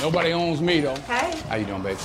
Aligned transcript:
Nobody 0.00 0.32
owns 0.32 0.60
me 0.60 0.80
though. 0.80 0.94
Hey. 0.96 1.40
How 1.48 1.56
you 1.56 1.64
doing, 1.64 1.82
baby? 1.82 1.98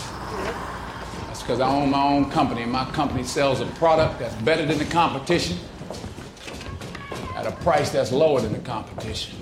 That's 1.27 1.41
because 1.41 1.59
I 1.59 1.69
own 1.69 1.89
my 1.91 2.03
own 2.03 2.29
company, 2.31 2.61
and 2.63 2.71
my 2.71 2.85
company 2.91 3.23
sells 3.23 3.59
a 3.59 3.65
product 3.65 4.19
that's 4.19 4.35
better 4.35 4.65
than 4.65 4.77
the 4.77 4.85
competition 4.85 5.57
at 7.35 7.45
a 7.45 7.51
price 7.51 7.89
that's 7.91 8.11
lower 8.11 8.39
than 8.39 8.53
the 8.53 8.59
competition. 8.59 9.37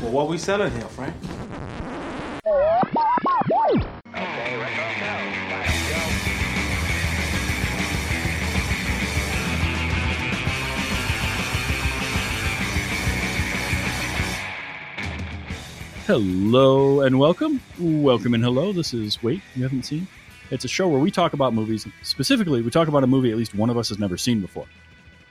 Well, 0.00 0.12
what 0.12 0.28
we 0.28 0.38
selling 0.38 0.72
here, 0.72 0.82
Frank? 0.82 1.14
Hello 16.10 17.02
and 17.02 17.20
welcome. 17.20 17.60
Welcome 17.78 18.34
and 18.34 18.42
hello. 18.42 18.72
This 18.72 18.92
is 18.92 19.22
Wait, 19.22 19.40
you 19.54 19.62
haven't 19.62 19.84
seen? 19.84 20.08
It's 20.50 20.64
a 20.64 20.68
show 20.68 20.88
where 20.88 20.98
we 20.98 21.08
talk 21.08 21.34
about 21.34 21.54
movies. 21.54 21.86
Specifically, 22.02 22.62
we 22.62 22.70
talk 22.72 22.88
about 22.88 23.04
a 23.04 23.06
movie 23.06 23.30
at 23.30 23.36
least 23.36 23.54
one 23.54 23.70
of 23.70 23.78
us 23.78 23.90
has 23.90 24.00
never 24.00 24.16
seen 24.16 24.40
before. 24.40 24.66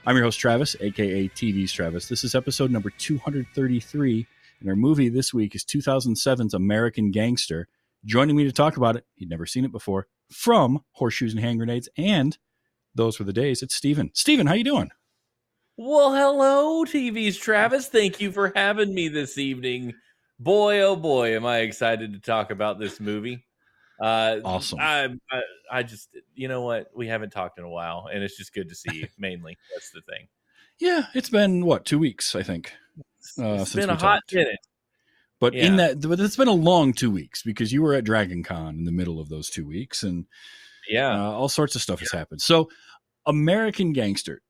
I'm 0.06 0.16
your 0.16 0.24
host, 0.24 0.40
Travis, 0.40 0.76
aka 0.80 1.28
TV's 1.28 1.70
Travis. 1.70 2.08
This 2.08 2.24
is 2.24 2.34
episode 2.34 2.70
number 2.70 2.88
233, 2.96 4.26
and 4.60 4.70
our 4.70 4.74
movie 4.74 5.10
this 5.10 5.34
week 5.34 5.54
is 5.54 5.66
2007's 5.66 6.54
American 6.54 7.10
Gangster. 7.10 7.68
Joining 8.06 8.34
me 8.34 8.44
to 8.44 8.52
talk 8.52 8.78
about 8.78 8.96
it, 8.96 9.04
he'd 9.16 9.28
never 9.28 9.44
seen 9.44 9.66
it 9.66 9.72
before, 9.72 10.06
from 10.32 10.82
Horseshoes 10.92 11.34
and 11.34 11.42
Hand 11.42 11.58
Grenades, 11.58 11.90
and 11.98 12.38
those 12.94 13.18
were 13.18 13.26
the 13.26 13.34
days. 13.34 13.60
It's 13.60 13.74
Stephen. 13.74 14.12
Stephen, 14.14 14.46
how 14.46 14.54
you 14.54 14.64
doing? 14.64 14.88
Well, 15.76 16.14
hello, 16.14 16.86
TV's 16.86 17.36
Travis. 17.36 17.88
Thank 17.88 18.18
you 18.18 18.32
for 18.32 18.50
having 18.56 18.94
me 18.94 19.08
this 19.08 19.36
evening. 19.36 19.92
Boy, 20.40 20.80
oh 20.80 20.96
boy, 20.96 21.36
am 21.36 21.44
I 21.44 21.58
excited 21.58 22.14
to 22.14 22.18
talk 22.18 22.50
about 22.50 22.78
this 22.78 22.98
movie. 22.98 23.44
Uh, 24.02 24.38
Awesome. 24.42 24.78
I, 24.80 25.04
I, 25.30 25.40
I 25.70 25.82
just, 25.82 26.08
you 26.34 26.48
know 26.48 26.62
what? 26.62 26.86
We 26.96 27.06
haven't 27.08 27.30
talked 27.30 27.58
in 27.58 27.64
a 27.64 27.68
while, 27.68 28.08
and 28.10 28.22
it's 28.24 28.38
just 28.38 28.54
good 28.54 28.70
to 28.70 28.74
see 28.74 28.94
you. 28.94 29.08
Mainly, 29.18 29.58
that's 29.74 29.90
the 29.90 30.00
thing. 30.00 30.28
Yeah, 30.78 31.02
it's 31.14 31.28
been 31.28 31.66
what 31.66 31.84
two 31.84 31.98
weeks, 31.98 32.34
I 32.34 32.42
think. 32.42 32.72
Uh, 33.38 33.60
it's 33.60 33.74
been 33.74 33.90
a 33.90 33.96
hot 33.96 34.00
talked. 34.22 34.32
minute. 34.34 34.56
But 35.38 35.54
in 35.54 35.76
Yeah. 35.76 35.88
that, 35.94 36.08
but 36.08 36.18
it's 36.20 36.36
been 36.36 36.48
a 36.48 36.52
long 36.52 36.94
two 36.94 37.10
weeks 37.10 37.42
because 37.42 37.70
you 37.70 37.82
were 37.82 37.92
at 37.92 38.04
Dragon 38.04 38.42
Con 38.42 38.76
in 38.76 38.84
the 38.84 38.92
middle 38.92 39.20
of 39.20 39.28
those 39.28 39.50
two 39.50 39.66
weeks, 39.66 40.02
and 40.02 40.24
Yeah, 40.88 41.12
uh, 41.14 41.32
all 41.32 41.50
sorts 41.50 41.74
of 41.76 41.82
stuff 41.82 42.00
has 42.00 42.10
happened. 42.12 42.40
So, 42.40 42.70
American 43.26 43.92
Gangster, 43.92 44.40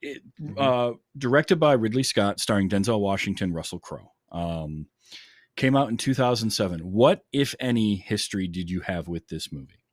it, 0.00 0.22
Mhm. 0.40 0.58
uh, 0.60 0.96
directed 1.18 1.56
by 1.58 1.72
Ridley 1.72 2.04
Scott, 2.04 2.38
starring 2.38 2.68
Denzel 2.68 3.00
Washington, 3.00 3.52
Russell 3.52 3.80
Crowe, 3.80 4.12
um, 4.30 4.86
came 5.56 5.76
out 5.76 5.88
in 5.88 5.96
2007. 5.96 6.80
What, 6.80 7.24
if 7.32 7.54
any, 7.60 7.96
history 7.96 8.48
did 8.48 8.70
you 8.70 8.80
have 8.80 9.08
with 9.08 9.28
this 9.28 9.52
movie? 9.52 9.84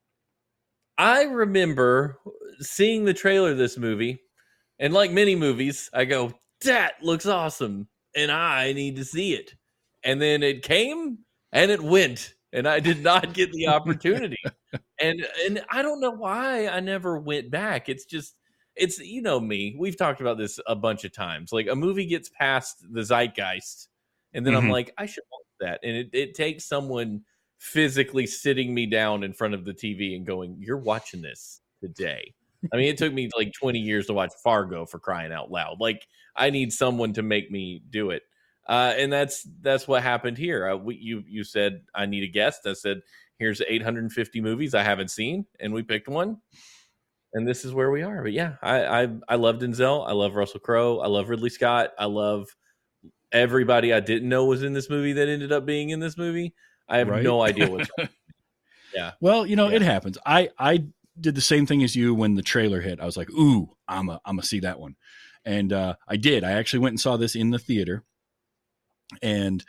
I 0.98 1.24
remember 1.24 2.20
seeing 2.60 3.06
the 3.06 3.14
trailer 3.14 3.52
of 3.52 3.58
this 3.58 3.78
movie, 3.78 4.22
and 4.80 4.94
like 4.94 5.12
many 5.12 5.36
movies, 5.36 5.90
I 5.94 6.06
go, 6.06 6.34
"That 6.62 7.02
looks 7.02 7.26
awesome," 7.26 7.88
and 8.16 8.32
I 8.32 8.74
need 8.74 8.96
to 8.98 9.06
see 9.06 9.34
it. 9.34 9.56
And 10.04 10.22
then 10.22 10.44
it 10.44 10.64
came 10.64 11.20
and 11.52 11.72
it 11.72 11.82
went, 11.82 12.36
and 12.54 12.68
I 12.68 12.80
did 12.80 13.02
not 13.04 13.34
get 13.34 13.52
the 13.52 13.68
opportunity. 13.68 14.38
and 15.00 15.26
and 15.46 15.64
I 15.70 15.82
don't 15.82 16.02
know 16.02 16.12
why 16.12 16.68
I 16.68 16.80
never 16.80 17.18
went 17.20 17.50
back. 17.52 17.90
It's 17.90 18.06
just 18.06 18.36
it's 18.76 19.00
you 19.00 19.22
know 19.22 19.40
me. 19.40 19.76
We've 19.80 19.98
talked 19.98 20.22
about 20.22 20.38
this 20.38 20.60
a 20.68 20.76
bunch 20.76 21.04
of 21.06 21.14
times. 21.14 21.52
Like 21.54 21.68
a 21.68 21.76
movie 21.76 22.06
gets 22.06 22.30
past 22.30 22.86
the 22.92 23.02
zeitgeist, 23.04 23.88
and 24.34 24.46
then 24.46 24.56
I'm 24.56 24.68
Mhm. 24.68 24.72
like, 24.72 24.94
I 24.98 25.06
should 25.08 25.24
that. 25.62 25.80
And 25.84 25.96
it, 25.96 26.10
it 26.14 26.36
takes 26.36 26.66
someone 26.66 27.22
physically 27.58 28.26
sitting 28.26 28.74
me 28.74 28.88
down 28.88 29.24
in 29.24 29.34
front 29.34 29.54
of 29.54 29.66
the 29.66 29.74
TV 29.74 30.16
and 30.16 30.26
going, 30.26 30.58
"You're 30.60 30.78
watching 30.78 31.22
this 31.22 31.62
today." 31.80 32.34
I 32.74 32.78
mean, 32.78 32.88
it 32.88 32.98
took 32.98 33.14
me 33.14 33.30
like 33.36 33.54
20 33.54 33.80
years 33.80 34.08
to 34.08 34.14
watch 34.14 34.34
Fargo 34.44 34.86
for 34.86 35.00
crying 35.00 35.32
out 35.32 35.50
loud. 35.50 35.80
Like, 35.80 36.08
I 36.36 36.50
need 36.50 36.72
someone 36.72 37.14
to 37.14 37.24
make 37.24 37.50
me 37.50 37.82
do 37.90 38.12
it, 38.12 38.24
uh, 38.68 38.94
and 38.98 39.12
that's 39.12 39.48
that's 39.62 39.88
what 39.88 40.04
happened 40.04 40.38
here. 40.38 40.70
Uh, 40.70 40.76
we, 40.78 40.96
you 40.96 41.24
you 41.28 41.44
said 41.44 41.82
I 41.96 42.06
need 42.06 42.24
a 42.24 42.28
guest. 42.28 42.62
I 42.66 42.74
said, 42.74 43.02
"Here's 43.38 43.62
850 43.62 44.42
movies 44.42 44.74
I 44.74 44.84
haven't 44.84 45.12
seen," 45.12 45.46
and 45.60 45.74
we 45.74 45.84
picked 45.84 46.08
one, 46.08 46.38
and 47.34 47.48
this 47.48 47.66
is 47.66 47.74
where 47.74 47.92
we 47.92 48.04
are. 48.04 48.24
But 48.24 48.34
yeah, 48.34 48.56
I 48.62 49.04
I, 49.04 49.08
I 49.30 49.36
love 49.36 49.60
Denzel. 49.60 50.08
I 50.08 50.14
love 50.14 50.36
Russell 50.36 50.60
Crowe. 50.60 51.00
I 51.00 51.08
love 51.08 51.30
Ridley 51.30 51.50
Scott. 51.50 51.92
I 51.98 52.06
love 52.06 52.48
everybody 53.32 53.94
I 53.94 54.00
didn't 54.00 54.30
know 54.30 54.46
was 54.46 54.64
in 54.64 54.74
this 54.74 54.90
movie 54.90 55.14
that 55.14 55.28
ended 55.28 55.52
up 55.52 55.66
being 55.66 55.90
in 55.90 56.00
this 56.00 56.18
movie. 56.18 56.54
I 56.90 56.98
have 56.98 57.08
Right? 57.10 57.24
no 57.24 57.42
idea 57.42 57.70
what's 57.70 57.90
Yeah. 58.94 59.12
Well, 59.22 59.46
you 59.46 59.56
know, 59.56 59.70
it 59.70 59.82
happens. 59.82 60.18
I 60.26 60.50
I 60.60 60.86
did 61.20 61.36
the 61.36 61.42
same 61.42 61.66
thing 61.66 61.84
as 61.84 61.96
you 61.96 62.14
when 62.14 62.36
the 62.36 62.42
trailer 62.42 62.82
hit. 62.82 63.00
I 63.00 63.06
was 63.06 63.16
like, 63.16 63.30
"Ooh, 63.32 63.70
I'm 63.88 64.10
a 64.10 64.20
I'm 64.26 64.38
a 64.40 64.44
see 64.44 64.60
that 64.62 64.80
one," 64.80 64.96
and 65.46 65.72
uh, 65.72 65.96
I 66.08 66.18
did. 66.18 66.44
I 66.44 66.52
actually 66.52 66.80
went 66.80 66.94
and 66.94 67.00
saw 67.00 67.16
this 67.16 67.36
in 67.36 67.52
the 67.52 67.60
theater, 67.60 68.04
and 69.22 69.64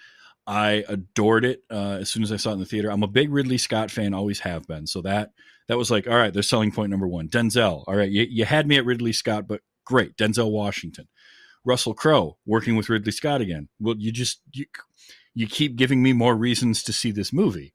I 0.47 0.85
adored 0.89 1.45
it 1.45 1.63
uh, 1.71 1.99
as 2.01 2.11
soon 2.11 2.23
as 2.25 2.33
I 2.33 2.37
saw 2.37 2.51
it 2.51 2.55
in 2.55 2.59
the 2.61 2.67
theater. 2.67 2.91
I'm 2.91 3.03
a 3.05 3.09
big 3.09 3.33
Ridley 3.33 3.59
Scott 3.59 3.91
fan, 3.91 4.13
always 4.15 4.41
have 4.41 4.67
been. 4.67 4.87
So 4.89 5.03
that 5.03 5.31
that 5.69 5.79
was 5.79 5.91
like, 5.91 6.09
all 6.09 6.17
right, 6.17 6.33
there's 6.33 6.49
selling 6.49 6.73
point 6.73 6.91
number 6.91 7.07
one. 7.07 7.29
Denzel, 7.29 7.85
all 7.87 7.95
right, 7.97 8.11
you, 8.11 8.27
you 8.29 8.45
had 8.45 8.67
me 8.67 8.77
at 8.77 8.85
Ridley 8.85 9.13
Scott, 9.13 9.47
but 9.47 9.61
great, 9.85 10.17
Denzel 10.17 10.51
Washington, 10.51 11.07
Russell 11.65 11.95
Crowe, 11.95 12.39
working 12.45 12.77
with 12.77 12.89
Ridley 12.89 13.13
Scott 13.13 13.41
again. 13.41 13.69
Well, 13.81 13.97
you 13.99 14.13
just 14.13 14.41
you, 14.53 14.67
you 15.35 15.47
keep 15.47 15.77
giving 15.77 16.03
me 16.03 16.13
more 16.13 16.35
reasons 16.35 16.83
to 16.85 16.93
see 16.93 17.11
this 17.11 17.33
movie, 17.33 17.73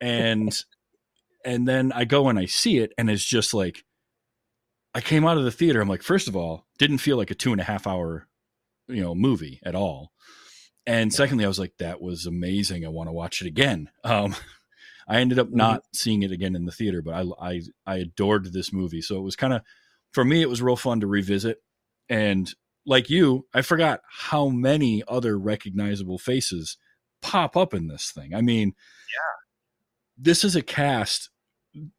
and 0.00 0.56
and 1.44 1.66
then 1.68 1.92
I 1.92 2.04
go 2.04 2.28
and 2.28 2.38
I 2.38 2.46
see 2.46 2.78
it, 2.78 2.92
and 2.96 3.10
it's 3.10 3.24
just 3.24 3.54
like 3.54 3.84
I 4.94 5.00
came 5.00 5.26
out 5.26 5.38
of 5.38 5.44
the 5.44 5.50
theater. 5.50 5.80
I'm 5.80 5.88
like, 5.88 6.02
first 6.02 6.28
of 6.28 6.36
all, 6.36 6.66
didn't 6.78 6.98
feel 6.98 7.16
like 7.16 7.30
a 7.30 7.34
two 7.34 7.52
and 7.52 7.60
a 7.60 7.64
half 7.64 7.86
hour, 7.86 8.28
you 8.88 9.02
know, 9.02 9.14
movie 9.14 9.60
at 9.64 9.74
all. 9.74 10.12
And 10.86 11.12
secondly, 11.12 11.44
I 11.44 11.48
was 11.48 11.58
like, 11.58 11.72
that 11.78 12.00
was 12.00 12.26
amazing. 12.26 12.84
I 12.84 12.90
want 12.90 13.08
to 13.08 13.12
watch 13.12 13.40
it 13.40 13.48
again. 13.48 13.90
Um, 14.04 14.34
I 15.06 15.20
ended 15.20 15.38
up 15.38 15.50
not 15.50 15.82
seeing 15.92 16.22
it 16.22 16.32
again 16.32 16.56
in 16.56 16.64
the 16.64 16.72
theater, 16.72 17.02
but 17.02 17.12
I 17.12 17.24
I, 17.38 17.60
I 17.86 17.96
adored 17.96 18.50
this 18.50 18.72
movie. 18.72 19.02
So 19.02 19.18
it 19.18 19.22
was 19.22 19.36
kind 19.36 19.52
of 19.52 19.60
for 20.12 20.24
me, 20.24 20.40
it 20.40 20.48
was 20.48 20.62
real 20.62 20.76
fun 20.76 21.00
to 21.00 21.06
revisit. 21.06 21.58
And 22.08 22.50
like 22.86 23.10
you, 23.10 23.46
I 23.54 23.62
forgot 23.62 24.00
how 24.08 24.48
many 24.48 25.02
other 25.08 25.38
recognizable 25.38 26.18
faces 26.18 26.76
pop 27.22 27.56
up 27.56 27.74
in 27.74 27.88
this 27.88 28.10
thing. 28.10 28.34
I 28.34 28.40
mean, 28.40 28.68
yeah, 28.68 29.42
this 30.16 30.44
is 30.44 30.56
a 30.56 30.62
cast. 30.62 31.30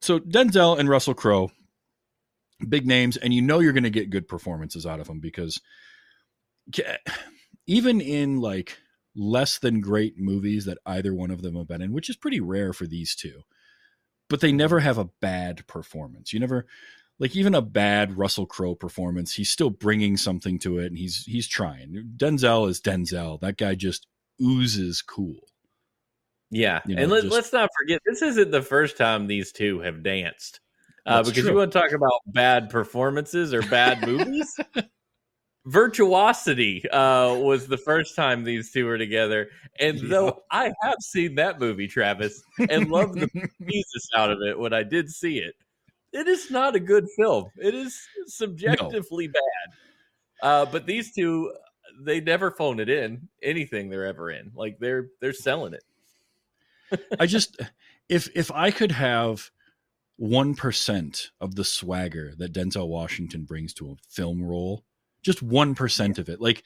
So 0.02 0.20
Denzel 0.20 0.80
and 0.80 0.88
Russell 0.88 1.14
Crowe, 1.14 1.52
big 2.68 2.86
names, 2.86 3.18
and 3.18 3.34
you 3.34 3.42
know 3.42 3.60
you're 3.60 3.74
going 3.74 3.84
to 3.84 3.90
get 3.90 4.10
good 4.10 4.28
performances 4.28 4.86
out 4.86 5.00
of 5.00 5.08
them 5.08 5.20
because 5.20 5.60
even 7.68 8.02
in 8.02 8.40
like 8.40 8.78
less 9.16 9.60
than 9.60 9.82
great 9.82 10.16
movies 10.18 10.66
that 10.66 10.78
either 10.86 11.14
one 11.14 11.32
of 11.32 11.42
them 11.42 11.56
have 11.56 11.68
been 11.68 11.82
in, 11.82 11.94
which 11.94 12.10
is 12.10 12.16
pretty 12.16 12.40
rare 12.40 12.74
for 12.74 12.86
these 12.86 13.16
two, 13.16 13.42
but 14.30 14.42
they 14.42 14.50
mm-hmm. 14.50 14.58
never 14.58 14.80
have 14.80 14.98
a 14.98 15.10
bad 15.22 15.66
performance. 15.68 16.34
You 16.34 16.40
never 16.40 16.66
like 17.20 17.36
even 17.36 17.56
a 17.56 17.62
bad 17.62 18.18
Russell 18.18 18.46
Crowe 18.46 18.76
performance, 18.76 19.34
he's 19.34 19.50
still 19.50 19.70
bringing 19.70 20.18
something 20.18 20.60
to 20.60 20.80
it 20.80 20.88
and 20.88 20.98
he's 20.98 21.24
he's 21.26 21.48
trying. 21.48 22.12
Denzel 22.18 22.70
is 22.70 22.82
Denzel. 22.82 23.40
That 23.42 23.58
guy 23.58 23.76
just 23.76 24.08
oozes 24.42 25.02
cool. 25.02 25.40
Yeah, 26.52 26.82
You 26.86 26.96
know, 26.96 27.02
and 27.04 27.12
let, 27.12 27.24
just- 27.24 27.34
let's 27.34 27.54
not 27.54 27.70
forget 27.82 28.02
this 28.06 28.22
isn't 28.22 28.52
the 28.52 28.62
first 28.62 28.98
time 28.98 29.28
these 29.28 29.52
two 29.52 29.80
have 29.80 30.04
danced. 30.04 30.60
Uh, 31.06 31.22
because 31.22 31.44
true. 31.44 31.52
you 31.52 31.58
want 31.58 31.72
to 31.72 31.80
talk 31.80 31.92
about 31.92 32.12
bad 32.28 32.70
performances 32.70 33.54
or 33.54 33.62
bad 33.64 34.02
movies. 34.08 34.56
Virtuosity 35.66 36.88
uh, 36.90 37.34
was 37.36 37.68
the 37.68 37.78
first 37.86 38.16
time 38.16 38.44
these 38.44 38.72
two 38.72 38.86
were 38.86 38.98
together, 39.00 39.50
and 39.80 40.00
Yeah. 40.00 40.08
though 40.10 40.44
I 40.52 40.72
have 40.84 40.98
seen 41.02 41.36
that 41.36 41.60
movie, 41.60 41.88
Travis, 41.88 42.42
and 42.70 42.90
loved 42.90 43.20
the 43.20 43.28
Jesus 43.70 44.08
out 44.16 44.30
of 44.32 44.40
it 44.48 44.58
when 44.58 44.74
I 44.74 44.84
did 44.84 45.10
see 45.10 45.40
it, 45.40 45.56
it 46.16 46.28
is 46.30 46.50
not 46.50 46.76
a 46.76 46.80
good 46.80 47.08
film. 47.18 47.52
It 47.58 47.76
is 47.76 48.00
subjectively 48.28 49.28
bad. 49.28 49.42
Uh, 50.42 50.66
but 50.66 50.86
these 50.86 51.14
two, 51.14 51.54
they 52.00 52.22
never 52.22 52.52
phone 52.52 52.80
it 52.80 52.90
in. 52.90 53.28
Anything 53.44 53.90
they're 53.90 54.06
ever 54.06 54.32
in, 54.32 54.52
like 54.56 54.78
they're 54.80 55.08
they're 55.20 55.34
selling 55.34 55.74
it. 55.74 55.84
I 57.20 57.26
just 57.26 57.62
if 58.08 58.30
if 58.34 58.52
I 58.52 58.72
could 58.72 58.92
have 58.92 59.52
one 60.16 60.56
percent 60.56 61.32
of 61.42 61.56
the 61.56 61.66
swagger 61.66 62.34
that 62.38 62.54
Denzel 62.54 62.88
Washington 62.88 63.44
brings 63.44 63.74
to 63.76 63.92
a 63.92 63.96
film 64.10 64.42
role, 64.42 64.86
just 65.22 65.44
one 65.44 65.76
percent 65.76 66.18
of 66.18 66.30
it, 66.30 66.40
like 66.40 66.64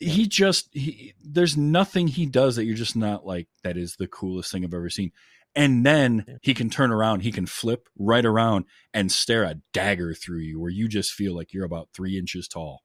he 0.00 0.26
just 0.26 0.68
he, 0.72 1.14
there's 1.22 1.56
nothing 1.56 2.08
he 2.08 2.26
does 2.26 2.56
that 2.56 2.64
you're 2.64 2.74
just 2.74 2.96
not 2.96 3.24
like 3.24 3.46
that 3.62 3.76
is 3.76 3.96
the 3.96 4.08
coolest 4.08 4.50
thing 4.50 4.64
I've 4.64 4.74
ever 4.74 4.90
seen. 4.90 5.12
And 5.56 5.86
then 5.86 6.24
Yeah. 6.26 6.34
he 6.42 6.54
can 6.54 6.68
turn 6.68 6.90
around, 6.90 7.20
he 7.20 7.30
can 7.32 7.46
flip 7.46 7.88
right 7.98 8.24
around 8.24 8.64
and 8.92 9.10
stare 9.12 9.44
a 9.44 9.56
dagger 9.72 10.12
through 10.14 10.40
you, 10.40 10.58
where 10.60 10.70
you 10.70 10.88
just 10.88 11.12
feel 11.12 11.34
like 11.34 11.52
you're 11.52 11.64
about 11.64 11.90
three 11.94 12.18
inches 12.18 12.48
tall. 12.48 12.82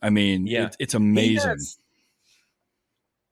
I 0.00 0.10
mean, 0.10 0.46
Yeah. 0.46 0.66
it, 0.66 0.76
it's 0.78 0.92
He 0.94 0.96
amazing. 0.96 1.48
has- 1.48 1.78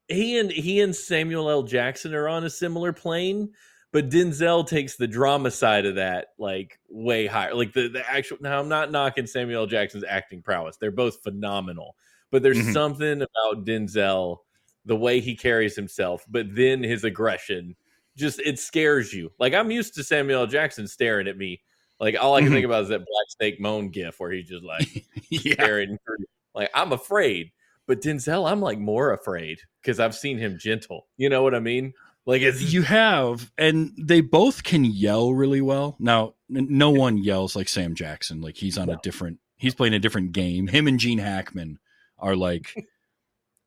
he 0.08 0.38
and 0.38 0.50
he 0.52 0.80
and 0.80 0.94
Samuel 0.94 1.50
L. 1.50 1.62
Jackson 1.64 2.14
are 2.14 2.28
on 2.28 2.44
a 2.44 2.50
similar 2.50 2.92
plane, 2.92 3.52
but 3.90 4.08
Denzel 4.08 4.66
takes 4.66 4.96
the 4.96 5.08
drama 5.08 5.50
side 5.50 5.84
of 5.86 5.96
that 5.96 6.28
like 6.38 6.78
way 6.88 7.26
higher. 7.26 7.54
Like 7.54 7.72
the 7.72 7.88
the 7.88 8.08
actual. 8.08 8.36
Now 8.40 8.60
I'm 8.60 8.68
not 8.68 8.92
knocking 8.92 9.26
Samuel 9.26 9.62
L. 9.62 9.66
Jackson's 9.66 10.04
acting 10.04 10.42
prowess; 10.42 10.76
they're 10.76 10.92
both 10.92 11.22
phenomenal. 11.24 11.96
But 12.30 12.42
there's 12.44 12.58
Mhm. 12.58 12.72
something 12.72 13.22
about 13.22 13.64
Denzel, 13.64 14.38
the 14.84 14.96
way 14.96 15.20
he 15.20 15.34
carries 15.36 15.74
himself, 15.74 16.24
but 16.28 16.54
then 16.54 16.82
his 16.84 17.02
aggression, 17.02 17.74
just 18.16 18.40
it 18.40 18.58
scares 18.58 19.12
you. 19.12 19.30
Like 19.38 19.54
I'm 19.54 19.70
used 19.70 19.94
to 19.94 20.04
Samuel 20.04 20.40
L. 20.40 20.46
Jackson 20.46 20.88
staring 20.88 21.28
at 21.28 21.36
me. 21.36 21.60
Like 22.00 22.16
all 22.20 22.34
I 22.34 22.40
can 22.40 22.50
Mhm. 22.50 22.54
think 22.54 22.66
about 22.66 22.82
is 22.84 22.88
that 22.88 22.98
Black 22.98 23.26
Snake 23.28 23.60
Moan 23.60 23.88
gif 23.90 24.18
where 24.20 24.30
he's 24.32 24.48
just 24.48 24.64
like 24.64 25.06
yeah. 25.30 25.52
staring. 25.54 25.98
Like 26.54 26.70
I'm 26.74 26.92
afraid, 26.92 27.52
but 27.86 28.00
Denzel, 28.00 28.50
I'm 28.50 28.60
like 28.60 28.78
more 28.78 29.12
afraid 29.12 29.60
because 29.82 30.00
I've 30.00 30.14
seen 30.14 30.38
him 30.38 30.58
gentle. 30.58 31.06
You 31.16 31.28
know 31.28 31.42
what 31.42 31.54
I 31.54 31.60
mean? 31.60 31.92
Like 32.26 32.42
it's 32.42 32.60
You 32.72 32.82
have, 32.82 33.52
and 33.56 33.92
they 33.96 34.20
both 34.20 34.64
can 34.64 34.84
yell 34.84 35.32
really 35.32 35.60
well. 35.60 35.96
Now, 36.00 36.34
no 36.48 36.90
one 36.90 37.18
yells 37.18 37.54
like 37.54 37.68
Sam 37.68 37.94
Jackson. 37.94 38.40
Like 38.40 38.56
he's 38.56 38.76
on 38.78 38.88
a 38.90 38.98
different, 39.02 39.38
he's 39.56 39.74
playing 39.76 39.94
a 39.94 39.98
different 40.00 40.32
game. 40.32 40.66
Him 40.66 40.88
and 40.88 40.98
Gene 40.98 41.18
Hackman 41.18 41.78
are 42.18 42.34
like 42.34 42.74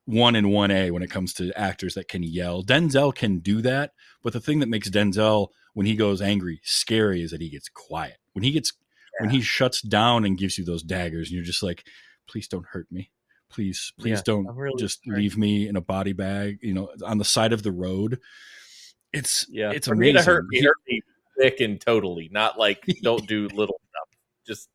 one 0.09 0.35
and 0.35 0.51
one 0.51 0.71
A 0.71 0.89
when 0.89 1.03
it 1.03 1.11
comes 1.11 1.33
to 1.35 1.53
actors 1.55 1.93
that 1.93 2.07
can 2.07 2.23
yell. 2.23 2.63
Denzel 2.63 3.13
can 3.13 3.39
do 3.39 3.61
that, 3.61 3.91
but 4.23 4.33
the 4.33 4.39
thing 4.39 4.59
that 4.59 4.69
makes 4.69 4.89
Denzel 4.89 5.49
when 5.73 5.85
he 5.85 5.95
goes 5.95 6.19
angry 6.19 6.61
scary 6.63 7.21
is 7.21 7.29
that 7.29 7.41
he 7.41 7.49
gets 7.49 7.69
quiet. 7.69 8.17
When 8.33 8.43
he 8.43 8.51
gets, 8.51 8.73
when 9.19 9.29
he 9.29 9.41
shuts 9.41 9.81
down 9.81 10.25
and 10.25 10.37
gives 10.37 10.57
you 10.57 10.65
those 10.65 10.81
daggers, 10.81 11.29
and 11.29 11.35
you're 11.35 11.45
just 11.45 11.61
like, 11.61 11.85
please 12.27 12.47
don't 12.47 12.65
hurt 12.65 12.91
me. 12.91 13.11
Please, 13.51 13.93
please 13.99 14.17
Yeah, 14.17 14.21
don't 14.25 14.47
really 14.55 14.79
just 14.79 15.05
leave 15.05 15.37
me 15.37 15.67
in 15.67 15.75
a 15.75 15.81
body 15.81 16.13
bag, 16.13 16.57
you 16.61 16.73
know, 16.73 16.89
on 17.05 17.19
the 17.19 17.25
side 17.25 17.53
of 17.53 17.61
the 17.61 17.71
road. 17.71 18.19
It's 19.13 19.45
yeah. 19.49 19.71
it's 19.71 19.87
For 19.87 19.93
amazing. 19.93 20.15
me 20.15 20.19
to 20.19 20.25
hurt 20.25 20.45
me, 20.49 20.61
hurt 20.63 20.77
me 20.87 21.01
thick 21.39 21.59
and 21.59 21.79
totally, 21.79 22.29
not 22.31 22.57
like 22.57 22.83
don't 23.03 23.27
do 23.27 23.47
little 23.47 23.79
stuff. 23.89 24.07
Just 24.47 24.69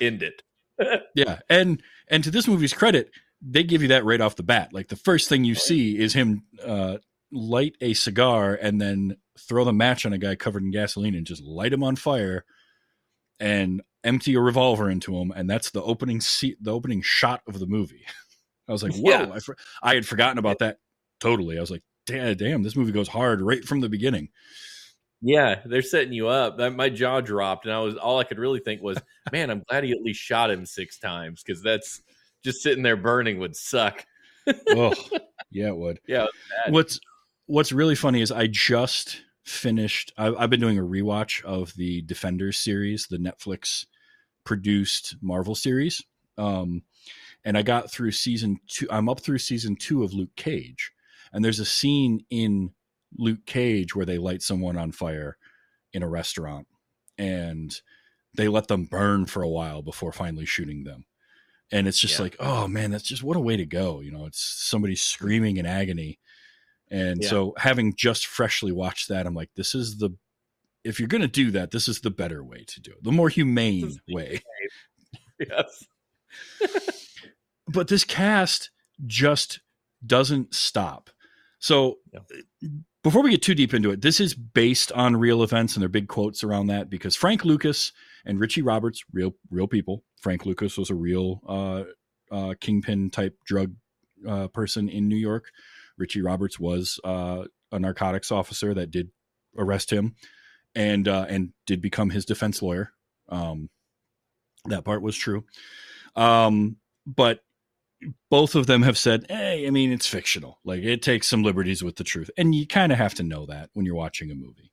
end 0.00 0.24
it. 0.24 0.42
yeah, 1.14 1.40
and 1.48 1.80
and 2.08 2.24
to 2.24 2.30
this 2.30 2.48
movie's 2.48 2.72
credit, 2.72 3.10
they 3.42 3.62
give 3.62 3.82
you 3.82 3.88
that 3.88 4.04
right 4.04 4.20
off 4.20 4.36
the 4.36 4.42
bat. 4.42 4.72
Like 4.72 4.88
the 4.88 4.96
first 4.96 5.28
thing 5.28 5.44
you 5.44 5.54
see 5.54 5.98
is 5.98 6.12
him 6.12 6.44
uh, 6.64 6.98
light 7.32 7.76
a 7.80 7.94
cigar 7.94 8.58
and 8.60 8.80
then 8.80 9.16
throw 9.38 9.64
the 9.64 9.72
match 9.72 10.04
on 10.04 10.12
a 10.12 10.18
guy 10.18 10.34
covered 10.34 10.62
in 10.62 10.70
gasoline 10.70 11.14
and 11.14 11.26
just 11.26 11.42
light 11.42 11.72
him 11.72 11.82
on 11.82 11.96
fire 11.96 12.44
and 13.38 13.82
empty 14.04 14.34
a 14.34 14.40
revolver 14.40 14.90
into 14.90 15.16
him, 15.16 15.32
and 15.34 15.48
that's 15.48 15.70
the 15.70 15.82
opening 15.82 16.20
seat, 16.20 16.58
the 16.62 16.72
opening 16.72 17.02
shot 17.02 17.42
of 17.46 17.58
the 17.58 17.66
movie. 17.66 18.04
I 18.68 18.72
was 18.72 18.82
like, 18.82 18.94
whoa! 18.94 19.10
Yeah. 19.10 19.30
I, 19.32 19.38
for- 19.40 19.56
I 19.82 19.94
had 19.94 20.06
forgotten 20.06 20.38
about 20.38 20.60
that 20.60 20.78
totally. 21.18 21.58
I 21.58 21.60
was 21.60 21.70
like, 21.70 21.82
damn, 22.06 22.36
damn, 22.36 22.62
this 22.62 22.76
movie 22.76 22.92
goes 22.92 23.08
hard 23.08 23.40
right 23.40 23.64
from 23.64 23.80
the 23.80 23.88
beginning. 23.88 24.28
Yeah, 25.22 25.60
they're 25.66 25.82
setting 25.82 26.12
you 26.12 26.28
up. 26.28 26.58
My 26.74 26.88
jaw 26.88 27.20
dropped, 27.20 27.66
and 27.66 27.74
I 27.74 27.80
was 27.80 27.96
all 27.96 28.18
I 28.18 28.24
could 28.24 28.38
really 28.38 28.60
think 28.60 28.80
was, 28.80 28.98
"Man, 29.32 29.50
I'm 29.50 29.62
glad 29.68 29.84
he 29.84 29.90
at 29.90 30.00
least 30.02 30.20
shot 30.20 30.50
him 30.50 30.64
six 30.64 30.98
times 30.98 31.42
because 31.42 31.62
that's 31.62 32.00
just 32.44 32.62
sitting 32.62 32.82
there 32.82 32.96
burning 32.96 33.38
would 33.38 33.56
suck." 33.56 34.04
oh, 34.68 34.94
yeah, 35.50 35.68
it 35.68 35.76
would. 35.76 36.00
Yeah, 36.06 36.24
it. 36.66 36.72
What's 36.72 37.00
What's 37.50 37.72
really 37.72 37.96
funny 37.96 38.22
is 38.22 38.30
I 38.30 38.46
just 38.46 39.22
finished. 39.44 40.12
I, 40.16 40.32
I've 40.32 40.50
been 40.50 40.60
doing 40.60 40.78
a 40.78 40.82
rewatch 40.82 41.42
of 41.44 41.74
the 41.74 42.00
Defenders 42.02 42.56
series, 42.58 43.08
the 43.08 43.16
Netflix 43.16 43.86
produced 44.44 45.16
Marvel 45.20 45.56
series, 45.56 46.00
um, 46.38 46.82
and 47.44 47.58
I 47.58 47.62
got 47.62 47.90
through 47.90 48.12
season 48.12 48.60
two. 48.68 48.86
I'm 48.88 49.08
up 49.08 49.18
through 49.18 49.38
season 49.38 49.74
two 49.74 50.04
of 50.04 50.12
Luke 50.14 50.36
Cage, 50.36 50.92
and 51.32 51.44
there's 51.44 51.58
a 51.58 51.64
scene 51.64 52.24
in 52.30 52.70
Luke 53.18 53.44
Cage 53.46 53.96
where 53.96 54.06
they 54.06 54.18
light 54.18 54.42
someone 54.42 54.76
on 54.76 54.92
fire 54.92 55.36
in 55.92 56.04
a 56.04 56.08
restaurant, 56.08 56.68
and 57.18 57.80
they 58.36 58.46
let 58.46 58.68
them 58.68 58.84
burn 58.84 59.26
for 59.26 59.42
a 59.42 59.48
while 59.48 59.82
before 59.82 60.12
finally 60.12 60.46
shooting 60.46 60.84
them. 60.84 61.04
And 61.72 61.86
it's 61.86 61.98
just 61.98 62.18
Yeah. 62.18 62.22
like, 62.22 62.36
oh 62.40 62.66
man, 62.68 62.90
that's 62.90 63.04
just 63.04 63.22
what 63.22 63.36
a 63.36 63.40
way 63.40 63.56
to 63.56 63.66
go. 63.66 64.00
You 64.00 64.10
know, 64.10 64.26
it's 64.26 64.40
somebody 64.40 64.96
screaming 64.96 65.56
in 65.56 65.66
agony. 65.66 66.18
And 66.90 67.22
Yeah. 67.22 67.28
so 67.28 67.54
having 67.56 67.94
just 67.94 68.26
freshly 68.26 68.72
watched 68.72 69.08
that, 69.08 69.26
I'm 69.26 69.34
like, 69.34 69.50
this 69.54 69.74
is 69.74 69.98
the 69.98 70.10
if 70.82 70.98
you're 70.98 71.08
gonna 71.08 71.28
do 71.28 71.50
that, 71.50 71.70
this 71.70 71.88
is 71.88 72.00
the 72.00 72.10
better 72.10 72.42
way 72.42 72.64
to 72.66 72.80
do 72.80 72.90
it. 72.92 73.04
The 73.04 73.12
more 73.12 73.28
humane 73.28 74.00
way. 74.08 74.42
yes. 75.38 75.84
But 77.68 77.88
this 77.88 78.04
cast 78.04 78.70
just 79.06 79.60
doesn't 80.04 80.54
stop. 80.54 81.10
So 81.58 81.98
Yeah. 82.12 82.20
Uh, 82.64 82.68
before 83.02 83.22
we 83.22 83.30
get 83.30 83.40
too 83.42 83.54
deep 83.54 83.72
into 83.72 83.90
it, 83.90 84.02
this 84.02 84.20
is 84.20 84.34
based 84.34 84.92
on 84.92 85.16
real 85.16 85.42
events 85.42 85.74
and 85.74 85.80
there 85.82 85.86
are 85.86 85.88
big 85.88 86.08
quotes 86.08 86.44
around 86.44 86.66
that 86.66 86.90
because 86.90 87.16
Frank 87.16 87.46
Lucas 87.46 87.92
and 88.24 88.40
Richie 88.40 88.62
Roberts, 88.62 89.04
real 89.12 89.34
real 89.50 89.66
people. 89.66 90.04
Frank 90.20 90.46
Lucas 90.46 90.76
was 90.76 90.90
a 90.90 90.94
real 90.94 91.40
uh, 91.46 91.84
uh, 92.30 92.54
kingpin 92.60 93.10
type 93.10 93.36
drug 93.44 93.74
uh, 94.28 94.48
person 94.48 94.88
in 94.88 95.08
New 95.08 95.16
York. 95.16 95.46
Richie 95.98 96.22
Roberts 96.22 96.58
was 96.58 96.98
uh, 97.04 97.44
a 97.72 97.78
narcotics 97.78 98.32
officer 98.32 98.74
that 98.74 98.90
did 98.90 99.10
arrest 99.56 99.92
him, 99.92 100.14
and 100.74 101.08
uh, 101.08 101.26
and 101.28 101.52
did 101.66 101.80
become 101.82 102.10
his 102.10 102.24
defense 102.24 102.62
lawyer. 102.62 102.92
Um, 103.28 103.68
that 104.66 104.84
part 104.84 105.02
was 105.02 105.16
true, 105.16 105.44
um, 106.16 106.76
but 107.06 107.40
both 108.30 108.54
of 108.54 108.66
them 108.66 108.82
have 108.82 108.98
said, 108.98 109.26
"Hey, 109.28 109.66
I 109.66 109.70
mean, 109.70 109.92
it's 109.92 110.06
fictional. 110.06 110.58
Like 110.64 110.82
it 110.82 111.02
takes 111.02 111.28
some 111.28 111.42
liberties 111.42 111.82
with 111.82 111.96
the 111.96 112.04
truth, 112.04 112.30
and 112.36 112.54
you 112.54 112.66
kind 112.66 112.92
of 112.92 112.98
have 112.98 113.14
to 113.14 113.22
know 113.22 113.46
that 113.46 113.70
when 113.74 113.86
you're 113.86 113.94
watching 113.94 114.30
a 114.30 114.34
movie." 114.34 114.72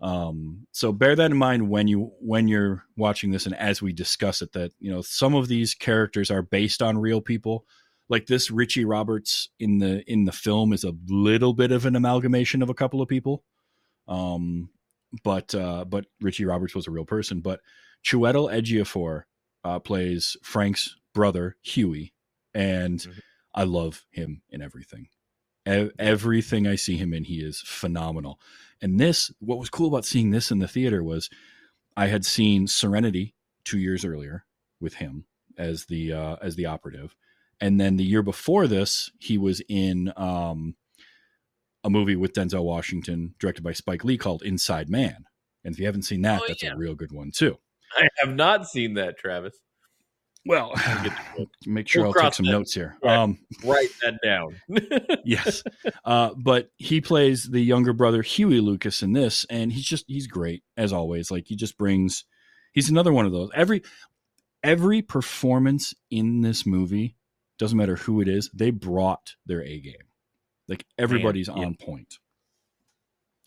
Um, 0.00 0.66
so 0.72 0.92
bear 0.92 1.16
that 1.16 1.30
in 1.30 1.36
mind 1.36 1.70
when 1.70 1.88
you 1.88 2.12
when 2.20 2.48
you're 2.48 2.84
watching 2.96 3.30
this, 3.30 3.46
and 3.46 3.54
as 3.56 3.80
we 3.80 3.92
discuss 3.92 4.42
it, 4.42 4.52
that 4.52 4.72
you 4.78 4.90
know 4.90 5.00
some 5.02 5.34
of 5.34 5.48
these 5.48 5.74
characters 5.74 6.30
are 6.30 6.42
based 6.42 6.82
on 6.82 6.98
real 6.98 7.20
people. 7.20 7.64
Like 8.08 8.26
this 8.26 8.50
Richie 8.50 8.84
Roberts 8.84 9.48
in 9.58 9.78
the 9.78 10.04
in 10.10 10.24
the 10.26 10.32
film 10.32 10.72
is 10.72 10.84
a 10.84 10.94
little 11.08 11.54
bit 11.54 11.72
of 11.72 11.86
an 11.86 11.96
amalgamation 11.96 12.62
of 12.62 12.68
a 12.70 12.74
couple 12.74 13.00
of 13.02 13.08
people. 13.08 13.42
Um, 14.06 14.70
but 15.24 15.54
uh, 15.54 15.84
but 15.84 16.06
Richie 16.20 16.44
Roberts 16.44 16.74
was 16.74 16.86
a 16.86 16.90
real 16.90 17.04
person. 17.06 17.40
But 17.40 17.60
Chiwetel 18.04 18.52
Ejiofor 18.52 19.22
uh, 19.64 19.78
plays 19.80 20.36
Frank's 20.42 20.94
brother 21.14 21.56
Huey, 21.62 22.12
and 22.54 23.00
Mhm. 23.00 23.20
I 23.54 23.64
love 23.64 24.04
him 24.10 24.42
in 24.50 24.60
everything. 24.60 25.08
Everything 25.66 26.66
I 26.66 26.76
see 26.76 26.96
him 26.96 27.12
in, 27.12 27.24
he 27.24 27.40
is 27.40 27.60
phenomenal. 27.60 28.40
And 28.80 29.00
this, 29.00 29.32
what 29.40 29.58
was 29.58 29.70
cool 29.70 29.88
about 29.88 30.04
seeing 30.04 30.30
this 30.30 30.50
in 30.50 30.60
the 30.60 30.68
theater 30.68 31.02
was, 31.02 31.28
I 31.96 32.06
had 32.06 32.24
seen 32.24 32.66
Serenity 32.66 33.34
two 33.64 33.78
years 33.78 34.04
earlier 34.04 34.44
with 34.80 34.94
him 34.94 35.24
as 35.58 35.86
the 35.86 36.12
uh, 36.12 36.36
as 36.42 36.54
the 36.56 36.66
operative, 36.66 37.16
and 37.60 37.80
then 37.80 37.96
the 37.96 38.04
year 38.04 38.22
before 38.22 38.66
this, 38.66 39.10
he 39.18 39.38
was 39.38 39.62
in 39.68 40.12
um, 40.16 40.76
a 41.82 41.90
movie 41.90 42.16
with 42.16 42.34
Denzel 42.34 42.64
Washington, 42.64 43.34
directed 43.38 43.62
by 43.62 43.72
Spike 43.72 44.04
Lee, 44.04 44.18
called 44.18 44.42
Inside 44.42 44.90
Man. 44.90 45.24
And 45.64 45.72
if 45.74 45.80
you 45.80 45.86
haven't 45.86 46.02
seen 46.02 46.22
that, 46.22 46.42
Oh, 46.42 46.44
that's 46.46 46.62
yeah. 46.62 46.74
a 46.74 46.76
real 46.76 46.94
good 46.94 47.12
one 47.12 47.30
too. 47.30 47.56
I 47.96 48.06
have 48.18 48.34
not 48.34 48.68
seen 48.68 48.94
that, 48.94 49.16
Travis. 49.18 49.56
Well, 50.46 50.74
make 51.66 51.88
sure 51.88 52.02
We'll 52.02 52.14
I'll 52.16 52.22
take 52.22 52.34
some 52.34 52.46
that. 52.46 52.52
notes 52.52 52.74
here. 52.74 52.96
Um, 53.02 53.38
Write 53.64 53.90
that 54.02 54.18
down. 54.22 54.60
yes. 55.24 55.62
Uh, 56.04 56.30
but 56.36 56.70
he 56.76 57.00
plays 57.00 57.44
the 57.44 57.60
younger 57.60 57.92
brother 57.92 58.22
Huey 58.22 58.60
Lucas 58.60 59.02
in 59.02 59.12
this, 59.12 59.44
and 59.50 59.72
he's 59.72 59.84
just 59.84 60.04
he's 60.06 60.28
great 60.28 60.62
as 60.76 60.92
always. 60.92 61.32
Like 61.32 61.46
he 61.48 61.56
just 61.56 61.76
brings 61.76 62.24
he's 62.72 62.88
another 62.88 63.12
one 63.12 63.26
of 63.26 63.32
those. 63.32 63.50
Every 63.54 63.82
every 64.62 65.02
performance 65.02 65.94
in 66.10 66.42
this 66.42 66.64
movie, 66.64 67.16
doesn't 67.58 67.76
matter 67.76 67.96
who 67.96 68.20
it 68.20 68.28
is, 68.28 68.50
they 68.54 68.70
brought 68.70 69.34
their 69.46 69.62
A 69.64 69.80
game. 69.80 69.94
Like 70.68 70.84
everybody's 70.96 71.48
yeah. 71.48 71.54
on 71.54 71.74
point. 71.74 72.18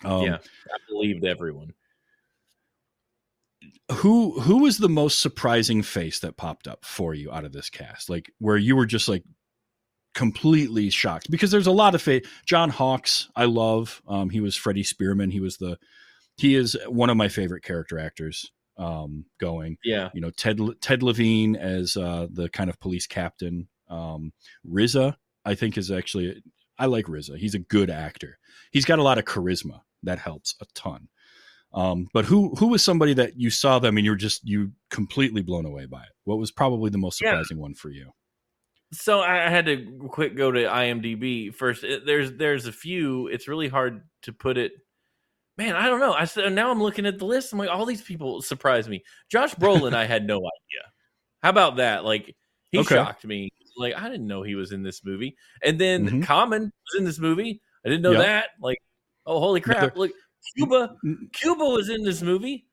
Um, 0.03 0.23
yeah, 0.23 0.37
I 0.37 0.77
believed 0.89 1.25
everyone. 1.25 1.73
Who 3.91 4.39
who 4.39 4.59
was 4.59 4.77
the 4.77 4.89
most 4.89 5.19
surprising 5.19 5.81
face 5.81 6.19
that 6.19 6.37
popped 6.37 6.67
up 6.67 6.85
for 6.85 7.13
you 7.13 7.31
out 7.31 7.43
of 7.45 7.51
this 7.51 7.69
cast? 7.69 8.09
Like 8.09 8.31
where 8.39 8.57
you 8.57 8.75
were 8.75 8.85
just 8.85 9.07
like 9.09 9.23
completely 10.13 10.89
shocked? 10.89 11.29
Because 11.29 11.51
there's 11.51 11.67
a 11.67 11.71
lot 11.71 11.95
of 11.95 12.01
face. 12.01 12.25
john 12.45 12.69
hawkes 12.69 13.29
i 13.35 13.45
love. 13.45 14.01
Um 14.07 14.29
he 14.29 14.39
was 14.39 14.55
freddie 14.55 14.83
spearman. 14.83 15.31
He 15.31 15.39
was 15.39 15.57
the 15.57 15.77
he 16.37 16.55
is 16.55 16.77
one 16.87 17.09
of 17.09 17.17
my 17.17 17.27
favorite 17.27 17.63
character 17.63 17.99
actors 17.99 18.51
um 18.77 19.25
going. 19.39 19.77
Yeah, 19.83 20.09
you 20.13 20.21
know 20.21 20.31
ted 20.31 20.59
ted 20.81 21.03
levine 21.03 21.55
as 21.55 21.97
uh 21.97 22.27
the 22.31 22.47
kind 22.49 22.69
of 22.69 22.79
police 22.79 23.07
captain. 23.07 23.67
Um 23.89 24.33
RZA 24.67 25.15
i 25.45 25.55
think 25.55 25.77
is 25.77 25.89
actually 25.91 26.41
i 26.77 26.85
like 26.85 27.05
RZA 27.05 27.37
he's 27.37 27.55
a 27.55 27.59
good 27.59 27.89
actor. 27.89 28.37
He's 28.71 28.85
got 28.85 28.99
a 28.99 29.03
lot 29.03 29.17
of 29.17 29.25
charisma. 29.25 29.81
That 30.03 30.19
helps 30.19 30.55
a 30.61 30.65
ton 30.75 31.09
um 31.73 32.07
but 32.13 32.25
who 32.25 32.55
who 32.55 32.67
was 32.67 32.83
somebody 32.83 33.13
that 33.13 33.33
you 33.39 33.49
saw 33.49 33.77
them 33.79 33.95
and 33.97 34.05
you 34.05 34.11
were 34.11 34.17
just 34.17 34.47
you 34.47 34.71
completely 34.89 35.41
blown 35.41 35.65
away 35.65 35.85
by 35.85 36.01
it 36.01 36.09
what 36.23 36.37
was 36.39 36.51
probably 36.51 36.89
the 36.89 36.97
most 36.97 37.21
Yeah. 37.21 37.29
surprising 37.31 37.59
one 37.59 37.73
for 37.75 37.89
you 37.89 38.11
So 38.91 39.19
I 39.21 39.49
had 39.49 39.67
to 39.67 40.07
quick 40.09 40.35
go 40.35 40.51
to 40.51 40.61
IMDb 40.63 41.53
first. 41.53 41.83
It- 41.83 42.07
There's 42.07 42.31
there's 42.33 42.65
a 42.65 42.71
few. 42.71 43.27
It's 43.27 43.47
really 43.47 43.67
hard 43.67 44.01
to 44.23 44.33
put 44.33 44.57
it. 44.57 44.71
Man, 45.59 45.75
I 45.75 45.85
don't 45.85 45.99
know. 45.99 46.13
I 46.13 46.25
said 46.25 46.51
now 46.53 46.71
I'm 46.71 46.81
looking 46.81 47.05
at 47.05 47.19
the 47.19 47.25
list. 47.25 47.53
I'm 47.53 47.59
like, 47.59 47.69
all 47.69 47.85
these 47.85 48.01
people 48.01 48.41
surprise 48.41 48.89
me. 48.89 49.03
Josh 49.29 49.53
Brolin, 49.53 49.93
I 49.93 50.05
had 50.05 50.25
no 50.25 50.37
idea. 50.37 50.83
How 51.43 51.49
about 51.51 51.75
that? 51.75 52.03
Like 52.03 52.35
he 52.71 52.79
Okay. 52.79 52.95
shocked 52.95 53.25
me. 53.25 53.49
Like 53.77 53.93
I 53.95 54.09
didn't 54.09 54.25
know 54.25 54.41
he 54.41 54.55
was 54.55 54.71
in 54.71 54.81
this 54.81 55.05
movie. 55.05 55.35
And 55.63 55.77
then 55.79 56.09
Mhm. 56.09 56.23
Common 56.23 56.63
was 56.63 56.97
in 56.99 57.05
this 57.05 57.19
movie. 57.19 57.61
I 57.85 57.89
didn't 57.89 58.01
know 58.01 58.13
Yep. 58.13 58.21
that. 58.25 58.49
Like, 58.59 58.79
oh 59.27 59.39
holy 59.39 59.61
crap! 59.61 59.95
Look, 59.95 60.11
Cuba. 60.55 60.95
Cuba 61.33 61.63
was 61.65 61.89
in 61.89 62.03
this 62.03 62.21
movie. 62.21 62.65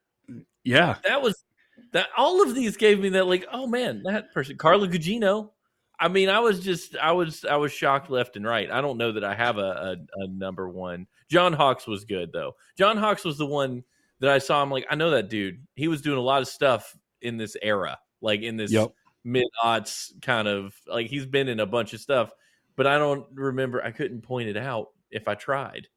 Yeah. 0.65 0.97
That 1.07 1.23
was 1.23 1.45
that. 1.93 2.09
All 2.17 2.43
of 2.43 2.55
these 2.55 2.77
gave 2.77 3.01
me 3.01 3.09
that. 3.11 3.27
Like, 3.27 3.47
oh 3.53 3.67
man, 3.67 4.03
that 4.05 4.33
person, 4.33 4.57
Carla 4.57 4.89
Gugino. 4.89 5.51
I 5.99 6.09
mean, 6.09 6.29
I 6.29 6.41
was 6.41 6.61
just, 6.61 6.95
I 6.97 7.13
was, 7.13 7.45
I 7.47 7.57
was 7.57 7.73
shocked 7.73 8.11
left 8.11 8.37
and 8.37 8.45
right. 8.45 8.71
I 8.71 8.83
don't 8.83 8.99
know 8.99 9.13
that 9.13 9.25
I 9.25 9.35
have 9.35 9.57
a, 9.57 9.97
a, 10.17 10.25
a 10.25 10.29
number 10.29 10.69
one. 10.69 11.07
John 11.31 11.53
Hawkes 11.55 11.87
was 11.87 12.05
good 12.05 12.33
though. 12.33 12.53
John 12.77 12.99
Hawkes 12.99 13.25
was 13.25 13.39
the 13.39 13.47
one 13.47 13.83
that 14.21 14.31
I 14.31 14.39
saw. 14.39 14.61
I'm 14.63 14.71
like, 14.71 14.87
I 14.91 14.95
know 14.95 15.11
that 15.11 15.31
dude. 15.31 15.65
He 15.75 15.89
was 15.89 16.03
doing 16.03 16.19
a 16.19 16.23
lot 16.23 16.43
of 16.43 16.49
stuff 16.49 16.95
in 17.23 17.37
this 17.39 17.57
era, 17.63 17.99
like 18.21 18.43
in 18.43 18.57
this 18.57 18.73
Yep. 18.73 18.93
mid 19.25 19.47
aughts 19.65 20.13
kind 20.21 20.49
of. 20.49 20.75
Like 20.87 21.07
he's 21.09 21.27
been 21.27 21.49
in 21.49 21.61
a 21.61 21.67
bunch 21.67 21.95
of 21.95 22.01
stuff, 22.01 22.31
but 22.77 22.87
I 22.87 22.99
don't 22.99 23.27
remember. 23.33 23.83
I 23.83 23.91
couldn't 23.91 24.21
point 24.21 24.49
it 24.49 24.57
out 24.57 24.89
if 25.11 25.29
I 25.29 25.35
tried. 25.35 25.89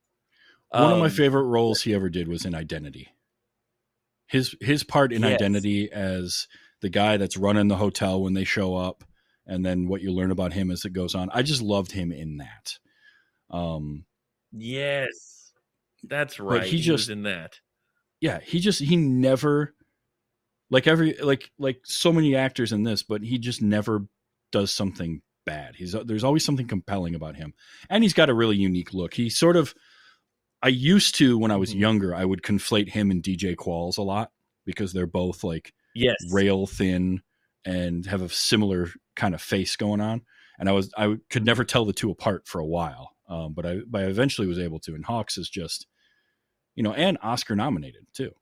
One 0.72 0.92
of 0.94 1.00
my 1.00 1.06
Um, 1.06 1.12
favorite 1.12 1.44
roles 1.44 1.82
he 1.82 1.94
ever 1.94 2.10
did 2.10 2.28
was 2.28 2.46
in 2.46 2.54
Identity. 2.54 3.10
His 4.28 4.56
his 4.62 4.84
part 4.84 5.12
in 5.12 5.24
Yes. 5.24 5.34
Identity 5.34 5.92
as 5.92 6.48
the 6.82 6.90
guy 6.90 7.18
that's 7.18 7.38
running 7.38 7.68
the 7.68 7.78
hotel 7.78 8.22
when 8.22 8.34
they 8.34 8.44
show 8.44 8.76
up, 8.76 9.04
and 9.48 9.66
then 9.66 9.88
what 9.88 10.02
you 10.02 10.12
learn 10.12 10.30
about 10.32 10.54
him 10.54 10.70
as 10.70 10.86
it 10.86 10.94
goes 10.94 11.16
on. 11.16 11.30
I 11.34 11.42
just 11.42 11.62
loved 11.62 11.92
him 11.92 12.12
in 12.12 12.38
that. 12.38 12.78
Um, 13.50 14.06
Yes, 14.52 15.52
that's 16.04 16.40
right. 16.40 16.64
he 16.64 16.78
he, 16.78 16.84
just- 16.84 16.92
was 16.92 17.10
in 17.10 17.24
that. 17.24 17.60
yeah, 18.22 18.40
he 18.40 18.60
just 18.60 18.80
he 18.80 18.96
never 18.96 19.76
like 20.70 20.86
every 20.88 21.14
like 21.18 21.50
like 21.58 21.80
so 21.84 22.14
many 22.14 22.36
actors 22.36 22.72
in 22.72 22.84
this, 22.84 23.02
but 23.04 23.24
he 23.24 23.40
just 23.40 23.62
never 23.62 24.06
does 24.52 24.72
something 24.72 25.22
bad. 25.46 25.76
He's 25.76 25.94
there's 26.06 26.24
always 26.24 26.46
something 26.46 26.68
compelling 26.68 27.16
about 27.16 27.36
him, 27.36 27.54
and 27.90 28.04
he's 28.04 28.14
got 28.14 28.30
a 28.30 28.34
really 28.36 28.58
unique 28.58 28.94
look. 28.94 29.16
He 29.16 29.30
sort 29.32 29.56
of 29.58 29.74
I 30.62 30.68
used 30.70 31.16
to 31.16 31.38
when 31.38 31.52
I 31.52 31.56
was 31.56 31.74
Mhm. 31.74 31.80
younger, 31.80 32.16
I 32.16 32.26
would 32.26 32.42
conflate 32.42 32.90
him 32.90 33.12
and 33.12 33.24
DJ 33.24 33.56
Qualls 33.56 33.98
a 33.98 34.02
lot 34.02 34.32
because 34.66 34.92
they're 34.94 35.08
both 35.08 35.44
like 35.44 35.74
Yes, 35.96 36.18
rail 36.32 36.68
thin 36.68 37.22
and 37.66 38.06
have 38.06 38.22
a 38.22 38.30
similar 38.30 38.90
kind 39.16 39.34
of 39.34 39.42
face 39.42 39.76
going 39.76 40.02
on. 40.02 40.22
And 40.60 40.70
I 40.70 40.72
was 40.74 40.92
I 40.98 41.16
could 41.30 41.46
never 41.46 41.64
tell 41.64 41.86
the 41.86 41.94
two 41.94 42.12
apart 42.12 42.48
for 42.48 42.60
a 42.60 42.66
while, 42.66 43.16
um, 43.28 43.54
but 43.54 43.66
I 43.66 43.80
but 43.88 44.02
I 44.04 44.06
eventually 44.08 44.48
was 44.48 44.60
able 44.60 44.80
to. 44.82 44.96
And 44.96 45.06
Hawkes 45.06 45.38
is 45.38 45.50
just, 45.50 45.88
you 46.76 46.84
know, 46.84 46.94
and 46.94 47.18
Oscar 47.22 47.56
nominated 47.56 48.06
too. 48.14 48.34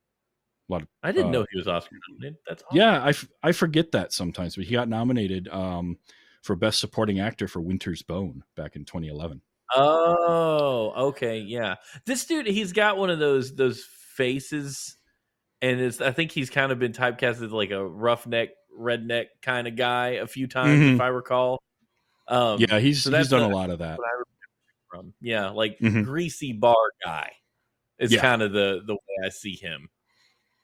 A 0.70 0.72
lot 0.74 0.82
of 0.82 0.88
I 1.04 1.12
didn't 1.12 1.30
uh, 1.30 1.40
know 1.40 1.46
he 1.52 1.58
was 1.58 1.68
Oscar 1.68 1.96
nominated. 2.10 2.38
That's 2.48 2.64
awesome. 2.64 2.78
yeah, 2.78 3.02
I, 3.02 3.10
f- 3.10 3.30
I 3.42 3.52
forget 3.54 3.92
that 3.94 4.12
sometimes, 4.12 4.56
but 4.56 4.66
he 4.66 4.72
got 4.74 4.90
nominated 4.90 5.48
um, 5.50 5.98
for 6.42 6.56
best 6.58 6.80
supporting 6.80 7.20
actor 7.20 7.48
for 7.48 7.62
Winter's 7.62 8.02
Bone 8.02 8.44
back 8.56 8.76
in 8.76 8.84
2011. 8.84 9.42
Oh, 9.76 10.94
okay, 11.10 11.40
yeah. 11.40 11.76
This 12.06 12.26
dude, 12.26 12.48
he's 12.48 12.72
got 12.74 12.98
one 12.98 13.10
of 13.10 13.20
those 13.20 13.56
those 13.56 13.84
faces, 14.16 14.96
and 15.62 15.80
it's. 15.80 16.02
I 16.02 16.12
think 16.12 16.32
he's 16.32 16.50
kind 16.50 16.72
of 16.72 16.80
been 16.80 16.94
typecast 16.94 17.42
as 17.44 17.52
like 17.52 17.72
a 17.72 17.86
roughneck, 17.86 18.50
redneck 18.78 19.26
kind 19.42 19.68
of 19.68 19.76
guy 19.76 20.10
a 20.12 20.28
few 20.28 20.48
times, 20.48 20.80
Mhm. 20.82 20.96
if 20.96 21.02
I 21.02 21.08
recall. 21.08 21.62
Um, 22.28 22.60
yeah, 22.60 22.80
he's 22.80 23.04
so 23.04 23.12
he's 23.18 23.30
done 23.30 23.42
a- 23.50 23.54
lot 23.56 23.70
of 23.70 23.80
that. 23.80 23.98
what 23.98 24.06
I 24.08 24.12
remember 24.12 24.28
from. 24.90 25.14
Yeah, 25.22 25.50
like 25.50 25.80
Mhm. 25.80 26.04
greasy 26.06 26.54
bar 26.54 26.76
guy 27.04 27.32
is 28.00 28.12
Yeah. 28.14 28.22
kind 28.22 28.42
of 28.42 28.52
the 28.54 28.82
the 28.86 28.94
way 28.96 29.26
I 29.26 29.30
see 29.30 29.56
him. 29.56 29.90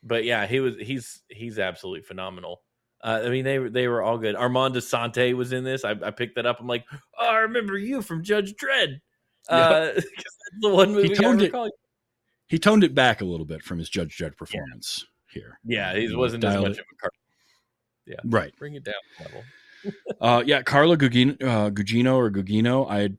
But 0.01 0.23
yeah, 0.25 0.45
he 0.47 0.59
was 0.59 0.75
he's 0.79 1.21
he's 1.29 1.59
absolutely 1.59 2.01
phenomenal. 2.03 2.61
Uh, 3.03 3.21
I 3.25 3.29
mean, 3.29 3.43
they 3.43 3.59
were 3.59 3.69
they 3.69 3.87
were 3.87 4.01
all 4.01 4.17
good. 4.17 4.35
Armand 4.35 4.75
Assante 4.75 5.33
was 5.33 5.51
in 5.51 5.63
this. 5.63 5.83
I, 5.83 5.91
I 5.91 6.11
picked 6.11 6.35
that 6.35 6.45
up. 6.45 6.61
I'm 6.61 6.67
like, 6.67 6.85
oh, 7.19 7.27
I 7.27 7.39
remember 7.39 7.77
you 7.77 8.01
from 8.01 8.23
Judge 8.23 8.53
Dredd. 8.55 9.01
Uh, 9.49 9.91
that's 9.95 10.05
the 10.61 10.69
one 10.69 10.93
movie 10.93 11.11
I 11.11 11.13
toned 11.13 11.41
it-. 11.41 11.53
He 12.47 12.59
toned 12.59 12.83
it 12.83 12.95
back 12.95 13.21
a 13.21 13.25
little 13.25 13.45
bit 13.45 13.61
from 13.61 13.79
his 13.79 13.89
Judge 13.89 14.17
Dredd 14.17 14.37
performance 14.37 15.05
here. 15.29 15.59
Yeah, 15.65 15.93
he 15.95 16.07
know, 16.07 16.17
wasn't 16.17 16.45
as 16.45 16.61
much 16.61 16.71
it- 16.71 16.79
of 16.79 16.85
a 16.91 16.95
car. 17.01 17.11
Yeah, 18.05 18.15
right. 18.25 18.53
Bring 18.57 18.75
it 18.75 18.83
down 18.83 18.95
level. 19.19 19.43
Uh, 20.21 20.41
yeah, 20.45 20.61
Carla 20.61 20.95
Gugino, 20.95 21.35
uh, 21.43 21.69
Gugino 21.69 22.15
or 22.15 22.31
Gugino, 22.31 22.89
I 22.89 22.99
had 22.99 23.17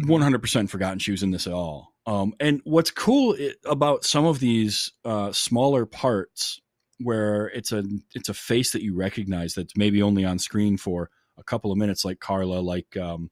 100% 0.00 0.68
forgotten 0.68 0.98
she 0.98 1.12
was 1.12 1.22
in 1.22 1.30
this 1.30 1.46
at 1.46 1.52
all. 1.52 1.92
Um, 2.06 2.34
and 2.40 2.60
what's 2.64 2.90
cool 2.90 3.36
about 3.64 4.04
some 4.04 4.24
of 4.24 4.40
these 4.40 4.90
uh, 5.04 5.30
smaller 5.30 5.86
parts 5.86 6.60
where 7.04 7.46
it's 7.48 7.72
a 7.72 7.84
it's 8.14 8.28
a 8.28 8.34
face 8.34 8.72
that 8.72 8.82
you 8.82 8.94
recognize 8.94 9.54
that's 9.54 9.76
maybe 9.76 10.02
only 10.02 10.24
on 10.24 10.38
screen 10.38 10.76
for 10.76 11.10
a 11.38 11.42
couple 11.42 11.72
of 11.72 11.78
minutes, 11.78 12.04
like 12.04 12.20
Carla, 12.20 12.60
like 12.60 12.96
um, 12.96 13.30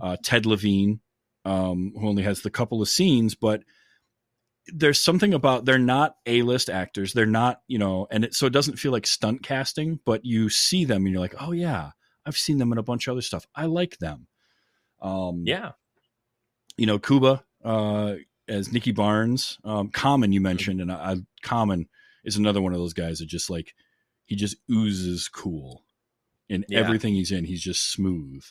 uh, 0.00 0.16
Ted 0.22 0.46
Levine, 0.46 1.00
um, 1.44 1.92
who 1.98 2.08
only 2.08 2.22
has 2.22 2.42
the 2.42 2.50
couple 2.50 2.82
of 2.82 2.88
scenes, 2.88 3.34
but 3.34 3.62
there's 4.66 5.02
something 5.02 5.34
about 5.34 5.64
they're 5.64 5.78
not 5.78 6.16
A-list 6.26 6.70
actors. 6.70 7.12
They're 7.12 7.26
not, 7.26 7.62
you 7.66 7.78
know, 7.78 8.06
and 8.10 8.24
it, 8.24 8.34
so 8.34 8.46
it 8.46 8.52
doesn't 8.52 8.78
feel 8.78 8.92
like 8.92 9.06
stunt 9.06 9.42
casting, 9.42 10.00
but 10.04 10.24
you 10.24 10.48
see 10.48 10.84
them 10.84 11.04
and 11.04 11.12
you're 11.12 11.20
like, 11.20 11.34
oh 11.40 11.52
yeah, 11.52 11.90
I've 12.26 12.36
seen 12.36 12.58
them 12.58 12.72
in 12.72 12.78
a 12.78 12.82
bunch 12.82 13.06
of 13.08 13.12
other 13.12 13.22
stuff. 13.22 13.46
I 13.54 13.66
like 13.66 13.98
them. 13.98 14.26
Um, 15.00 15.44
Yeah, 15.46 15.72
you 16.76 16.86
know, 16.86 16.98
Cuba 16.98 17.44
uh, 17.64 18.16
as 18.48 18.72
Nicky 18.72 18.92
Barnes, 18.92 19.58
um, 19.64 19.88
Common 19.88 20.32
you 20.32 20.40
mentioned, 20.40 20.80
and 20.80 20.92
I, 20.92 21.12
I 21.12 21.16
Common 21.42 21.88
is 22.24 22.36
another 22.36 22.60
one 22.62 22.72
of 22.72 22.78
those 22.78 22.92
guys 22.94 23.18
that 23.18 23.26
just 23.26 23.50
like 23.50 23.74
he 24.26 24.36
just 24.36 24.56
oozes 24.70 25.28
cool 25.28 25.84
in 26.48 26.64
Yeah. 26.68 26.80
everything 26.80 27.14
he's 27.14 27.32
in. 27.32 27.44
He's 27.44 27.62
just 27.62 27.90
smooth. 27.92 28.44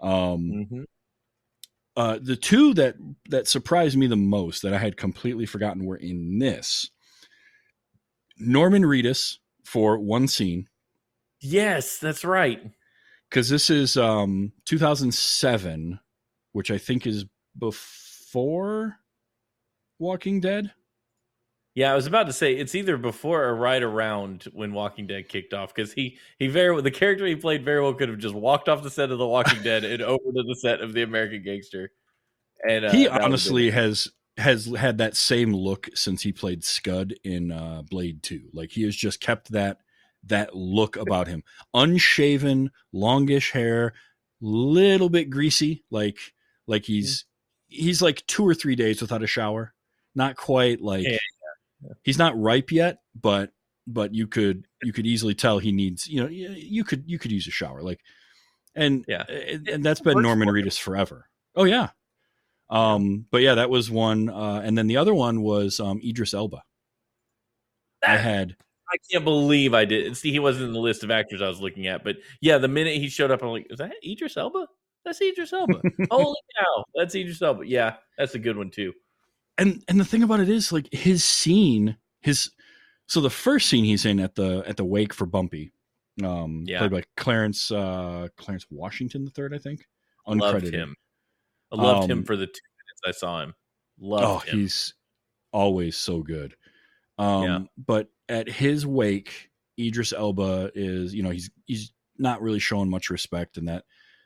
Um, 0.00 0.66
hmm 0.70 0.84
uh, 1.96 2.18
the 2.20 2.34
two 2.34 2.74
that 2.74 2.96
that 3.28 3.46
surprised 3.46 3.96
me 3.96 4.08
the 4.08 4.16
most 4.16 4.62
that 4.62 4.74
I 4.74 4.78
had 4.78 4.96
completely 4.96 5.46
forgotten 5.46 5.84
were 5.84 5.96
in 5.96 6.40
this. 6.40 6.90
Norman 8.36 8.82
Reedus 8.82 9.38
for 9.64 9.98
one 9.98 10.26
scene 10.26 10.68
yes, 11.40 11.98
that's 11.98 12.24
right. 12.24 12.60
because 13.30 13.48
this 13.48 13.70
is 13.70 13.96
um 13.96 14.52
2007, 14.64 16.00
which 16.52 16.70
I 16.72 16.78
think 16.78 17.06
is 17.06 17.26
before 17.56 18.96
Walking 20.00 20.40
Dead. 20.40 20.72
Yeah, 21.74 21.90
I 21.90 21.96
was 21.96 22.06
about 22.06 22.28
to 22.28 22.32
say 22.32 22.54
it's 22.54 22.76
either 22.76 22.96
before 22.96 23.42
or 23.42 23.54
right 23.56 23.82
around 23.82 24.44
when 24.52 24.72
Walking 24.72 25.08
Dead 25.08 25.28
kicked 25.28 25.52
off 25.52 25.74
because 25.74 25.92
he 25.92 26.18
he 26.38 26.46
very 26.46 26.72
well 26.72 26.82
the 26.82 26.90
character 26.90 27.26
he 27.26 27.34
played 27.34 27.64
very 27.64 27.82
well 27.82 27.94
could 27.94 28.08
have 28.08 28.18
just 28.18 28.34
walked 28.34 28.68
off 28.68 28.84
the 28.84 28.90
set 28.90 29.10
of 29.10 29.18
The 29.18 29.26
Walking 29.26 29.62
Dead 29.62 29.84
and 29.84 30.00
over 30.02 30.24
to 30.24 30.42
the 30.42 30.56
set 30.60 30.80
of 30.80 30.92
The 30.92 31.02
American 31.02 31.42
Gangster. 31.42 31.90
And 32.68 32.84
uh, 32.84 32.92
he 32.92 33.08
honestly 33.08 33.70
has 33.70 34.08
has 34.36 34.66
had 34.76 34.98
that 34.98 35.16
same 35.16 35.52
look 35.52 35.88
since 35.94 36.22
he 36.22 36.32
played 36.32 36.62
Scud 36.62 37.14
in 37.24 37.50
uh, 37.50 37.82
Blade 37.82 38.22
Two. 38.22 38.42
Like 38.52 38.70
he 38.70 38.84
has 38.84 38.94
just 38.94 39.20
kept 39.20 39.50
that 39.50 39.78
that 40.26 40.54
look 40.54 40.96
about 40.96 41.26
him, 41.26 41.42
unshaven, 41.74 42.70
longish 42.92 43.50
hair, 43.50 43.94
little 44.40 45.08
bit 45.08 45.28
greasy, 45.28 45.82
like 45.90 46.18
like 46.68 46.84
he's 46.84 47.24
he's 47.66 48.00
like 48.00 48.24
two 48.26 48.46
or 48.46 48.54
three 48.54 48.76
days 48.76 49.00
without 49.00 49.24
a 49.24 49.26
shower. 49.26 49.74
Not 50.14 50.36
quite 50.36 50.80
like 50.80 51.04
Yeah, 51.04 51.18
he's 52.02 52.18
not 52.18 52.38
ripe 52.40 52.72
yet, 52.72 52.98
but 53.20 53.50
but 53.86 54.14
you 54.14 54.26
could 54.26 54.66
you 54.82 54.92
could 54.92 55.06
easily 55.06 55.34
tell 55.34 55.58
he 55.58 55.72
needs 55.72 56.06
you 56.06 56.22
know 56.22 56.28
you 56.28 56.84
could 56.84 57.04
you 57.06 57.18
could 57.18 57.30
use 57.32 57.46
a 57.46 57.50
shower 57.50 57.82
like 57.82 58.00
and 58.74 59.04
Yeah. 59.06 59.24
and, 59.28 59.68
and 59.68 59.84
that's 59.84 60.00
been 60.00 60.20
Norman 60.22 60.48
for. 60.48 60.54
Reedus 60.54 60.78
forever. 60.78 61.28
Oh 61.54 61.64
yeah. 61.64 61.90
Um, 62.70 63.26
but 63.30 63.42
yeah, 63.42 63.56
that 63.56 63.68
was 63.70 63.90
one. 63.90 64.30
Uh, 64.30 64.62
and 64.64 64.76
then 64.76 64.86
the 64.86 64.96
other 64.96 65.14
one 65.14 65.42
was 65.42 65.78
um, 65.80 66.00
Idris 66.02 66.32
Elba. 66.34 66.62
I 68.06 68.16
had 68.16 68.56
I 68.92 68.96
can't 69.10 69.24
believe 69.24 69.74
I 69.74 69.84
did. 69.84 70.16
See, 70.16 70.30
he 70.30 70.38
wasn't 70.38 70.66
in 70.66 70.72
the 70.72 70.80
list 70.80 71.04
of 71.04 71.10
actors 71.10 71.40
I 71.42 71.48
was 71.48 71.60
looking 71.60 71.86
at, 71.86 72.04
but 72.04 72.16
yeah, 72.40 72.58
the 72.58 72.68
minute 72.68 72.96
he 72.96 73.08
showed 73.08 73.30
up, 73.30 73.42
I'm 73.42 73.48
like, 73.50 73.66
is 73.70 73.78
that 73.78 73.92
Idris 74.06 74.36
Elba? 74.36 74.66
That's 75.04 75.20
Idris 75.20 75.52
Elba. 75.52 75.80
Holy 76.10 76.36
cow, 76.58 76.84
that's 76.94 77.14
Idris 77.14 77.42
Elba. 77.42 77.66
Yeah, 77.66 77.96
that's 78.18 78.34
a 78.34 78.38
good 78.38 78.56
one 78.56 78.70
too. 78.70 78.92
And 79.58 79.82
and 79.88 79.98
the 80.00 80.04
thing 80.04 80.22
about 80.22 80.40
it 80.40 80.48
is 80.48 80.72
like 80.72 80.88
his 80.92 81.22
scene 81.24 81.96
his 82.20 82.50
so 83.06 83.20
the 83.20 83.30
first 83.30 83.68
scene 83.68 83.84
he's 83.84 84.04
in 84.06 84.18
at 84.20 84.34
the 84.34 84.62
at 84.66 84.76
the 84.76 84.84
wake 84.84 85.12
for 85.14 85.26
bumpy 85.26 85.72
um 86.22 86.64
Yeah. 86.66 86.78
played 86.78 86.90
by 86.92 87.02
clarence 87.16 87.70
uh 87.70 88.28
clarence 88.36 88.66
washington 88.70 89.24
the 89.24 89.30
third 89.30 89.54
i 89.54 89.58
think 89.58 89.86
Loved 90.26 90.64
uncredited 90.64 90.72
him. 90.72 90.94
I 91.72 91.76
loved 91.76 92.04
Um, 92.04 92.10
him 92.10 92.24
for 92.24 92.36
the 92.36 92.46
two 92.46 92.52
minutes 92.52 93.02
I 93.06 93.10
saw 93.18 93.42
him. 93.42 93.54
oh 94.00 94.06
Loved 94.06 94.48
him. 94.48 94.58
he's 94.60 94.94
always 95.52 95.96
so 95.96 96.22
good 96.22 96.54
um 97.18 97.42
Yeah. 97.44 97.58
but 97.76 98.08
at 98.28 98.48
his 98.48 98.86
wake 98.86 99.50
idris 99.78 100.12
elba 100.12 100.70
is 100.74 101.14
you 101.14 101.22
know 101.22 101.30
he's 101.30 101.50
he's 101.66 101.92
not 102.16 102.40
really 102.42 102.58
showing 102.60 102.88
much 102.88 103.10
respect 103.10 103.58
in 103.58 103.64
that 103.66 103.84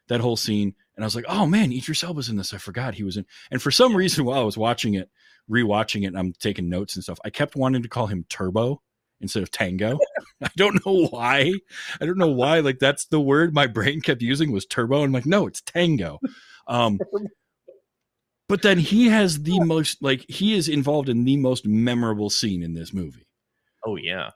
that 0.09 0.21
whole 0.21 0.37
scene, 0.37 0.75
and 0.99 1.05
I 1.05 1.07
was 1.07 1.15
like, 1.15 1.27
oh 1.29 1.47
man, 1.47 1.71
Idris 1.73 2.03
Elba's 2.03 2.29
in 2.29 2.35
this. 2.35 2.53
I 2.53 2.59
forgot 2.59 2.95
he 2.95 3.05
was 3.05 3.17
in. 3.17 3.25
And 3.53 3.63
for 3.63 3.71
some 3.71 3.95
reason, 3.95 4.25
while 4.25 4.41
I 4.41 4.43
was 4.43 4.59
watching 4.59 4.95
it, 4.95 5.09
rewatching 5.49 6.03
it, 6.03 6.07
and 6.09 6.19
I'm 6.19 6.33
taking 6.33 6.69
notes 6.69 6.97
and 6.97 7.05
stuff, 7.05 7.21
I 7.25 7.31
kept 7.31 7.55
wanting 7.55 7.83
to 7.85 7.89
call 7.89 8.09
him 8.09 8.27
Turbo 8.29 8.83
instead 9.21 9.45
of 9.45 9.53
Tango. 9.53 9.97
I 10.43 10.51
don't 10.57 10.85
know 10.85 11.07
why. 11.07 11.53
I 12.01 12.05
don't 12.07 12.19
know 12.19 12.27
why. 12.33 12.59
Like 12.59 12.81
that's 12.81 13.05
the 13.07 13.21
word 13.21 13.55
my 13.55 13.69
brain 13.69 14.01
kept 14.01 14.23
using 14.23 14.51
was 14.51 14.67
Turbo. 14.67 14.97
And 14.97 15.05
I'm 15.07 15.13
like, 15.13 15.25
no, 15.27 15.47
it's 15.47 15.61
Tango. 15.61 16.19
Um, 16.67 16.99
but 18.49 18.63
then 18.63 18.79
he 18.79 19.07
has 19.09 19.43
the 19.43 19.61
most 19.65 20.03
like 20.03 20.25
he 20.29 20.55
is 20.55 20.69
involved 20.69 21.09
in 21.09 21.25
the 21.25 21.37
most 21.37 21.65
memorable 21.67 22.31
scene 22.31 22.63
in 22.63 22.75
this 22.75 22.93
movie 22.93 23.27
Oh 23.87 23.97
yeah. 23.97 24.31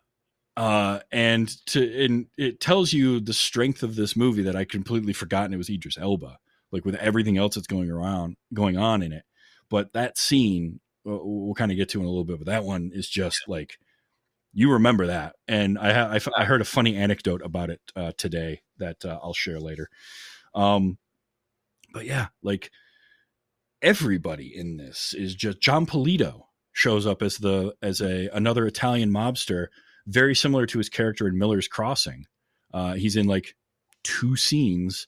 uh 0.56 1.00
and 1.10 1.48
to 1.66 2.04
and 2.04 2.26
it 2.38 2.60
tells 2.60 2.92
you 2.92 3.20
the 3.20 3.32
strength 3.32 3.82
of 3.82 3.96
this 3.96 4.14
movie 4.16 4.42
that 4.42 4.54
i 4.56 4.64
completely 4.64 5.12
forgotten 5.14 5.54
it 5.54 5.56
was 5.56 5.70
idris 5.70 5.96
elba 5.98 6.38
like 6.72 6.84
with 6.84 6.94
everything 6.96 7.38
else 7.38 7.54
that's 7.54 7.66
going 7.66 7.90
around 7.90 8.36
going 8.52 8.76
on 8.76 9.02
in 9.02 9.12
it 9.12 9.24
but 9.68 9.92
that 9.92 10.18
scene 10.18 10.80
uh, 11.06 11.18
we'll 11.22 11.54
kind 11.54 11.70
of 11.70 11.76
get 11.76 11.88
to 11.88 12.00
in 12.00 12.06
a 12.06 12.08
little 12.08 12.24
bit 12.24 12.38
but 12.38 12.46
that 12.46 12.64
one 12.64 12.90
is 12.92 13.08
just 13.08 13.42
like 13.46 13.78
you 14.52 14.72
remember 14.72 15.06
that 15.06 15.36
and 15.46 15.78
i 15.78 15.92
ha- 15.92 16.10
I, 16.10 16.16
f- 16.16 16.28
I 16.36 16.44
heard 16.44 16.60
a 16.60 16.66
funny 16.66 16.96
anecdote 16.96 17.42
about 17.44 17.70
it 17.70 17.80
uh, 17.96 18.12
today 18.16 18.62
that 18.78 19.04
uh, 19.04 19.18
i'll 19.22 19.34
share 19.34 19.60
later 19.60 19.88
um 20.54 20.98
but 21.92 22.04
yeah 22.04 22.28
like 22.42 22.70
everybody 23.82 24.56
in 24.56 24.76
this 24.76 25.14
is 25.14 25.34
just 25.34 25.60
Jon 25.60 25.86
Polito 25.86 26.42
shows 26.72 27.06
up 27.06 27.20
as 27.20 27.38
the 27.38 27.74
as 27.82 28.00
a 28.00 28.28
another 28.32 28.66
Italian 28.66 29.10
mobster, 29.10 29.66
very 30.06 30.34
similar 30.34 30.66
to 30.66 30.78
his 30.78 30.88
character 30.88 31.26
in 31.26 31.36
Miller's 31.36 31.68
Crossing. 31.68 32.26
Uh, 32.72 32.94
he's 32.94 33.16
in 33.16 33.26
like 33.26 33.54
two 34.04 34.36
scenes. 34.36 35.06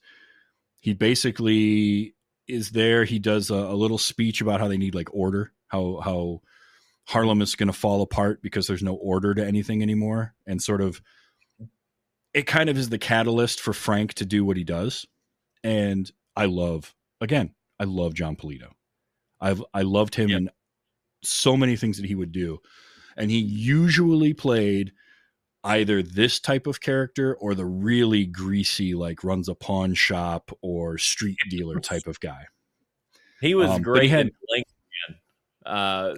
He 0.85 0.93
basically 0.93 2.13
is 2.47 2.69
there. 2.69 3.05
He 3.05 3.17
does 3.17 3.49
a, 3.49 3.55
a 3.55 3.73
little 3.73 3.97
speech 3.97 4.39
about 4.39 4.59
how 4.59 4.67
they 4.67 4.77
need 4.77 4.93
like 4.93 5.11
order, 5.11 5.51
how 5.69 5.99
how 6.03 6.41
Harlem 7.05 7.41
is 7.41 7.55
going 7.55 7.65
to 7.69 7.73
fall 7.73 8.03
apart 8.03 8.43
because 8.43 8.67
there's 8.67 8.83
no 8.83 8.93
order 8.93 9.33
to 9.33 9.43
anything 9.43 9.81
anymore, 9.81 10.35
and 10.45 10.61
sort 10.61 10.81
of 10.81 11.01
it 12.35 12.45
kind 12.45 12.69
of 12.69 12.77
is 12.77 12.89
the 12.89 12.99
catalyst 12.99 13.61
for 13.61 13.73
Frank 13.73 14.13
to 14.13 14.27
do 14.27 14.45
what 14.45 14.57
he 14.57 14.63
does. 14.63 15.07
And 15.63 16.11
I 16.35 16.45
love 16.45 16.93
again, 17.19 17.55
I 17.79 17.85
love 17.85 18.13
Jon 18.13 18.35
Polito. 18.35 18.69
I've 19.41 19.63
I 19.73 19.81
loved 19.81 20.13
him 20.13 20.29
Yeah. 20.29 20.37
in 20.37 20.49
so 21.23 21.57
many 21.57 21.75
things 21.77 21.97
that 21.97 22.05
he 22.05 22.13
would 22.13 22.31
do. 22.31 22.59
And 23.17 23.31
he 23.31 23.39
usually 23.39 24.35
played 24.35 24.91
either 25.65 26.01
this 26.03 26.39
type 26.39 26.67
of 26.67 26.79
character 26.79 27.35
or 27.35 27.55
the 27.55 27.65
really 27.65 28.25
greasy, 28.25 28.93
like 28.93 29.23
runs 29.23 29.49
a 29.49 29.55
pawn 29.55 29.93
shop 29.95 30.51
or 30.61 30.97
street 30.97 31.37
dealer 31.49 31.79
type 31.79 32.07
of 32.07 32.19
guy. 32.19 32.45
He 33.41 33.55
was 33.55 33.69
Um, 33.69 33.81
great 33.81 34.03
he 34.03 34.09
had- 34.09 34.27
in 34.27 34.31
Blank 34.47 34.65
Man. 35.09 35.19
Uh, 35.65 36.15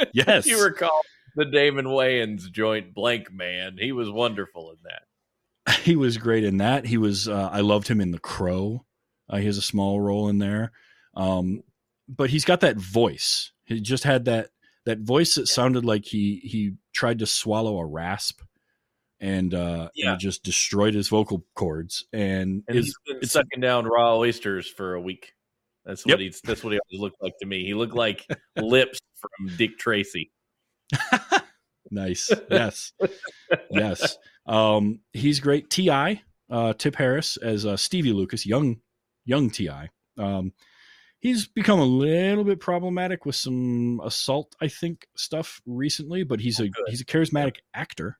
Yes. 0.14 0.46
you 0.46 0.62
recall 0.64 1.02
the 1.36 1.44
Damon 1.44 1.84
Wayans 1.86 2.50
joint 2.50 2.94
Blankman. 2.94 3.78
He 3.78 3.92
was 3.92 4.10
wonderful 4.10 4.70
in 4.72 4.78
that. 4.84 5.78
he 5.84 5.94
was 5.94 6.16
great 6.16 6.42
in 6.44 6.56
that. 6.56 6.86
He 6.86 6.96
was 6.96 7.28
uh, 7.28 7.50
I 7.52 7.60
loved 7.60 7.86
him 7.88 8.00
in 8.00 8.10
The 8.10 8.18
Crow. 8.18 8.84
Uh, 9.28 9.36
he 9.36 9.46
has 9.46 9.58
a 9.58 9.62
small 9.62 10.00
role 10.00 10.28
in 10.28 10.38
there. 10.38 10.72
Um, 11.14 11.62
but 12.08 12.30
he's 12.30 12.44
got 12.44 12.60
that 12.60 12.76
voice. 12.76 13.52
He 13.64 13.80
just 13.80 14.02
had 14.04 14.24
that 14.24 14.48
that 14.90 14.98
voice 15.00 15.36
that 15.36 15.46
sounded 15.48 15.84
like 15.84 16.04
he 16.04 16.40
he 16.44 16.74
tried 16.92 17.20
to 17.20 17.26
swallow 17.26 17.78
a 17.78 17.86
rasp 17.86 18.40
and 19.20 19.54
uh 19.54 19.88
Yeah. 19.94 20.12
and 20.12 20.20
just 20.20 20.42
destroyed 20.42 20.94
his 20.94 21.08
vocal 21.08 21.44
cords 21.54 22.04
and, 22.12 22.62
And 22.68 22.76
is 22.76 22.86
he's 22.86 22.94
been 23.06 23.16
it's- 23.18 23.32
sucking 23.32 23.60
down 23.60 23.86
raw 23.86 24.16
oysters 24.16 24.68
for 24.68 24.94
a 24.94 25.00
week. 25.00 25.32
That's 25.84 26.04
Yep. 26.06 26.14
what 26.14 26.20
he's. 26.20 26.40
That's 26.42 26.62
what 26.64 26.72
he 26.74 26.78
always 26.90 27.00
looked 27.00 27.22
like 27.22 27.34
to 27.40 27.46
me. 27.46 27.64
He 27.64 27.72
looked 27.74 27.94
like 27.94 28.26
lips 28.56 28.98
from 29.18 29.56
Dick 29.56 29.78
Tracy. 29.78 30.30
nice. 31.90 32.30
Yes. 32.50 32.92
yes. 33.70 34.18
Um 34.46 35.00
he's 35.12 35.40
great. 35.40 35.70
T.I., 35.70 36.22
uh 36.50 36.72
Tip 36.74 36.96
Harris 36.96 37.36
as 37.38 37.64
uh 37.66 37.76
Stevie 37.76 38.12
Lucas, 38.12 38.44
young 38.46 38.80
young 39.24 39.50
Ti. 39.50 39.70
Um 40.18 40.52
he's 41.20 41.46
become 41.46 41.78
a 41.78 41.84
little 41.84 42.44
bit 42.44 42.60
problematic 42.60 43.24
with 43.26 43.36
some 43.36 44.00
assault, 44.04 44.54
I 44.60 44.68
think, 44.68 45.06
stuff 45.16 45.60
recently, 45.66 46.22
but 46.24 46.40
he's 46.40 46.58
a 46.60 46.68
good. 46.68 46.84
he's 46.88 47.00
a 47.00 47.04
charismatic 47.06 47.56
actor. 47.74 48.18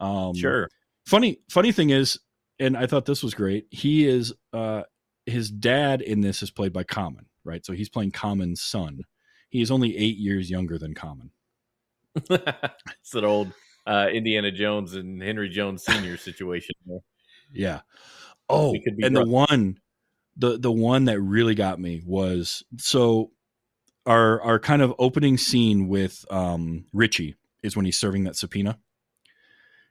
Um 0.00 0.34
Sure. 0.34 0.68
funny 1.06 1.38
funny 1.50 1.70
thing 1.70 1.90
is 1.90 2.18
and 2.58 2.76
i 2.76 2.86
thought 2.86 3.04
this 3.04 3.22
was 3.22 3.34
great 3.34 3.66
he 3.70 4.06
is 4.06 4.32
uh 4.52 4.82
his 5.26 5.50
dad 5.50 6.00
in 6.02 6.20
this 6.20 6.42
is 6.42 6.50
played 6.50 6.72
by 6.72 6.82
common 6.82 7.26
right 7.44 7.64
so 7.66 7.72
he's 7.72 7.88
playing 7.88 8.10
common's 8.10 8.60
son 8.62 9.00
he 9.50 9.60
is 9.60 9.70
only 9.70 9.96
eight 9.96 10.16
years 10.16 10.50
younger 10.50 10.78
than 10.78 10.94
common 10.94 11.30
it's 12.16 13.10
that 13.12 13.24
old 13.24 13.52
uh, 13.86 14.08
Indiana 14.12 14.50
Jones 14.50 14.94
and 14.94 15.20
Henry 15.22 15.48
Jones 15.48 15.84
Senior 15.84 16.16
situation. 16.16 16.74
yeah 17.52 17.80
oh 18.48 18.72
We 18.72 18.82
could 18.82 18.96
be 18.96 19.04
and 19.04 19.14
the 19.14 19.26
one 19.26 19.78
the 20.36 20.58
the 20.58 20.72
one 20.72 21.04
that 21.04 21.20
really 21.20 21.54
got 21.54 21.78
me 21.78 22.02
was 22.04 22.62
so 22.78 23.30
our 24.06 24.40
our 24.42 24.58
kind 24.58 24.82
of 24.82 24.94
opening 24.98 25.38
scene 25.38 25.88
with 25.88 26.24
um 26.30 26.84
richie 26.92 27.36
is 27.62 27.76
when 27.76 27.84
he's 27.84 27.98
serving 27.98 28.24
that 28.24 28.36
subpoena 28.36 28.78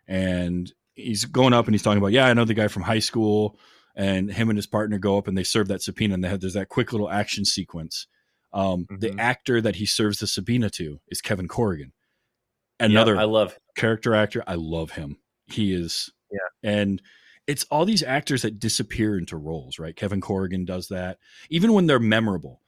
and 0.08 0.72
he's 0.96 1.26
going 1.26 1.54
up 1.54 1.66
and 1.66 1.74
he's 1.74 1.82
talking 1.82 1.98
about 1.98 2.12
yeah 2.12 2.26
i 2.26 2.34
know 2.34 2.46
the 2.46 2.54
guy 2.54 2.68
from 2.68 2.84
high 2.84 3.00
school 3.00 3.58
and 3.96 4.32
him 4.32 4.50
and 4.50 4.58
his 4.58 4.68
partner 4.68 4.98
go 4.98 5.18
up 5.18 5.28
and 5.28 5.38
they 5.38 5.44
serve 5.44 5.68
that 5.68 5.82
subpoena 5.82 6.14
and 6.14 6.24
they 6.24 6.30
have 6.30 6.40
there's 6.42 6.54
that 6.54 6.70
quick 6.70 6.92
little 6.92 7.10
action 7.10 7.46
sequence 7.46 8.08
um 8.54 8.86
the 9.00 9.10
Mhm. 9.10 9.20
actor 9.20 9.62
that 9.62 9.76
he 9.78 9.86
serves 9.86 10.20
the 10.20 10.28
subpoena 10.28 10.70
to 10.72 11.00
is 11.10 11.22
kevin 11.22 11.48
corrigan 11.48 11.94
another 12.80 13.16
Yeah, 13.16 13.22
I 13.22 13.26
love. 13.26 13.58
character 13.76 14.14
actor. 14.14 14.44
I 14.46 14.56
love 14.56 14.92
him. 14.92 15.18
He 15.48 15.74
is, 15.74 16.12
Yeah. 16.32 16.40
And 16.72 17.02
it's 17.48 17.66
all 17.66 17.86
these 17.86 18.04
actors 18.04 18.44
that 18.44 18.60
disappear 18.60 19.18
into 19.18 19.38
roles, 19.38 19.80
right? 19.80 19.96
Kevin 19.96 20.22
Corrigan 20.22 20.66
does 20.66 20.88
that, 20.88 21.18
even 21.50 21.74
when 21.74 21.88
they're 21.88 22.00
memorable. 22.00 22.62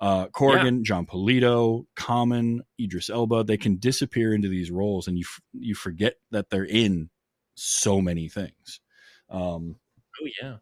Uh, 0.00 0.26
Corrigan, 0.28 0.82
Jon 0.84 1.06
Polito, 1.06 1.86
Common, 1.94 2.62
Idris 2.80 3.08
Elba, 3.08 3.44
they 3.44 3.56
can 3.56 3.76
disappear 3.76 4.34
into 4.34 4.48
these 4.48 4.70
roles, 4.70 5.06
and 5.06 5.16
you 5.16 5.24
f- 5.24 5.40
you 5.52 5.74
forget 5.76 6.14
that 6.32 6.50
they're 6.50 6.64
in 6.64 7.08
so 7.54 8.00
many 8.00 8.28
things. 8.28 8.80
Um, 9.30 9.76
Oh 10.20 10.28
yeah. 10.42 10.56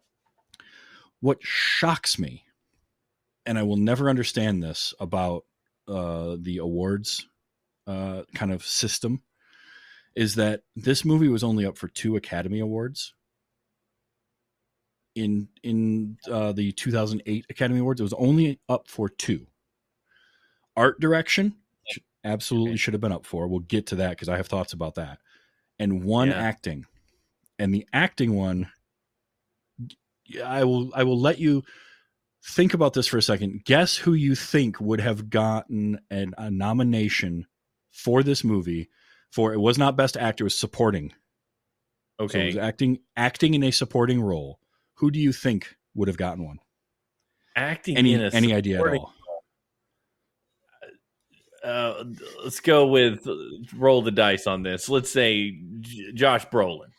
what 1.21 1.39
shocks 1.41 2.19
me, 2.19 2.45
and 3.45 3.57
I 3.57 3.63
will 3.63 3.77
never 3.77 4.09
understand 4.09 4.61
this 4.61 4.93
about 4.99 5.45
uh, 5.87 6.35
the 6.39 6.57
awards 6.57 7.27
uh, 7.87 8.23
kind 8.35 8.51
of 8.51 8.63
system, 8.63 9.23
is 10.15 10.35
that 10.35 10.61
this 10.75 11.03
movie 11.03 11.27
was 11.29 11.43
only 11.43 11.65
up 11.65 11.77
for 11.77 11.87
two 11.87 12.15
Academy 12.15 12.59
Awards. 12.59 13.13
In 15.15 15.49
in 15.63 16.17
uh, 16.29 16.53
the 16.53 16.71
2008 16.71 17.45
Academy 17.49 17.79
Awards, 17.79 17.99
it 17.99 18.03
was 18.03 18.13
only 18.13 18.59
up 18.69 18.87
for 18.87 19.09
two. 19.09 19.45
Art 20.77 20.99
direction 20.99 21.55
absolutely 22.23 22.71
Okay. 22.71 22.77
should 22.77 22.93
have 22.93 23.01
been 23.01 23.11
up 23.11 23.25
for. 23.25 23.47
We'll 23.47 23.59
get 23.59 23.87
to 23.87 23.95
that 23.95 24.11
because 24.11 24.29
I 24.29 24.37
have 24.37 24.47
thoughts 24.47 24.73
about 24.73 24.95
that. 24.95 25.19
And 25.79 26.03
one 26.03 26.29
Yeah. 26.29 26.39
acting, 26.39 26.85
and 27.59 27.73
the 27.73 27.85
acting 27.91 28.35
one 28.35 28.71
I 30.45 30.63
will 30.63 30.91
I 30.95 31.03
will 31.03 31.19
let 31.19 31.39
you 31.39 31.63
think 32.43 32.73
about 32.73 32.93
this 32.93 33.07
for 33.07 33.17
a 33.17 33.21
second. 33.21 33.65
Guess 33.65 33.97
who 33.97 34.13
you 34.13 34.33
think 34.35 34.79
would 34.79 35.01
have 35.01 35.29
gotten 35.29 35.99
an, 36.09 36.33
a 36.37 36.49
nomination 36.49 37.47
for 37.91 38.23
this 38.23 38.43
movie 38.43 38.89
for 39.31 39.53
it 39.53 39.59
was 39.59 39.77
not 39.77 39.97
best 39.97 40.15
actor, 40.15 40.43
it 40.43 40.45
was 40.45 40.57
supporting. 40.57 41.09
So 41.09 41.13
it 42.23 42.25
Okay. 42.25 42.45
was 42.45 42.57
acting 42.57 42.99
acting 43.17 43.55
in 43.55 43.63
a 43.63 43.71
supporting 43.71 44.21
role. 44.21 44.59
Who 45.01 45.09
do 45.09 45.19
you 45.19 45.33
think 45.33 45.75
would 45.95 46.07
have 46.07 46.15
gotten 46.15 46.45
one? 46.45 46.59
Acting 47.55 47.97
Any 47.97 48.13
in 48.13 48.21
a 48.21 48.29
any 48.33 48.53
idea 48.53 48.79
at 48.79 48.87
all? 48.93 49.13
Uh, 51.63 52.03
let's 52.43 52.59
go 52.59 52.85
with 52.85 53.27
roll 53.75 54.03
the 54.03 54.11
dice 54.11 54.45
on 54.45 54.61
this. 54.61 54.87
Let's 54.89 55.11
say 55.11 55.57
J- 55.79 56.11
Josh 56.13 56.45
Brolin. 56.47 56.91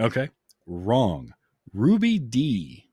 Okay. 0.00 0.30
Wrong. 0.66 1.32
Ruby 1.74 2.18
Dee. 2.18 2.86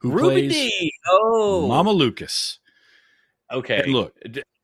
Who 0.00 0.12
Ruby 0.12 0.48
plays 0.48 0.52
D. 0.52 0.92
Oh, 1.08 1.66
Mama 1.68 1.92
Lucas. 1.92 2.58
Okay, 3.50 3.80
And 3.82 3.92
look, 3.92 4.14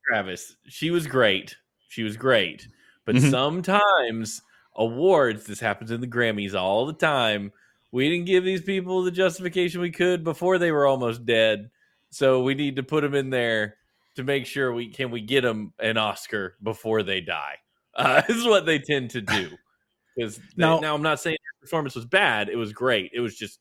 Travis, 0.06 0.56
she 0.68 0.90
was 0.90 1.06
great. 1.06 1.56
She 1.88 2.02
was 2.02 2.18
great. 2.18 2.66
But 3.06 3.14
Mhm. 3.14 3.30
sometimes 3.30 4.42
awards, 4.76 5.46
this 5.46 5.60
happens 5.60 5.90
in 5.90 6.02
the 6.02 6.06
Grammys 6.06 6.54
all 6.54 6.84
the 6.84 6.92
time. 6.92 7.52
We 7.92 8.08
didn't 8.08 8.24
give 8.26 8.42
these 8.44 8.62
people 8.62 9.02
the 9.04 9.10
justification 9.10 9.80
we 9.80 9.90
could 9.90 10.24
before 10.24 10.58
they 10.58 10.72
were 10.72 10.86
almost 10.86 11.24
dead. 11.26 11.70
So 12.10 12.42
we 12.42 12.54
need 12.54 12.76
to 12.76 12.82
put 12.82 13.02
them 13.02 13.14
in 13.14 13.30
there 13.30 13.76
to 14.16 14.24
make 14.24 14.46
sure 14.46 14.72
we 14.72 14.88
can 14.88 15.10
we 15.10 15.20
get 15.20 15.42
them 15.42 15.72
an 15.78 15.96
Oscar 15.98 16.56
before 16.62 17.02
they 17.02 17.20
die. 17.20 17.56
Uh, 17.94 18.22
this 18.26 18.38
is 18.38 18.46
what 18.46 18.64
they 18.64 18.78
tend 18.78 19.10
to 19.10 19.20
do. 19.20 19.50
Because 20.16 20.40
Now- 20.56 20.78
now, 20.80 20.94
I'm 20.94 21.02
not 21.02 21.20
saying 21.20 21.36
their 21.42 21.60
performance 21.60 21.94
was 21.94 22.06
bad. 22.06 22.48
It 22.48 22.56
was 22.56 22.72
great. 22.72 23.10
It 23.14 23.20
was 23.20 23.36
just 23.36 23.58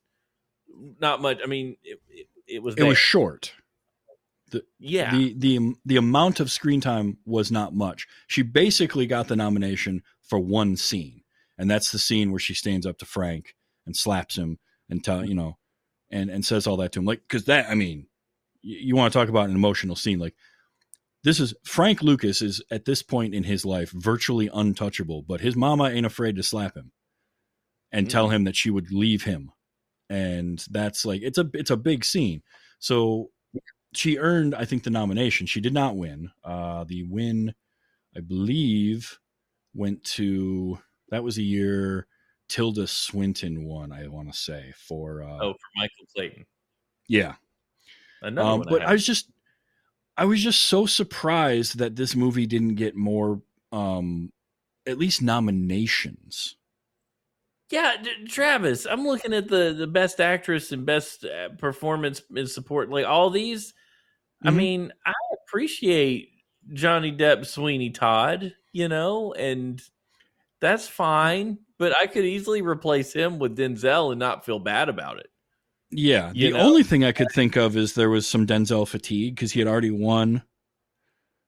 not 1.02 1.22
much. 1.22 1.40
I 1.44 1.48
mean, 1.48 1.76
it, 1.84 2.00
it, 2.10 2.28
it 2.48 2.64
was 2.64 2.76
It 2.76 2.84
was 2.84 2.98
short. 2.98 3.54
yeah. 4.80 5.12
The 5.12 5.34
the 5.38 5.74
the 5.86 5.98
amount 5.98 6.40
of 6.40 6.52
screen 6.52 6.80
time 6.82 7.18
was 7.26 7.52
not 7.52 7.74
much. 7.74 8.08
She 8.28 8.42
basically 8.42 9.06
got 9.06 9.28
the 9.28 9.36
nomination 9.36 10.02
for 10.22 10.40
one 10.40 10.76
scene, 10.78 11.24
and 11.58 11.70
that's 11.70 11.92
the 11.92 12.00
scene 12.00 12.32
where 12.32 12.40
she 12.40 12.54
stands 12.54 12.86
up 12.86 12.98
to 13.00 13.06
Frank 13.06 13.56
and 13.86 13.96
slaps 13.96 14.38
him 14.38 14.60
and 14.90 15.04
tell 15.04 15.26
you 15.26 15.36
know, 15.36 15.58
and 16.10 16.30
and 16.30 16.46
says 16.46 16.68
all 16.68 16.78
that 16.78 16.92
to 16.94 17.00
him. 17.00 17.06
Like 17.06 17.22
because 17.28 17.46
that 17.46 17.70
I 17.70 17.76
mean, 17.76 18.08
you, 18.62 18.78
you 18.80 18.96
want 18.96 19.12
to 19.12 19.20
talk 19.20 19.30
about 19.30 19.50
an 19.50 19.56
emotional 19.56 19.96
scene 19.96 20.20
like. 20.20 20.36
This 21.24 21.40
is 21.40 21.54
Frank 21.64 22.02
Lucas 22.02 22.42
is 22.42 22.64
at 22.72 22.86
this 22.86 23.04
point 23.04 23.36
in 23.36 23.44
his 23.44 23.64
life 23.64 23.92
virtually 23.92 24.50
untouchable, 24.52 25.22
but 25.22 25.40
his 25.40 25.56
mama 25.56 25.88
ain't 25.88 26.08
afraid 26.08 26.36
to 26.38 26.42
slap 26.42 26.76
him 26.76 26.94
and 27.92 28.10
tell 28.10 28.30
him 28.30 28.46
that 28.46 28.56
she 28.56 28.72
would 28.72 28.92
leave 28.92 29.24
him. 29.24 29.52
And 30.10 30.66
that's 30.72 31.06
like 31.06 31.22
it's 31.22 31.38
a 31.38 31.48
it's 31.54 31.70
a 31.70 31.78
big 31.78 32.04
scene. 32.04 32.42
So 32.80 33.30
she 33.94 34.18
earned, 34.18 34.56
I 34.56 34.66
think, 34.66 34.84
the 34.84 34.90
nomination. 34.90 35.48
She 35.48 35.62
did 35.62 35.74
not 35.74 35.96
win. 35.96 36.32
Uh, 36.44 36.86
the 36.86 37.04
win, 37.04 37.54
I 38.16 38.22
believe, 38.22 39.20
went 39.74 40.04
to 40.04 40.80
that 41.10 41.24
was 41.24 41.38
a 41.38 41.44
year 41.44 42.08
Tilda 42.52 42.86
Swinton 42.86 43.64
won. 43.64 43.94
I 43.94 44.08
want 44.08 44.30
to 44.32 44.38
say 44.38 44.74
for 44.76 45.24
uh, 45.24 45.38
oh, 45.42 45.54
for 45.54 45.70
Michael 45.78 46.06
Clayton. 46.14 46.46
yeah. 47.08 47.36
Another 48.22 48.48
Um, 48.50 48.60
one. 48.60 48.68
but 48.70 48.82
I 48.82 48.90
I 48.90 48.92
was 48.92 49.06
just, 49.06 49.32
I 50.18 50.26
was 50.26 50.44
just 50.44 50.64
so 50.64 50.86
surprised 50.86 51.78
that 51.78 51.96
this 51.96 52.14
movie 52.16 52.46
didn't 52.46 52.76
get 52.76 52.96
more, 52.96 53.42
um, 53.72 54.32
at 54.86 54.98
least 54.98 55.22
nominations. 55.22 56.58
Yeah, 57.72 57.96
D- 58.04 58.26
Travis, 58.28 58.86
I'm 58.86 59.08
looking 59.08 59.34
at 59.34 59.48
the 59.48 59.74
the 59.74 59.88
best 59.88 60.20
actress 60.20 60.74
and 60.74 60.86
best 60.86 61.24
uh, 61.24 61.50
performance 61.58 62.22
in 62.36 62.46
support, 62.48 62.90
like 62.90 63.06
all 63.06 63.30
these. 63.30 63.74
I 64.44 64.50
Mhm. 64.50 64.56
mean, 64.56 64.94
I 65.06 65.14
appreciate 65.48 66.32
Johnny 66.74 67.12
Depp, 67.16 67.46
Sweeney 67.46 67.92
Todd, 67.92 68.54
you 68.74 68.90
know, 68.90 69.34
and 69.34 69.82
that's 70.60 70.88
fine. 70.88 71.60
But 71.82 71.98
I 71.98 72.06
could 72.06 72.26
easily 72.26 72.62
replace 72.62 73.12
him 73.12 73.40
with 73.40 73.58
Denzel 73.58 74.12
and 74.12 74.20
not 74.20 74.46
feel 74.46 74.60
bad 74.60 74.88
about 74.88 75.18
it. 75.18 75.26
Yeah, 75.90 76.32
You 76.36 76.52
the 76.52 76.58
know? 76.60 76.64
only 76.64 76.84
thing 76.84 77.04
I 77.04 77.12
could 77.12 77.32
think 77.34 77.56
of 77.56 77.76
is 77.76 77.96
there 77.96 78.12
was 78.12 78.28
some 78.28 78.46
Denzel 78.46 78.88
fatigue 78.88 79.34
because 79.36 79.52
he 79.52 79.60
had 79.60 79.68
already 79.68 79.90
won 79.90 80.44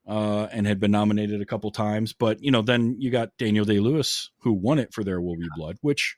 uh, 0.08 0.46
and 0.52 0.65
had 0.65 0.80
been 0.80 0.89
nominated 0.89 1.39
a 1.39 1.46
couple 1.46 1.69
times. 1.69 2.13
But 2.13 2.41
you 2.41 2.50
know, 2.50 2.63
then 2.63 2.96
you 2.98 3.12
got 3.12 3.30
Daniel 3.38 3.63
Day 3.63 3.80
Lewis 3.80 4.32
who 4.39 4.54
won 4.54 4.80
it 4.80 4.91
for 4.91 5.04
There 5.04 5.22
Will 5.22 5.38
Be 5.38 5.48
Blood, 5.56 5.78
which 5.82 6.17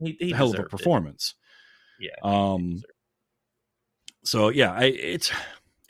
He, 0.00 0.16
he 0.18 0.32
a 0.32 0.36
hell 0.36 0.46
of 0.46 0.54
a 0.54 0.56
deserved 0.56 0.68
it. 0.72 0.76
performance. 0.78 1.34
Yeah. 2.00 2.16
Um, 2.22 2.82
so 4.24 4.48
yeah, 4.48 4.72
I, 4.72 4.84
it's 4.84 5.30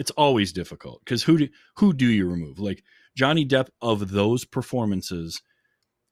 it's 0.01 0.11
always 0.11 0.53
difficult 0.53 1.01
because 1.05 1.23
who 1.23 1.39
do 1.39 1.49
who 1.77 1.93
do 1.95 2.07
you 2.07 2.29
remove? 2.29 2.59
Like 2.59 2.83
Johnny 3.17 3.47
Depp 3.47 3.69
of 3.81 4.11
those 4.11 4.45
performances, 4.45 5.41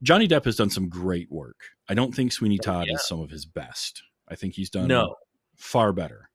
Johnny 0.02 0.26
Depp 0.28 0.44
has 0.46 0.56
done 0.56 0.70
some 0.70 0.88
great 0.88 1.30
work. 1.30 1.56
I 1.88 1.94
don't 1.94 2.14
think 2.14 2.32
Sweeney 2.32 2.58
Todd 2.58 2.84
Oh, 2.84 2.86
yeah. 2.88 2.94
is 2.94 3.06
some 3.06 3.20
of 3.20 3.30
his 3.30 3.44
best. 3.44 4.02
I 4.28 4.34
think 4.34 4.54
he's 4.54 4.70
done 4.70 4.88
No. 4.88 5.16
far 5.56 5.92
better. 5.92 6.30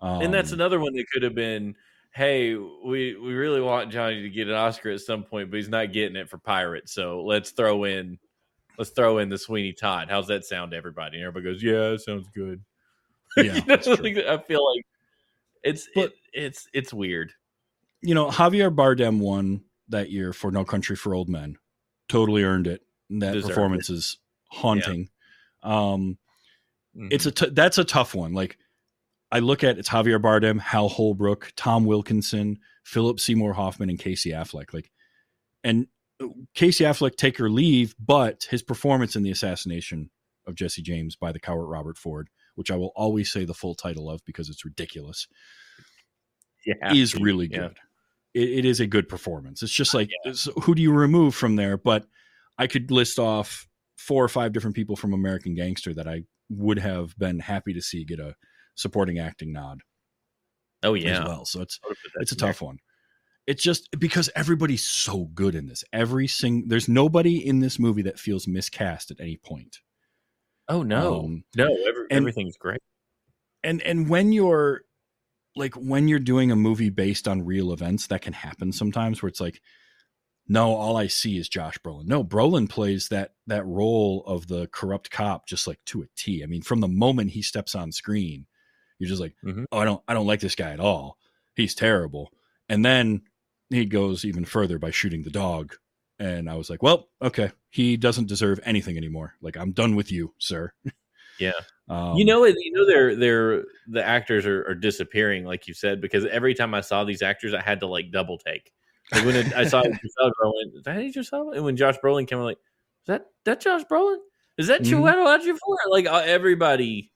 Um, 0.00 0.22
and 0.22 0.32
that's 0.34 0.52
another 0.52 0.78
one 0.80 0.94
that 0.94 1.06
could 1.12 1.22
have 1.22 1.34
been 1.34 1.74
hey 2.14 2.54
we 2.54 3.14
we 3.16 3.34
really 3.34 3.60
want 3.60 3.92
johnny 3.92 4.22
to 4.22 4.30
get 4.30 4.48
an 4.48 4.54
oscar 4.54 4.88
at 4.90 5.00
some 5.00 5.22
point 5.22 5.50
but 5.50 5.58
he's 5.58 5.68
not 5.68 5.92
getting 5.92 6.16
it 6.16 6.26
for 6.28 6.38
pirates 6.38 6.90
so 6.90 7.22
let's 7.22 7.50
throw 7.50 7.84
in 7.84 8.18
let's 8.78 8.88
throw 8.90 9.18
in 9.18 9.28
the 9.28 9.36
sweeney 9.36 9.74
todd 9.74 10.08
how's 10.08 10.26
that 10.26 10.42
sound 10.42 10.70
to 10.70 10.76
everybody 10.76 11.18
and 11.18 11.26
everybody 11.26 11.52
goes 11.52 11.62
yeah 11.62 11.90
that 11.90 12.00
sounds 12.00 12.26
good 12.34 12.62
Yeah, 13.36 13.56
You 13.56 13.62
know, 13.66 14.02
like, 14.02 14.16
i 14.18 14.38
feel 14.38 14.64
like 14.74 14.86
it's 15.62 15.86
But- 15.94 16.04
it, 16.04 16.12
it's 16.32 16.66
it's 16.72 16.94
weird 16.94 17.32
you 18.00 18.14
know, 18.14 18.28
Javier 18.28 18.74
Bardem 18.74 19.18
won 19.18 19.62
that 19.90 20.10
year 20.10 20.32
for 20.32 20.50
No 20.50 20.64
Country 20.64 20.94
for 20.96 21.14
Old 21.14 21.28
Men. 21.28 21.58
Totally 22.08 22.42
earned 22.44 22.66
it. 22.68 22.80
That 23.10 23.32
Deserved 23.32 23.48
performance 23.54 23.90
is 23.90 24.18
haunting. 24.50 25.08
Um, 25.62 26.18
Mhm. 26.96 27.08
it's 27.12 27.26
a 27.26 27.30
t- 27.32 27.50
that's 27.50 27.78
a 27.78 27.84
tough 27.84 28.14
one. 28.14 28.32
Like 28.32 28.58
I 29.30 29.38
look 29.40 29.62
at 29.64 29.78
it's 29.78 29.88
Javier 29.88 30.20
Bardem, 30.20 30.58
Hal 30.60 30.88
Holbrook, 30.88 31.52
Tom 31.56 31.84
Wilkinson, 31.84 32.58
Philip 32.84 33.20
Seymour 33.20 33.52
Hoffman, 33.54 33.90
and 33.90 33.98
Casey 33.98 34.30
Affleck. 34.30 34.72
Like, 34.72 34.90
and 35.64 35.86
Casey 36.54 36.84
Affleck 36.84 37.16
take 37.16 37.38
or 37.40 37.50
leave, 37.50 37.94
but 37.98 38.44
his 38.50 38.62
performance 38.62 39.16
in 39.16 39.22
the 39.22 39.30
assassination 39.30 40.10
of 40.46 40.54
Jesse 40.54 40.82
James 40.82 41.14
by 41.14 41.30
the 41.30 41.38
coward 41.40 41.66
Robert 41.66 41.98
Ford, 41.98 42.28
which 42.54 42.70
I 42.70 42.76
will 42.76 42.92
always 42.96 43.30
say 43.30 43.44
the 43.44 43.52
full 43.54 43.74
title 43.74 44.10
of 44.10 44.24
because 44.24 44.48
it's 44.48 44.64
ridiculous, 44.64 45.26
yeah 46.66 46.92
is 46.94 47.14
really 47.14 47.46
Yeah. 47.50 47.58
good. 47.68 47.76
It, 48.34 48.48
it 48.50 48.64
is 48.64 48.80
a 48.80 48.86
good 48.86 49.08
performance. 49.08 49.62
It's 49.62 49.72
just 49.72 49.94
like 49.94 50.10
so 50.32 50.52
who 50.62 50.74
do 50.74 50.82
you 50.82 50.92
remove 50.92 51.34
from 51.34 51.56
there? 51.56 51.76
But 51.76 52.06
I 52.58 52.66
could 52.66 52.90
list 52.90 53.18
off 53.18 53.66
four 53.96 54.24
or 54.24 54.28
five 54.28 54.52
different 54.52 54.76
people 54.76 54.96
from 54.96 55.12
American 55.12 55.54
Gangster 55.54 55.94
that 55.94 56.08
I 56.08 56.22
would 56.50 56.78
have 56.78 57.16
been 57.18 57.38
happy 57.40 57.72
to 57.74 57.82
see 57.82 58.04
get 58.04 58.18
a 58.20 58.34
supporting 58.74 59.18
acting 59.18 59.52
nod 59.52 59.80
oh 60.82 60.94
yeah, 60.94 61.20
as 61.20 61.24
well. 61.24 61.44
So 61.44 61.60
it's 61.62 61.78
I 61.84 61.88
would've 61.88 62.02
put 62.02 62.12
that 62.14 62.22
it's 62.22 62.32
a 62.32 62.36
there. 62.36 62.48
tough 62.48 62.62
one. 62.62 62.78
It's 63.46 63.62
just 63.62 63.88
because 63.98 64.28
everybody's 64.36 64.84
so 64.84 65.24
good 65.34 65.54
in 65.54 65.66
this. 65.66 65.82
Every 65.92 66.26
sing 66.26 66.64
there's 66.68 66.88
nobody 66.88 67.44
in 67.46 67.60
this 67.60 67.78
movie 67.78 68.02
that 68.02 68.18
feels 68.18 68.46
miscast 68.46 69.10
at 69.10 69.20
any 69.20 69.36
point. 69.38 69.78
oh 70.68 70.82
no 70.82 71.20
Um, 71.24 71.44
no 71.56 71.64
every, 71.86 72.06
and- 72.10 72.18
everything's 72.18 72.56
great 72.58 72.80
and 73.64 73.82
and 73.82 74.08
when 74.08 74.32
you're 74.32 74.82
like 75.56 75.74
when 75.74 76.06
you're 76.08 76.18
doing 76.20 76.50
a 76.52 76.56
movie 76.56 76.90
based 76.90 77.26
on 77.26 77.44
real 77.44 77.72
events 77.72 78.06
that 78.08 78.22
can 78.22 78.32
happen 78.32 78.70
sometimes 78.70 79.20
where 79.22 79.28
it's 79.28 79.40
like 79.40 79.60
no 80.48 80.74
all 80.74 80.96
i 80.96 81.06
see 81.06 81.36
is 81.38 81.48
josh 81.48 81.78
brolin. 81.78 82.06
No 82.06 82.24
brolin 82.24 82.68
plays 82.68 83.08
that 83.08 83.34
that 83.46 83.66
role 83.66 84.24
of 84.26 84.46
the 84.48 84.66
corrupt 84.68 85.10
cop 85.10 85.46
just 85.46 85.66
like 85.66 85.78
to 85.86 86.02
a 86.02 86.06
t. 86.16 86.42
I 86.42 86.46
mean 86.46 86.62
from 86.62 86.80
the 86.80 86.88
moment 86.88 87.30
he 87.32 87.42
steps 87.42 87.74
on 87.74 87.92
screen 87.92 88.46
you're 88.98 89.08
just 89.08 89.20
like 89.20 89.34
Mhm. 89.44 89.66
oh 89.70 89.78
i 89.78 89.84
don't 89.84 90.02
i 90.08 90.14
don't 90.14 90.26
like 90.26 90.40
this 90.40 90.54
guy 90.56 90.70
at 90.72 90.80
all. 90.80 91.18
He's 91.54 91.74
terrible. 91.74 92.32
And 92.68 92.84
then 92.84 93.22
he 93.70 93.84
goes 93.84 94.24
even 94.24 94.44
further 94.44 94.78
by 94.78 94.90
shooting 94.90 95.22
the 95.22 95.30
dog. 95.30 95.74
And 96.18 96.48
i 96.50 96.54
was 96.54 96.68
like 96.70 96.82
well 96.82 97.08
okay. 97.22 97.52
He 97.70 97.96
doesn't 97.96 98.28
deserve 98.28 98.58
anything 98.64 98.96
anymore. 98.96 99.34
Like 99.42 99.56
i'm 99.56 99.72
done 99.72 99.94
with 99.96 100.10
you 100.10 100.34
sir. 100.38 100.72
Yeah. 101.38 101.52
um, 101.88 102.16
you 102.16 102.24
know 102.24 102.44
it 102.44 102.56
you 102.58 102.72
know 102.72 102.86
they're 102.86 103.14
they're 103.14 103.64
the 103.86 104.04
actors 104.04 104.44
are, 104.46 104.66
are 104.68 104.74
disappearing 104.74 105.44
like 105.44 105.66
you 105.68 105.74
said 105.74 106.00
because 106.00 106.24
every 106.26 106.52
time 106.54 106.74
i 106.74 106.80
saw 106.82 107.04
these 107.04 107.22
actors 107.22 107.54
i 107.54 107.60
had 107.62 107.80
to 107.80 107.86
like 107.86 108.10
double 108.10 108.36
take 108.38 108.72
like 109.12 109.24
when 109.24 109.36
it, 109.36 109.52
i 109.54 109.64
saw 109.66 109.82
Giselle 109.82 110.32
Brolin, 110.40 110.74
is 110.76 110.82
that 110.84 110.98
Idris 110.98 111.32
Elba? 111.32 111.50
and 111.52 111.64
when 111.64 111.76
josh 111.76 111.96
brolin 111.98 112.26
came 112.26 112.38
I'm 112.38 112.44
like 112.44 112.58
is 112.58 113.06
that 113.06 113.26
that 113.44 113.60
josh 113.60 113.82
brolin 113.90 114.18
is 114.58 114.66
that 114.68 114.82
Mhm. 114.82 114.90
Chiwetel 115.02 115.38
Ejiofor? 115.40 115.76
like 115.90 116.06
uh, 116.06 116.22
everybody 116.24 117.10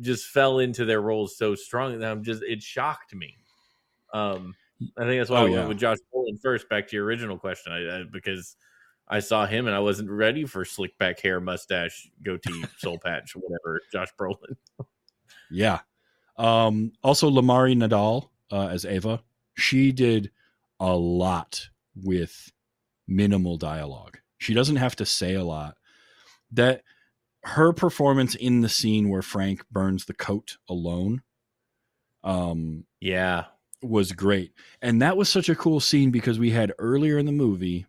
just 0.00 0.26
fell 0.26 0.58
into 0.60 0.84
their 0.84 1.00
roles 1.00 1.36
so 1.36 1.54
strong 1.54 1.98
that 1.98 2.10
i'm 2.10 2.22
just 2.22 2.42
it 2.42 2.62
shocked 2.62 3.14
me 3.14 3.36
um 4.12 4.54
i 4.98 5.02
think 5.04 5.20
that's 5.20 5.30
why 5.30 5.40
Oh, 5.40 5.44
we 5.46 5.50
yeah. 5.52 5.56
went 5.58 5.68
with 5.70 5.78
josh 5.78 5.98
brolin 6.14 6.40
first 6.40 6.68
back 6.68 6.88
to 6.88 6.96
your 6.96 7.04
original 7.04 7.38
question 7.38 7.72
I, 7.72 8.00
I, 8.00 8.02
because 8.04 8.56
I 9.12 9.18
saw 9.18 9.44
him 9.44 9.66
and 9.66 9.74
I 9.74 9.80
wasn't 9.80 10.08
ready 10.08 10.44
for 10.44 10.64
slick 10.64 10.96
back 10.96 11.18
hair, 11.18 11.40
mustache, 11.40 12.08
goatee, 12.22 12.62
soul 12.78 12.96
patch, 13.04 13.32
whatever. 13.34 13.80
Josh 13.92 14.06
Brolin. 14.16 14.54
Yeah. 15.50 15.80
Um, 16.36 16.92
also, 17.02 17.28
Lymari 17.28 17.74
Nadal 17.74 18.28
uh, 18.52 18.68
as 18.68 18.84
Ava, 18.84 19.20
she 19.54 19.90
did 19.90 20.30
a 20.80 20.96
lot 20.96 21.68
with 21.94 22.50
minimal 23.06 23.56
dialogue. 23.58 24.18
She 24.38 24.54
doesn't 24.54 24.76
have 24.76 24.96
to 24.96 25.06
say 25.06 25.34
a 25.34 25.44
lot. 25.44 25.76
That 26.52 26.82
her 27.44 27.72
performance 27.72 28.34
in 28.34 28.60
the 28.62 28.68
scene 28.68 29.08
where 29.08 29.22
Frank 29.22 29.64
burns 29.70 30.06
the 30.06 30.14
coat 30.14 30.56
alone 30.68 31.22
um, 32.24 32.84
Yeah. 33.00 33.44
was 33.82 34.12
great. 34.12 34.52
And 34.82 35.00
that 35.00 35.16
was 35.16 35.28
such 35.28 35.48
a 35.48 35.54
cool 35.54 35.80
scene 35.80 36.10
because 36.10 36.38
we 36.38 36.50
had 36.50 36.72
earlier 36.78 37.18
in 37.18 37.26
the 37.26 37.32
movie 37.32 37.86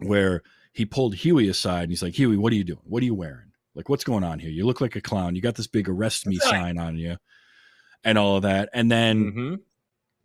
where 0.00 0.42
he 0.72 0.84
pulled 0.84 1.14
Huey 1.14 1.48
aside 1.48 1.84
and 1.84 1.92
he's 1.92 2.02
like, 2.02 2.14
Huey, 2.14 2.36
what 2.36 2.52
are 2.52 2.56
you 2.56 2.64
doing? 2.64 2.80
What 2.84 3.02
are 3.02 3.06
you 3.06 3.14
wearing? 3.14 3.52
Like, 3.74 3.88
what's 3.88 4.04
going 4.04 4.24
on 4.24 4.38
here? 4.38 4.50
You 4.50 4.66
look 4.66 4.80
like 4.80 4.96
a 4.96 5.00
clown. 5.00 5.34
You 5.34 5.42
got 5.42 5.54
this 5.54 5.66
big 5.66 5.88
arrest 5.88 6.26
me 6.26 6.36
sign 6.38 6.78
on 6.78 6.96
you 6.96 7.16
and 8.04 8.18
all 8.18 8.36
of 8.36 8.42
that. 8.42 8.68
And 8.72 8.90
then, 8.90 9.32
hmm 9.32 9.54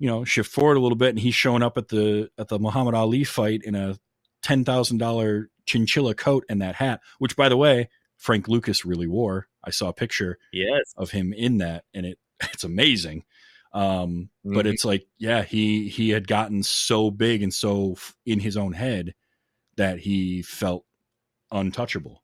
you 0.01 0.07
know, 0.07 0.23
shift 0.25 0.51
forward 0.51 0.77
a 0.77 0.79
little 0.79 0.97
bit 0.97 1.09
and 1.09 1.19
he's 1.19 1.35
showing 1.35 1.61
up 1.61 1.77
at 1.77 1.89
the 1.89 2.29
at 2.37 2.47
the 2.47 2.57
Muhammad 2.57 2.95
Ali 2.95 3.23
fight 3.23 3.61
in 3.63 3.75
a 3.75 3.97
ten 4.41 4.65
thousand 4.65 4.97
dollar 4.97 5.49
chinchilla 5.65 6.15
coat 6.15 6.43
and 6.49 6.59
that 6.61 6.75
hat, 6.75 7.01
which 7.19 7.35
by 7.35 7.47
the 7.49 7.55
way, 7.57 7.87
Frank 8.17 8.47
Lucas 8.47 8.83
really 8.83 9.07
wore. 9.07 9.47
I 9.63 9.69
saw 9.69 9.89
a 9.89 9.93
picture 9.93 10.39
Yes. 10.51 10.93
of 10.97 11.11
him 11.11 11.33
in 11.33 11.59
that 11.59 11.85
and 11.93 12.05
it 12.05 12.17
it's 12.53 12.63
amazing 12.63 13.23
um 13.73 14.29
but 14.43 14.65
Mhm. 14.65 14.73
it's 14.73 14.83
like 14.83 15.05
yeah 15.17 15.43
he 15.43 15.87
he 15.87 16.09
had 16.09 16.27
gotten 16.27 16.61
so 16.63 17.09
big 17.11 17.41
and 17.43 17.53
so 17.53 17.93
f- 17.93 18.15
in 18.25 18.39
his 18.41 18.57
own 18.57 18.73
head 18.73 19.13
that 19.77 19.99
he 19.99 20.41
felt 20.41 20.83
untouchable 21.51 22.21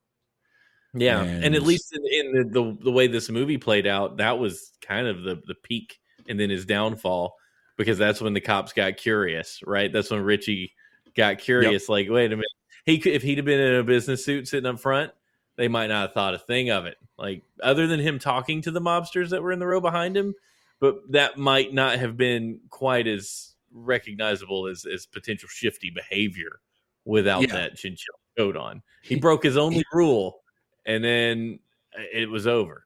Yeah, 0.94 1.22
and, 1.24 1.56
at 1.56 1.63
least 1.63 1.96
in, 1.96 2.02
in 2.06 2.32
the, 2.34 2.44
the 2.62 2.78
the 2.86 2.92
way 2.92 3.08
this 3.08 3.30
movie 3.30 3.58
played 3.58 3.86
out, 3.88 4.18
that 4.18 4.40
was 4.40 4.72
kind 4.82 5.08
of 5.08 5.22
the 5.24 5.36
the 5.46 5.56
peak, 5.63 6.00
and 6.28 6.40
then 6.40 6.50
his 6.50 6.66
downfall 6.66 7.36
because 7.78 7.98
that's 7.98 8.20
when 8.20 8.34
the 8.34 8.42
cops 8.42 8.74
got 8.74 8.98
curious, 8.98 9.62
right? 9.66 9.92
That's 9.92 10.12
when 10.12 10.22
Richie 10.22 10.74
got 11.16 11.38
curious. 11.38 11.88
Like, 11.88 12.10
wait 12.10 12.32
a 12.34 12.36
minute, 12.36 12.46
he 12.86 12.98
could 13.00 13.13
if 13.13 13.24
he'd 13.24 13.38
have 13.38 13.46
been 13.46 13.60
in 13.60 13.76
a 13.76 13.84
business 13.84 14.26
suit 14.26 14.48
sitting 14.48 14.70
up 14.70 14.80
front, 14.80 15.12
they 15.56 15.68
might 15.68 15.88
not 15.88 16.02
have 16.02 16.13
thought 16.13 16.34
a 16.34 16.40
thing 16.40 16.70
of 16.70 16.86
it. 16.86 16.98
Like, 17.18 17.44
other 17.63 17.88
than 17.88 18.00
him 18.00 18.20
talking 18.20 18.62
to 18.63 18.72
the 18.72 18.82
mobsters 18.82 19.30
that 19.30 19.42
were 19.42 19.52
in 19.52 19.60
the 19.60 19.68
row 19.68 19.80
behind 19.82 20.18
him, 20.18 20.36
but 20.80 21.00
that 21.12 21.38
might 21.38 21.74
not 21.74 21.98
have 21.98 22.18
been 22.18 22.60
quite 22.70 23.08
as 23.08 23.56
recognizable 23.74 24.68
as 24.68 24.86
as 24.86 25.06
potential 25.06 25.50
shifty 25.50 25.90
behavior 25.90 26.60
without 27.06 27.42
Yeah. 27.42 27.54
that 27.54 27.76
chinchilla 27.76 28.18
coat 28.38 28.56
on. 28.58 28.82
He 29.02 29.16
broke 29.16 29.44
his 29.44 29.58
only 29.58 29.84
rule, 29.94 30.42
and 30.86 31.04
then 31.04 31.60
uh, 31.98 32.04
it 32.13 32.30
was 32.30 32.48
over. 32.48 32.86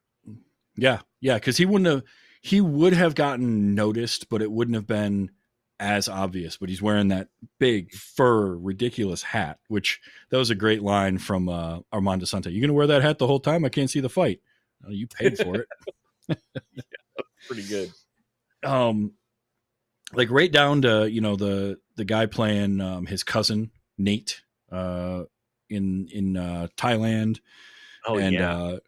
Yeah, 0.76 1.00
yeah, 1.20 1.34
because 1.34 1.56
he 1.58 1.66
wouldn't 1.66 1.86
have 1.86 2.02
he 2.42 2.60
would 2.60 2.92
have 2.92 3.14
gotten 3.14 3.74
noticed, 3.74 4.28
but 4.28 4.42
it 4.42 4.50
wouldn't 4.50 4.74
have 4.74 4.86
been 4.86 5.30
as 5.78 6.08
obvious. 6.08 6.56
But 6.56 6.68
he's 6.68 6.82
wearing 6.82 7.08
that 7.08 7.28
big 7.58 7.92
fur, 7.92 8.56
ridiculous 8.56 9.22
hat, 9.22 9.60
which 9.68 10.00
that 10.30 10.38
was 10.38 10.50
a 10.50 10.56
great 10.56 10.82
line 10.82 11.18
from 11.18 11.48
uh, 11.48 11.78
Armand 11.92 12.20
Assante. 12.20 12.52
You're 12.52 12.60
gonna 12.60 12.72
wear 12.72 12.88
that 12.88 13.02
hat 13.02 13.18
the 13.18 13.28
whole 13.28 13.40
time? 13.40 13.64
I 13.64 13.68
can't 13.68 13.88
see 13.88 14.00
the 14.00 14.08
fight. 14.08 14.40
"Oh, 14.84 14.90
you 14.90 15.06
paid 15.06 15.38
for 15.38 15.64
it. 16.28 16.38
Pretty 17.46 17.62
good. 17.62 17.92
um, 18.64 19.12
like 20.12 20.30
right 20.30 20.50
down 20.50 20.82
to 20.82 21.10
you 21.10 21.20
know 21.20 21.36
the 21.36 21.78
the 21.94 22.04
guy 22.04 22.26
playing 22.26 22.80
um, 22.80 23.06
his 23.06 23.22
cousin 23.22 23.70
Nate 23.98 24.42
uh, 24.70 25.24
in 25.70 26.08
in 26.12 26.36
uh, 26.36 26.66
Thailand. 26.76 27.38
Oh 28.04 28.18
and 28.18 28.34
yeah, 28.34 28.56
uh, 28.56 28.78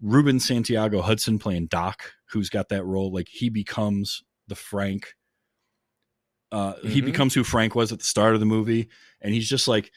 Ruben 0.00 0.40
Santiago 0.40 1.02
Hudson 1.02 1.38
playing 1.38 1.66
Doc, 1.66 2.12
who's 2.32 2.48
got 2.50 2.68
that 2.70 2.84
role. 2.84 3.12
Like 3.12 3.28
he 3.28 3.48
becomes 3.50 4.22
the 4.48 4.54
Frank. 4.56 5.14
Uh, 6.50 6.74
He 6.82 7.00
Mhm. 7.00 7.06
becomes 7.06 7.34
who 7.34 7.44
Frank 7.44 7.74
was 7.74 7.92
at 7.92 7.98
the 8.00 8.04
start 8.04 8.34
of 8.34 8.40
the 8.40 8.46
movie, 8.46 8.88
and 9.20 9.32
he's 9.32 9.48
just 9.48 9.68
like, 9.68 9.90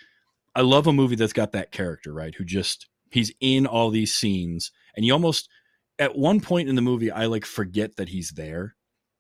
I 0.56 0.62
love 0.62 0.88
a 0.88 0.93
movie 0.93 1.15
that's 1.15 1.34
got 1.34 1.52
that 1.52 1.71
character, 1.71 2.13
right? 2.13 2.34
Who 2.36 2.45
just 2.45 2.88
he's 3.12 3.32
in 3.41 3.65
all 3.67 3.89
these 3.89 4.13
scenes, 4.13 4.71
and 4.95 5.06
you 5.06 5.12
almost 5.13 5.50
at 6.00 6.17
one 6.17 6.39
point 6.41 6.69
in 6.69 6.76
the 6.76 6.82
movie, 6.82 7.12
I 7.12 7.26
like 7.26 7.45
forget 7.45 7.95
that 7.98 8.10
he's 8.10 8.32
there, 8.32 8.76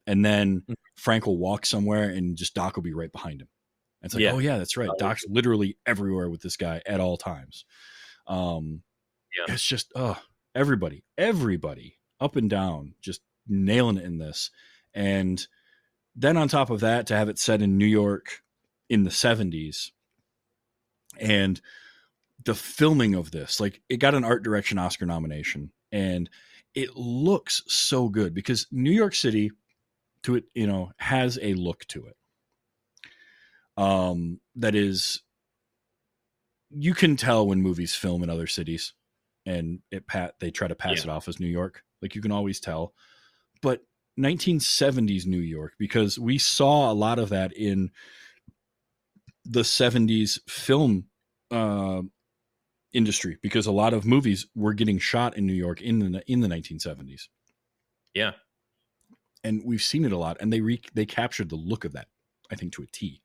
and 0.07 0.23
then 0.25 0.61
Mhm. 0.61 0.75
Frank 0.95 1.25
will 1.25 1.37
walk 1.37 1.65
somewhere, 1.65 2.09
and 2.09 2.37
just 2.37 2.53
Doc 2.53 2.75
will 2.75 2.83
be 2.83 2.93
right 2.93 3.11
behind 3.11 3.41
him. 3.41 3.49
And 4.01 4.07
it's 4.07 4.15
like, 4.15 4.21
Yeah. 4.23 4.31
oh 4.33 4.39
yeah, 4.39 4.57
that's 4.57 4.77
right. 4.77 4.89
Doc's 4.97 5.25
literally 5.27 5.77
everywhere 5.85 6.29
with 6.29 6.41
this 6.41 6.57
guy 6.57 6.81
at 6.85 6.99
all 7.01 7.17
times. 7.17 7.65
Um, 8.27 8.83
Yeah. 9.37 9.53
it's 9.53 9.65
just 9.65 9.91
oh 9.95 10.21
everybody 10.55 11.03
everybody 11.17 11.99
up 12.19 12.35
and 12.35 12.49
down 12.49 12.93
just 13.01 13.21
nailing 13.47 13.97
it 13.97 14.05
in 14.05 14.17
this 14.17 14.51
and 14.93 15.47
then 16.15 16.37
on 16.37 16.47
top 16.47 16.69
of 16.69 16.79
that 16.79 17.07
to 17.07 17.15
have 17.15 17.29
it 17.29 17.37
set 17.39 17.61
in 17.61 17.77
new 17.77 17.85
york 17.85 18.41
in 18.89 19.03
the 19.03 19.09
70s 19.09 19.91
and 21.19 21.61
the 22.43 22.55
filming 22.55 23.15
of 23.15 23.31
this 23.31 23.59
like 23.59 23.81
it 23.89 23.97
got 23.97 24.15
an 24.15 24.23
art 24.23 24.43
direction 24.43 24.77
oscar 24.77 25.05
nomination 25.05 25.71
and 25.91 26.29
it 26.73 26.95
looks 26.95 27.63
so 27.67 28.09
good 28.09 28.33
because 28.33 28.67
new 28.71 28.91
york 28.91 29.15
city 29.15 29.51
to 30.23 30.35
it 30.35 30.45
you 30.53 30.67
know 30.67 30.91
has 30.97 31.37
a 31.41 31.53
look 31.53 31.85
to 31.85 32.07
it 32.07 32.15
um 33.77 34.39
that 34.55 34.75
is 34.75 35.21
you 36.71 36.93
can 36.93 37.15
tell 37.15 37.47
when 37.47 37.61
movies 37.61 37.95
film 37.95 38.23
in 38.23 38.29
other 38.29 38.47
cities 38.47 38.93
and 39.45 39.79
it 39.91 40.07
pat 40.07 40.35
they 40.39 40.51
try 40.51 40.67
to 40.67 40.75
pass 40.75 41.03
it 41.03 41.09
off 41.09 41.27
as 41.27 41.39
New 41.39 41.47
York. 41.47 41.83
Like 42.05 42.13
you 42.13 42.21
can 42.21 42.31
always 42.31 42.59
tell. 42.59 42.93
But 43.63 43.81
1970s 44.19 45.25
New 45.25 45.39
York 45.39 45.73
because 45.79 46.19
we 46.19 46.37
saw 46.37 46.91
a 46.91 46.93
lot 46.93 47.17
of 47.17 47.29
that 47.29 47.51
in 47.57 47.89
the 49.43 49.61
70s 49.61 50.39
film 50.47 51.05
uh, 51.49 52.03
industry 52.93 53.39
because 53.41 53.65
a 53.65 53.71
lot 53.71 53.95
of 53.95 54.05
movies 54.05 54.45
were 54.53 54.75
getting 54.75 54.99
shot 54.99 55.35
in 55.35 55.47
New 55.47 55.53
York 55.53 55.81
in 55.81 56.11
the 56.11 56.31
in 56.31 56.41
the 56.41 56.47
1970s. 56.47 57.23
yeah, 58.13 58.33
And 59.43 59.63
we've 59.65 59.81
seen 59.81 60.05
it 60.05 60.11
a 60.11 60.17
lot 60.17 60.37
and 60.39 60.53
they 60.53 60.61
re- 60.61 60.81
they 60.93 61.07
captured 61.07 61.49
the 61.49 61.55
look 61.55 61.85
of 61.85 61.93
that 61.93 62.07
I 62.51 62.55
think 62.55 62.73
to 62.73 62.83
a 62.83 62.87
T. 62.87 63.23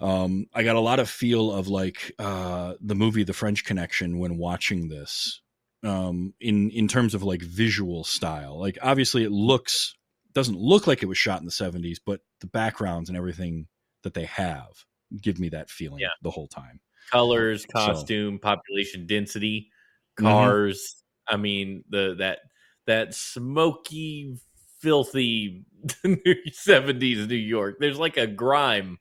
Um, 0.00 0.48
I 0.54 0.64
got 0.64 0.76
a 0.76 0.80
lot 0.80 1.00
of 1.00 1.08
feel 1.08 1.50
of 1.50 1.68
like 1.68 2.12
uh, 2.18 2.74
the 2.80 2.94
movie 2.94 3.24
The 3.24 3.32
French 3.32 3.64
Connection 3.64 4.18
when 4.18 4.36
watching 4.36 4.88
this. 4.88 5.40
Um, 5.84 6.34
in 6.40 6.70
in 6.70 6.88
terms 6.88 7.14
of 7.14 7.22
like 7.22 7.40
visual 7.42 8.02
style, 8.04 8.58
like 8.58 8.78
obviously 8.82 9.22
it 9.22 9.30
looks 9.30 9.94
doesn't 10.34 10.58
look 10.58 10.86
like 10.86 11.02
it 11.02 11.06
was 11.06 11.18
shot 11.18 11.38
in 11.40 11.44
the 11.46 11.52
'70s, 11.52 11.98
but 12.04 12.20
the 12.40 12.46
backgrounds 12.48 13.08
and 13.08 13.16
everything 13.16 13.68
that 14.02 14.14
they 14.14 14.24
have 14.24 14.68
give 15.22 15.38
me 15.38 15.48
that 15.50 15.70
feeling 15.70 16.00
Yeah. 16.00 16.08
the 16.22 16.30
whole 16.30 16.48
time. 16.48 16.80
colors, 17.10 17.64
costume, 17.64 18.38
population 18.38 19.06
density, 19.06 19.70
Mhm. 20.18 20.24
cars. 20.24 21.02
I 21.28 21.36
mean 21.38 21.84
the 21.88 22.16
that 22.18 22.40
that 22.86 23.14
smoky, 23.14 24.34
filthy 24.80 25.64
seventies 26.52 27.26
New 27.28 27.34
York. 27.36 27.76
There's 27.78 27.98
like 27.98 28.16
a 28.16 28.26
grime 28.26 28.98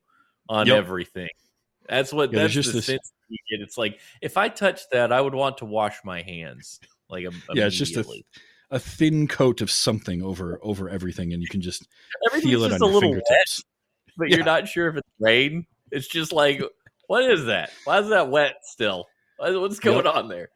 on 0.48 0.68
Yep. 0.68 0.78
everything. 0.78 1.30
That's 1.90 2.14
what 2.14 2.32
Yeah, 2.32 2.44
that's 2.48 2.54
the 2.56 2.72
this- 2.72 2.86
sense. 2.86 3.12
It's 3.50 3.78
like 3.78 4.00
if 4.22 4.38
I 4.38 4.50
touch 4.50 4.82
that, 4.92 5.12
I 5.12 5.20
would 5.22 5.36
want 5.36 5.58
to 5.60 5.66
wash 5.66 5.98
my 6.04 6.22
hands. 6.22 6.80
Like 7.10 7.24
Yeah, 7.54 7.68
it's 7.68 7.76
just 7.76 7.96
a- 7.96 8.24
A 8.70 8.80
thin 8.80 9.28
coat 9.30 9.62
of 9.62 9.72
something 9.72 10.22
over 10.22 10.60
over 10.62 10.90
everything, 10.90 11.32
and 11.34 11.42
you 11.42 11.48
can 11.48 11.62
just 11.62 11.88
feel 12.42 12.64
it 12.64 12.74
on 12.74 12.82
a 12.82 12.86
your 12.86 12.94
little 12.94 13.12
wet, 13.12 13.24
fingertips. 13.30 13.64
but 14.18 14.30
Yeah. 14.30 14.36
you're 14.38 14.46
not 14.46 14.68
sure 14.68 14.90
if 14.90 14.98
it's 14.98 15.08
rain. 15.20 15.66
It's 15.92 16.08
just 16.08 16.34
like, 16.34 16.62
what 17.08 17.24
is 17.32 17.46
that? 17.46 17.72
Why 17.86 18.00
is 18.00 18.10
that 18.10 18.30
wet 18.30 18.56
still? 18.64 19.08
What's 19.40 19.80
going 19.80 20.06
on 20.08 20.28
there? 20.28 20.50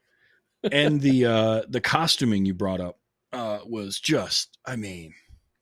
and 0.71 0.99
the 1.01 1.25
uh 1.25 1.61
the 1.69 1.79
costuming 1.81 2.45
you 2.45 2.53
brought 2.53 2.81
up 2.81 2.99
uh 3.33 3.59
was 3.65 3.99
just 3.99 4.57
i 4.65 4.75
mean 4.75 5.11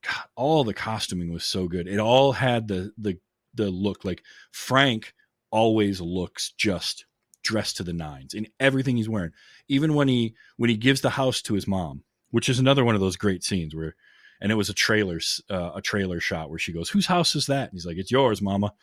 god 0.03 0.25
all 0.35 0.63
the 0.65 0.73
costuming 0.73 1.31
was 1.31 1.45
so 1.45 1.67
good 1.69 1.87
it 1.87 1.99
all 1.99 2.33
had 2.33 2.67
the 2.67 2.91
the 2.97 3.17
the 3.53 3.69
look 3.69 4.03
like 4.03 4.23
frank 4.51 5.13
always 5.51 5.99
looks 6.01 6.51
just 6.57 7.05
dressed 7.43 7.77
to 7.77 7.83
the 7.83 7.93
nines 7.93 8.33
in 8.33 8.47
everything 8.59 8.97
he's 8.97 9.09
wearing. 9.09 9.31
Even 9.67 9.93
when 9.95 10.07
he 10.07 10.35
when 10.57 10.69
he 10.69 10.77
gives 10.77 11.01
the 11.01 11.09
house 11.09 11.41
to 11.43 11.53
his 11.53 11.67
mom 11.67 12.03
which 12.31 12.49
is 12.49 12.59
another 12.59 12.85
one 12.85 12.95
of 12.95 13.01
those 13.01 13.15
great 13.15 13.43
scenes 13.43 13.75
where 13.75 13.95
and 14.41 14.51
it 14.51 14.55
was 14.55 14.69
a 14.69 14.73
trailer 14.73 15.19
uh, 15.49 15.71
a 15.75 15.81
trailer 15.81 16.19
shot 16.19 16.49
where 16.49 16.59
she 16.59 16.71
goes 16.71 16.89
whose 16.89 17.05
house 17.07 17.35
is 17.35 17.47
that? 17.47 17.69
And 17.69 17.73
he's 17.73 17.85
like 17.85 17.97
it's 17.97 18.11
yours 18.11 18.41
mama. 18.41 18.73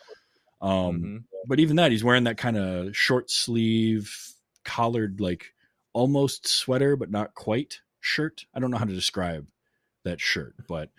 Um 0.60 1.00
Mhm. 1.00 1.24
but 1.46 1.60
even 1.60 1.76
that 1.76 1.92
he's 1.92 2.04
wearing 2.04 2.24
that 2.24 2.38
kind 2.38 2.56
of 2.56 2.96
short 2.96 3.30
sleeve 3.30 4.14
collared 4.64 5.20
like 5.20 5.52
almost 5.92 6.46
sweater 6.48 6.96
but 6.96 7.10
not 7.10 7.34
quite 7.34 7.80
shirt. 8.00 8.44
I 8.54 8.60
don't 8.60 8.70
know 8.70 8.78
how 8.78 8.84
to 8.84 8.92
describe 8.94 9.46
that 10.04 10.20
shirt 10.20 10.54
but 10.68 10.90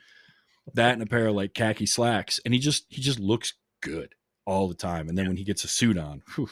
that 0.73 0.93
and 0.93 1.01
a 1.01 1.06
pair 1.06 1.27
of 1.27 1.36
like 1.36 1.53
khaki 1.53 1.86
slacks 1.86 2.39
and 2.45 2.53
he 2.53 2.60
just 2.60 2.86
he 2.89 3.01
just 3.01 3.19
looks 3.19 3.53
good 3.82 4.15
all 4.47 4.67
the 4.67 4.73
time 4.73 5.10
and 5.10 5.17
then 5.17 5.27
when 5.27 5.36
he 5.38 5.43
gets 5.43 5.63
a 5.65 5.67
suit 5.67 5.97
on 5.97 6.23
whew, 6.36 6.49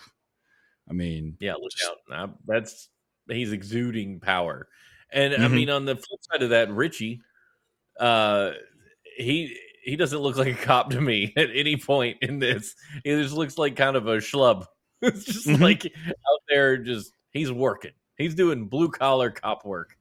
i 0.90 0.94
mean 0.94 1.36
Yeah, 1.40 1.54
look 1.54 1.72
Just- 1.72 1.90
out. 1.90 1.98
Nah, 2.10 2.28
that's 2.46 2.90
he's 3.28 3.52
exuding 3.54 4.20
power. 4.20 4.68
And 5.12 5.34
I 5.34 5.38
Mhm. 5.48 5.52
mean 5.54 5.70
on 5.70 5.86
the 5.86 5.96
flip 5.96 6.20
side 6.22 6.44
of 6.44 6.50
that, 6.52 6.70
Richie, 6.72 7.22
uh 8.00 8.52
he 9.18 9.58
he 9.84 9.96
doesn't 9.96 10.20
look 10.20 10.36
like 10.36 10.48
a 10.62 10.66
cop 10.66 10.90
to 10.92 11.00
me 11.00 11.32
at 11.38 11.50
any 11.54 11.78
point 11.78 12.18
in 12.22 12.40
this. 12.40 12.76
He 13.04 13.12
just 13.12 13.34
looks 13.34 13.58
like 13.58 13.76
kind 13.76 13.96
of 13.96 14.08
a 14.08 14.18
schlub. 14.18 14.66
It's 15.02 15.24
just 15.26 15.48
Mhm. 15.48 15.60
like 15.62 15.86
out 15.86 16.42
there 16.50 16.78
just 16.78 17.14
he's 17.32 17.52
working. 17.52 17.92
He's 18.18 18.36
doing 18.36 18.68
blue 18.68 18.90
collar 18.90 19.30
cop 19.32 19.66
work. 19.66 19.96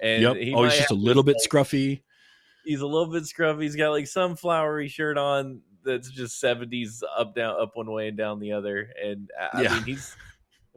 And 0.00 0.22
yep 0.22 0.36
he 0.36 0.52
oh 0.54 0.64
he's 0.64 0.76
just 0.76 0.90
a 0.90 0.94
little 0.94 1.22
bit 1.22 1.36
like, 1.40 1.48
scruffy 1.50 2.02
he's 2.64 2.80
a 2.82 2.86
little 2.86 3.10
bit 3.10 3.22
scruffy. 3.22 3.62
He's 3.62 3.76
got 3.76 3.90
like 3.90 4.06
some 4.06 4.36
flowery 4.36 4.88
shirt 4.88 5.16
on 5.16 5.62
that's 5.84 6.10
just 6.10 6.40
70s 6.40 7.02
up 7.16 7.34
down 7.34 7.60
up 7.60 7.76
one 7.76 7.90
way 7.90 8.08
and 8.08 8.16
down 8.16 8.40
the 8.40 8.52
other. 8.52 8.92
And 9.02 9.30
I 9.40 9.60
I 9.60 9.62
Yeah. 9.62 9.68
mean 9.68 9.84
he's 9.84 10.18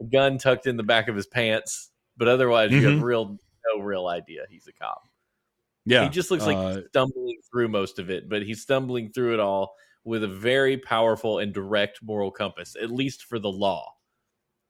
a 0.00 0.04
gun 0.04 0.38
tucked 0.38 0.66
in 0.66 0.76
the 0.76 0.82
back 0.84 1.08
of 1.08 1.16
his 1.16 1.26
pants, 1.26 1.92
but 2.16 2.28
otherwise 2.28 2.76
you 2.76 2.86
have 2.86 3.00
real 3.00 3.38
no 3.74 3.82
real 3.82 4.08
idea 4.08 4.46
he's 4.50 4.68
a 4.68 4.72
cop. 4.72 5.08
yeah 5.84 6.06
He 6.06 6.08
just 6.08 6.30
looks 6.30 6.46
like 6.46 6.58
uh, 6.58 6.70
he's 6.70 6.80
stumbling 6.90 7.38
through 7.50 7.68
most 7.68 7.98
of 7.98 8.10
it, 8.10 8.28
but 8.28 8.42
he's 8.42 8.62
stumbling 8.62 9.12
through 9.12 9.34
it 9.34 9.40
all 9.40 9.74
with 10.04 10.24
a 10.24 10.28
very 10.28 10.76
powerful 10.76 11.38
and 11.38 11.54
direct 11.54 12.02
moral 12.02 12.30
compass, 12.30 12.76
at 12.80 12.90
least 12.90 13.24
for 13.24 13.38
the 13.38 13.50
law. 13.50 13.94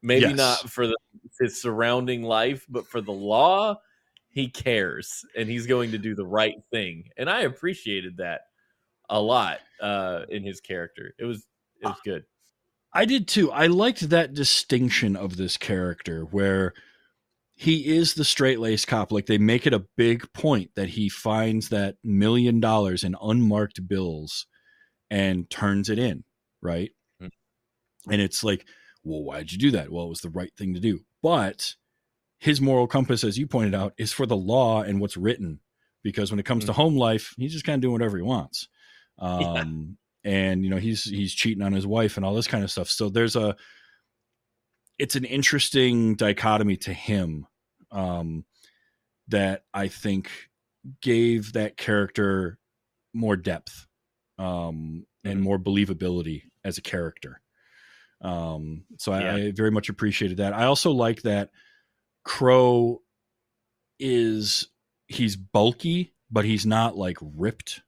Maybe 0.03 0.33
Yes. 0.33 0.35
not 0.35 0.70
for 0.70 0.87
the 0.87 0.97
his 1.40 1.61
surrounding 1.61 2.23
life, 2.23 2.66
but 2.68 2.87
for 2.88 3.01
the 3.01 3.12
law, 3.12 3.81
he 4.29 4.49
cares 4.51 5.25
and 5.37 5.49
he's 5.49 5.66
going 5.66 5.92
to 5.92 5.99
do 5.99 6.14
the 6.14 6.27
right 6.27 6.57
thing. 6.70 7.09
And 7.16 7.31
I 7.31 7.42
appreciated 7.42 8.18
that 8.18 8.42
a 9.09 9.21
lot 9.21 9.59
uh, 9.81 10.23
in 10.29 10.43
his 10.45 10.61
character. 10.61 11.14
It 11.19 11.25
was 11.25 11.47
it 11.83 11.87
was 11.87 11.97
good. 12.05 12.25
I 12.93 13.05
did 13.05 13.27
too. 13.29 13.51
I 13.51 13.67
liked 13.67 14.09
that 14.11 14.35
distinction 14.35 15.17
of 15.17 15.37
this 15.37 15.57
character 15.57 16.23
where 16.25 16.73
he 17.57 17.97
is 17.97 18.14
the 18.14 18.25
straight 18.25 18.61
laced 18.61 18.87
cop. 18.87 19.12
Like 19.12 19.27
they 19.27 19.38
make 19.38 19.67
it 19.67 19.75
a 19.75 19.85
big 19.97 20.33
point 20.33 20.71
that 20.77 20.90
he 20.90 21.09
finds 21.09 21.69
that 21.69 21.97
million 22.05 22.61
dollars 22.61 23.05
in 23.05 23.17
unmarked 23.21 23.87
bills 23.88 24.47
and 25.11 25.49
turns 25.51 25.90
it 25.90 25.99
in, 25.99 26.25
right? 26.62 26.90
Mm. 27.23 27.31
And 28.11 28.21
it's 28.23 28.43
like, 28.43 28.64
well, 29.03 29.23
why'd 29.23 29.53
you 29.53 29.59
do 29.59 29.71
that? 29.73 29.90
Well, 29.90 30.07
it 30.07 30.11
was 30.11 30.21
the 30.21 30.31
right 30.31 30.53
thing 30.57 30.75
to 30.75 30.81
do. 30.81 31.01
But 31.23 31.75
his 32.38 32.61
moral 32.61 32.87
compass, 32.87 33.25
as 33.25 33.38
you 33.38 33.47
pointed 33.47 33.75
out, 33.75 33.93
is 33.99 34.12
for 34.12 34.27
the 34.27 34.37
law 34.37 34.83
and 34.83 35.01
what's 35.01 35.17
written. 35.17 35.61
Because 36.03 36.31
when 36.31 36.38
it 36.40 36.47
comes 36.47 36.64
to 36.67 36.73
Mm. 36.73 36.77
home 36.77 36.97
life, 36.97 37.35
he's 37.38 37.53
just 37.53 37.64
kind 37.64 37.77
of 37.77 37.83
doing 37.83 37.93
whatever 37.93 38.17
he 38.17 38.23
wants. 38.23 38.69
Yeah. 39.22 39.61
Um, 39.61 39.96
and 40.24 40.64
you 40.64 40.70
know, 40.70 40.79
he's 40.79 41.05
he's 41.05 41.35
cheating 41.35 41.62
on 41.62 41.72
his 41.72 41.87
wife 41.87 42.16
and 42.16 42.24
all 42.24 42.35
this 42.35 42.46
kind 42.46 42.64
of 42.64 42.70
stuff. 42.70 42.88
So 42.88 43.11
there's 43.11 43.37
a 43.37 43.55
it's 44.98 45.16
an 45.16 45.24
interesting 45.24 46.14
dichotomy 46.14 46.77
to 46.79 46.92
him 46.92 47.46
um, 47.90 48.44
that 49.29 49.64
I 49.74 49.88
think 49.88 50.31
gave 51.03 51.53
that 51.55 51.77
character 51.77 52.59
more 53.12 53.37
depth 53.37 53.87
um, 54.38 55.07
and 55.24 55.40
Mhm. 55.40 55.42
more 55.42 55.59
believability 55.59 56.44
as 56.64 56.79
a 56.79 56.83
character. 56.83 57.40
Um, 58.20 58.85
so 58.98 59.12
I, 59.12 59.20
Yeah. 59.20 59.35
I 59.35 59.50
very 59.53 59.70
much 59.70 59.88
appreciated 59.88 60.38
that. 60.38 60.53
I 60.55 60.64
also 60.64 60.90
like 60.90 61.22
that 61.22 61.50
Crowe 62.24 63.03
is 64.00 64.68
he's 65.09 65.37
bulky, 65.37 66.14
but 66.31 66.44
he's 66.44 66.64
not 66.66 66.96
like 66.96 67.18
ripped. 67.20 67.83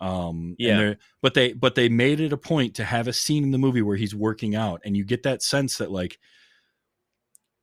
Um, 0.00 0.56
Yeah. 0.58 0.94
but 1.22 1.34
they 1.34 1.52
but 1.52 1.74
they 1.74 1.88
made 1.88 2.20
it 2.20 2.32
a 2.32 2.36
point 2.36 2.74
to 2.76 2.84
have 2.84 3.08
a 3.08 3.12
scene 3.12 3.44
in 3.44 3.50
the 3.50 3.58
movie 3.58 3.82
where 3.82 3.96
he's 3.96 4.14
working 4.14 4.54
out, 4.54 4.80
and 4.84 4.96
you 4.96 5.04
get 5.04 5.22
that 5.24 5.42
sense 5.42 5.78
that 5.78 5.90
like 5.90 6.18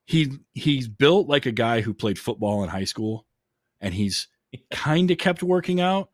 he 0.06 0.32
he's 0.54 0.88
built 0.88 1.28
like 1.28 1.46
a 1.46 1.52
guy 1.52 1.82
who 1.82 1.94
played 1.94 2.20
football 2.20 2.64
in 2.64 2.70
high 2.70 2.84
school, 2.84 3.26
and 3.82 3.94
he's 3.94 4.28
kind 4.72 5.10
of 5.12 5.18
kept 5.18 5.44
working 5.44 5.82
out, 5.82 6.10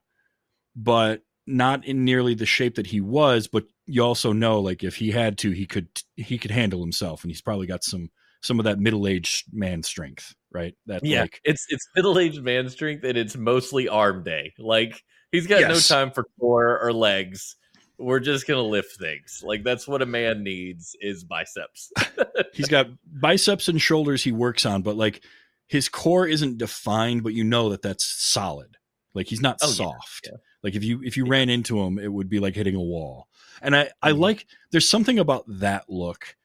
but 0.76 1.24
not 1.48 1.86
in 1.86 2.06
nearly 2.06 2.34
the 2.36 2.46
shape 2.46 2.76
that 2.76 2.88
he 2.88 3.02
was. 3.02 3.48
But 3.48 3.66
you 3.86 4.04
also 4.04 4.34
know 4.34 4.60
like 4.62 4.84
if 4.84 4.96
he 4.96 5.12
had 5.12 5.38
to, 5.40 5.52
he 5.52 5.66
could 5.66 5.90
he 6.16 6.38
could 6.38 6.52
handle 6.52 6.82
himself, 6.82 7.24
and 7.24 7.32
he's 7.32 7.42
probably 7.42 7.68
got 7.68 7.84
some 7.84 8.10
some 8.42 8.60
of 8.60 8.66
that 8.66 8.80
middle 8.80 9.08
aged 9.08 9.46
man 9.54 9.84
strength, 9.84 10.34
right? 10.52 10.76
That 10.88 11.04
Yeah, 11.04 11.22
like 11.22 11.42
it's 11.44 11.66
it's 11.70 11.88
middle 11.96 12.20
aged 12.20 12.44
man 12.44 12.70
strength, 12.70 13.04
and 13.04 13.18
it's 13.18 13.36
mostly 13.36 13.88
arm 13.90 14.24
day. 14.24 14.54
Like 14.60 15.02
he's 15.32 15.48
got 15.48 15.60
Yes. 15.62 15.90
no 15.90 15.96
time 15.96 16.12
for 16.12 16.26
core 16.40 16.80
or 16.82 16.92
legs. 16.94 17.56
We're 17.98 18.20
just 18.20 18.48
gonna 18.48 18.62
lift 18.64 18.98
things. 18.98 19.42
Like 19.46 19.64
that's 19.64 19.88
what 19.88 20.02
a 20.02 20.06
man 20.06 20.44
needs 20.44 20.96
is 21.02 21.24
biceps. 21.24 21.92
he's 22.54 22.68
got 22.68 22.88
biceps 23.06 23.68
and 23.68 23.80
shoulders 23.82 24.24
he 24.24 24.32
works 24.32 24.66
on, 24.66 24.82
but 24.82 24.96
like 24.96 25.24
his 25.68 25.88
core 25.88 26.28
isn't 26.28 26.58
defined, 26.58 27.24
but 27.24 27.34
you 27.34 27.44
know 27.44 27.70
that 27.70 27.82
that's 27.84 28.06
solid. 28.06 28.78
Like 29.14 29.28
he's 29.28 29.42
not 29.42 29.60
Oh, 29.62 29.68
soft. 29.68 30.28
yeah. 30.32 30.38
Like 30.64 30.76
if 30.76 30.84
you 30.84 31.02
if 31.04 31.16
you 31.16 31.26
ran 31.26 31.50
into 31.50 31.80
him, 31.80 32.00
it 32.00 32.12
would 32.12 32.30
be 32.30 32.40
like 32.40 32.56
hitting 32.56 32.76
a 32.76 32.82
wall. 32.82 33.28
And 33.62 33.76
I 33.76 33.90
I 34.02 34.12
Mhm. 34.14 34.20
like 34.20 34.48
there's 34.72 34.90
something 34.90 35.20
about 35.20 35.44
that 35.48 35.90
look 35.90 36.36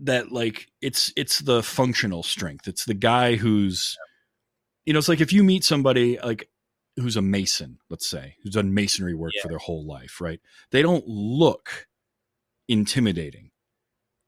that 0.00 0.30
like 0.30 0.68
it's 0.80 1.12
it's 1.16 1.40
the 1.40 1.62
functional 1.62 2.22
strength. 2.22 2.68
It's 2.68 2.84
the 2.84 2.94
guy 2.94 3.36
who's 3.36 3.96
you 4.84 4.92
know, 4.92 4.98
it's 4.98 5.08
like 5.08 5.20
if 5.20 5.32
you 5.32 5.42
meet 5.44 5.64
somebody 5.64 6.18
like 6.22 6.48
who's 6.98 7.16
a 7.16 7.22
mason, 7.22 7.78
let's 7.90 8.08
say, 8.08 8.36
who's 8.42 8.54
done 8.54 8.74
masonry 8.74 9.14
work 9.14 9.32
for 9.42 9.48
their 9.48 9.58
whole 9.58 9.86
life, 9.86 10.20
right? 10.20 10.40
They 10.70 10.82
don't 10.82 11.06
look 11.06 11.86
intimidating 12.68 13.50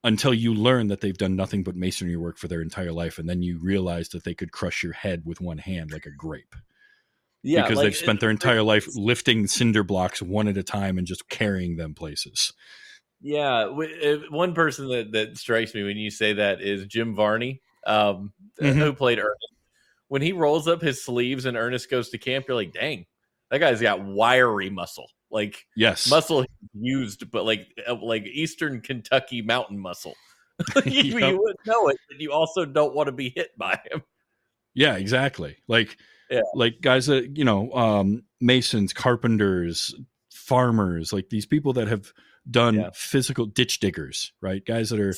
until 0.03 0.33
you 0.33 0.55
learn 0.55 0.89
that 0.89 1.01
they've 1.03 1.19
done 1.19 1.37
nothing 1.37 1.63
but 1.63 1.77
masonry 1.77 2.17
work 2.17 2.39
for 2.39 2.49
their 2.49 2.63
entire 2.63 2.93
life 2.93 3.19
and 3.19 3.29
then 3.29 3.43
you 3.43 3.59
realize 3.59 4.09
that 4.11 4.25
they 4.25 4.35
could 4.35 4.51
crush 4.51 4.83
your 4.83 4.95
head 4.95 5.23
with 5.27 5.41
one 5.43 5.59
hand 5.59 5.91
like 5.93 6.07
a 6.07 6.11
grape 6.11 6.55
Yeah, 7.43 7.63
because 7.63 7.77
like, 7.77 7.85
they've 7.85 7.97
spent 7.97 8.17
it- 8.19 8.21
their 8.21 8.31
entire 8.31 8.63
life 8.63 8.89
lifting 8.95 9.47
cinder 9.47 9.85
blocks 9.85 10.23
one 10.23 10.49
at 10.49 10.57
a 10.57 10.63
time 10.63 10.97
and 10.97 11.07
just 11.07 11.29
carrying 11.29 11.77
them 11.77 11.93
places 11.95 12.55
Yeah, 13.21 13.65
w- 13.65 14.25
one 14.31 14.55
person 14.55 14.89
that 14.89 15.13
that 15.13 15.37
strikes 15.37 15.75
me 15.75 15.83
when 15.83 15.99
you 15.99 16.11
say 16.11 16.33
that 16.33 16.63
is 16.63 16.87
Jim 16.87 17.15
Varney, 17.15 17.61
um, 17.87 18.33
Mhm. 18.59 18.79
who 18.79 18.95
played 18.95 19.19
Ernest. 19.19 19.53
When 20.11 20.21
he 20.23 20.33
rolls 20.33 20.69
up 20.69 20.83
his 20.83 21.03
sleeves 21.03 21.47
and 21.47 21.57
Ernest 21.57 21.89
goes 21.91 22.11
to 22.11 22.19
camp, 22.19 22.45
you're 22.49 22.57
like, 22.57 22.73
dang, 22.75 23.07
that 23.51 23.59
guy's 23.59 23.81
got 23.81 24.05
wiry 24.05 24.69
muscle, 24.69 25.09
like 25.31 25.65
yes 25.77 26.11
muscle 26.11 26.45
used, 26.75 27.31
but 27.31 27.45
like 27.47 27.69
uh, 27.89 27.95
like 28.03 28.25
Eastern 28.27 28.81
Kentucky 28.83 29.41
mountain 29.41 29.79
muscle. 29.79 30.15
you, 30.85 30.93
Yep. 31.19 31.33
you 31.33 31.39
wouldn't 31.41 31.67
know 31.67 31.89
it, 31.89 31.97
but 32.09 32.21
you 32.21 32.33
also 32.33 32.67
don't 32.67 32.95
want 32.95 33.07
to 33.07 33.13
be 33.13 33.33
hit 33.35 33.57
by 33.57 33.81
him. 33.91 34.03
yeah 34.75 34.97
exactly 34.97 35.57
like 35.69 35.97
Yeah. 36.31 36.41
like 36.55 36.81
guys 36.81 37.07
that 37.07 37.37
you 37.39 37.45
know 37.45 37.73
um 37.73 38.25
masons 38.41 38.93
carpenters 38.93 39.95
farmers 40.33 41.13
like 41.13 41.29
these 41.31 41.47
people 41.47 41.73
that 41.75 41.89
have 41.89 42.13
done 42.51 42.75
Yeah. 42.75 42.91
physical 42.95 43.47
ditch 43.47 43.79
diggers 43.81 44.33
right 44.41 44.65
guys 44.65 44.91
that 44.91 44.99
are 45.01 45.15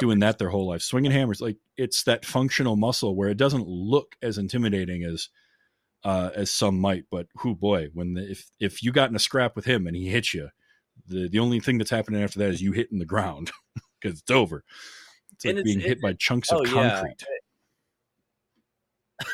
doing 0.00 0.18
that 0.20 0.38
their 0.38 0.50
whole 0.50 0.66
life, 0.68 0.82
swinging 0.82 1.10
hammers. 1.10 1.40
Like 1.40 1.56
it's 1.76 2.02
that 2.04 2.24
functional 2.24 2.76
muscle 2.76 3.16
where 3.16 3.28
it 3.30 3.36
doesn't 3.36 3.66
look 3.66 4.16
as 4.22 4.38
intimidating 4.38 5.04
as 5.04 5.28
uh, 6.04 6.30
as 6.34 6.50
some 6.50 6.78
might. 6.78 7.04
But 7.10 7.28
who 7.36 7.54
boy, 7.54 7.88
when 7.94 8.14
the, 8.14 8.30
if 8.30 8.50
if 8.60 8.82
you 8.82 8.92
got 8.92 9.10
in 9.10 9.16
a 9.16 9.20
scrap 9.20 9.56
with 9.56 9.64
him 9.64 9.86
and 9.86 9.96
he 9.96 10.08
hits 10.08 10.34
you, 10.34 10.50
the 11.06 11.28
the 11.28 11.38
only 11.38 11.60
thing 11.60 11.78
that's 11.78 11.90
happening 11.90 12.22
after 12.22 12.38
that 12.40 12.50
is 12.50 12.60
you 12.62 12.72
hitting 12.72 12.98
the 12.98 13.06
ground 13.06 13.50
because 14.00 14.20
it's 14.20 14.30
over. 14.30 14.64
It's 15.32 15.44
like 15.44 15.52
it's- 15.52 15.64
being 15.64 15.80
it- 15.80 15.86
hit 15.86 16.00
by 16.02 16.12
chunks 16.14 16.50
of 16.52 16.58
oh, 16.60 16.64
yeah. 16.64 17.02
concrete. 17.02 17.24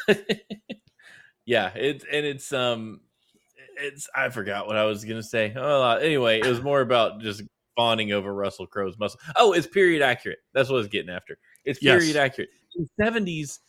yeah, 1.46 1.70
it's 1.74 2.04
and 2.10 2.26
it's 2.26 2.52
um, 2.52 3.00
it's 3.80 4.08
I 4.14 4.28
forgot 4.30 4.66
what 4.66 4.76
I 4.76 4.84
was 4.84 5.04
gonna 5.04 5.22
say. 5.22 5.52
Oh, 5.56 5.82
anyway, 5.96 6.40
it 6.40 6.46
was 6.46 6.62
more 6.62 6.80
about 6.80 7.20
just 7.20 7.42
fawning 7.76 8.12
over 8.12 8.34
Russell 8.34 8.66
Crowe's 8.66 8.98
muscle. 8.98 9.20
Oh, 9.36 9.52
it's 9.52 9.66
period 9.66 10.02
accurate. 10.02 10.38
That's 10.54 10.68
what 10.68 10.76
I 10.76 10.78
was 10.78 10.88
getting 10.88 11.10
after. 11.10 11.38
It's 11.64 11.82
Yes. 11.82 12.00
period 12.00 12.16
accurate. 12.16 12.50
In 12.76 12.86
seventies, 13.00 13.60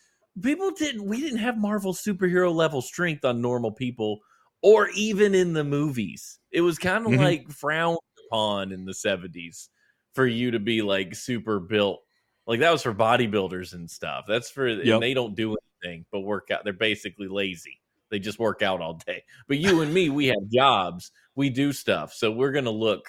people 0.42 0.72
didn't. 0.72 1.06
We 1.06 1.22
didn't 1.22 1.40
have 1.40 1.58
Marvel 1.58 1.94
superhero 1.94 2.54
level 2.54 2.82
strength 2.82 3.26
on 3.26 3.42
normal 3.42 3.72
people, 3.72 4.20
or 4.62 4.90
even 4.96 5.36
in 5.36 5.54
the 5.54 5.64
movies. 5.64 6.40
It 6.52 6.62
was 6.62 6.78
kind 6.78 7.06
of 7.06 7.12
Mhm. 7.14 7.18
like 7.20 7.52
frowned 7.52 8.00
upon 8.28 8.72
in 8.72 8.86
the 8.86 8.94
seventies 8.94 9.70
for 10.14 10.28
you 10.28 10.52
to 10.52 10.60
be 10.60 10.82
like 10.82 11.16
super 11.16 11.60
built. 11.60 12.02
Like 12.48 12.60
that 12.62 12.72
was 12.72 12.84
for 12.84 12.94
bodybuilders 12.94 13.74
and 13.74 13.90
stuff. 13.90 14.26
That's 14.28 14.50
for 14.50 14.68
Yep. 14.68 14.86
and 14.96 15.04
they 15.04 15.14
don't 15.14 15.36
do 15.36 15.58
anything 15.84 16.06
but 16.12 16.22
work 16.22 16.50
out. 16.52 16.64
They're 16.64 16.74
basically 16.74 17.28
lazy. 17.28 17.81
They 18.12 18.20
just 18.20 18.38
work 18.40 18.62
out 18.62 18.82
all 18.82 19.00
day. 19.08 19.24
But 19.48 19.58
you 19.58 19.82
and 19.82 19.94
me, 19.94 20.10
we 20.10 20.28
have 20.28 20.50
jobs. 20.54 21.12
We 21.36 21.50
do 21.50 21.74
stuff. 21.74 22.14
So 22.14 22.32
we're 22.32 22.52
gonna 22.52 22.70
look 22.70 23.08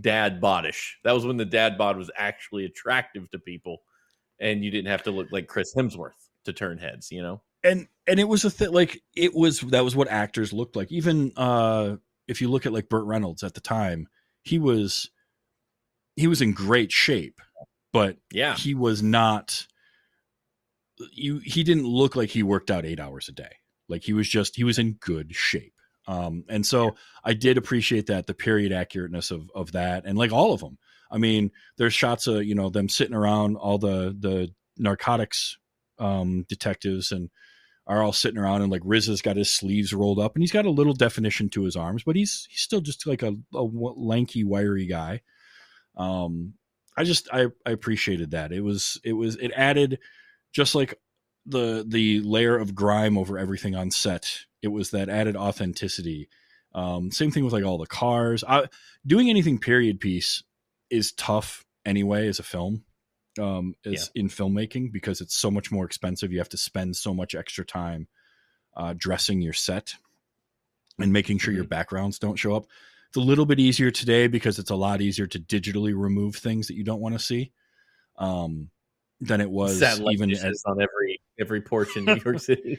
dad 0.00 0.40
bodish. 0.40 0.92
That 1.04 1.12
was 1.12 1.26
when 1.26 1.36
the 1.36 1.44
dad 1.44 1.76
bod 1.76 1.96
was 1.98 2.10
actually 2.16 2.64
attractive 2.64 3.30
to 3.32 3.38
people, 3.38 3.82
and 4.40 4.64
you 4.64 4.70
didn't 4.70 4.90
have 4.90 5.02
to 5.04 5.10
look 5.10 5.28
like 5.32 5.48
Chris 5.48 5.74
Hemsworth 5.76 6.28
to 6.44 6.52
turn 6.52 6.78
heads. 6.78 7.10
You 7.10 7.22
know? 7.22 7.42
and 7.64 7.88
and 8.06 8.20
it 8.20 8.28
was 8.28 8.44
a 8.44 8.50
thing 8.50 8.72
like 8.72 9.02
it 9.16 9.34
was 9.34 9.60
that 9.60 9.82
was 9.84 9.96
what 9.96 10.08
actors 10.08 10.52
looked 10.52 10.76
like 10.76 10.92
even 10.92 11.32
uh 11.36 11.96
if 12.28 12.40
you 12.40 12.48
look 12.48 12.64
at 12.66 12.72
like 12.72 12.88
Burt 12.88 13.04
Reynolds 13.06 13.42
at 13.42 13.54
the 13.54 13.60
time 13.60 14.06
he 14.44 14.58
was 14.58 15.10
he 16.14 16.26
was 16.28 16.40
in 16.42 16.52
great 16.52 16.92
shape 16.92 17.40
but 17.92 18.18
Yeah. 18.30 18.54
he 18.54 18.74
was 18.74 19.02
not 19.02 19.66
you 21.12 21.38
he 21.44 21.64
didn't 21.64 21.86
look 21.86 22.14
like 22.14 22.28
he 22.28 22.42
worked 22.44 22.70
out 22.70 22.84
8 22.84 23.00
hours 23.00 23.28
a 23.28 23.32
day 23.32 23.56
like 23.88 24.02
he 24.02 24.12
was 24.12 24.28
just 24.28 24.56
he 24.56 24.64
was 24.64 24.78
in 24.78 24.94
good 24.94 25.34
shape 25.34 25.74
um 26.08 26.44
and 26.48 26.64
so 26.64 26.96
I 27.24 27.34
did 27.34 27.58
appreciate 27.58 28.06
that 28.06 28.26
the 28.26 28.34
period 28.34 28.72
accurateness 28.72 29.30
of 29.30 29.50
of 29.54 29.72
that 29.72 30.04
and 30.06 30.18
like 30.18 30.32
all 30.32 30.52
of 30.52 30.60
them 30.60 30.78
I 31.10 31.18
mean 31.18 31.50
there's 31.78 31.94
shots 31.94 32.26
of 32.26 32.44
you 32.44 32.54
know 32.54 32.70
them 32.70 32.88
sitting 32.88 33.14
around 33.14 33.56
all 33.56 33.78
the 33.78 34.16
the 34.18 34.50
narcotics 34.78 35.58
um 35.98 36.44
detectives 36.48 37.12
and 37.12 37.30
are 37.86 38.02
all 38.02 38.12
sitting 38.12 38.38
around 38.38 38.62
and 38.62 38.72
like 38.72 38.82
RZA 38.82 39.08
has 39.08 39.22
got 39.22 39.36
his 39.36 39.52
sleeves 39.52 39.94
rolled 39.94 40.18
up 40.18 40.34
and 40.34 40.42
he's 40.42 40.52
got 40.52 40.66
a 40.66 40.70
little 40.70 40.92
definition 40.92 41.48
to 41.50 41.62
his 41.62 41.76
arms, 41.76 42.02
but 42.04 42.16
he's 42.16 42.46
he's 42.50 42.60
still 42.60 42.80
just 42.80 43.06
like 43.06 43.22
a, 43.22 43.32
a 43.54 43.62
lanky, 43.62 44.42
wiry 44.42 44.86
guy. 44.86 45.20
Um, 45.96 46.54
I 46.96 47.04
just 47.04 47.28
I, 47.32 47.46
I 47.64 47.70
appreciated 47.70 48.32
that. 48.32 48.52
It 48.52 48.62
was 48.62 49.00
it 49.04 49.12
was 49.12 49.36
it 49.36 49.52
added 49.54 50.00
just 50.52 50.74
like 50.74 50.98
the 51.46 51.84
the 51.86 52.20
layer 52.20 52.56
of 52.56 52.74
grime 52.74 53.16
over 53.16 53.38
everything 53.38 53.74
on 53.74 53.90
set. 53.90 54.40
It 54.62 54.68
was 54.68 54.90
that 54.90 55.08
added 55.08 55.36
authenticity. 55.36 56.28
Um, 56.74 57.10
same 57.10 57.30
thing 57.30 57.44
with 57.44 57.52
like 57.52 57.64
all 57.64 57.78
the 57.78 57.86
cars. 57.86 58.44
I, 58.46 58.66
doing 59.06 59.30
anything 59.30 59.58
period 59.58 60.00
piece 60.00 60.42
is 60.90 61.12
tough 61.12 61.64
anyway 61.84 62.28
as 62.28 62.38
a 62.38 62.42
film 62.42 62.84
um, 63.38 63.74
is 63.84 64.10
in 64.14 64.28
filmmaking 64.28 64.92
because 64.92 65.20
it's 65.20 65.36
so 65.36 65.50
much 65.50 65.70
more 65.70 65.84
expensive. 65.84 66.32
You 66.32 66.38
have 66.38 66.48
to 66.50 66.58
spend 66.58 66.96
so 66.96 67.14
much 67.14 67.34
extra 67.34 67.64
time 67.64 68.08
uh, 68.76 68.94
dressing 68.96 69.40
your 69.40 69.52
set 69.52 69.94
and 70.98 71.12
making 71.12 71.38
sure 71.38 71.54
your 71.54 71.64
backgrounds 71.64 72.18
don't 72.18 72.36
show 72.36 72.54
up. 72.54 72.66
It's 73.08 73.16
a 73.16 73.20
little 73.20 73.46
bit 73.46 73.60
easier 73.60 73.90
today 73.90 74.26
because 74.26 74.58
it's 74.58 74.70
a 74.70 74.76
lot 74.76 75.00
easier 75.00 75.26
to 75.28 75.38
digitally 75.38 75.94
remove 75.96 76.36
things 76.36 76.66
that 76.66 76.74
you 76.74 76.84
don't 76.84 77.00
want 77.00 77.14
to 77.14 77.24
see. 77.24 77.52
Um, 78.18 78.70
than 79.20 79.40
it 79.40 79.50
was 79.50 79.82
even 80.10 80.30
as 80.30 80.62
on 80.66 80.80
every 80.80 81.15
every 81.38 81.60
porch 81.60 81.96
in 81.96 82.04
New 82.04 82.20
York 82.24 82.38
City. 82.40 82.78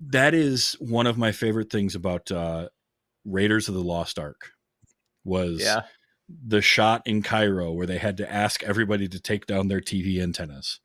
that 0.00 0.34
is 0.34 0.72
one 0.80 1.06
of 1.06 1.18
my 1.18 1.32
favorite 1.32 1.70
things 1.70 1.94
about 1.94 2.30
uh 2.30 2.68
Raiders 3.24 3.68
of 3.68 3.74
the 3.74 3.82
Lost 3.82 4.18
Ark 4.18 4.52
was 5.24 5.60
yeah, 5.60 5.82
the 6.46 6.62
shot 6.62 7.02
in 7.06 7.22
Cairo 7.22 7.72
where 7.72 7.86
they 7.86 7.98
had 7.98 8.16
to 8.16 8.32
ask 8.32 8.62
everybody 8.62 9.08
to 9.08 9.20
take 9.20 9.46
down 9.46 9.68
their 9.68 9.80
TV 9.80 10.22
antennas. 10.22 10.80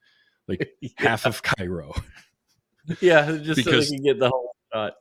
Like 0.46 0.68
half 0.96 1.24
of 1.26 1.42
Cairo. 1.42 1.94
yeah, 3.00 3.36
just 3.42 3.56
Because- 3.56 3.88
so 3.88 3.90
they 3.92 3.96
can 3.96 4.04
get 4.04 4.18
the 4.18 4.28
whole 4.28 4.54
shot. 4.72 4.92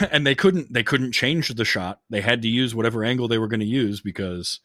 and 0.10 0.26
they 0.26 0.34
couldn't 0.34 0.72
they 0.72 0.82
couldn't 0.84 1.12
change 1.12 1.48
the 1.48 1.64
shot. 1.64 2.00
They 2.08 2.20
had 2.22 2.40
to 2.42 2.48
use 2.48 2.74
whatever 2.74 3.04
angle 3.04 3.28
they 3.28 3.38
were 3.38 3.48
going 3.48 3.60
to 3.60 3.66
use 3.66 4.00
because 4.00 4.60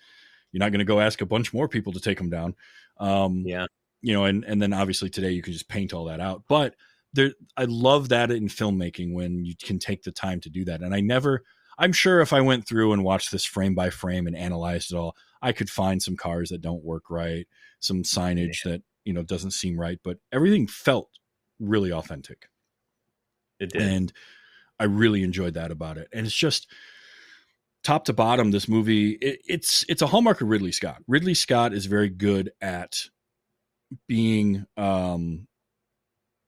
you're 0.53 0.59
not 0.59 0.71
going 0.71 0.79
to 0.79 0.85
go 0.85 1.01
ask 1.01 1.19
a 1.19 1.25
bunch 1.25 1.53
more 1.53 1.67
people 1.67 1.91
to 1.93 1.99
take 1.99 2.17
them 2.17 2.29
down. 2.29 2.55
Um, 2.99 3.43
Yeah, 3.45 3.65
you 4.07 4.13
know, 4.13 4.23
and 4.23 4.45
and 4.45 4.61
then 4.61 4.71
obviously 4.71 5.09
today 5.09 5.31
you 5.31 5.41
can 5.41 5.51
just 5.51 5.67
paint 5.67 5.91
all 5.91 6.05
that 6.05 6.21
out. 6.21 6.43
But 6.47 6.75
there, 7.11 7.33
I 7.57 7.65
love 7.65 8.07
that 8.07 8.31
in 8.31 8.47
filmmaking 8.47 9.11
when 9.11 9.43
you 9.43 9.53
can 9.61 9.79
take 9.79 10.03
the 10.03 10.13
time 10.13 10.39
to 10.41 10.49
do 10.49 10.63
that. 10.63 10.81
And 10.81 10.95
I 10.95 11.01
never, 11.01 11.43
I'm 11.77 11.91
sure 11.91 12.21
if 12.21 12.31
I 12.31 12.39
went 12.39 12.65
through 12.65 12.93
and 12.93 13.03
watched 13.03 13.33
this 13.33 13.43
frame 13.43 13.75
by 13.75 13.89
frame 13.89 14.25
and 14.25 14.33
analyzed 14.33 14.93
it 14.93 14.95
all, 14.95 15.17
I 15.41 15.51
could 15.51 15.69
find 15.69 16.01
some 16.01 16.15
cars 16.15 16.51
that 16.51 16.61
don't 16.61 16.85
work 16.85 17.09
right, 17.09 17.45
some 17.81 18.03
signage 18.03 18.63
that 18.63 18.81
you 19.03 19.11
know 19.11 19.23
doesn't 19.23 19.51
seem 19.51 19.77
right, 19.77 19.99
but 20.05 20.19
everything 20.31 20.67
felt 20.67 21.09
really 21.59 21.91
authentic 21.91 22.47
it 23.59 23.73
did. 23.73 23.81
and 23.81 24.13
I 24.79 24.85
really 24.85 25.21
enjoyed 25.21 25.55
that 25.55 25.69
about 25.69 25.97
it. 25.97 26.07
And 26.13 26.25
it's 26.25 26.33
just 26.33 26.71
top 27.83 28.05
to 28.05 28.13
bottom, 28.13 28.51
this 28.51 28.69
movie 28.69 29.17
it, 29.21 29.41
it's 29.45 29.83
it's 29.89 30.01
a 30.01 30.07
hallmark 30.07 30.39
of 30.39 30.47
Ridley 30.47 30.71
Scott. 30.71 31.03
Ridley 31.09 31.33
Scott 31.33 31.73
is 31.73 31.87
very 31.87 32.07
good 32.09 32.51
at 32.61 33.09
being 34.07 34.65
um, 34.75 35.47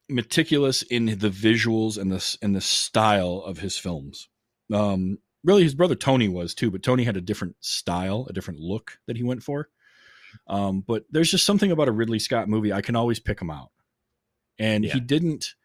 meticulous 0.09 0.81
in 0.81 1.05
the 1.05 1.29
visuals 1.29 1.97
and 1.97 2.11
the 2.11 2.37
and 2.41 2.55
the 2.55 2.61
style 2.61 3.43
of 3.45 3.59
his 3.59 3.77
films. 3.77 4.29
Um, 4.73 5.19
really, 5.43 5.63
his 5.63 5.75
brother 5.75 5.95
Tony 5.95 6.27
was 6.27 6.53
too, 6.53 6.71
but 6.71 6.83
Tony 6.83 7.03
had 7.03 7.17
a 7.17 7.21
different 7.21 7.55
style, 7.59 8.25
a 8.29 8.33
different 8.33 8.59
look 8.59 8.99
that 9.07 9.17
he 9.17 9.23
went 9.23 9.43
for. 9.43 9.69
Um, 10.47 10.81
but 10.85 11.05
there's 11.09 11.31
just 11.31 11.45
something 11.45 11.71
about 11.71 11.87
a 11.87 11.91
Ridley 11.91 12.19
Scott 12.19 12.47
movie 12.49 12.71
I 12.73 12.81
can 12.81 12.95
always 12.95 13.19
pick 13.19 13.41
him 13.41 13.49
out, 13.49 13.71
and 14.57 14.83
Yeah. 14.83 14.93
he 14.93 14.99
didn't 14.99 15.55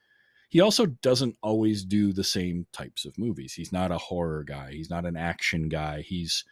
he 0.50 0.60
also 0.60 0.86
doesn't 0.86 1.36
always 1.42 1.84
do 1.84 2.12
the 2.12 2.22
same 2.22 2.66
types 2.72 3.04
of 3.04 3.18
movies. 3.18 3.54
He's 3.54 3.72
not 3.72 3.90
a 3.90 3.98
horror 3.98 4.44
guy. 4.44 4.70
He's 4.72 4.88
not 4.88 5.04
an 5.04 5.16
action 5.16 5.68
guy. 5.68 6.02
He's 6.02 6.44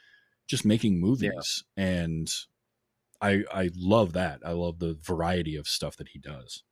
just 0.48 0.64
making 0.64 0.98
movies, 1.00 1.62
and 1.76 2.28
I 3.22 3.44
I 3.52 3.70
love 3.76 4.14
that. 4.14 4.40
I 4.44 4.52
love 4.52 4.78
the 4.80 4.98
variety 5.02 5.56
of 5.56 5.68
stuff 5.68 5.96
that 5.98 6.08
he 6.08 6.18
does. 6.18 6.64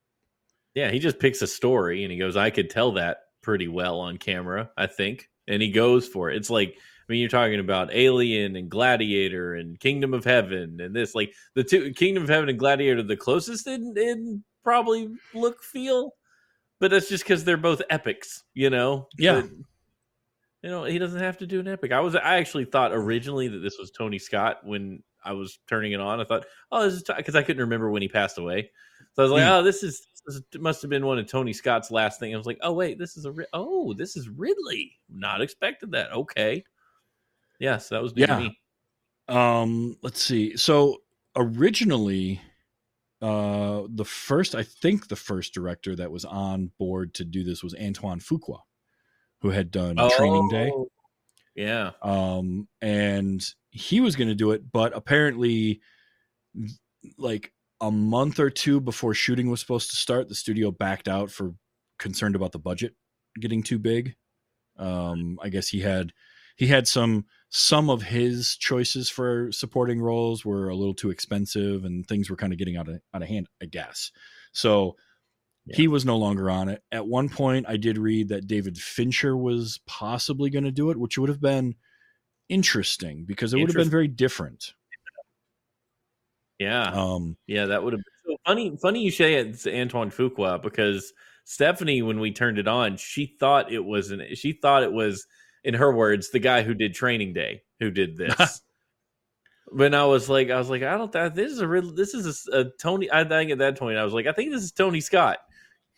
Yeah, 0.75 0.91
he 0.91 0.99
just 0.99 1.19
picks 1.19 1.43
a 1.43 1.47
story 1.47 2.03
and 2.05 2.13
he 2.13 2.19
goes, 2.19 2.37
I 2.37 2.51
could 2.51 2.71
tell 2.71 2.93
that 2.93 3.19
pretty 3.43 3.69
well 3.69 4.01
on 4.01 4.19
camera, 4.19 4.71
I 4.77 4.87
think. 4.87 5.29
And 5.49 5.63
he 5.63 5.71
goes 5.71 6.07
for 6.07 6.31
it. 6.31 6.37
It's 6.37 6.51
like, 6.51 6.77
I 6.77 7.13
mean, 7.13 7.21
you're 7.21 7.29
talking 7.29 7.59
about 7.59 7.93
Alien 7.93 8.55
and 8.55 8.71
Gladiator 8.71 9.55
and 9.55 9.81
Kingdom 9.81 10.15
of 10.15 10.25
Heaven 10.25 10.79
and 10.81 10.95
this, 10.95 11.15
like 11.15 11.33
the 11.55 11.65
two 11.65 11.93
Kingdom 11.93 12.23
of 12.23 12.29
Heaven 12.29 12.49
and 12.49 12.59
Gladiator, 12.59 13.03
the 13.03 13.17
closest 13.17 13.67
in, 13.67 13.95
in 13.97 14.45
probably 14.63 15.09
look 15.35 15.63
feel, 15.65 16.13
but 16.79 16.93
that's 16.93 17.09
just 17.09 17.25
because 17.25 17.43
they're 17.43 17.57
both 17.57 17.83
epics, 17.91 18.45
you 18.55 18.71
know? 18.71 19.09
Yeah. 19.19 19.41
But, 19.41 19.51
you 20.63 20.71
know, 20.71 20.85
he 20.85 20.99
doesn't 20.99 21.21
have 21.21 21.39
to 21.39 21.47
do 21.49 21.59
an 21.59 21.67
epic. 21.67 21.91
I 21.91 22.01
was, 22.01 22.15
I 22.15 22.37
actually 22.37 22.67
thought 22.67 22.93
originally 22.93 23.49
that 23.49 23.59
this 23.59 23.77
was 23.77 23.91
Tony 23.91 24.21
Scott 24.21 24.59
when 24.63 25.03
I 25.25 25.33
was 25.33 25.59
turning 25.69 25.93
it 25.93 26.01
on. 26.01 26.21
I 26.21 26.25
thought, 26.25 26.47
oh, 26.73 26.85
this 26.85 26.95
is 26.95 27.03
because 27.17 27.37
I 27.37 27.43
couldn't 27.43 27.63
remember 27.63 27.91
when 27.91 28.03
he 28.03 28.09
passed 28.09 28.39
away. 28.39 28.71
So 29.15 29.23
I 29.23 29.25
was 29.25 29.33
like, 29.33 29.45
Hmm. 29.45 29.51
oh, 29.51 29.63
this 29.63 29.83
is, 29.83 30.07
this 30.27 30.41
must 30.59 30.83
have 30.83 30.91
been 30.91 31.07
one 31.07 31.19
of 31.19 31.27
Tony 31.27 31.53
Scott's 31.53 31.91
last 31.91 32.21
thing. 32.21 32.33
I 32.35 32.37
was 32.37 32.47
like, 32.47 32.59
oh 32.63 32.73
wait, 32.73 32.99
this 32.99 33.17
is 33.17 33.27
a 33.27 33.35
oh, 33.53 33.93
this 33.95 34.17
is 34.17 34.29
Ridley. 34.29 34.99
Not 35.09 35.41
expected 35.41 35.93
that. 35.93 36.13
Okay, 36.13 36.65
yeah, 37.59 37.79
so 37.79 37.95
that 37.95 38.03
was 38.03 38.13
Yeah. 38.17 38.39
me. 38.39 38.59
Um, 39.29 39.97
let's 40.03 40.23
see. 40.23 40.57
So 40.57 40.99
originally, 41.37 42.41
uh, 43.23 43.83
the 43.89 44.05
first 44.05 44.55
I 44.55 44.63
think 44.63 45.09
the 45.09 45.17
first 45.17 45.55
director 45.55 45.95
that 45.97 46.11
was 46.11 46.25
on 46.25 46.73
board 46.79 47.15
to 47.15 47.25
do 47.25 47.45
this 47.45 47.63
was 47.63 47.75
Antoine 47.75 48.21
Fuqua, 48.21 48.61
who 49.41 49.51
had 49.51 49.71
done 49.71 49.97
Training 50.17 50.49
Day. 50.49 50.73
Yeah, 51.55 51.93
um 52.03 52.69
and 52.81 53.45
he 53.71 54.01
was 54.01 54.17
going 54.17 54.29
to 54.29 54.35
do 54.35 54.51
it 54.53 54.63
but 54.73 54.97
apparently 54.97 55.81
like 57.19 57.53
a 57.81 57.91
month 57.91 58.39
or 58.41 58.51
two 58.51 58.81
before 58.81 59.15
shooting 59.15 59.51
was 59.51 59.61
supposed 59.61 59.91
to 59.91 59.97
start 59.97 60.29
the 60.29 60.35
studio 60.35 60.71
backed 60.71 61.09
out 61.09 61.31
for 61.31 61.55
concerned 61.99 62.35
about 62.37 62.53
the 62.53 62.59
budget 62.59 62.95
getting 63.41 63.63
too 63.63 63.79
big. 63.79 64.15
Um 64.79 65.39
i 65.43 65.49
guess 65.49 65.69
he 65.69 65.81
had 65.81 66.13
he 66.57 66.67
had 66.67 66.87
some 66.89 67.27
some 67.51 67.91
of 67.91 68.03
his 68.03 68.57
choices 68.57 69.11
for 69.11 69.51
supporting 69.53 70.01
roles 70.01 70.45
were 70.45 70.69
a 70.69 70.77
little 70.77 70.95
too 70.95 71.11
expensive 71.11 71.85
and 71.85 72.07
things 72.07 72.31
were 72.31 72.37
kind 72.37 72.53
of 72.53 72.59
getting 72.59 72.77
out 72.77 72.89
of 72.89 73.01
out 73.15 73.23
of 73.23 73.29
hand 73.29 73.49
i 73.63 73.67
guess. 73.67 74.11
So 74.53 74.97
he 75.67 75.89
was 75.89 76.05
no 76.05 76.17
longer 76.17 76.51
on 76.51 76.69
it. 76.69 76.83
At 76.91 77.07
one 77.07 77.29
point, 77.29 77.67
I 77.69 77.77
did 77.77 77.99
read 77.99 78.29
that 78.29 78.47
David 78.47 78.77
Fincher 78.79 79.37
was 79.37 79.81
possibly 79.87 80.51
going 80.51 80.65
to 80.65 80.73
do 80.73 80.91
it, 80.91 80.97
which 80.97 81.17
would 81.19 81.29
have 81.29 81.41
been 81.41 81.75
interesting 82.49 83.25
because 83.25 83.53
it 83.55 83.59
would 83.59 83.69
have 83.69 83.77
been 83.77 83.91
very 83.91 84.09
different. 84.09 84.75
yeah, 86.59 86.91
Um, 86.91 87.37
yeah. 87.47 87.67
That 87.67 87.83
would 87.83 87.93
have 87.93 88.01
been 88.01 88.33
so 88.33 88.37
funny. 88.47 88.77
Funny 88.81 89.03
you 89.03 89.11
say 89.11 89.35
it's 89.35 89.67
Antoine 89.67 90.11
Fuqua 90.11 90.61
because 90.61 91.13
Stephanie, 91.45 92.03
when 92.03 92.21
we 92.21 92.33
turned 92.33 92.59
it 92.59 92.69
on, 92.69 92.97
she 92.97 93.37
thought 93.39 93.73
it 93.73 93.85
was 93.85 94.11
an. 94.11 94.35
She 94.35 94.53
thought 94.53 94.83
it 94.83 94.93
was, 94.93 95.27
in 95.65 95.75
her 95.75 95.93
words, 95.95 96.31
the 96.31 96.39
guy 96.39 96.63
who 96.63 96.75
did 96.75 96.95
Training 96.95 97.33
Day 97.33 97.63
who 97.79 97.91
did 97.91 98.17
this. 98.19 98.61
When 99.73 99.95
I 99.95 100.05
was 100.05 100.29
like, 100.29 100.51
I 100.51 100.59
was 100.59 100.69
like, 100.69 100.83
I 100.83 100.97
don't. 100.97 101.13
Th- 101.13 101.33
this 101.33 101.53
is 101.53 101.61
a 101.61 101.69
real. 101.69 101.93
This 101.93 102.13
is 102.15 102.49
a, 102.53 102.61
a 102.61 102.65
Tony. 102.81 103.11
I 103.11 103.25
think 103.25 103.53
at 103.53 103.59
that 103.59 103.79
point, 103.79 103.99
I 103.99 104.05
was 104.05 104.13
like, 104.13 104.27
I 104.27 104.33
think 104.33 104.51
this 104.51 104.63
is 104.63 104.73
Tony 104.73 105.01
Scott, 105.01 105.39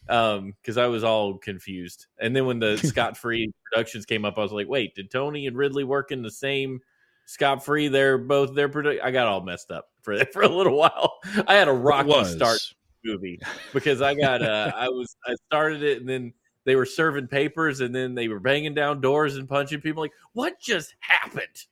um, 0.09 0.55
because 0.61 0.77
I 0.79 0.87
was 0.87 1.05
all 1.05 1.39
confused. 1.39 2.07
And 2.21 2.35
then 2.35 2.47
when 2.47 2.59
the 2.59 2.77
Scott 2.83 3.17
Free 3.17 3.53
Productions 3.65 4.07
came 4.07 4.25
up, 4.25 4.39
I 4.39 4.43
was 4.43 4.53
like, 4.53 4.69
wait, 4.69 4.95
did 4.95 5.11
Tony 5.11 5.47
and 5.47 5.57
Ridley 5.57 5.85
work 5.85 6.13
in 6.13 6.23
the 6.23 6.31
same 6.31 6.81
Scott 7.27 7.65
Free? 7.65 7.89
They're 7.89 8.19
both 8.19 8.55
their 8.55 8.69
produ- 8.69 9.03
I 9.03 9.11
got 9.11 9.27
all 9.27 9.43
messed 9.43 9.71
up 9.71 9.89
for 10.03 10.25
for 10.33 10.43
a 10.43 10.49
little 10.49 10.77
while. 10.77 11.19
I 11.47 11.55
had 11.55 11.69
a 11.69 11.73
rocky 11.73 12.25
start 12.25 12.61
movie 13.05 13.41
because 13.73 14.01
I 14.01 14.15
got 14.15 14.43
uh 14.43 14.73
I 14.77 14.89
was 14.89 15.17
I 15.27 15.35
started 15.47 15.83
it 15.83 16.01
and 16.01 16.09
then 16.09 16.33
they 16.65 16.77
were 16.77 16.87
serving 16.87 17.27
papers 17.29 17.81
and 17.81 17.95
then 17.95 18.15
they 18.15 18.29
were 18.29 18.41
banging 18.41 18.75
down 18.75 19.01
doors 19.01 19.37
and 19.37 19.49
punching 19.49 19.81
people 19.81 20.03
like 20.03 20.13
what 20.35 20.61
just 20.61 20.95
happened 21.01 21.67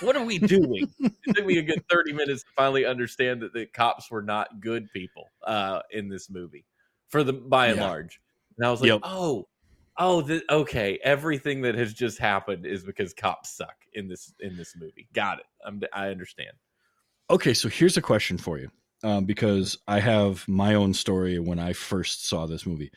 what 0.00 0.16
are 0.16 0.24
we 0.24 0.38
doing 0.38 0.88
it 1.00 1.34
took 1.34 1.46
me 1.46 1.58
a 1.58 1.62
good 1.62 1.82
30 1.90 2.12
minutes 2.12 2.42
to 2.42 2.48
finally 2.56 2.84
understand 2.84 3.40
that 3.42 3.52
the 3.52 3.66
cops 3.66 4.10
were 4.10 4.22
not 4.22 4.60
good 4.60 4.90
people 4.92 5.30
uh 5.46 5.80
in 5.90 6.08
this 6.08 6.30
movie 6.30 6.64
for 7.14 7.24
the 7.24 7.32
by 7.32 7.68
and 7.68 7.76
Yeah. 7.76 7.86
large 7.86 8.20
and 8.58 8.66
I 8.66 8.70
was 8.70 8.80
like 8.80 8.88
Yep. 8.88 9.00
oh 9.04 9.46
oh 9.96 10.20
the, 10.20 10.42
okay 10.50 10.98
everything 11.04 11.62
that 11.62 11.76
has 11.76 11.94
just 11.94 12.18
happened 12.18 12.66
is 12.66 12.82
because 12.82 13.14
cops 13.14 13.50
suck 13.50 13.76
in 13.92 14.08
this 14.08 14.34
in 14.40 14.56
this 14.56 14.74
movie 14.76 15.08
got 15.14 15.38
it 15.38 15.46
I'm, 15.64 15.80
I 15.92 16.08
understand 16.08 16.52
Okay, 17.30 17.54
so 17.54 17.68
here's 17.68 17.96
a 17.96 18.02
question 18.02 18.36
for 18.36 18.58
you 18.58 18.70
um, 19.02 19.24
because 19.24 19.78
I 19.88 19.98
have 20.00 20.46
my 20.46 20.74
own 20.74 20.92
story 20.92 21.38
when 21.38 21.58
I 21.58 21.72
first 21.72 22.26
saw 22.28 22.46
this 22.46 22.66
movie. 22.66 22.92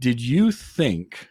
Did 0.00 0.20
you 0.20 0.50
think 0.50 1.28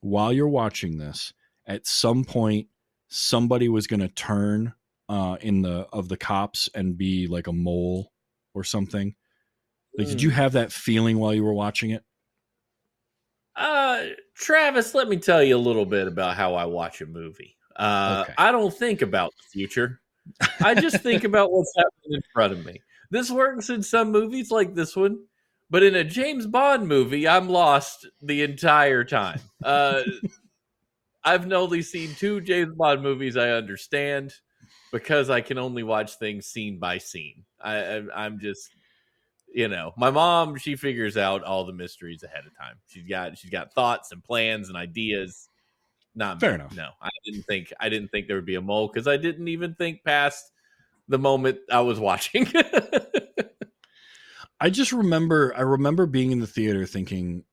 while 0.00 0.32
you're 0.32 0.48
watching 0.48 0.96
this, 0.96 1.34
at 1.66 1.86
some 1.86 2.24
point, 2.24 2.68
somebody 3.08 3.68
was 3.68 3.86
going 3.86 4.00
to 4.00 4.08
turn 4.08 4.72
uh, 5.10 5.36
in 5.42 5.60
the 5.60 5.86
of 5.92 6.08
the 6.08 6.16
cops 6.16 6.70
and 6.74 6.96
be 6.96 7.26
like 7.26 7.48
a 7.48 7.52
mole 7.52 8.12
or 8.54 8.64
something? 8.64 9.14
Like, 9.96 10.08
did 10.08 10.22
you 10.22 10.30
have 10.30 10.52
that 10.52 10.72
feeling 10.72 11.18
while 11.18 11.32
you 11.32 11.44
were 11.44 11.52
watching 11.52 11.90
it? 11.90 12.02
Uh, 13.56 14.06
Travis, 14.34 14.94
let 14.94 15.08
me 15.08 15.16
tell 15.16 15.42
you 15.42 15.56
a 15.56 15.58
little 15.58 15.86
bit 15.86 16.08
about 16.08 16.36
how 16.36 16.54
I 16.54 16.64
watch 16.64 17.00
a 17.00 17.06
movie. 17.06 17.56
Uh, 17.76 18.22
Okay. 18.24 18.34
I 18.38 18.50
don't 18.52 18.74
think 18.74 19.02
about 19.02 19.32
the 19.36 19.44
future. 19.52 20.00
I 20.60 20.74
just 20.74 21.00
think 21.02 21.24
about 21.24 21.52
what's 21.52 21.72
happening 21.76 22.16
in 22.16 22.22
front 22.32 22.52
of 22.52 22.64
me. 22.64 22.80
This 23.10 23.30
works 23.30 23.70
in 23.70 23.82
some 23.82 24.10
movies 24.10 24.50
like 24.50 24.74
this 24.74 24.96
one, 24.96 25.18
but 25.70 25.82
in 25.84 25.94
a 25.94 26.02
James 26.02 26.46
Bond 26.46 26.88
movie, 26.88 27.28
I'm 27.28 27.48
lost 27.48 28.08
the 28.20 28.42
entire 28.42 29.04
time. 29.04 29.40
Uh, 29.62 30.02
I've 31.24 31.50
only 31.52 31.82
seen 31.82 32.14
two 32.16 32.40
James 32.40 32.74
Bond 32.74 33.02
movies 33.02 33.36
I 33.36 33.50
understand 33.50 34.34
because 34.92 35.30
I 35.30 35.40
can 35.40 35.58
only 35.58 35.82
watch 35.82 36.16
things 36.16 36.46
scene 36.46 36.78
by 36.78 36.98
scene. 36.98 37.44
I, 37.60 37.76
I 37.76 38.02
I'm 38.14 38.38
just 38.40 38.68
you 39.54 39.68
know, 39.68 39.92
my 39.96 40.10
mom 40.10 40.56
she 40.56 40.74
figures 40.74 41.16
out 41.16 41.44
all 41.44 41.64
the 41.64 41.72
mysteries 41.72 42.24
ahead 42.24 42.44
of 42.44 42.56
time. 42.58 42.74
She's 42.88 43.08
got 43.08 43.38
she's 43.38 43.50
got 43.50 43.72
thoughts 43.72 44.10
and 44.10 44.22
plans 44.22 44.68
and 44.68 44.76
ideas. 44.76 45.48
Not 46.16 46.40
Fair 46.40 46.50
me. 46.50 46.54
enough. 46.56 46.76
No, 46.76 46.88
I 47.00 47.10
didn't 47.24 47.44
think 47.44 47.72
I 47.78 47.88
didn't 47.88 48.08
think 48.08 48.26
there 48.26 48.36
would 48.36 48.44
be 48.44 48.56
a 48.56 48.60
mole 48.60 48.90
because 48.92 49.06
I 49.06 49.16
didn't 49.16 49.46
even 49.46 49.76
think 49.76 50.02
past 50.04 50.50
the 51.08 51.18
moment 51.18 51.58
I 51.70 51.80
was 51.80 52.00
watching. 52.00 52.48
I 54.60 54.70
just 54.70 54.92
remember 54.92 55.54
I 55.56 55.60
remember 55.60 56.06
being 56.06 56.32
in 56.32 56.40
the 56.40 56.46
theater 56.48 56.84
thinking 56.84 57.44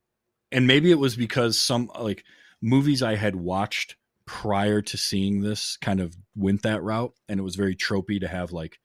and 0.50 0.66
maybe 0.66 0.90
it 0.90 0.98
was 0.98 1.14
because 1.14 1.60
some 1.60 1.88
like 1.98 2.24
movies 2.60 3.02
I 3.02 3.14
had 3.14 3.36
watched 3.36 3.96
prior 4.26 4.82
to 4.82 4.96
seeing 4.96 5.40
this 5.40 5.76
kind 5.76 6.00
of 6.00 6.16
went 6.34 6.62
that 6.62 6.82
route 6.82 7.12
and 7.28 7.38
it 7.38 7.44
was 7.44 7.54
very 7.54 7.76
tropey 7.76 8.20
to 8.20 8.28
have 8.28 8.50
like 8.50 8.80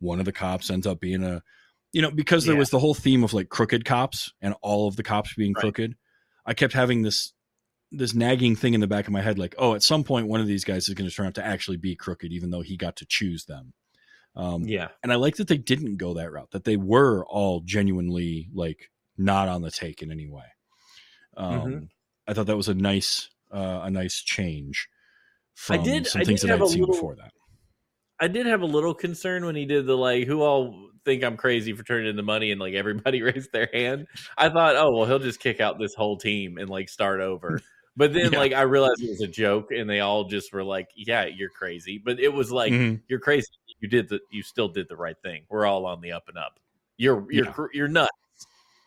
one 0.00 0.18
of 0.18 0.24
the 0.24 0.32
cops 0.32 0.70
ends 0.70 0.86
up 0.86 1.00
being 1.00 1.22
a 1.22 1.42
you 1.92 2.02
know 2.02 2.10
because 2.10 2.44
there 2.44 2.54
Yeah. 2.54 2.58
was 2.60 2.70
the 2.70 2.78
whole 2.78 2.94
theme 2.94 3.24
of 3.24 3.32
like 3.32 3.48
crooked 3.48 3.84
cops 3.84 4.32
and 4.40 4.54
all 4.62 4.88
of 4.88 4.96
the 4.96 5.02
cops 5.02 5.34
being 5.34 5.52
Right. 5.54 5.60
crooked 5.60 5.94
i 6.46 6.54
kept 6.54 6.72
having 6.74 7.02
this 7.02 7.32
this 7.90 8.12
nagging 8.14 8.54
thing 8.56 8.74
in 8.74 8.80
the 8.80 8.86
back 8.86 9.06
of 9.06 9.12
my 9.12 9.22
head 9.22 9.38
like 9.38 9.54
oh 9.58 9.74
at 9.74 9.82
some 9.82 10.04
point 10.04 10.28
one 10.28 10.40
of 10.40 10.46
these 10.46 10.64
guys 10.64 10.88
is 10.88 10.94
going 10.94 11.08
to 11.08 11.14
turn 11.14 11.26
out 11.26 11.34
to 11.34 11.44
actually 11.44 11.78
be 11.78 11.96
crooked 11.96 12.32
even 12.32 12.50
though 12.50 12.60
he 12.60 12.76
got 12.76 12.96
to 12.96 13.06
choose 13.06 13.44
them 13.46 13.72
um 14.36 14.64
Yeah. 14.64 14.88
and 15.02 15.10
i 15.12 15.16
like 15.16 15.36
that 15.36 15.48
they 15.48 15.56
didn't 15.56 15.96
go 15.96 16.14
that 16.14 16.30
route 16.30 16.50
that 16.50 16.64
they 16.64 16.76
were 16.76 17.24
all 17.26 17.60
genuinely 17.60 18.48
like 18.52 18.90
not 19.16 19.48
on 19.48 19.62
the 19.62 19.70
take 19.70 20.02
in 20.02 20.12
any 20.12 20.28
way 20.28 20.44
um 21.36 21.60
Mhm. 21.62 21.88
i 22.26 22.34
thought 22.34 22.46
that 22.46 22.56
was 22.56 22.68
a 22.68 22.74
nice 22.74 23.30
uh, 23.50 23.80
a 23.84 23.90
nice 23.90 24.20
change 24.20 24.88
from 25.54 25.82
did- 25.82 26.06
some 26.06 26.20
I 26.20 26.24
things 26.24 26.42
that 26.42 26.50
i'd 26.60 26.68
seen 26.68 26.80
little- 26.80 26.94
before 26.94 27.16
that 27.16 27.32
I 28.20 28.28
did 28.28 28.46
have 28.46 28.62
a 28.62 28.66
little 28.66 28.94
concern 28.94 29.44
when 29.46 29.54
he 29.56 29.64
did 29.64 29.86
the 29.86 29.96
like, 29.96 30.26
who 30.26 30.42
all 30.42 30.90
think 31.04 31.22
I'm 31.22 31.36
crazy 31.36 31.72
for 31.72 31.82
turning 31.84 32.08
in 32.10 32.16
the 32.16 32.22
money, 32.22 32.50
and 32.50 32.60
like 32.60 32.74
everybody 32.74 33.22
raised 33.22 33.52
their 33.52 33.68
hand. 33.72 34.06
I 34.36 34.48
thought, 34.48 34.76
oh 34.76 34.92
well, 34.96 35.06
he'll 35.06 35.18
just 35.18 35.40
kick 35.40 35.60
out 35.60 35.78
this 35.78 35.94
whole 35.94 36.16
team 36.16 36.58
and 36.58 36.68
like 36.68 36.88
start 36.88 37.20
over. 37.20 37.60
But 37.96 38.12
then, 38.12 38.32
Yeah. 38.32 38.38
like, 38.38 38.52
I 38.52 38.62
realized 38.62 39.02
it 39.02 39.10
was 39.10 39.22
a 39.22 39.26
joke, 39.26 39.72
and 39.72 39.90
they 39.90 40.00
all 40.00 40.24
just 40.24 40.52
were 40.52 40.62
like, 40.62 40.88
"Yeah, 40.94 41.24
you're 41.26 41.48
crazy." 41.50 41.98
But 41.98 42.20
it 42.20 42.32
was 42.32 42.52
like, 42.52 42.72
Mhm. 42.72 43.02
"You're 43.08 43.18
crazy. 43.18 43.48
You 43.80 43.88
did 43.88 44.08
the. 44.08 44.20
You 44.30 44.42
still 44.42 44.68
did 44.68 44.88
the 44.88 44.96
right 44.96 45.16
thing. 45.22 45.44
We're 45.48 45.66
all 45.66 45.84
on 45.86 46.00
the 46.00 46.12
up 46.12 46.28
and 46.28 46.38
up. 46.38 46.60
You're 46.96 47.26
you're 47.30 47.46
Yeah. 47.46 47.66
you're 47.72 47.88
nuts." 47.88 48.10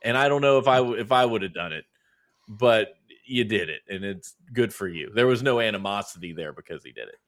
And 0.03 0.17
I 0.17 0.29
don't 0.29 0.41
know 0.41 0.59
if 0.59 0.67
I 0.67 0.81
if 0.93 1.11
I 1.11 1.25
would 1.25 1.41
have 1.41 1.53
done 1.53 1.73
it, 1.73 1.83
but 2.47 2.93
you 3.25 3.43
did 3.43 3.69
it, 3.69 3.81
and 3.89 4.03
it's 4.05 4.35
good 4.53 4.73
for 4.73 4.87
you. 4.87 5.11
There 5.13 5.27
was 5.27 5.43
no 5.43 5.59
animosity 5.59 6.31
there 6.33 6.53
because 6.53 6.83
he 6.83 6.91
did 6.93 7.07
it. 7.09 7.19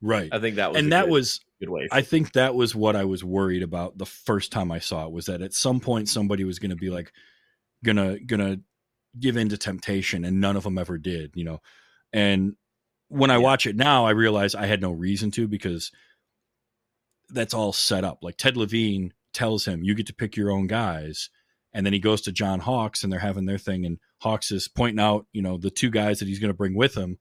Right 0.00 0.32
I 0.32 0.38
think 0.38 0.56
that 0.56 0.72
was 0.72 0.80
and 0.82 0.92
that 0.92 1.06
good, 1.06 1.12
was 1.12 1.40
good 1.60 1.70
way. 1.70 1.88
I 1.90 2.02
think 2.02 2.32
that 2.32 2.54
was 2.54 2.74
what 2.74 2.94
I 2.94 3.04
was 3.04 3.24
worried 3.24 3.62
about 3.62 3.98
the 3.98 4.06
first 4.06 4.52
time 4.52 4.70
I 4.70 4.78
saw 4.78 5.06
it 5.06 5.12
was 5.12 5.26
that 5.26 5.42
at 5.42 5.54
some 5.54 5.80
point 5.80 6.08
somebody 6.08 6.44
was 6.44 6.58
going 6.58 6.70
to 6.70 6.76
be 6.76 6.90
like 6.90 7.12
gonna 7.84 8.18
gonna 8.20 8.58
give 9.18 9.36
in 9.36 9.48
to 9.48 9.56
temptation 9.56 10.24
and 10.24 10.40
none 10.40 10.56
of 10.56 10.62
them 10.64 10.78
ever 10.78 10.98
did, 10.98 11.32
you 11.34 11.44
know. 11.44 11.60
And 12.12 12.54
when 13.08 13.30
I 13.30 13.34
Yeah. 13.34 13.42
watch 13.42 13.66
it 13.66 13.74
now, 13.76 14.06
I 14.06 14.10
realize 14.10 14.54
I 14.54 14.66
had 14.66 14.80
no 14.80 14.92
reason 14.92 15.30
to 15.32 15.48
because 15.48 15.90
that's 17.30 17.54
all 17.54 17.72
set 17.72 18.04
up. 18.04 18.18
Like 18.22 18.36
Ted 18.36 18.56
Levine 18.56 19.12
tells 19.32 19.64
him, 19.64 19.82
"You 19.82 19.94
get 19.94 20.06
to 20.06 20.14
pick 20.14 20.36
your 20.36 20.50
own 20.50 20.66
guys," 20.66 21.30
and 21.72 21.84
then 21.84 21.92
he 21.92 21.98
goes 21.98 22.20
to 22.22 22.32
John 22.32 22.60
Hawkes 22.60 23.02
and 23.02 23.12
they're 23.12 23.20
having 23.20 23.46
their 23.46 23.58
thing, 23.58 23.84
and 23.84 23.98
Hawkes 24.20 24.50
is 24.50 24.68
pointing 24.68 25.00
out, 25.00 25.26
you 25.32 25.42
know, 25.42 25.58
the 25.58 25.70
two 25.70 25.90
guys 25.90 26.18
that 26.18 26.28
he's 26.28 26.38
going 26.38 26.50
to 26.52 26.56
bring 26.56 26.74
with 26.74 26.94
him, 26.96 27.18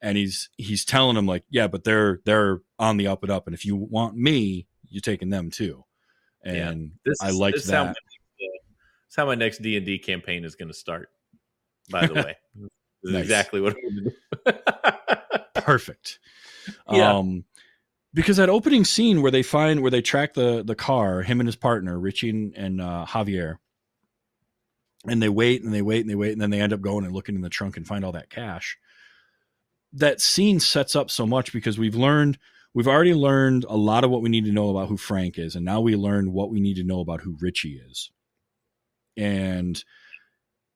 and 0.00 0.16
he's 0.16 0.48
he's 0.56 0.84
telling 0.84 1.16
him 1.16 1.26
like, 1.26 1.44
"Yeah, 1.50 1.66
but 1.68 1.84
they're 1.84 2.20
they're 2.24 2.60
on 2.78 2.96
the 2.96 3.06
up 3.08 3.22
and 3.22 3.32
up, 3.32 3.46
and 3.46 3.54
if 3.54 3.64
you 3.64 3.76
want 3.76 4.16
me, 4.16 4.66
you're 4.88 5.00
taking 5.00 5.30
them 5.30 5.50
too." 5.50 5.84
Yeah. 6.44 6.70
And 6.70 6.92
This 7.04 7.18
I 7.20 7.28
is- 7.30 7.36
liked 7.36 7.70
how 7.70 7.72
my 7.72 7.84
that. 7.84 7.86
next, 7.88 7.98
uh, 7.98 8.38
this 8.38 9.10
is 9.10 9.16
how 9.16 9.26
my 9.26 9.34
next 9.34 9.62
D 9.62 9.76
and 9.76 9.84
D 9.84 9.98
campaign 9.98 10.44
is 10.44 10.54
going 10.54 10.68
to 10.68 10.74
start. 10.74 11.08
By 11.90 12.06
the 12.06 12.14
way, 12.14 12.36
this 12.54 12.64
is 13.04 13.12
Nice. 13.12 13.22
exactly 13.22 13.60
what 13.60 13.74
I'm 13.76 13.82
going 13.82 14.12
to 14.46 14.52
do. 14.52 14.58
perfect. 15.62 16.18
Yeah. 16.90 17.14
Um 17.16 17.44
because 18.14 18.38
that 18.38 18.48
opening 18.48 18.84
scene 18.84 19.20
where 19.20 19.30
they 19.30 19.42
find 19.42 19.80
where 19.82 19.90
they 19.90 20.00
track 20.02 20.34
the 20.34 20.62
the 20.64 20.74
car, 20.74 21.22
him 21.22 21.40
and 21.40 21.46
his 21.46 21.56
partner, 21.56 21.98
Richie 21.98 22.30
and, 22.30 22.54
and 22.56 22.80
uh, 22.80 23.04
Javier, 23.06 23.56
and 25.06 25.22
they 25.22 25.28
wait 25.28 25.62
and 25.62 25.72
they 25.72 25.82
wait 25.82 26.00
and 26.00 26.10
they 26.10 26.14
wait 26.14 26.32
and 26.32 26.40
then 26.40 26.50
they 26.50 26.60
end 26.60 26.72
up 26.72 26.80
going 26.80 27.04
and 27.04 27.14
looking 27.14 27.34
in 27.34 27.42
the 27.42 27.50
trunk 27.50 27.76
and 27.76 27.86
find 27.86 28.04
all 28.04 28.12
that 28.12 28.30
cash. 28.30 28.78
That 29.92 30.20
scene 30.20 30.60
sets 30.60 30.94
up 30.94 31.10
so 31.10 31.26
much 31.26 31.52
because 31.52 31.78
we've 31.78 31.94
learned 31.94 32.38
we've 32.74 32.88
already 32.88 33.14
learned 33.14 33.64
a 33.68 33.76
lot 33.76 34.04
of 34.04 34.10
what 34.10 34.22
we 34.22 34.28
need 34.28 34.44
to 34.44 34.52
know 34.52 34.70
about 34.70 34.88
who 34.88 34.96
Frank 34.96 35.38
is, 35.38 35.56
and 35.56 35.64
now 35.64 35.80
we 35.80 35.96
learn 35.96 36.32
what 36.32 36.50
we 36.50 36.60
need 36.60 36.76
to 36.76 36.84
know 36.84 37.00
about 37.00 37.22
who 37.22 37.36
Richie 37.40 37.80
is. 37.88 38.10
And 39.16 39.82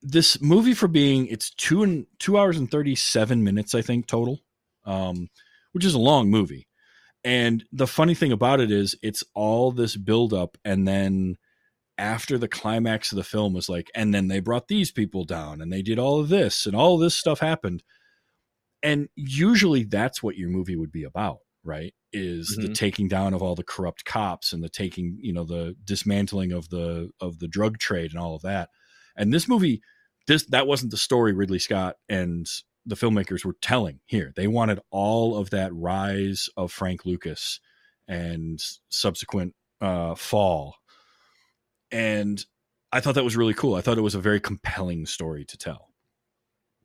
this 0.01 0.41
movie 0.41 0.75
for 0.75 0.89
being 0.89 1.27
it's 1.27 1.51
two 1.51 1.83
and 1.83 2.07
two 2.19 2.39
hours 2.39 2.59
and 2.59 2.71
37 2.71 3.45
minutes, 3.45 3.75
I 3.75 3.83
think, 3.83 4.07
total. 4.07 4.41
Um, 4.85 5.29
which 5.73 5.85
is 5.85 5.95
a 5.95 5.99
long 5.99 6.31
movie. 6.31 6.69
And 7.25 7.65
the 7.73 7.87
funny 7.87 8.15
thing 8.15 8.33
about 8.33 8.61
it 8.61 8.71
is 8.71 8.97
it's 9.03 9.25
all 9.35 9.73
this 9.73 9.97
buildup 9.97 10.57
and 10.65 10.87
then 10.87 11.37
after 11.99 12.39
the 12.39 12.49
climax 12.49 13.13
of 13.13 13.17
the 13.17 13.25
film 13.25 13.53
was 13.53 13.69
like, 13.69 13.91
and 13.95 14.15
then 14.15 14.29
they 14.29 14.41
brought 14.41 14.69
these 14.69 14.91
people 14.91 15.25
down 15.25 15.61
and 15.61 15.73
they 15.73 15.83
did 15.83 15.99
all 15.99 16.21
of 16.21 16.29
this 16.29 16.67
and 16.67 16.75
all 16.75 16.95
of 16.95 17.01
this 17.01 17.17
stuff 17.17 17.41
happened. 17.41 17.83
And 18.83 19.09
usually 19.15 19.85
that's 19.85 20.23
what 20.23 20.37
your 20.37 20.49
movie 20.49 20.77
would 20.77 20.93
be 20.93 21.05
about, 21.05 21.39
right? 21.63 21.95
Is 22.13 22.57
the 22.57 22.69
Mhm. 22.69 22.75
taking 22.75 23.09
down 23.09 23.33
of 23.33 23.43
all 23.43 23.55
the 23.55 23.63
corrupt 23.63 24.05
cops 24.05 24.53
and 24.53 24.63
the 24.63 24.69
taking, 24.69 25.19
you 25.21 25.33
know, 25.33 25.45
the 25.45 25.77
dismantling 25.85 26.53
of 26.53 26.69
the 26.69 27.11
of 27.21 27.39
the 27.39 27.49
drug 27.49 27.79
trade 27.79 28.11
and 28.11 28.21
all 28.21 28.35
of 28.35 28.43
that. 28.43 28.71
And 29.17 29.33
this 29.33 29.49
movie, 29.49 29.83
this 30.27 30.45
that 30.47 30.67
wasn't 30.67 30.91
the 30.91 30.97
story 30.97 31.33
Ridley 31.33 31.59
Scott 31.59 31.97
and 32.09 32.47
the 32.85 32.97
filmmakers 32.97 33.45
were 33.45 33.57
telling 33.61 34.01
here. 34.07 34.33
They 34.35 34.49
wanted 34.49 34.81
all 34.91 35.37
of 35.37 35.51
that 35.51 35.73
rise 35.73 36.49
of 36.57 36.73
Frank 36.73 37.07
Lucas 37.07 37.61
and 38.09 38.61
subsequent 38.89 39.55
uh, 39.81 40.15
fall. 40.17 40.75
And 41.91 42.45
I 42.91 43.01
thought 43.01 43.15
that 43.15 43.25
was 43.25 43.37
really 43.37 43.55
cool. 43.55 43.75
I 43.75 43.81
thought 43.81 43.99
it 43.99 44.03
was 44.03 44.15
a 44.15 44.21
very 44.21 44.41
compelling 44.41 45.07
story 45.07 45.45
to 45.47 45.57
tell. 45.57 45.92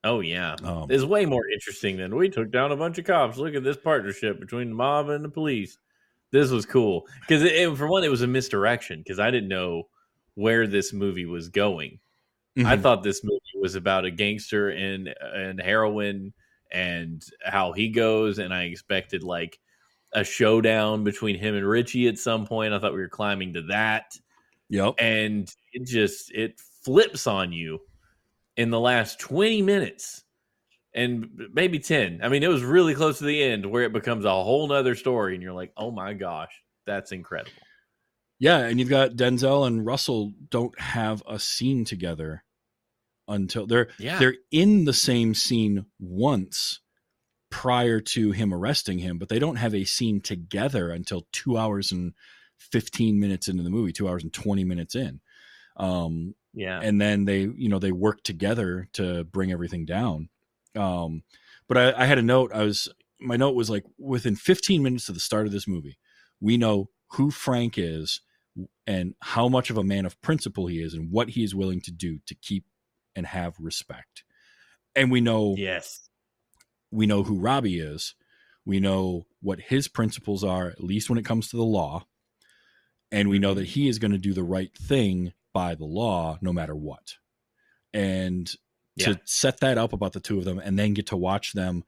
Oh 0.04 0.20
yeah, 0.22 0.56
Um, 0.64 0.88
it's 0.90 1.04
way 1.04 1.26
more 1.26 1.48
interesting 1.50 1.98
than 1.98 2.16
we 2.16 2.30
took 2.30 2.52
down 2.52 2.72
a 2.72 2.78
bunch 2.78 2.98
of 2.98 3.06
cops. 3.06 3.38
Look 3.38 3.56
at 3.56 3.64
this 3.64 3.78
partnership 3.78 4.40
between 4.40 4.70
the 4.70 4.76
mob 4.76 5.10
and 5.10 5.24
the 5.24 5.30
police. 5.30 5.78
This 6.32 6.52
was 6.52 6.66
cool 6.66 7.08
because 7.28 7.44
for 7.78 7.88
one, 7.88 8.04
it 8.04 8.12
was 8.12 8.22
a 8.22 8.28
misdirection 8.28 9.00
because 9.00 9.20
I 9.20 9.32
didn't 9.32 9.50
know 9.50 9.84
where 10.36 10.68
this 10.68 10.94
movie 10.94 11.26
was 11.26 11.50
going. 11.50 12.00
I 12.66 12.76
Mhm. 12.76 12.82
thought 12.82 13.04
this 13.04 13.24
movie 13.24 13.42
was 13.62 13.76
about 13.76 14.06
a 14.06 14.12
gangster 14.12 14.70
and 14.70 15.14
and 15.22 15.62
heroin 15.62 16.34
and 16.72 17.24
how 17.46 17.72
he 17.72 17.90
goes, 17.90 18.40
and 18.40 18.54
I 18.54 18.64
expected 18.64 19.24
like 19.24 19.60
a 20.14 20.24
showdown 20.24 21.04
between 21.04 21.38
him 21.38 21.56
and 21.56 21.66
Richie 21.68 22.08
at 22.08 22.18
some 22.18 22.46
point. 22.46 22.74
I 22.74 22.80
thought 22.80 22.94
we 22.94 23.00
were 23.00 23.10
climbing 23.10 23.54
to 23.54 23.62
that, 23.64 24.18
Yep. 24.70 24.96
and 25.00 25.54
it 25.74 25.86
just 25.86 26.32
it 26.34 26.60
flips 26.60 27.28
on 27.28 27.52
you 27.54 27.80
in 28.58 28.70
the 28.70 28.80
last 28.80 29.20
twenty 29.20 29.62
minutes 29.62 30.24
and 30.94 31.30
maybe 31.54 31.80
10 31.80 32.22
i 32.24 32.30
mean 32.30 32.44
it 32.44 32.48
was 32.48 32.64
really 32.64 32.96
close 32.96 33.20
to 33.20 33.26
the 33.26 33.44
end 33.44 33.66
where 33.66 33.84
it 33.84 33.92
becomes 33.92 34.24
a 34.24 34.32
whole 34.32 34.68
nother 34.68 34.96
story 34.96 35.34
and 35.34 35.44
you're 35.44 35.54
like 35.54 35.72
oh 35.78 35.92
my 35.92 36.14
gosh 36.14 36.64
that's 36.88 37.12
incredible. 37.12 37.52
Yeah, 38.40 38.60
and 38.60 38.80
you've 38.80 38.90
got 38.90 39.12
Denzel 39.12 39.68
and 39.68 39.86
Russell 39.86 40.32
don't 40.50 40.80
have 40.80 41.22
a 41.28 41.38
scene 41.38 41.86
together 41.86 42.44
until 43.28 43.68
they're 43.68 43.90
yeah. 44.00 44.18
they're 44.18 44.38
in 44.52 44.86
the 44.86 44.94
same 44.94 45.36
scene 45.36 45.86
once 46.00 46.80
prior 47.50 48.00
to 48.00 48.32
him 48.32 48.54
arresting 48.54 49.00
him, 49.00 49.20
but 49.20 49.30
they 49.30 49.40
don't 49.40 49.58
have 49.58 49.76
a 49.76 49.86
scene 49.86 50.22
together 50.22 50.90
until 50.90 51.28
two 51.32 51.58
hours 51.58 51.92
and 51.92 52.14
fifteen 52.58 53.20
minutes 53.20 53.48
into 53.48 53.64
the 53.64 53.70
movie, 53.70 53.92
two 53.92 54.08
hours 54.08 54.24
and 54.24 54.34
twenty 54.34 54.64
minutes 54.64 54.96
in. 54.96 55.20
Um, 55.76 56.34
yeah. 56.54 56.80
and 56.82 57.00
then 57.00 57.26
they 57.26 57.42
you 57.42 57.70
know 57.70 57.80
they 57.80 57.92
work 57.92 58.24
together 58.24 58.88
to 58.94 59.24
bring 59.26 59.52
everything 59.52 59.86
down. 59.86 60.30
Um 60.76 61.24
but 61.68 61.78
I, 61.78 62.04
I 62.04 62.06
had 62.06 62.18
a 62.18 62.24
note 62.24 62.52
i 62.54 62.64
was 62.64 62.88
my 63.20 63.36
note 63.36 63.56
was 63.56 63.70
like 63.70 63.84
within 63.98 64.36
15 64.36 64.84
minutes 64.84 65.10
of 65.10 65.16
the 65.16 65.22
start 65.22 65.48
of 65.48 65.52
this 65.52 65.68
movie 65.68 65.98
we 66.40 66.56
know 66.56 66.90
who 67.14 67.32
frank 67.32 67.78
is 67.78 68.22
and 68.86 69.16
how 69.22 69.48
much 69.48 69.70
of 69.70 69.78
a 69.78 69.84
man 69.84 70.06
of 70.06 70.20
principle 70.22 70.68
he 70.68 70.82
is 70.82 70.94
and 70.94 71.12
what 71.12 71.30
he 71.30 71.44
is 71.44 71.56
willing 71.56 71.82
to 71.82 71.92
do 71.92 72.20
to 72.26 72.36
keep 72.36 72.66
and 73.16 73.26
have 73.26 73.56
respect. 73.60 74.24
And 74.96 75.12
we 75.12 75.22
know 75.22 75.56
yes. 75.58 76.10
we 76.92 77.06
know 77.06 77.24
who 77.24 77.40
robbie 77.40 77.80
is. 77.80 78.16
We 78.66 78.80
know 78.80 79.26
what 79.42 79.60
his 79.60 79.88
principles 79.88 80.44
are 80.44 80.68
at 80.68 80.84
least 80.84 81.10
when 81.10 81.20
it 81.20 81.26
comes 81.26 81.50
to 81.50 81.58
the 81.58 81.64
law. 81.64 82.06
And 83.12 83.30
we 83.30 83.40
know 83.40 83.54
that 83.54 83.68
he 83.68 83.88
is 83.88 84.00
going 84.00 84.12
to 84.12 84.18
do 84.18 84.34
the 84.34 84.44
right 84.44 84.76
thing 84.76 85.34
by 85.58 85.74
the 85.76 85.86
law 85.86 86.38
no 86.42 86.54
matter 86.54 86.76
what. 86.76 87.16
And 87.94 88.46
Yeah. 88.96 89.14
to 89.14 89.22
set 89.26 89.60
that 89.62 89.78
up 89.78 89.92
about 89.94 90.14
the 90.14 90.20
two 90.20 90.38
of 90.38 90.46
them 90.46 90.60
and 90.60 90.78
then 90.78 90.94
get 90.94 91.08
to 91.08 91.18
watch 91.18 91.54
them 91.54 91.84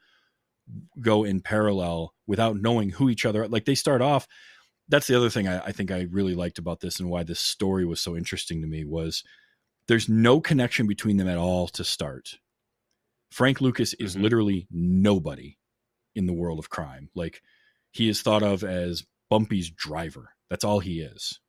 go 1.00 1.24
in 1.24 1.42
parallel 1.42 2.14
without 2.28 2.56
knowing 2.58 2.90
who 2.92 3.10
each 3.10 3.26
other 3.26 3.48
like 3.48 3.66
they 3.66 3.76
start 3.76 4.02
off 4.02 4.28
that's 4.88 5.08
the 5.08 5.18
other 5.18 5.30
thing 5.30 5.48
I, 5.48 5.60
I 5.70 5.72
think 5.72 5.90
i 5.92 6.02
really 6.12 6.36
liked 6.36 6.60
about 6.60 6.80
this 6.80 7.00
and 7.00 7.10
why 7.10 7.24
this 7.24 7.40
story 7.40 7.86
was 7.86 8.00
so 8.00 8.16
interesting 8.16 8.62
to 8.62 8.68
me 8.68 8.84
was 8.86 9.24
there's 9.88 10.08
no 10.08 10.40
connection 10.40 10.86
between 10.86 11.18
them 11.18 11.28
at 11.28 11.40
all 11.40 11.68
to 11.70 11.84
start. 11.84 12.36
Frank 13.32 13.60
lucas 13.62 13.94
is 13.96 14.16
Mhm. 14.16 14.22
literally 14.22 14.68
nobody 14.70 15.58
in 16.14 16.28
the 16.28 16.34
world 16.42 16.60
of 16.60 16.70
crime. 16.70 17.10
Like 17.16 17.42
he 17.92 18.08
is 18.10 18.22
thought 18.22 18.44
of 18.44 18.64
as 18.64 19.04
bumpy's 19.32 19.70
driver. 19.72 20.36
That's 20.52 20.64
all 20.64 20.80
he 20.80 21.02
is 21.02 21.40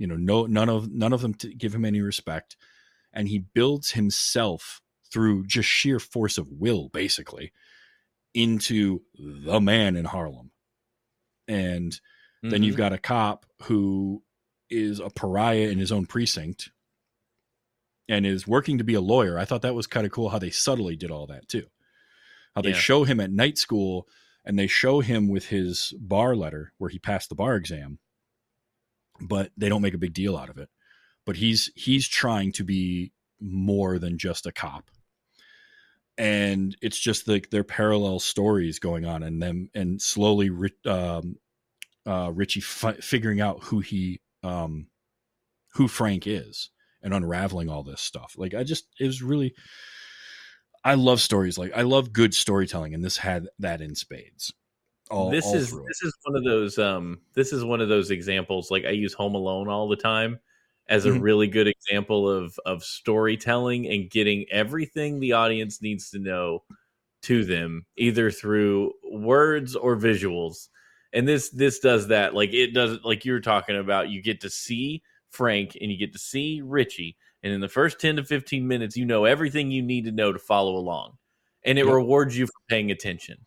you 0.00 0.06
know, 0.06 0.16
no 0.16 0.46
none 0.46 0.70
of 0.70 0.90
none 0.90 1.12
of 1.12 1.20
them 1.20 1.34
to 1.34 1.52
give 1.52 1.74
him 1.74 1.84
any 1.84 2.00
respect, 2.00 2.56
and 3.12 3.28
he 3.28 3.38
builds 3.38 3.90
himself 3.90 4.80
through 5.12 5.46
just 5.46 5.68
sheer 5.68 5.98
force 6.00 6.38
of 6.38 6.48
will, 6.50 6.88
basically, 6.88 7.52
into 8.32 9.02
the 9.18 9.60
man 9.60 9.96
in 9.96 10.06
Harlem. 10.06 10.52
And 11.46 12.00
then 12.42 12.62
you've 12.62 12.76
Mhm. 12.76 12.78
got 12.78 12.92
a 12.94 12.98
cop 12.98 13.44
who 13.64 14.22
is 14.70 15.00
a 15.00 15.10
pariah 15.10 15.68
in 15.68 15.78
his 15.78 15.92
own 15.92 16.06
precinct 16.06 16.70
and 18.08 18.24
is 18.24 18.46
working 18.46 18.78
to 18.78 18.84
be 18.84 18.94
a 18.94 19.00
lawyer. 19.02 19.38
I 19.38 19.44
thought 19.44 19.60
that 19.62 19.74
was 19.74 19.86
kind 19.86 20.06
of 20.06 20.12
cool 20.12 20.30
how 20.30 20.38
they 20.38 20.50
subtly 20.50 20.96
did 20.96 21.10
all 21.10 21.26
that 21.26 21.46
too. 21.46 21.66
How 22.54 22.62
they 22.62 22.70
Yeah. 22.70 22.76
show 22.76 23.04
him 23.04 23.20
at 23.20 23.30
night 23.30 23.58
school 23.58 24.08
and 24.46 24.58
they 24.58 24.66
show 24.66 25.00
him 25.00 25.28
with 25.28 25.48
his 25.48 25.92
bar 25.98 26.34
letter 26.34 26.72
where 26.78 26.88
he 26.88 26.98
passed 26.98 27.28
the 27.28 27.34
bar 27.34 27.56
exam, 27.56 27.98
but 29.20 29.50
they 29.56 29.68
don't 29.68 29.82
make 29.82 29.94
a 29.94 29.98
big 29.98 30.14
deal 30.14 30.36
out 30.36 30.48
of 30.48 30.58
it. 30.58 30.68
But 31.26 31.36
he's 31.36 31.70
he's 31.74 32.08
trying 32.08 32.52
to 32.52 32.64
be 32.64 33.12
more 33.40 33.98
than 33.98 34.18
just 34.18 34.46
a 34.46 34.52
cop. 34.52 34.90
And 36.18 36.76
it's 36.82 36.98
just 36.98 37.28
like 37.28 37.50
their 37.50 37.64
parallel 37.64 38.18
stories 38.18 38.78
going 38.78 39.06
on 39.06 39.22
and 39.22 39.42
them 39.42 39.70
and 39.74 40.00
slowly 40.00 40.50
um, 40.84 41.36
uh, 42.06 42.30
Richie 42.34 42.60
fi- 42.60 42.94
figuring 42.94 43.40
out 43.40 43.64
who 43.64 43.80
he 43.80 44.20
um, 44.42 44.88
who 45.74 45.88
Frank 45.88 46.26
is 46.26 46.70
and 47.02 47.14
unraveling 47.14 47.68
all 47.68 47.82
this 47.82 48.00
stuff. 48.00 48.34
Like 48.36 48.54
I 48.54 48.64
just 48.64 48.86
it 48.98 49.06
was 49.06 49.22
really 49.22 49.54
I 50.84 50.94
love 50.94 51.20
stories 51.20 51.58
like 51.58 51.72
I 51.74 51.82
love 51.82 52.12
good 52.12 52.34
storytelling 52.34 52.94
and 52.94 53.04
this 53.04 53.18
had 53.18 53.48
that 53.58 53.80
in 53.80 53.94
spades. 53.94 54.52
All, 55.10 55.36
this 55.36 55.52
all 55.52 55.60
is 55.60 55.72
this 55.88 56.02
is 56.02 56.16
one 56.24 56.36
of 56.36 56.44
those 56.44 56.78
um 56.78 57.20
this 57.34 57.52
is 57.52 57.64
one 57.64 57.80
of 57.80 57.88
those 57.88 58.10
examples 58.10 58.70
like 58.70 58.84
i 58.84 58.90
use 58.90 59.12
home 59.14 59.34
alone 59.34 59.68
all 59.68 59.88
the 59.88 59.96
time 59.96 60.38
as 60.88 61.04
a 61.06 61.12
Mhm. 61.12 61.20
really 61.20 61.48
good 61.48 61.66
example 61.68 62.28
of 62.28 62.58
of 62.64 62.82
storytelling 62.84 63.86
and 63.88 64.10
getting 64.10 64.46
everything 64.50 65.20
the 65.20 65.32
audience 65.32 65.82
needs 65.82 66.10
to 66.10 66.18
know 66.18 66.62
to 67.22 67.44
them 67.44 67.86
either 67.96 68.30
through 68.30 68.92
words 69.12 69.76
or 69.76 69.96
visuals 69.96 70.68
and 71.12 71.28
this 71.28 71.50
this 71.50 71.80
does 71.80 72.08
that 72.08 72.34
like 72.34 72.52
it 72.54 72.72
does 72.74 72.98
like 73.04 73.24
you 73.24 73.32
were 73.32 73.40
talking 73.40 73.76
about 73.78 74.10
you 74.10 74.22
get 74.22 74.40
to 74.40 74.50
see 74.50 75.02
frank 75.30 75.76
and 75.80 75.90
you 75.92 75.98
get 75.98 76.12
to 76.12 76.18
see 76.18 76.62
richie 76.62 77.16
and 77.42 77.52
in 77.52 77.60
the 77.60 77.68
first 77.68 78.00
10 78.00 78.16
to 78.16 78.24
15 78.24 78.66
minutes 78.68 78.96
you 78.96 79.04
know 79.06 79.24
everything 79.26 79.70
you 79.70 79.82
need 79.82 80.04
to 80.04 80.12
know 80.12 80.32
to 80.32 80.38
follow 80.38 80.76
along 80.76 81.18
and 81.64 81.78
it 81.78 81.84
Yep. 81.84 81.86
rewards 81.86 82.38
you 82.38 82.46
for 82.46 82.52
paying 82.68 82.90
attention 82.90 83.46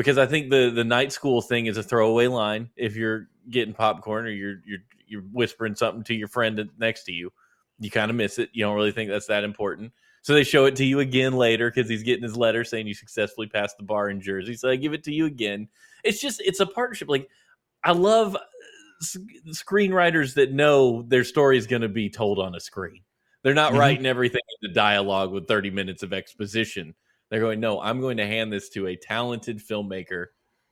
because 0.00 0.18
I 0.18 0.26
think 0.26 0.50
the 0.50 0.70
the 0.70 0.84
night 0.84 1.12
school 1.12 1.42
thing 1.42 1.66
is 1.66 1.76
a 1.76 1.82
throwaway 1.82 2.26
line 2.26 2.70
if 2.76 2.96
you're 2.96 3.28
getting 3.48 3.74
popcorn 3.74 4.26
or 4.26 4.30
you're 4.30 4.60
you're 4.66 4.78
you're 5.06 5.22
whispering 5.32 5.74
something 5.74 6.04
to 6.04 6.14
your 6.14 6.28
friend 6.28 6.68
next 6.78 7.04
to 7.04 7.12
you. 7.12 7.32
You 7.78 7.90
kind 7.90 8.10
of 8.10 8.16
miss 8.16 8.38
it. 8.38 8.50
You 8.52 8.64
don't 8.64 8.76
really 8.76 8.92
think 8.92 9.10
that's 9.10 9.26
that 9.26 9.42
important. 9.44 9.92
So 10.22 10.34
they 10.34 10.44
show 10.44 10.66
it 10.66 10.76
to 10.76 10.84
you 10.84 11.00
again 11.00 11.32
later 11.32 11.70
because 11.70 11.88
he's 11.88 12.02
getting 12.02 12.22
his 12.22 12.36
letter 12.36 12.62
saying 12.62 12.86
you 12.86 12.94
successfully 12.94 13.46
passed 13.46 13.78
the 13.78 13.84
bar 13.84 14.10
in 14.10 14.20
Jersey. 14.20 14.54
So 14.54 14.68
I 14.68 14.76
give 14.76 14.92
it 14.92 15.02
to 15.04 15.12
you 15.12 15.26
again. 15.26 15.68
It's 16.04 16.20
just 16.20 16.40
it's 16.44 16.60
a 16.60 16.66
partnership. 16.66 17.08
Like 17.08 17.28
I 17.82 17.92
love 17.92 18.36
s- 19.00 19.16
screenwriters 19.48 20.34
that 20.34 20.52
know 20.52 21.02
their 21.02 21.24
story 21.24 21.56
is 21.58 21.66
going 21.66 21.82
to 21.82 21.88
be 21.88 22.10
told 22.10 22.38
on 22.38 22.54
a 22.54 22.60
screen. 22.60 23.00
They're 23.42 23.54
not 23.54 23.72
Mhm. 23.72 23.78
writing 23.78 24.06
everything 24.06 24.42
into 24.60 24.74
dialogue 24.74 25.32
with 25.32 25.48
30 25.48 25.70
minutes 25.70 26.02
of 26.02 26.12
exposition. 26.12 26.94
They're 27.30 27.40
going, 27.40 27.60
no, 27.60 27.80
I'm 27.80 28.00
going 28.00 28.16
to 28.18 28.26
hand 28.26 28.52
this 28.52 28.68
to 28.70 28.88
a 28.88 28.96
talented 28.96 29.58
filmmaker 29.58 30.26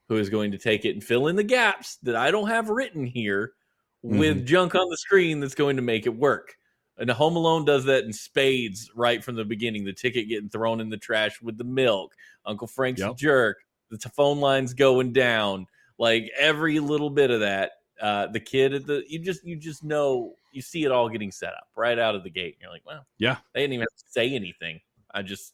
who 0.09 0.17
is 0.17 0.29
going 0.29 0.51
to 0.51 0.57
take 0.57 0.85
it 0.85 0.91
and 0.91 1.03
fill 1.03 1.27
in 1.27 1.35
the 1.35 1.43
gaps 1.43 1.97
that 2.03 2.15
I 2.15 2.31
don't 2.31 2.47
have 2.49 2.69
written 2.69 3.05
here 3.05 3.53
with 4.01 4.45
junk 4.45 4.75
on 4.75 4.89
the 4.89 4.97
screen 4.97 5.39
that's 5.39 5.55
going 5.55 5.75
to 5.75 5.81
make 5.81 6.05
it 6.05 6.15
work. 6.15 6.55
And 6.97 7.09
Home 7.09 7.35
Alone 7.37 7.63
does 7.63 7.85
that 7.85 8.03
in 8.03 8.11
spades 8.11 8.89
right 8.95 9.23
from 9.23 9.35
the 9.35 9.45
beginning. 9.45 9.85
The 9.85 9.93
ticket 9.93 10.27
getting 10.27 10.49
thrown 10.49 10.81
in 10.81 10.89
the 10.89 10.97
trash 10.97 11.41
with 11.41 11.57
the 11.57 11.63
milk, 11.63 12.13
Uncle 12.45 12.67
Frank's 12.67 13.01
a 13.01 13.05
Yep. 13.07 13.17
jerk, 13.17 13.57
the 13.89 13.97
phone 14.09 14.39
lines 14.39 14.73
going 14.73 15.13
down, 15.13 15.65
like 15.97 16.29
every 16.37 16.79
little 16.79 17.09
bit 17.09 17.31
of 17.31 17.39
that. 17.41 17.71
Uh, 18.01 18.27
the 18.27 18.39
kid 18.39 18.73
at 18.73 18.85
the 18.85 19.03
you 19.09 19.19
just 19.19 19.43
you 19.45 19.57
just 19.57 19.83
know 19.83 20.33
you 20.53 20.61
see 20.61 20.85
it 20.85 20.91
all 20.91 21.09
getting 21.09 21.31
set 21.31 21.53
up 21.53 21.67
right 21.75 21.99
out 21.99 22.15
of 22.15 22.23
the 22.23 22.29
gate. 22.29 22.57
You're 22.61 22.71
like, 22.71 22.85
well, 22.85 23.05
Yeah. 23.17 23.37
they 23.53 23.61
didn't 23.61 23.73
even 23.73 23.81
have 23.91 24.05
to 24.05 24.11
say 24.11 24.33
anything. 24.33 24.79
I 25.13 25.21
just 25.21 25.53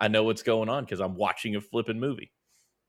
I 0.00 0.08
know 0.08 0.24
what's 0.24 0.42
going 0.42 0.68
on 0.68 0.84
because 0.84 1.00
I'm 1.00 1.14
watching 1.14 1.56
a 1.56 1.60
flipping 1.60 2.00
movie. 2.00 2.32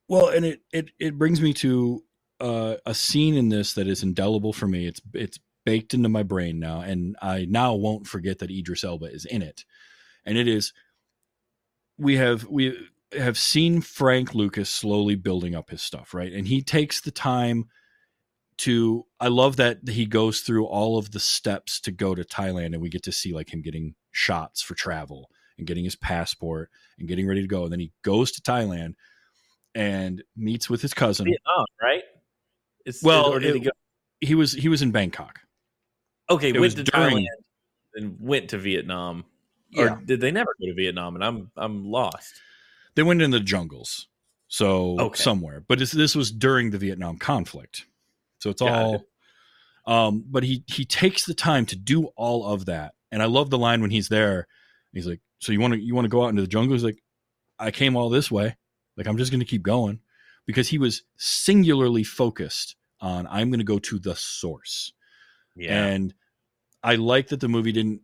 Well, 0.08 0.30
and 0.30 0.46
it 0.46 0.62
it 0.72 0.92
it 1.00 1.18
brings 1.18 1.42
me 1.42 1.54
to 1.56 2.04
uh, 2.40 2.76
a 2.86 2.94
scene 2.94 3.36
in 3.36 3.50
this 3.50 3.74
that 3.74 3.88
is 3.88 4.04
indelible 4.04 4.54
for 4.54 4.68
me. 4.68 4.88
It's 4.88 5.02
it's 5.14 5.40
baked 5.66 5.94
into 5.94 6.10
my 6.10 6.24
brain 6.24 6.60
now, 6.60 6.82
and 6.82 7.16
I 7.22 7.46
now 7.50 7.76
won't 7.76 8.08
forget 8.08 8.40
that 8.40 8.52
Idris 8.52 8.84
Elba 8.84 9.06
is 9.06 9.26
in 9.26 9.42
it. 9.42 9.66
And 10.26 10.38
it 10.38 10.48
is 10.48 10.74
we 11.98 12.18
have 12.18 12.46
we 12.46 12.78
have 13.18 13.38
seen 13.38 13.82
Frank 13.82 14.34
Lucas 14.34 14.70
slowly 14.70 15.16
building 15.16 15.56
up 15.56 15.70
his 15.70 15.82
stuff, 15.82 16.14
right? 16.14 16.32
And 16.32 16.48
he 16.48 16.62
takes 16.62 17.02
the 17.02 17.12
time 17.12 17.66
to 18.60 19.06
I 19.20 19.28
love 19.28 19.58
that 19.58 19.88
he 19.88 20.06
goes 20.06 20.42
through 20.42 20.66
all 20.66 20.98
of 20.98 21.12
the 21.12 21.20
steps 21.20 21.80
to 21.82 21.92
go 21.92 22.16
to 22.16 22.24
Thailand 22.24 22.68
and 22.68 22.82
we 22.82 22.90
get 22.90 23.04
to 23.04 23.12
see 23.12 23.34
like 23.34 23.54
him 23.54 23.62
getting 23.62 23.96
shots 24.12 24.62
for 24.62 24.76
travel 24.76 25.30
and 25.62 25.68
getting 25.68 25.84
his 25.84 25.96
passport 25.96 26.72
and 27.00 27.08
getting 27.08 27.28
ready 27.28 27.42
to 27.42 27.48
go. 27.48 27.64
And 27.64 27.72
then 27.72 27.80
he 27.80 27.92
goes 28.02 28.32
to 28.34 28.42
Thailand 28.42 28.96
and 29.76 30.24
meets 30.36 30.70
with 30.70 30.82
his 30.82 30.94
cousin. 30.94 31.26
Vietnam, 31.28 31.66
right? 31.82 32.04
It's, 32.86 33.02
Well, 33.04 33.36
it- 33.36 33.54
he 33.54 33.60
go? 33.62 33.70
He 34.20 34.36
was 34.36 34.52
he 34.54 34.68
was 34.70 34.82
in 34.82 34.92
Bangkok. 34.92 35.40
Okay, 36.30 36.50
it 36.50 36.60
went 36.60 36.76
to 36.76 36.84
during- 36.84 37.18
Thailand 37.26 37.26
and 37.96 38.18
went 38.20 38.50
to 38.52 38.58
Vietnam, 38.58 39.26
or 39.76 39.86
Yeah. 39.86 40.00
did 40.06 40.20
they 40.22 40.32
never 40.32 40.54
go 40.60 40.68
to 40.68 40.74
Vietnam? 40.76 41.16
And 41.16 41.24
I'm 41.24 41.52
I'm 41.56 41.86
lost. 41.86 42.34
They 42.96 43.04
went 43.04 43.22
in 43.22 43.32
the 43.32 43.40
jungles, 43.40 44.08
so 44.48 45.00
Okay. 45.00 45.22
somewhere. 45.22 45.64
But 45.68 45.80
this 45.80 46.16
was 46.16 46.32
during 46.32 46.70
the 46.72 46.78
Vietnam 46.78 47.18
conflict, 47.18 47.86
so 48.40 48.50
it's 48.52 48.62
Got 48.62 48.72
all. 48.72 49.06
Um, 49.88 50.24
but 50.28 50.44
he 50.44 50.64
he 50.68 50.86
takes 50.86 51.26
the 51.26 51.34
time 51.34 51.66
to 51.68 51.76
do 51.76 52.06
all 52.16 52.46
of 52.46 52.66
that, 52.66 52.94
and 53.12 53.22
I 53.24 53.26
love 53.26 53.50
the 53.50 53.58
line 53.58 53.82
when 53.82 53.92
he's 53.92 54.10
there. 54.10 54.48
He's 54.94 55.08
like, 55.08 55.22
"So 55.42 55.52
you 55.52 55.60
want 55.60 55.74
to 55.74 55.80
you 55.80 55.94
want 55.94 56.06
to 56.06 56.10
go 56.10 56.24
out 56.24 56.30
into 56.30 56.42
the 56.42 56.48
jungle?" 56.48 56.74
He's 56.74 56.84
like, 56.84 57.04
"I 57.60 57.72
came 57.72 57.98
all 57.98 58.10
this 58.10 58.32
way. 58.32 58.56
Like 58.98 59.08
I'm 59.08 59.18
just 59.18 59.32
going 59.32 59.40
to 59.42 59.46
keep 59.46 59.64
going," 59.64 60.00
because 60.46 60.70
he 60.70 60.78
was 60.78 61.04
singularly 61.18 62.04
focused 62.04 62.76
on 63.00 63.28
I'm 63.28 63.50
going 63.50 63.60
to 63.60 63.66
go 63.66 63.80
to 63.80 64.00
the 64.00 64.16
source. 64.16 64.94
Yeah, 65.56 65.86
And 65.86 66.14
I 66.84 66.96
like 66.96 67.28
that 67.30 67.40
the 67.40 67.50
movie 67.50 67.72
didn't 67.72 68.02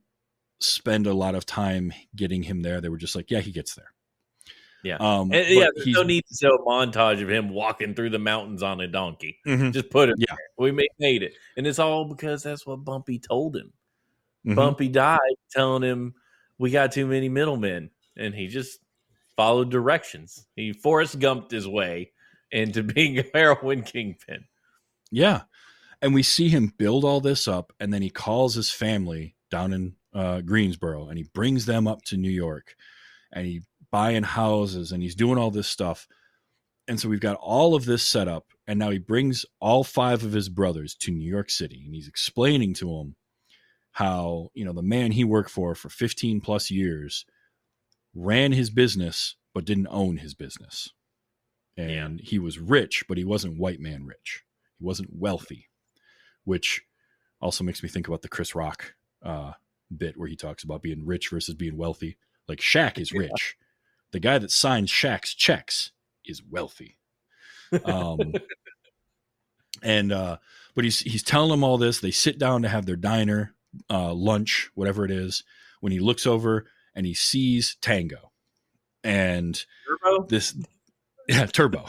spend 0.59 1.07
a 1.07 1.13
lot 1.13 1.35
of 1.35 1.45
time 1.45 1.93
getting 2.15 2.43
him 2.43 2.61
there. 2.61 2.81
They 2.81 2.89
were 2.89 2.97
just 2.97 3.15
like, 3.15 3.31
yeah, 3.31 3.39
he 3.39 3.51
gets 3.51 3.75
there. 3.75 3.93
Yeah. 4.83 4.97
Um, 4.97 5.31
And, 5.31 5.47
yeah. 5.49 5.67
There's 5.75 5.87
no 5.87 6.03
need 6.03 6.23
to 6.27 6.35
show 6.35 6.55
a 6.55 6.65
montage 6.65 7.21
of 7.21 7.29
him 7.29 7.49
walking 7.49 7.93
through 7.93 8.09
the 8.11 8.19
mountains 8.19 8.63
on 8.63 8.81
a 8.81 8.87
donkey. 8.87 9.39
Mm-hmm. 9.45 9.71
Just 9.71 9.89
put 9.89 10.09
it. 10.09 10.15
Yeah. 10.17 10.25
there. 10.29 10.37
we 10.57 10.71
made, 10.99 11.23
it, 11.23 11.33
and 11.55 11.65
it's 11.65 11.79
all 11.79 12.05
because 12.05 12.43
that's 12.43 12.65
what 12.65 12.83
Bumpy 12.83 13.19
told 13.19 13.55
him. 13.55 13.73
mhm. 14.45 14.55
Bumpy 14.55 14.87
died 14.89 15.19
telling 15.51 15.83
him 15.83 16.15
we 16.57 16.71
got 16.71 16.91
too 16.91 17.07
many 17.07 17.29
middlemen, 17.29 17.91
and 18.15 18.33
he 18.33 18.47
just 18.47 18.79
followed 19.35 19.69
directions. 19.69 20.45
He 20.55 20.73
Forrest 20.73 21.19
Gumped 21.19 21.51
his 21.51 21.67
way 21.67 22.11
into 22.51 22.83
being 22.95 23.19
a 23.19 23.25
heroin 23.33 23.83
kingpin. 23.83 24.45
Yeah. 25.11 25.41
And 26.01 26.13
we 26.13 26.23
see 26.23 26.49
him 26.49 26.73
build 26.77 27.03
all 27.03 27.21
this 27.21 27.47
up, 27.47 27.73
and 27.79 27.91
then 27.91 28.01
he 28.01 28.09
calls 28.09 28.55
his 28.55 28.71
family 28.71 29.35
down 29.49 29.73
in 29.73 29.95
uh, 30.17 30.41
Greensboro 30.41 31.07
and 31.07 31.17
he 31.17 31.25
brings 31.33 31.65
them 31.65 31.87
up 31.87 32.01
to 32.03 32.17
New 32.17 32.31
York 32.31 32.75
and 33.31 33.45
he 33.45 33.61
buying 33.91 34.23
houses 34.23 34.91
and 34.91 35.03
he's 35.03 35.15
doing 35.15 35.37
all 35.37 35.51
this 35.51 35.67
stuff. 35.67 36.07
And 36.87 36.99
so 36.99 37.07
we've 37.09 37.19
got 37.19 37.35
all 37.35 37.75
of 37.75 37.83
this 37.83 38.01
set 38.01 38.29
up, 38.29 38.45
and 38.65 38.79
now 38.79 38.89
he 38.89 38.97
brings 38.97 39.45
all 39.59 39.83
five 39.83 40.23
of 40.23 40.31
his 40.31 40.47
brothers 40.47 40.95
to 41.01 41.11
New 41.11 41.29
York 41.29 41.49
City 41.49 41.83
and 41.85 41.93
he's 41.93 42.07
explaining 42.07 42.73
to 42.75 42.85
them 42.85 43.15
how, 43.97 44.49
you 44.53 44.63
know, 44.63 44.73
the 44.73 44.83
man 44.83 45.11
he 45.11 45.23
worked 45.23 45.49
for 45.49 45.73
for 45.73 45.89
15 45.89 46.39
plus 46.39 46.69
years 46.69 47.25
ran 48.13 48.51
his 48.51 48.69
business 48.69 49.37
but 49.55 49.65
didn't 49.65 49.87
own 49.89 50.17
his 50.17 50.35
business. 50.35 50.93
And 51.75 52.21
he 52.21 52.37
was 52.37 52.59
rich, 52.59 53.05
but 53.09 53.17
he 53.17 53.23
wasn't 53.23 53.57
white 53.57 53.79
man 53.79 54.05
rich. 54.05 54.43
He 54.77 54.85
wasn't 54.85 55.09
wealthy, 55.11 55.69
which 56.43 56.83
also 57.41 57.63
makes 57.63 57.81
me 57.81 57.89
think 57.89 58.07
about 58.07 58.21
the 58.21 58.27
Chris 58.29 58.53
Rock 58.53 58.93
uh, 59.23 59.53
bit 59.97 60.15
where 60.15 60.27
he 60.27 60.35
talks 60.35 60.63
about 60.63 60.83
being 60.83 61.03
rich 61.03 61.29
versus 61.29 61.55
being 61.55 61.75
wealthy. 61.75 62.17
Like 62.47 62.59
Shaq 62.59 62.99
is 62.99 63.11
Yeah. 63.11 63.21
rich. 63.21 63.57
The 64.11 64.19
guy 64.19 64.37
that 64.37 64.51
signs 64.51 64.91
Shaq's 64.91 65.33
checks 65.33 65.91
is 66.23 66.43
wealthy. 66.47 66.99
Um, 67.83 68.33
and 69.81 70.11
uh, 70.11 70.37
but 70.75 70.83
he's 70.83 70.99
he's 70.99 71.23
telling 71.23 71.49
them 71.49 71.63
all 71.63 71.79
this. 71.79 71.99
They 71.99 72.11
sit 72.11 72.37
down 72.37 72.61
to 72.61 72.69
have 72.69 72.85
their 72.85 72.95
diner, 72.95 73.55
uh, 73.89 74.13
lunch, 74.13 74.69
whatever 74.73 75.05
it 75.05 75.11
is. 75.11 75.43
When 75.79 75.91
he 75.91 75.99
looks 75.99 76.25
over 76.25 76.65
and 76.95 77.05
he 77.05 77.13
sees 77.13 77.77
Tango, 77.81 78.31
and 79.03 79.63
Turbo? 79.87 80.25
this 80.27 80.55
yeah 81.27 81.45
turbo 81.45 81.85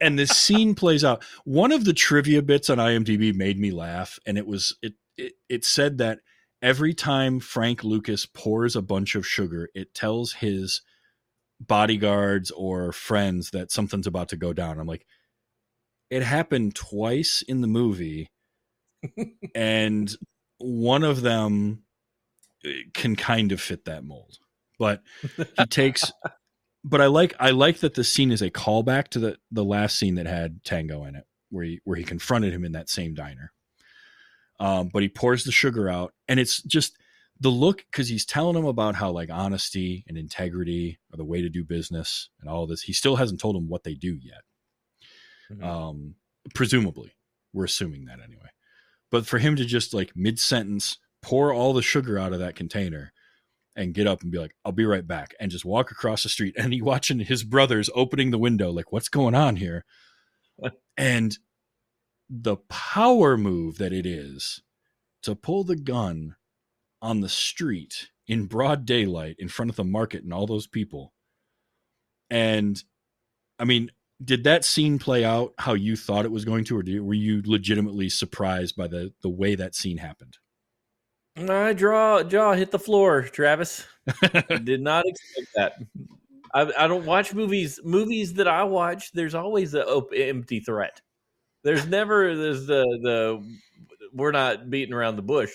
and 0.00 0.18
this 0.18 0.30
scene 0.30 0.74
plays 0.74 1.04
out. 1.04 1.24
One 1.44 1.72
of 1.72 1.84
the 1.84 1.94
trivia 1.94 2.42
bits 2.42 2.68
on 2.68 2.78
IMDb 2.78 3.34
made 3.34 3.58
me 3.58 3.70
laugh, 3.70 4.18
and 4.26 4.36
it 4.36 4.46
was 4.46 4.76
it 4.82 4.94
it, 5.16 5.32
it 5.48 5.64
said 5.64 5.98
that 5.98 6.18
every 6.60 6.94
time 6.94 7.40
Frank 7.40 7.84
Lucas 7.84 8.26
pours 8.26 8.76
a 8.76 8.82
bunch 8.82 9.14
of 9.14 9.26
sugar, 9.26 9.68
it 9.74 9.94
tells 9.94 10.34
his 10.34 10.82
bodyguards 11.60 12.50
or 12.50 12.92
friends 12.92 13.50
that 13.50 13.70
something's 13.70 14.06
about 14.06 14.28
to 14.30 14.36
go 14.36 14.52
down. 14.52 14.78
I'm 14.78 14.86
like, 14.86 15.06
it 16.10 16.22
happened 16.22 16.74
twice 16.74 17.42
in 17.46 17.60
the 17.60 17.66
movie, 17.66 18.28
and 19.54 20.14
one 20.58 21.04
of 21.04 21.22
them 21.22 21.82
uh, 22.64 22.70
can 22.92 23.16
kind 23.16 23.52
of 23.52 23.60
fit 23.60 23.84
that 23.84 24.04
mold. 24.04 24.38
But 24.78 25.02
he 25.58 25.66
takes 25.66 26.12
but 26.84 27.00
I 27.00 27.06
like 27.06 27.34
I 27.40 27.50
like 27.50 27.78
that 27.78 27.94
the 27.94 28.04
scene 28.04 28.30
is 28.30 28.42
a 28.42 28.50
callback 28.50 29.08
to 29.08 29.18
the 29.18 29.38
the 29.50 29.64
last 29.64 29.98
scene 29.98 30.16
that 30.16 30.26
had 30.26 30.62
Tango 30.64 31.04
in 31.04 31.16
it, 31.16 31.24
where 31.50 31.64
he 31.64 31.80
where 31.84 31.96
he 31.96 32.04
confronted 32.04 32.52
him 32.52 32.64
in 32.64 32.72
that 32.72 32.90
same 32.90 33.14
diner. 33.14 33.52
Um, 34.60 34.90
but 34.92 35.02
he 35.02 35.08
pours 35.08 35.44
the 35.44 35.50
sugar 35.50 35.88
out, 35.88 36.12
and 36.28 36.38
it's 36.38 36.62
just 36.62 36.96
the 37.40 37.48
look 37.48 37.84
because 37.90 38.08
he's 38.08 38.26
telling 38.26 38.56
him 38.56 38.66
about 38.66 38.94
how 38.94 39.10
like 39.10 39.30
honesty 39.30 40.04
and 40.06 40.16
integrity 40.16 40.98
are 41.12 41.16
the 41.16 41.24
way 41.24 41.40
to 41.42 41.48
do 41.48 41.64
business 41.64 42.28
and 42.40 42.48
all 42.48 42.66
this. 42.66 42.82
He 42.82 42.92
still 42.92 43.16
hasn't 43.16 43.40
told 43.40 43.56
him 43.56 43.68
what 43.68 43.82
they 43.82 43.94
do 43.94 44.18
yet. 44.20 44.42
Mm-hmm. 45.50 45.64
Um, 45.64 46.14
presumably, 46.54 47.14
we're 47.52 47.64
assuming 47.64 48.04
that 48.04 48.20
anyway. 48.20 48.50
But 49.14 49.26
for 49.26 49.38
him 49.38 49.54
to 49.54 49.64
just 49.64 49.94
like 49.94 50.10
mid 50.16 50.40
sentence 50.40 50.98
pour 51.22 51.52
all 51.52 51.72
the 51.72 51.82
sugar 51.82 52.18
out 52.18 52.32
of 52.32 52.40
that 52.40 52.56
container 52.56 53.12
and 53.76 53.94
get 53.94 54.08
up 54.08 54.22
and 54.22 54.32
be 54.32 54.40
like, 54.40 54.56
I'll 54.64 54.72
be 54.72 54.86
right 54.86 55.06
back, 55.06 55.36
and 55.38 55.52
just 55.52 55.64
walk 55.64 55.92
across 55.92 56.24
the 56.24 56.28
street. 56.28 56.56
And 56.58 56.72
he 56.72 56.82
watching 56.82 57.20
his 57.20 57.44
brothers 57.44 57.88
opening 57.94 58.32
the 58.32 58.38
window, 58.38 58.72
like, 58.72 58.90
what's 58.90 59.08
going 59.08 59.36
on 59.36 59.54
here? 59.54 59.84
and 60.96 61.38
the 62.28 62.56
power 62.68 63.36
move 63.36 63.78
that 63.78 63.92
it 63.92 64.04
is 64.04 64.64
to 65.22 65.36
pull 65.36 65.62
the 65.62 65.76
gun 65.76 66.34
on 67.00 67.20
the 67.20 67.28
street 67.28 68.08
in 68.26 68.46
broad 68.46 68.84
daylight 68.84 69.36
in 69.38 69.46
front 69.46 69.70
of 69.70 69.76
the 69.76 69.84
market 69.84 70.24
and 70.24 70.34
all 70.34 70.48
those 70.48 70.66
people. 70.66 71.12
And 72.30 72.82
I 73.60 73.64
mean, 73.64 73.92
did 74.22 74.44
that 74.44 74.64
scene 74.64 74.98
play 74.98 75.24
out 75.24 75.54
how 75.58 75.74
you 75.74 75.96
thought 75.96 76.24
it 76.24 76.30
was 76.30 76.44
going 76.44 76.64
to, 76.64 76.78
or 76.78 76.82
did, 76.82 77.00
were 77.00 77.14
you 77.14 77.42
legitimately 77.44 78.08
surprised 78.08 78.76
by 78.76 78.86
the 78.86 79.12
the 79.22 79.28
way 79.28 79.54
that 79.54 79.74
scene 79.74 79.98
happened? 79.98 80.38
My 81.36 81.72
jaw 81.72 82.22
jaw 82.22 82.52
hit 82.52 82.70
the 82.70 82.78
floor, 82.78 83.22
Travis. 83.22 83.84
Did 84.62 84.80
not 84.80 85.04
expect 85.06 85.48
that. 85.56 85.72
I, 86.52 86.84
I, 86.84 86.86
don't 86.86 87.06
watch 87.06 87.34
movies. 87.34 87.80
Movies 87.82 88.34
that 88.34 88.46
I 88.46 88.62
watch, 88.62 89.10
there's 89.12 89.34
always 89.34 89.74
an 89.74 89.84
empty 90.12 90.60
threat. 90.60 91.00
There's 91.64 91.86
never 91.86 92.36
there's 92.36 92.66
the 92.66 92.84
the 93.02 93.58
we're 94.12 94.30
not 94.30 94.70
beating 94.70 94.94
around 94.94 95.16
the 95.16 95.22
bush. 95.22 95.52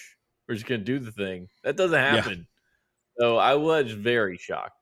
We're 0.48 0.56
just 0.56 0.68
gonna 0.68 0.84
do 0.84 1.00
the 1.00 1.14
thing. 1.14 1.48
That 1.64 1.78
doesn't 1.78 1.98
happen. 1.98 2.40
Yeah. 2.40 3.24
So 3.24 3.38
I 3.38 3.56
was 3.56 3.92
very 3.92 4.38
shocked. 4.38 4.79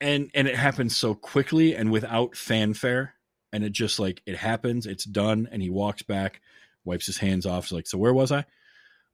And 0.00 0.30
and 0.34 0.48
it 0.48 0.56
happens 0.56 0.96
so 0.96 1.14
quickly 1.14 1.74
and 1.74 1.90
without 1.90 2.36
fanfare. 2.36 3.14
And 3.52 3.64
it 3.64 3.72
just 3.72 3.98
like 3.98 4.22
it 4.26 4.36
happens, 4.36 4.86
it's 4.86 5.04
done, 5.04 5.48
and 5.50 5.60
he 5.60 5.70
walks 5.70 6.02
back, 6.02 6.40
wipes 6.84 7.06
his 7.06 7.18
hands 7.18 7.46
off. 7.46 7.72
like, 7.72 7.86
so 7.86 7.98
where 7.98 8.14
was 8.14 8.32
I? 8.32 8.44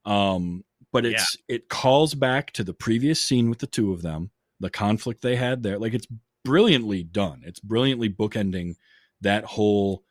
Um, 0.05 0.63
but 0.93 1.05
it's 1.05 1.37
yeah. 1.47 1.55
it 1.55 1.69
calls 1.69 2.13
back 2.13 2.51
to 2.53 2.63
the 2.63 2.73
previous 2.73 3.21
scene 3.21 3.49
with 3.49 3.59
the 3.59 3.67
two 3.67 3.91
of 3.91 4.01
them, 4.01 4.31
the 4.59 4.69
conflict 4.69 5.21
they 5.21 5.35
had 5.35 5.63
there. 5.63 5.77
Like 5.77 5.93
it's 5.93 6.07
brilliantly 6.45 7.03
done. 7.03 7.41
It's 7.45 7.59
brilliantly 7.59 8.09
bookending 8.09 8.75
that 9.21 9.43
whole 9.43 10.03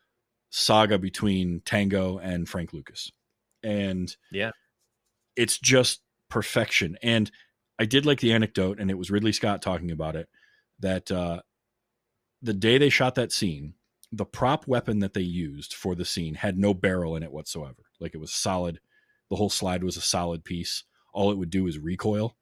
saga 0.49 0.99
between 0.99 1.61
Tango 1.65 2.19
and 2.19 2.47
Frank 2.47 2.73
Lucas. 2.73 3.11
And 3.63 4.15
yeah, 4.31 4.51
it's 5.35 5.57
just 5.57 6.01
perfection. 6.29 6.97
And 7.01 7.31
I 7.79 7.85
did 7.85 8.05
like 8.05 8.19
the 8.19 8.33
anecdote, 8.33 8.79
and 8.79 8.91
it 8.91 8.97
was 8.97 9.09
Ridley 9.09 9.31
Scott 9.31 9.61
talking 9.61 9.91
about 9.91 10.15
it 10.15 10.29
that 10.79 11.11
uh, 11.11 11.41
the 12.41 12.53
day 12.53 12.77
they 12.77 12.89
shot 12.89 13.15
that 13.15 13.31
scene, 13.31 13.73
the 14.11 14.25
prop 14.25 14.67
weapon 14.67 14.99
that 14.99 15.13
they 15.13 15.21
used 15.21 15.73
for 15.73 15.95
the 15.95 16.05
scene 16.05 16.35
had 16.35 16.57
no 16.57 16.73
barrel 16.73 17.15
in 17.15 17.23
it 17.23 17.31
whatsoever. 17.31 17.83
Like 17.99 18.13
it 18.13 18.19
was 18.19 18.33
solid 18.33 18.79
the 19.29 19.35
whole 19.35 19.49
slide 19.49 19.83
was 19.83 19.97
a 19.97 20.01
solid 20.01 20.43
piece. 20.43 20.83
All 21.13 21.31
it 21.31 21.37
would 21.37 21.49
do 21.49 21.67
is 21.67 21.79
recoil. 21.79 22.35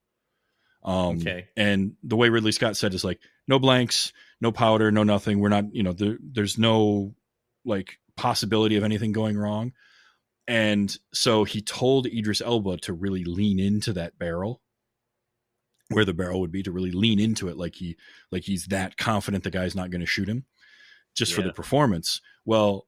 Um, 0.83 1.17
okay. 1.17 1.47
And 1.57 1.93
the 2.03 2.15
way 2.15 2.29
Ridley 2.29 2.51
Scott 2.51 2.77
said 2.77 2.93
is 2.93 3.03
like 3.03 3.19
no 3.47 3.57
blanks, 3.57 4.13
no 4.39 4.51
powder, 4.51 4.91
no 4.91 5.03
nothing. 5.03 5.39
We're 5.39 5.49
not, 5.49 5.73
you 5.73 5.83
know, 5.83 5.93
there, 5.93 6.17
there's 6.21 6.57
no 6.57 7.15
like 7.63 7.97
possibility 8.15 8.75
of 8.75 8.83
anything 8.83 9.11
going 9.11 9.37
wrong. 9.37 9.73
And 10.47 10.95
so 11.11 11.43
he 11.43 11.61
told 11.61 12.05
Idris 12.05 12.41
Elba 12.41 12.77
to 12.77 12.93
really 12.93 13.23
lean 13.23 13.59
into 13.59 13.93
that 13.93 14.19
barrel 14.19 14.61
where 15.89 16.05
the 16.05 16.13
barrel 16.13 16.39
would 16.41 16.51
be 16.51 16.63
to 16.63 16.71
really 16.71 16.91
lean 16.91 17.19
into 17.19 17.47
it 17.47 17.57
like 17.57 17.75
he 17.75 17.95
like 18.31 18.43
he's 18.43 18.65
that 18.67 18.97
confident 18.97 19.43
the 19.43 19.51
guy's 19.51 19.75
not 19.75 19.91
going 19.91 20.01
to 20.01 20.07
shoot 20.07 20.27
him 20.27 20.45
just 21.15 21.31
yeah. 21.31 21.37
for 21.37 21.41
the 21.43 21.53
performance. 21.53 22.21
Well, 22.43 22.87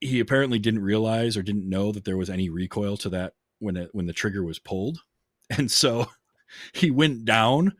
he 0.00 0.20
apparently 0.20 0.58
didn't 0.58 0.82
realize 0.82 1.36
or 1.36 1.42
didn't 1.42 1.68
know 1.68 1.92
that 1.92 2.04
there 2.04 2.16
was 2.16 2.30
any 2.30 2.48
recoil 2.48 2.96
to 2.98 3.08
that 3.10 3.34
when 3.58 3.76
it 3.76 3.90
when 3.92 4.06
the 4.06 4.12
trigger 4.12 4.42
was 4.42 4.58
pulled 4.58 4.98
and 5.50 5.70
so 5.70 6.06
he 6.72 6.90
went 6.90 7.24
down 7.24 7.72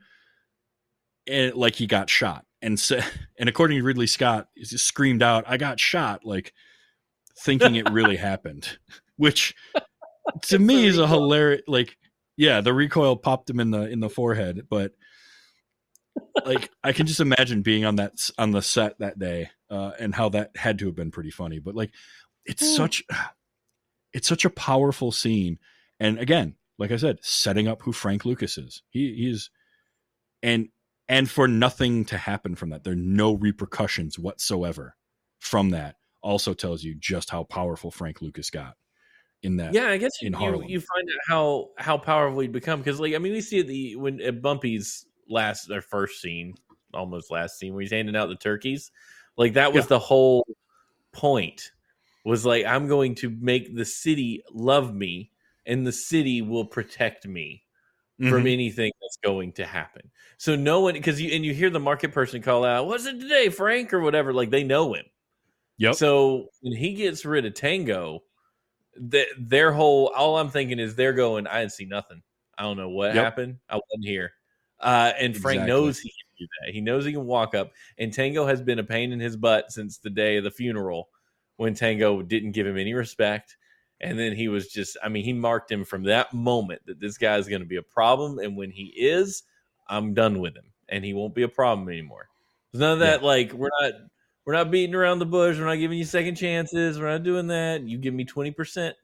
and 1.27 1.55
like 1.55 1.75
he 1.75 1.87
got 1.87 2.09
shot 2.09 2.45
and 2.63 2.79
so 2.79 3.01
and 3.39 3.49
according 3.49 3.79
to 3.79 3.85
ridley 3.85 4.07
scott 4.07 4.49
he 4.55 4.65
screamed 4.65 5.23
out 5.23 5.45
i 5.47 5.57
got 5.57 5.79
shot 5.79 6.25
like 6.25 6.53
thinking 7.41 7.75
it 7.75 7.91
really 7.91 8.17
happened 8.17 8.79
which 9.17 9.55
to 10.43 10.59
me 10.59 10.87
is 10.87 10.99
a 10.99 11.07
hilarious 11.07 11.63
like 11.67 11.99
yeah 12.37 12.61
the 12.61 12.73
recoil 12.73 13.17
popped 13.17 13.49
him 13.49 13.61
in 13.61 13.71
the 13.71 13.91
in 13.91 14.01
the 14.01 14.11
forehead 14.11 14.67
but 14.69 14.93
like 16.45 16.71
I 16.83 16.93
can 16.93 17.07
just 17.07 17.21
imagine 17.21 17.63
being 17.63 17.85
on 17.85 17.97
that 17.97 18.31
on 18.39 18.51
the 18.51 18.63
set 18.63 18.99
that 18.99 19.19
day 19.19 19.51
uh, 19.71 19.93
and 19.99 20.15
how 20.15 20.29
that 20.31 20.57
had 20.57 20.79
to 20.79 20.87
have 20.87 20.95
been 20.95 21.11
pretty 21.11 21.31
funny. 21.31 21.59
But 21.59 21.75
like, 21.75 21.91
it's 22.45 22.63
mm. 22.63 22.77
such 22.77 23.05
it's 24.13 24.29
such 24.29 24.45
a 24.45 24.51
powerful 24.51 25.13
scene, 25.13 25.59
and 26.01 26.19
again, 26.19 26.55
like 26.79 26.91
I 26.91 26.97
said, 26.97 27.19
setting 27.23 27.69
up 27.69 27.83
who 27.83 27.93
Frank 27.93 28.25
Lucas 28.25 28.59
is. 28.59 28.83
He 28.89 29.15
he's 29.15 29.51
and 30.43 30.69
and 31.09 31.31
for 31.31 31.47
nothing 31.47 32.05
to 32.07 32.19
happen 32.19 32.55
from 32.55 32.71
that, 32.71 32.85
there 32.85 32.93
are 32.93 32.97
no 32.97 33.35
repercussions 33.35 34.19
whatsoever 34.19 34.97
from 35.39 35.71
that. 35.71 35.97
Also 36.23 36.55
tells 36.55 36.83
you 36.83 36.95
just 36.99 37.31
how 37.31 37.45
powerful 37.45 37.91
Frank 37.91 38.21
Lucas 38.21 38.51
got 38.51 38.75
in 39.43 39.57
that. 39.57 39.75
Yeah, 39.75 39.89
I 39.89 39.97
guess 39.97 40.13
in 40.23 40.33
you, 40.33 40.39
Harlem. 40.39 40.65
you 40.65 40.81
find 40.81 41.09
out 41.09 41.21
how 41.29 41.69
how 41.79 41.99
powerful 41.99 42.41
he'd 42.41 42.53
become 42.53 42.81
because 42.81 43.01
like 43.01 43.15
I 43.15 43.19
mean 43.19 43.33
we 43.33 43.41
see 43.41 43.63
the 43.63 43.97
when 43.97 44.21
at 44.21 44.43
Bumpy's 44.43 45.07
last 45.29 45.69
their 45.69 45.83
first 45.83 46.21
scene, 46.21 46.55
almost 46.95 47.31
last 47.31 47.59
scene 47.59 47.73
where 47.73 47.83
he's 47.83 47.93
handing 47.93 48.17
out 48.17 48.29
the 48.29 48.37
turkeys. 48.37 48.91
Like 49.37 49.55
that 49.55 49.73
was 49.73 49.85
yeah. 49.85 49.89
the 49.89 49.99
whole 49.99 50.47
point. 51.13 51.71
Was 52.25 52.45
like 52.45 52.65
I'm 52.65 52.89
going 52.89 53.15
to 53.17 53.31
make 53.31 53.75
the 53.75 53.85
city 53.85 54.43
love 54.53 54.93
me, 54.95 55.31
and 55.65 55.87
the 55.87 55.93
city 55.93 56.43
will 56.43 56.65
protect 56.65 57.27
me 57.27 57.63
mm-hmm. 58.21 58.31
from 58.31 58.47
anything 58.47 58.91
that's 59.01 59.19
going 59.23 59.53
to 59.53 59.65
happen. 59.65 60.11
So 60.39 60.57
no 60.57 60.81
one 60.81 60.95
because 60.95 61.21
you 61.21 61.33
and 61.33 61.45
you 61.45 61.55
hear 61.55 61.71
the 61.71 61.79
market 61.79 62.13
person 62.13 62.43
call 62.43 62.65
out, 62.65 62.87
"What's 62.87 63.07
it 63.07 63.21
today, 63.21 63.49
Frank?" 63.49 63.93
or 63.93 64.01
whatever. 64.01 64.33
Like 64.33 64.51
they 64.51 64.65
know 64.65 64.95
him. 64.95 65.05
Yep. 65.79 65.95
So 65.95 66.49
when 66.63 66.77
he 66.77 66.95
gets 66.95 67.25
rid 67.25 67.45
of 67.45 67.55
Tango, 67.55 68.23
their 68.99 69.73
whole 69.73 70.13
all 70.17 70.39
I'm 70.39 70.51
thinking 70.51 70.79
is 70.79 70.95
they're 70.95 71.13
going. 71.13 71.47
I 71.47 71.61
didn't 71.61 71.73
see 71.73 71.85
nothing. 71.85 72.23
I 72.59 72.63
don't 72.63 72.77
know 72.77 72.89
what 72.89 73.15
yep. 73.15 73.25
happened. 73.25 73.59
I 73.69 73.75
wasn't 73.75 74.05
here. 74.05 74.33
Uh, 74.81 75.13
and 75.19 75.37
Frank 75.37 75.61
exactly. 75.61 75.73
knows 75.73 75.99
he 75.99 76.11
can 76.11 76.27
do 76.39 76.47
that. 76.61 76.73
He 76.73 76.81
knows 76.81 77.05
he 77.05 77.13
can 77.13 77.27
walk 77.27 77.55
up. 77.55 77.73
And 77.99 78.13
Tango 78.13 78.47
has 78.47 78.61
been 78.61 78.79
a 78.79 78.85
pain 78.85 79.13
in 79.13 79.21
his 79.21 79.37
butt 79.37 79.73
since 79.73 79.99
the 79.99 80.11
day 80.11 80.37
of 80.37 80.45
the 80.45 80.51
funeral 80.51 81.09
when 81.57 81.75
Tango 81.75 82.23
didn't 82.23 82.53
give 82.53 82.67
him 82.67 82.79
any 82.79 82.95
respect. 82.95 83.57
And 84.01 84.19
then 84.19 84.35
he 84.35 84.49
was 84.49 84.69
just, 84.69 84.99
I 85.03 85.09
mean, 85.09 85.25
he 85.25 85.33
marked 85.33 85.73
him 85.73 85.85
from 85.85 86.03
that 86.05 86.35
moment 86.35 86.83
that 86.87 87.01
this 87.01 87.17
guy 87.17 87.37
is 87.37 87.49
going 87.49 87.63
to 87.63 87.67
be 87.67 87.77
a 87.77 87.83
problem. 87.83 88.39
And 88.39 88.55
when 88.57 88.71
he 88.71 88.93
is, 88.97 89.43
I'm 89.89 90.13
done 90.13 90.39
with 90.41 90.55
him 90.55 90.73
and 90.89 91.03
he 91.05 91.15
won't 91.15 91.35
be 91.35 91.43
a 91.43 91.49
problem 91.49 91.89
anymore. 91.89 92.29
There's 92.73 92.81
none 92.81 92.93
of 92.93 92.99
that, 92.99 93.23
yeah. 93.23 93.27
like, 93.27 93.53
we're 93.53 93.71
not. 93.81 93.93
We're 94.47 94.55
not 94.55 94.71
beating 94.71 94.95
around 94.95 95.19
the 95.19 95.27
bush. 95.27 95.59
We're 95.59 95.67
not 95.67 95.75
giving 95.75 95.99
you 95.99 96.05
second 96.05 96.37
chances. 96.37 96.99
We're 96.99 97.11
not 97.11 97.25
doing 97.25 97.49
that. 97.49 97.83
You 97.83 97.99
give 97.99 98.15
me 98.15 98.25
twenty 98.25 98.53
percent, 98.53 98.97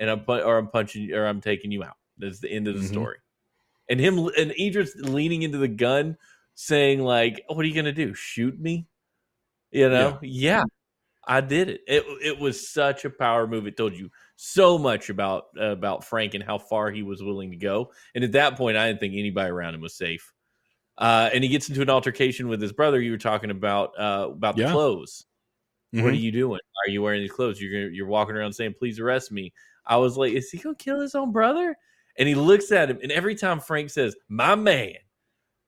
and 0.00 0.10
I'm 0.10 0.24
or 0.26 0.58
I'm 0.58 0.68
punching 0.68 1.12
or 1.12 1.26
I'm 1.26 1.40
taking 1.40 1.70
you 1.70 1.84
out. 1.84 1.96
That's 2.18 2.40
the 2.40 2.50
end 2.50 2.68
of 2.68 2.74
the 2.74 2.80
mm-hmm. 2.80 2.92
story 2.92 3.18
and 3.88 4.00
him 4.00 4.18
and 4.38 4.52
Idris 4.58 4.94
leaning 4.96 5.42
into 5.42 5.58
the 5.58 5.68
gun, 5.68 6.16
saying 6.54 7.02
like, 7.02 7.44
"What 7.48 7.58
are 7.58 7.68
you 7.68 7.74
gonna 7.74 7.92
do? 7.92 8.14
Shoot 8.14 8.58
me?" 8.58 8.86
You 9.70 9.88
know? 9.90 10.18
Yeah. 10.22 10.60
yeah, 10.60 10.64
I 11.26 11.40
did 11.42 11.68
it. 11.68 11.80
It 11.86 12.04
it 12.22 12.38
was 12.38 12.70
such 12.70 13.04
a 13.04 13.10
power 13.10 13.46
move. 13.46 13.66
It 13.66 13.76
told 13.76 13.94
you 13.94 14.10
so 14.36 14.78
much 14.78 15.10
about 15.10 15.44
uh, 15.60 15.72
about 15.72 16.04
Frank 16.04 16.34
and 16.34 16.42
how 16.42 16.58
far 16.58 16.90
he 16.90 17.02
was 17.02 17.22
willing 17.22 17.50
to 17.50 17.56
go. 17.56 17.92
And 18.14 18.24
at 18.24 18.32
that 18.32 18.56
point, 18.56 18.76
I 18.76 18.88
didn't 18.88 19.00
think 19.00 19.14
anybody 19.14 19.50
around 19.50 19.74
him 19.74 19.82
was 19.82 19.94
safe. 19.94 20.32
Uh, 20.98 21.30
and 21.32 21.42
he 21.42 21.48
gets 21.48 21.68
into 21.68 21.82
an 21.82 21.90
altercation 21.90 22.48
with 22.48 22.60
his 22.60 22.72
brother. 22.72 23.00
You 23.00 23.12
were 23.12 23.18
talking 23.18 23.50
about 23.50 23.98
uh, 23.98 24.28
about 24.30 24.56
the 24.56 24.62
yeah. 24.62 24.72
clothes. 24.72 25.26
What 25.92 26.04
are 26.04 26.10
Mhm. 26.12 26.20
you 26.20 26.32
doing? 26.32 26.60
Are 26.86 26.90
you 26.90 27.02
wearing 27.02 27.20
these 27.22 27.32
clothes? 27.32 27.60
You're 27.60 27.90
you're 27.90 28.06
walking 28.06 28.36
around 28.36 28.52
saying, 28.52 28.74
"Please 28.78 28.98
arrest 29.00 29.30
me." 29.32 29.52
I 29.86 29.96
was 29.96 30.16
like, 30.16 30.32
"Is 30.32 30.50
he 30.50 30.58
gonna 30.58 30.74
kill 30.76 31.00
his 31.00 31.14
own 31.14 31.32
brother?" 31.32 31.76
And 32.18 32.28
he 32.28 32.34
looks 32.34 32.72
at 32.72 32.90
him, 32.90 32.98
and 33.02 33.10
every 33.12 33.34
time 33.34 33.58
Frank 33.60 33.90
says, 33.90 34.14
"My 34.28 34.54
man," 34.54 34.94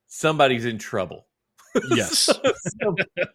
somebody's 0.06 0.64
in 0.66 0.78
trouble. 0.78 1.26
Yes. 1.90 2.28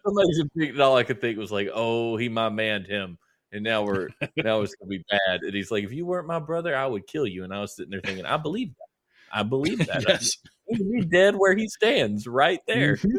somebody's 0.04 0.38
in 0.38 0.50
big. 0.54 0.70
and 0.70 0.80
All 0.80 0.96
I 0.96 1.02
could 1.02 1.20
think 1.20 1.38
was 1.38 1.52
like, 1.52 1.68
"Oh, 1.72 2.16
he 2.16 2.28
my 2.28 2.48
man 2.48 2.84
him." 2.84 3.18
And 3.52 3.62
now 3.64 3.82
we're 3.84 4.08
now 4.36 4.60
it's 4.62 4.74
gonna 4.76 4.88
be 4.88 5.04
bad. 5.10 5.42
And 5.42 5.54
he's 5.54 5.70
like, 5.70 5.84
"If 5.84 5.92
you 5.92 6.06
weren't 6.06 6.26
my 6.26 6.38
brother, 6.38 6.74
I 6.76 6.86
would 6.86 7.06
kill 7.06 7.26
you." 7.26 7.44
And 7.44 7.52
I 7.54 7.60
was 7.60 7.74
sitting 7.76 7.90
there 7.90 8.00
thinking, 8.00 8.24
"I 8.26 8.36
believe 8.36 8.68
that. 8.68 8.86
I 9.32 9.42
believe 9.42 9.78
that. 9.86 10.04
yes. 10.08 10.30
He'd 10.68 10.90
be 10.90 11.00
dead 11.04 11.34
where 11.36 11.56
he 11.56 11.68
stands, 11.68 12.26
right 12.26 12.60
there." 12.66 12.96
Mhm. 12.96 13.16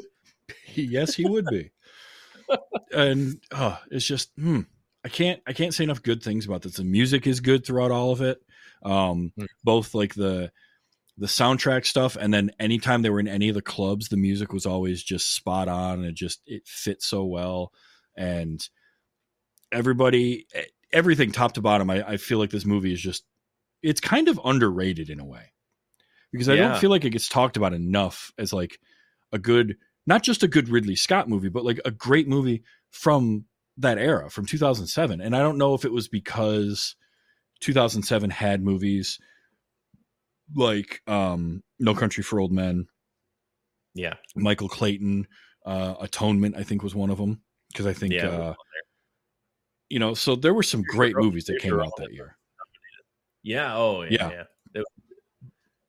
yes, 0.76 1.14
he 1.16 1.26
would 1.26 1.46
be. 1.46 1.72
and 2.92 3.42
oh, 3.52 3.80
it's 3.90 4.06
just 4.06 4.32
hmm, 4.38 4.62
I 5.06 5.10
can't 5.10 5.42
I 5.48 5.54
can't 5.54 5.74
say 5.74 5.84
enough 5.84 6.04
good 6.04 6.22
things 6.24 6.46
about 6.46 6.62
this. 6.62 6.76
The 6.76 6.84
music 6.84 7.28
is 7.28 7.40
good 7.40 7.66
throughout 7.66 7.92
all 7.92 8.12
of 8.12 8.22
it. 8.22 8.40
Um, 8.84 9.32
Hmm. 9.38 9.46
both 9.64 9.94
like 9.94 10.16
the 10.16 10.52
the 11.18 11.28
soundtrack 11.28 11.86
stuff, 11.86 12.16
and 12.20 12.34
then 12.34 12.52
anytime 12.60 13.02
they 13.02 13.10
were 13.10 13.20
in 13.20 13.28
any 13.28 13.50
of 13.50 13.56
the 13.56 13.62
clubs, 13.62 14.10
the 14.10 14.18
music 14.18 14.54
was 14.54 14.66
always 14.66 15.04
just 15.04 15.36
spot 15.36 15.68
on. 15.68 16.00
And 16.00 16.06
it 16.06 16.16
just 16.16 16.42
it 16.46 16.64
fit 16.66 17.02
so 17.04 17.26
well, 17.26 17.72
and 18.18 18.60
everybody, 19.72 20.48
everything 20.92 21.32
top 21.32 21.54
to 21.54 21.62
bottom. 21.62 21.90
I, 21.90 22.08
I 22.12 22.18
feel 22.18 22.40
like 22.40 22.50
this 22.50 22.66
movie 22.66 22.94
is 22.94 23.02
just 23.02 23.24
it's 23.84 24.02
kind 24.02 24.28
of 24.28 24.40
underrated 24.44 25.10
in 25.10 25.20
a 25.20 25.26
way 25.26 25.52
because 26.32 26.50
I 26.50 26.54
Yeah. 26.56 26.70
don't 26.70 26.80
feel 26.80 26.90
like 26.90 27.06
it 27.06 27.10
gets 27.12 27.28
talked 27.30 27.58
about 27.58 27.74
enough 27.74 28.32
as 28.38 28.52
like 28.54 28.80
a 29.32 29.40
good 29.40 29.78
not 30.08 30.24
just 30.24 30.42
a 30.44 30.48
good 30.48 30.68
Ridley 30.70 30.96
Scott 30.96 31.30
movie, 31.30 31.50
but 31.50 31.64
like 31.64 31.80
a 31.86 31.92
great 31.92 32.28
movie 32.28 32.64
from 32.90 33.46
that 33.78 34.00
era, 34.00 34.30
from 34.32 34.46
2007. 34.48 35.22
And 35.22 35.36
I 35.36 35.40
don't 35.40 35.58
know 35.60 35.76
if 35.76 35.86
it 35.86 35.92
was 35.92 36.08
because 36.08 36.96
2007 37.60 38.32
had 38.32 38.64
movies 38.64 39.20
like 40.56 41.02
um, 41.08 41.64
No 41.80 41.94
Country 41.94 42.24
for 42.24 42.40
Old 42.40 42.52
Men, 42.52 42.88
Yeah, 43.94 44.16
Michael 44.36 44.68
Clayton, 44.70 45.28
uh, 45.66 45.96
Atonement, 46.02 46.56
I 46.58 46.64
think 46.64 46.82
was 46.84 46.96
one 46.96 47.10
of 47.12 47.18
them. 47.20 47.42
Because 47.72 47.86
I 47.86 47.94
think, 47.94 48.14
Yeah. 48.14 48.28
uh, 48.28 48.54
you 49.90 50.00
know, 50.00 50.14
so 50.14 50.36
there 50.36 50.54
were 50.54 50.64
some 50.64 50.82
great 50.82 51.16
movies 51.16 51.46
that 51.46 51.60
came 51.62 51.80
out 51.80 51.96
that 51.98 52.12
year. 52.12 52.38
yeah. 53.44 53.76
Oh, 53.76 54.02
yeah. 54.02 54.30
Yeah. 54.30 54.44
yeah. 54.76 54.82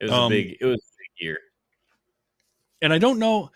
It, 0.03 0.07
was 0.07 0.12
Um, 0.12 0.32
a 0.32 0.36
big. 0.36 0.57
It 0.61 0.66
was 0.66 0.74
a 0.80 0.96
big 0.98 1.24
year. 1.26 1.38
and 2.82 2.92
I 2.92 2.98
don't 2.98 3.18
know. 3.18 3.50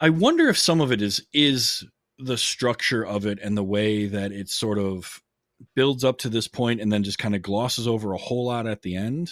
I 0.00 0.10
wonder 0.10 0.48
if 0.48 0.58
some 0.58 0.80
of 0.80 0.92
it 0.92 1.00
is 1.00 1.24
is 1.32 1.84
the 2.18 2.36
structure 2.36 3.06
of 3.06 3.24
it 3.26 3.38
and 3.40 3.56
the 3.56 3.64
way 3.64 4.06
that 4.06 4.32
it 4.32 4.48
sort 4.50 4.78
of 4.78 5.22
builds 5.74 6.04
up 6.04 6.18
to 6.18 6.28
this 6.28 6.48
point 6.48 6.80
and 6.80 6.92
then 6.92 7.02
just 7.04 7.18
kind 7.18 7.34
of 7.34 7.42
glosses 7.42 7.86
over 7.88 8.12
a 8.12 8.18
whole 8.18 8.44
lot 8.46 8.66
at 8.66 8.82
the 8.82 8.96
end, 8.96 9.30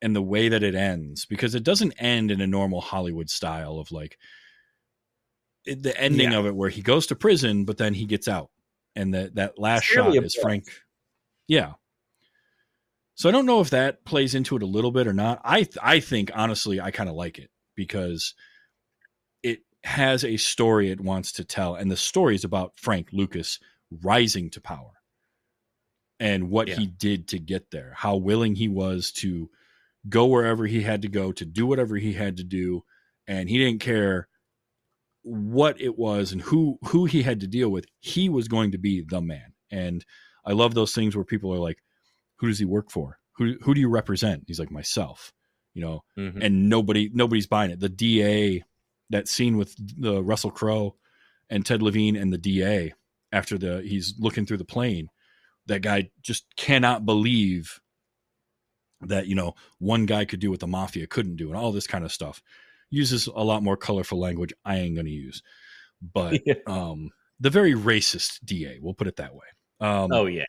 and 0.00 0.14
the 0.14 0.22
way 0.22 0.48
that 0.48 0.62
it 0.62 0.74
ends 0.76 1.24
because 1.26 1.54
it 1.56 1.64
doesn't 1.64 1.92
end 1.98 2.30
in 2.30 2.40
a 2.40 2.46
normal 2.46 2.80
Hollywood 2.80 3.28
style 3.30 3.78
of 3.78 3.90
like 3.92 4.18
it, 5.64 5.82
the 5.82 5.96
ending 6.00 6.32
Yeah. 6.32 6.38
of 6.38 6.46
it 6.46 6.54
where 6.54 6.70
he 6.70 6.82
goes 6.82 7.06
to 7.08 7.16
prison 7.16 7.64
but 7.64 7.76
then 7.78 7.94
he 7.94 8.04
gets 8.06 8.26
out 8.28 8.50
and 8.96 9.14
that 9.14 9.34
that 9.36 9.58
last 9.58 9.84
shot 9.84 10.14
is. 10.16 10.34
Frank. 10.34 10.64
Yeah. 11.46 11.72
So 13.14 13.28
I 13.28 13.32
don't 13.32 13.46
know 13.46 13.60
if 13.60 13.70
that 13.70 14.04
plays 14.04 14.34
into 14.34 14.56
it 14.56 14.62
a 14.62 14.66
little 14.66 14.90
bit 14.90 15.06
or 15.06 15.12
not. 15.12 15.40
I 15.44 15.68
I 15.82 16.00
think 16.00 16.30
honestly 16.34 16.80
I 16.80 16.90
kind 16.90 17.08
of 17.08 17.14
like 17.14 17.38
it 17.38 17.50
because 17.76 18.34
it 19.42 19.60
has 19.84 20.24
a 20.24 20.36
story 20.36 20.90
it 20.90 21.00
wants 21.00 21.32
to 21.32 21.44
tell 21.44 21.74
and 21.74 21.90
the 21.90 21.96
story 21.96 22.34
is 22.34 22.44
about 22.44 22.72
Frank 22.76 23.08
Lucas 23.12 23.58
rising 24.02 24.50
to 24.50 24.60
power 24.60 24.92
and 26.20 26.50
what 26.50 26.68
Yeah. 26.68 26.76
he 26.76 26.86
did 26.86 27.28
to 27.28 27.38
get 27.38 27.70
there, 27.70 27.92
how 27.96 28.16
willing 28.16 28.54
he 28.54 28.68
was 28.68 29.10
to 29.12 29.50
go 30.08 30.26
wherever 30.26 30.66
he 30.66 30.82
had 30.82 31.02
to 31.02 31.08
go 31.08 31.32
to 31.32 31.44
do 31.44 31.66
whatever 31.66 31.96
he 31.96 32.12
had 32.12 32.36
to 32.38 32.44
do 32.44 32.82
and 33.28 33.48
he 33.48 33.58
didn't 33.58 33.80
care 33.80 34.28
what 35.22 35.80
it 35.80 35.96
was 35.96 36.32
and 36.32 36.40
who 36.40 36.78
who 36.86 37.04
he 37.04 37.22
had 37.22 37.40
to 37.40 37.46
deal 37.46 37.68
with. 37.68 37.86
He 38.00 38.28
was 38.28 38.48
going 38.48 38.72
to 38.72 38.78
be 38.78 39.02
the 39.02 39.20
man. 39.20 39.52
And 39.70 40.04
I 40.44 40.52
love 40.52 40.74
those 40.74 40.94
things 40.94 41.14
where 41.14 41.24
people 41.24 41.52
are 41.54 41.58
like 41.60 41.78
who 42.42 42.48
does 42.48 42.58
he 42.58 42.66
work 42.66 42.90
for? 42.90 43.18
Who 43.36 43.54
who 43.62 43.72
do 43.72 43.80
you 43.80 43.88
represent? 43.88 44.44
He's 44.46 44.58
like 44.58 44.70
myself, 44.70 45.32
you 45.72 45.80
know, 45.80 46.02
Mhm. 46.18 46.44
and 46.44 46.68
nobody 46.68 47.08
nobody's 47.14 47.46
buying 47.46 47.70
it. 47.70 47.80
The 47.80 47.88
DA, 47.88 48.62
that 49.10 49.28
scene 49.28 49.56
with 49.56 49.74
the 49.78 50.22
Russell 50.22 50.50
Crowe 50.50 50.96
and 51.48 51.64
Ted 51.64 51.80
Levine 51.82 52.16
and 52.16 52.32
the 52.32 52.38
DA 52.38 52.92
after 53.30 53.56
the 53.56 53.80
he's 53.82 54.14
looking 54.18 54.44
through 54.44 54.58
the 54.58 54.64
plane, 54.64 55.08
that 55.66 55.80
guy 55.82 56.10
just 56.20 56.44
cannot 56.56 57.06
believe 57.06 57.80
that 59.02 59.26
you 59.28 59.34
know 59.36 59.54
one 59.78 60.04
guy 60.04 60.24
could 60.24 60.40
do 60.40 60.50
what 60.50 60.60
the 60.60 60.66
mafia 60.66 61.06
couldn't 61.06 61.36
do 61.36 61.48
and 61.48 61.56
all 61.56 61.72
this 61.72 61.86
kind 61.86 62.04
of 62.04 62.12
stuff. 62.12 62.42
Uses 62.90 63.26
a 63.28 63.42
lot 63.44 63.62
more 63.62 63.76
colorful 63.76 64.18
language 64.18 64.52
I 64.64 64.76
ain't 64.78 64.96
to 64.98 65.08
use, 65.08 65.42
but 66.02 66.40
Yeah. 66.46 66.54
um, 66.66 67.10
the 67.40 67.50
very 67.50 67.72
racist 67.72 68.40
DA, 68.44 68.78
we'll 68.82 68.94
put 68.94 69.06
it 69.06 69.16
that 69.16 69.34
way. 69.34 69.46
Um, 69.80 70.10
Oh 70.12 70.26
yeah. 70.26 70.44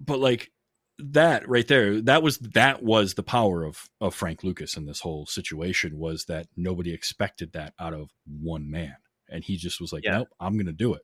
but 0.00 0.20
like 0.20 0.52
that 0.98 1.48
right 1.48 1.68
there 1.68 2.00
that 2.00 2.22
was 2.22 2.38
that 2.38 2.82
was 2.82 3.14
the 3.14 3.22
power 3.22 3.64
of 3.64 3.88
of 4.00 4.14
frank 4.14 4.42
lucas 4.42 4.76
in 4.76 4.84
this 4.86 5.00
whole 5.00 5.26
situation 5.26 5.96
was 5.98 6.24
that 6.24 6.46
nobody 6.56 6.92
expected 6.92 7.52
that 7.52 7.72
out 7.78 7.94
of 7.94 8.10
one 8.26 8.68
man 8.70 8.96
and 9.28 9.44
he 9.44 9.56
just 9.56 9.80
was 9.80 9.92
like 9.92 10.02
Yeah. 10.04 10.18
nope 10.18 10.28
i'm 10.40 10.58
gonna 10.58 10.72
do 10.72 10.94
it 10.94 11.02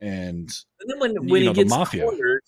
and 0.00 0.50
And 0.80 0.88
then 0.90 0.98
when 1.00 1.12
You 1.12 1.20
when 1.22 1.44
know, 1.44 1.52
he 1.52 1.54
the 1.54 1.64
gets 1.64 1.70
mafia. 1.70 2.02
cornered. 2.04 2.42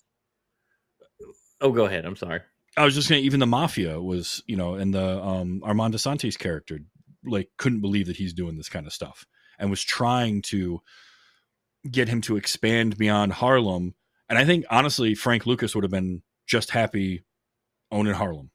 Oh, 1.59 1.71
go 1.71 1.85
ahead. 1.85 2.05
I'm 2.05 2.15
sorry. 2.15 2.41
i 2.77 2.85
was 2.85 2.93
just 2.93 3.09
gonna 3.09 3.21
even 3.21 3.39
the 3.39 3.47
mafia 3.47 3.99
was 3.99 4.43
you 4.45 4.55
know 4.55 4.75
and 4.75 4.93
the 4.93 5.19
um 5.23 5.61
Armand 5.63 5.93
Assante 5.95 6.37
character 6.37 6.79
like 7.25 7.49
couldn't 7.57 7.81
believe 7.81 8.05
that 8.07 8.17
he's 8.17 8.33
doing 8.33 8.57
this 8.57 8.69
kind 8.69 8.85
of 8.85 8.93
stuff 8.93 9.25
and 9.57 9.69
was 9.71 9.83
trying 9.83 10.41
to 10.43 10.81
get 11.89 12.07
him 12.09 12.21
to 12.21 12.37
expand 12.37 12.97
beyond 12.97 13.33
harlem 13.33 13.95
and 14.29 14.37
i 14.37 14.45
think 14.45 14.65
honestly 14.69 15.15
frank 15.15 15.45
lucas 15.47 15.73
would 15.73 15.83
have 15.83 15.91
been 15.91 16.21
just 16.47 16.71
happy 16.71 17.23
owning 17.91 18.13
harlem 18.15 18.49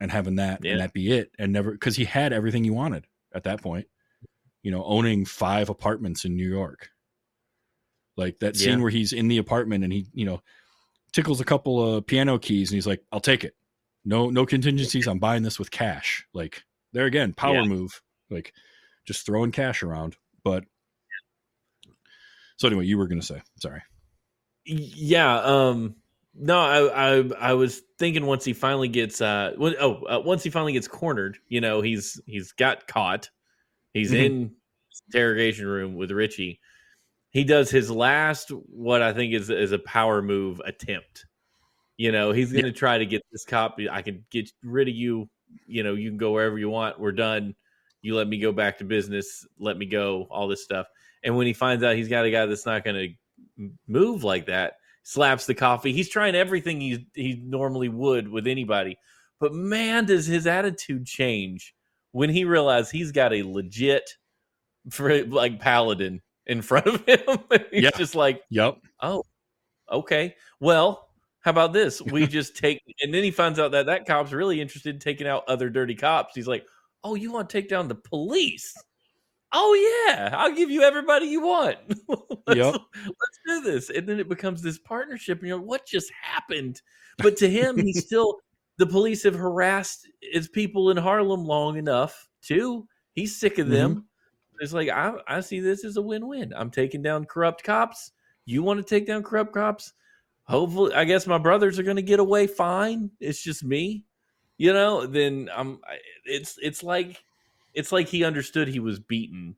and 0.00 0.10
having 0.12 0.36
that 0.36 0.60
Yeah. 0.64 0.72
and 0.72 0.80
that 0.80 0.92
be 0.92 1.10
it 1.12 1.32
and 1.38 1.52
never 1.52 1.72
because 1.72 1.96
he 1.96 2.04
had 2.04 2.32
everything 2.32 2.62
he 2.62 2.70
wanted 2.70 3.06
at 3.34 3.42
that 3.44 3.60
point 3.62 3.86
you 4.62 4.70
know 4.70 4.84
owning 4.84 5.24
five 5.24 5.68
apartments 5.70 6.24
in 6.24 6.36
new 6.36 6.48
york 6.48 6.90
like 8.16 8.38
that 8.40 8.56
scene 8.56 8.76
Yeah. 8.78 8.82
where 8.82 8.90
he's 8.90 9.12
in 9.12 9.28
the 9.28 9.38
apartment 9.38 9.82
and 9.84 9.92
he 9.92 10.06
you 10.14 10.24
know 10.26 10.40
tickles 11.12 11.40
a 11.40 11.44
couple 11.44 11.96
of 11.96 12.06
piano 12.06 12.38
keys 12.38 12.70
and 12.70 12.76
he's 12.76 12.86
like 12.86 13.02
i'll 13.12 13.20
take 13.20 13.42
it 13.44 13.56
no 14.04 14.30
no 14.30 14.46
contingencies 14.46 15.06
i'm 15.08 15.18
buying 15.18 15.42
this 15.42 15.58
with 15.58 15.70
cash 15.70 16.26
like 16.32 16.62
there 16.92 17.06
again 17.06 17.32
power 17.32 17.56
Yeah. 17.56 17.64
move 17.64 18.00
like 18.30 18.52
just 19.06 19.26
throwing 19.26 19.50
cash 19.52 19.82
around 19.82 20.16
but 20.44 20.64
so 22.56 22.68
anyway 22.68 22.84
you 22.86 22.98
were 22.98 23.08
gonna 23.08 23.22
say 23.22 23.42
sorry 23.58 23.82
Yeah. 24.66 25.40
Um. 25.40 25.96
No, 26.42 26.58
I, 26.58 27.18
I 27.18 27.30
I 27.38 27.52
was 27.52 27.82
thinking 27.98 28.24
once 28.24 28.44
he 28.44 28.54
finally 28.54 28.88
gets 28.88 29.20
uh 29.20 29.52
when, 29.56 29.74
oh 29.78 30.02
uh, 30.06 30.20
once 30.24 30.42
he 30.42 30.48
finally 30.50 30.72
gets 30.72 30.88
cornered, 30.88 31.38
you 31.48 31.60
know 31.60 31.82
he's 31.82 32.20
he's 32.26 32.52
got 32.52 32.86
caught, 32.88 33.28
he's 33.92 34.10
Mhm. 34.12 34.24
in 34.24 34.56
interrogation 35.08 35.66
room 35.66 35.96
with 35.96 36.10
Richie. 36.10 36.60
He 37.30 37.44
does 37.44 37.70
his 37.70 37.90
last 37.90 38.48
what 38.50 39.02
I 39.02 39.12
think 39.12 39.34
is 39.34 39.50
is 39.50 39.72
a 39.72 39.78
power 39.80 40.22
move 40.22 40.60
attempt. 40.64 41.26
You 41.98 42.10
know 42.12 42.32
he's 42.32 42.52
going 42.52 42.64
to 42.64 42.72
try 42.72 42.96
to 42.96 43.04
get 43.06 43.22
this 43.30 43.44
cop. 43.44 43.78
I 43.90 44.00
can 44.00 44.24
get 44.30 44.50
rid 44.62 44.88
of 44.88 44.94
you. 44.94 45.28
You 45.66 45.82
know 45.82 45.94
you 45.94 46.08
can 46.08 46.18
go 46.18 46.32
wherever 46.32 46.58
you 46.58 46.70
want. 46.70 46.98
We're 46.98 47.12
done. 47.12 47.54
You 48.00 48.16
let 48.16 48.28
me 48.28 48.38
go 48.38 48.50
back 48.52 48.78
to 48.78 48.84
business. 48.84 49.46
Let 49.58 49.76
me 49.76 49.84
go. 49.84 50.26
All 50.30 50.48
this 50.48 50.64
stuff. 50.64 50.86
And 51.22 51.36
when 51.36 51.46
he 51.46 51.52
finds 51.52 51.84
out 51.84 51.96
he's 51.96 52.08
got 52.08 52.24
a 52.24 52.30
guy 52.30 52.46
that's 52.46 52.64
not 52.64 52.82
going 52.82 53.14
to 53.58 53.70
move 53.86 54.24
like 54.24 54.46
that, 54.46 54.76
slaps 55.10 55.44
the 55.46 55.54
coffee. 55.56 55.92
He's 55.92 56.08
trying 56.08 56.36
everything 56.36 56.80
he 56.80 57.04
he 57.14 57.42
normally 57.44 57.88
would 57.88 58.28
with 58.28 58.46
anybody. 58.46 58.96
But 59.40 59.52
man, 59.52 60.04
does 60.04 60.26
his 60.26 60.46
attitude 60.46 61.04
change 61.04 61.74
when 62.12 62.30
he 62.30 62.44
realizes 62.44 62.90
he's 62.92 63.10
got 63.10 63.32
a 63.32 63.42
legit 63.42 64.08
for 64.90 65.24
like 65.24 65.58
paladin 65.58 66.20
in 66.46 66.62
front 66.62 66.86
of 66.86 67.04
him. 67.06 67.38
he's 67.72 67.82
Yeah. 67.84 67.90
just 67.96 68.14
like, 68.14 68.42
yep 68.50 68.76
oh, 69.00 69.24
okay. 69.90 70.36
Well, 70.60 71.08
how 71.40 71.50
about 71.50 71.72
this? 71.72 72.00
We 72.12 72.26
just 72.28 72.56
take, 72.56 72.80
and 73.02 73.12
then 73.12 73.24
he 73.24 73.32
finds 73.32 73.58
out 73.58 73.72
that 73.72 73.86
that 73.86 74.06
cop's 74.06 74.32
really 74.32 74.60
interested 74.60 74.94
in 74.94 75.00
taking 75.00 75.26
out 75.26 75.42
other 75.48 75.70
dirty 75.70 75.94
cops. 75.96 76.34
He's 76.36 76.46
like, 76.48 76.64
oh, 77.02 77.14
you 77.16 77.32
want 77.32 77.48
to 77.48 77.52
take 77.60 77.68
down 77.68 77.88
the 77.88 77.94
police? 77.96 78.74
Oh 79.52 80.06
yeah, 80.06 80.30
I'll 80.36 80.54
give 80.54 80.70
you 80.70 80.82
everybody 80.82 81.26
you 81.26 81.40
want. 81.40 81.76
let's, 82.46 82.58
Yep. 82.58 82.74
let's 82.74 83.40
do 83.46 83.60
this, 83.62 83.90
and 83.90 84.08
then 84.08 84.20
it 84.20 84.28
becomes 84.28 84.62
this 84.62 84.78
partnership. 84.78 85.40
And 85.40 85.48
you're 85.48 85.58
like, 85.58 85.66
what 85.66 85.86
just 85.86 86.10
happened? 86.22 86.80
But 87.18 87.36
to 87.38 87.50
him, 87.50 87.76
he's 87.76 88.04
still 88.06 88.38
the 88.78 88.86
police 88.86 89.22
have 89.24 89.34
harassed 89.34 90.08
his 90.22 90.48
people 90.48 90.90
in 90.90 90.96
Harlem 90.96 91.44
long 91.44 91.76
enough 91.76 92.28
too. 92.42 92.86
He's 93.12 93.38
sick 93.38 93.58
of 93.58 93.68
them. 93.68 93.90
Mm-hmm. 93.90 94.00
It's 94.60 94.72
like 94.72 94.88
I, 94.88 95.14
I 95.26 95.40
see 95.40 95.60
this 95.60 95.84
as 95.84 95.96
a 95.96 96.02
win-win. 96.02 96.52
I'm 96.54 96.70
taking 96.70 97.02
down 97.02 97.24
corrupt 97.24 97.62
cops. 97.64 98.12
You 98.44 98.62
want 98.62 98.78
to 98.78 98.84
take 98.84 99.06
down 99.06 99.22
corrupt 99.22 99.52
cops? 99.52 99.92
Hopefully, 100.44 100.94
I 100.94 101.04
guess 101.04 101.26
my 101.26 101.38
brothers 101.38 101.78
are 101.78 101.82
going 101.82 101.96
to 101.96 102.02
get 102.02 102.20
away 102.20 102.46
fine. 102.46 103.10
It's 103.20 103.42
just 103.42 103.64
me, 103.64 104.04
you 104.58 104.72
know. 104.72 105.06
Then 105.06 105.48
I'm. 105.54 105.80
It's 106.24 106.58
it's 106.62 106.82
like 106.82 107.22
it's 107.74 107.92
like 107.92 108.08
he 108.08 108.24
understood 108.24 108.68
he 108.68 108.80
was 108.80 108.98
beaten, 108.98 109.56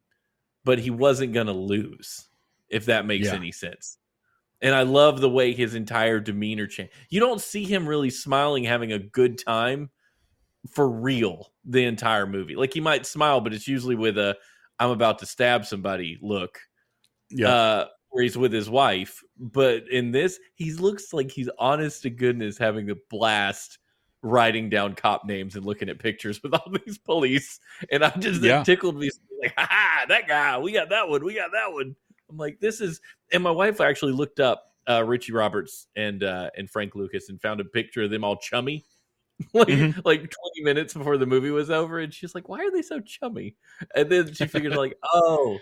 but 0.64 0.78
he 0.78 0.90
wasn't 0.90 1.32
going 1.32 1.46
to 1.46 1.52
lose. 1.52 2.28
If 2.68 2.86
that 2.86 3.04
makes 3.06 3.26
Yeah. 3.26 3.34
any 3.34 3.52
sense. 3.52 3.98
And 4.62 4.74
I 4.74 4.82
love 4.82 5.20
the 5.20 5.28
way 5.28 5.52
his 5.52 5.74
entire 5.74 6.20
demeanor 6.20 6.66
changed. 6.66 6.92
You 7.10 7.20
don't 7.20 7.40
see 7.40 7.64
him 7.64 7.86
really 7.86 8.10
smiling, 8.10 8.64
having 8.64 8.92
a 8.92 8.98
good 8.98 9.36
time 9.38 9.90
for 10.70 10.88
real 10.88 11.52
the 11.64 11.84
entire 11.84 12.26
movie. 12.26 12.54
Like 12.54 12.72
he 12.72 12.80
might 12.80 13.04
smile, 13.04 13.40
but 13.40 13.52
it's 13.52 13.66
usually 13.68 13.96
with 13.96 14.16
a 14.16 14.38
"I'm 14.78 14.90
about 14.90 15.18
to 15.18 15.26
stab 15.26 15.66
somebody" 15.66 16.18
look. 16.22 16.58
Yeah. 17.28 17.48
Uh, 17.48 17.88
where 18.10 18.22
he's 18.22 18.36
with 18.38 18.52
his 18.52 18.68
wife, 18.70 19.22
but 19.38 19.88
in 19.88 20.12
this, 20.12 20.38
he 20.54 20.72
looks 20.74 21.12
like 21.12 21.30
he's 21.30 21.48
honest 21.58 22.02
to 22.02 22.10
goodness 22.10 22.58
having 22.58 22.90
a 22.90 22.94
blast 23.10 23.78
writing 24.22 24.70
down 24.70 24.94
cop 24.94 25.24
names 25.24 25.56
and 25.56 25.66
looking 25.66 25.88
at 25.88 25.98
pictures 25.98 26.42
with 26.42 26.54
all 26.54 26.72
these 26.86 26.98
police. 26.98 27.58
And 27.90 28.04
I 28.04 28.12
am 28.14 28.20
just 28.20 28.40
Yeah. 28.42 28.62
tickled 28.62 28.96
me 28.96 29.10
like, 29.42 29.52
ha 29.56 29.66
ha, 29.68 30.04
that 30.08 30.28
guy, 30.28 30.58
we 30.58 30.72
got 30.72 30.88
that 30.90 31.08
one, 31.08 31.24
we 31.24 31.34
got 31.34 31.50
that 31.52 31.72
one. 31.72 31.96
I'm 32.30 32.36
like, 32.38 32.60
this 32.60 32.80
is, 32.80 33.00
and 33.32 33.42
my 33.42 33.50
wife 33.50 33.80
actually 33.80 34.12
looked 34.12 34.40
up 34.40 34.64
uh, 34.88 35.04
Richie 35.04 35.32
Roberts 35.32 35.86
and 35.96 36.24
uh, 36.24 36.50
and 36.56 36.68
Frank 36.68 36.94
Lucas 36.94 37.28
and 37.28 37.40
found 37.40 37.60
a 37.60 37.64
picture 37.64 38.02
of 38.02 38.10
them 38.10 38.24
all 38.24 38.36
chummy, 38.36 38.84
like 39.54 39.68
Mhm. 39.68 40.04
like 40.04 40.20
20 40.20 40.30
minutes 40.62 40.94
before 40.94 41.18
the 41.18 41.26
movie 41.26 41.50
was 41.50 41.70
over, 41.70 42.00
and 42.00 42.12
she's 42.12 42.34
like, 42.34 42.48
why 42.48 42.60
are 42.60 42.70
they 42.70 42.82
so 42.82 43.00
chummy? 43.00 43.56
And 43.94 44.10
then 44.10 44.32
she 44.32 44.46
figured 44.46 44.74
like, 44.74 44.96
oh, 45.14 45.58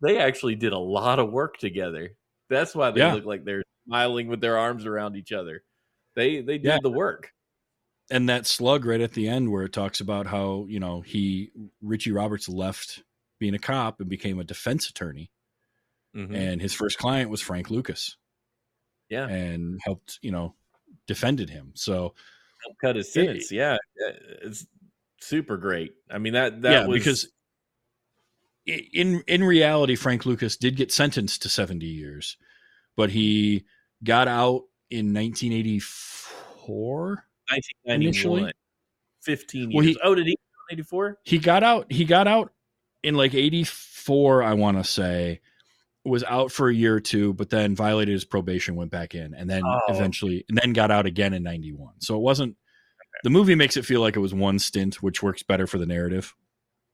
they 0.00 0.18
actually 0.18 0.54
did 0.56 0.72
a 0.72 0.78
lot 0.78 1.18
of 1.18 1.30
work 1.30 1.58
together. 1.58 2.16
That's 2.50 2.74
why 2.74 2.90
they 2.90 3.00
Yeah. 3.00 3.14
look 3.14 3.24
like 3.24 3.44
they're 3.44 3.62
smiling 3.86 4.26
with 4.28 4.40
their 4.40 4.58
arms 4.58 4.84
around 4.86 5.16
each 5.16 5.32
other. 5.32 5.62
They 6.16 6.40
they 6.40 6.58
did 6.58 6.64
Yeah. 6.64 6.78
the 6.82 6.90
work. 6.90 7.32
And 8.10 8.28
that 8.28 8.46
slug 8.46 8.84
right 8.84 9.00
at 9.00 9.12
the 9.12 9.28
end 9.28 9.50
where 9.50 9.64
it 9.64 9.72
talks 9.72 10.00
about 10.00 10.26
how 10.26 10.66
you 10.68 10.80
know 10.80 11.00
he 11.00 11.50
Richie 11.82 12.12
Roberts 12.12 12.48
left 12.48 13.02
being 13.38 13.54
a 13.54 13.58
cop 13.58 14.00
and 14.00 14.08
became 14.08 14.38
a 14.40 14.44
defense 14.44 14.88
attorney, 14.88 15.30
Mhm. 16.14 16.34
and 16.34 16.62
his 16.62 16.72
first 16.74 16.98
client 16.98 17.30
was 17.30 17.40
Frank 17.42 17.70
Lucas, 17.70 18.16
yeah, 19.08 19.26
and 19.28 19.78
helped 19.84 20.18
you 20.22 20.30
know 20.30 20.54
defended 21.06 21.50
him. 21.50 21.72
So 21.74 22.14
help 22.64 22.76
cut 22.80 22.96
his 22.96 23.12
sentence. 23.12 23.50
yeah, 23.52 23.76
it's 24.42 24.66
super 25.20 25.56
great. 25.56 25.94
I 26.10 26.18
mean 26.18 26.32
that 26.34 26.62
that 26.62 26.72
yeah, 26.72 26.86
was 26.86 26.98
because 26.98 27.28
in 28.66 29.22
in 29.26 29.42
reality, 29.44 29.96
Frank 29.96 30.26
Lucas 30.26 30.56
did 30.56 30.76
get 30.76 30.92
sentenced 30.92 31.42
to 31.42 31.48
seventy 31.48 31.86
years, 31.86 32.36
but 32.96 33.10
he 33.10 33.64
got 34.02 34.28
out 34.28 34.64
in 34.90 35.12
1984. 35.12 37.25
1991, 37.50 38.02
initially? 38.02 38.52
15 39.22 39.70
years. 39.70 39.86
He- 39.86 39.98
oh, 40.02 40.14
did 40.14 40.26
he 40.26 40.36
84? 40.72 41.18
he 41.24 41.38
got 41.38 41.62
out 41.62 41.90
he 41.92 42.04
got 42.04 42.26
out 42.26 42.52
in 43.04 43.14
like 43.14 43.34
84 43.34 44.42
i 44.42 44.52
want 44.54 44.76
to 44.78 44.82
say 44.84 45.40
was 46.04 46.24
out 46.24 46.50
for 46.50 46.68
a 46.68 46.74
year 46.74 46.96
or 46.96 47.00
two 47.00 47.32
but 47.34 47.50
then 47.50 47.76
violated 47.76 48.12
his 48.12 48.24
probation 48.24 48.74
went 48.74 48.90
back 48.90 49.14
in 49.14 49.32
and 49.34 49.48
then 49.48 49.62
Oh. 49.64 49.78
eventually 49.88 50.44
and 50.48 50.58
then 50.58 50.72
got 50.72 50.90
out 50.90 51.06
again 51.06 51.34
in 51.34 51.44
91 51.44 51.94
so 52.00 52.16
it 52.16 52.20
wasn't 52.20 52.56
the 53.22 53.30
movie 53.30 53.54
makes 53.54 53.76
it 53.76 53.84
feel 53.84 54.00
like 54.00 54.16
it 54.16 54.20
was 54.20 54.34
one 54.34 54.58
stint 54.58 54.96
which 55.02 55.22
works 55.22 55.44
better 55.44 55.68
for 55.68 55.78
the 55.78 55.86
narrative 55.86 56.34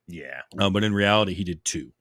Yeah, 0.07 0.43
uh, 0.59 0.69
but 0.69 0.85
in 0.85 0.93
reality 0.93 1.33
he 1.33 1.45
did 1.45 1.65
two 1.65 1.93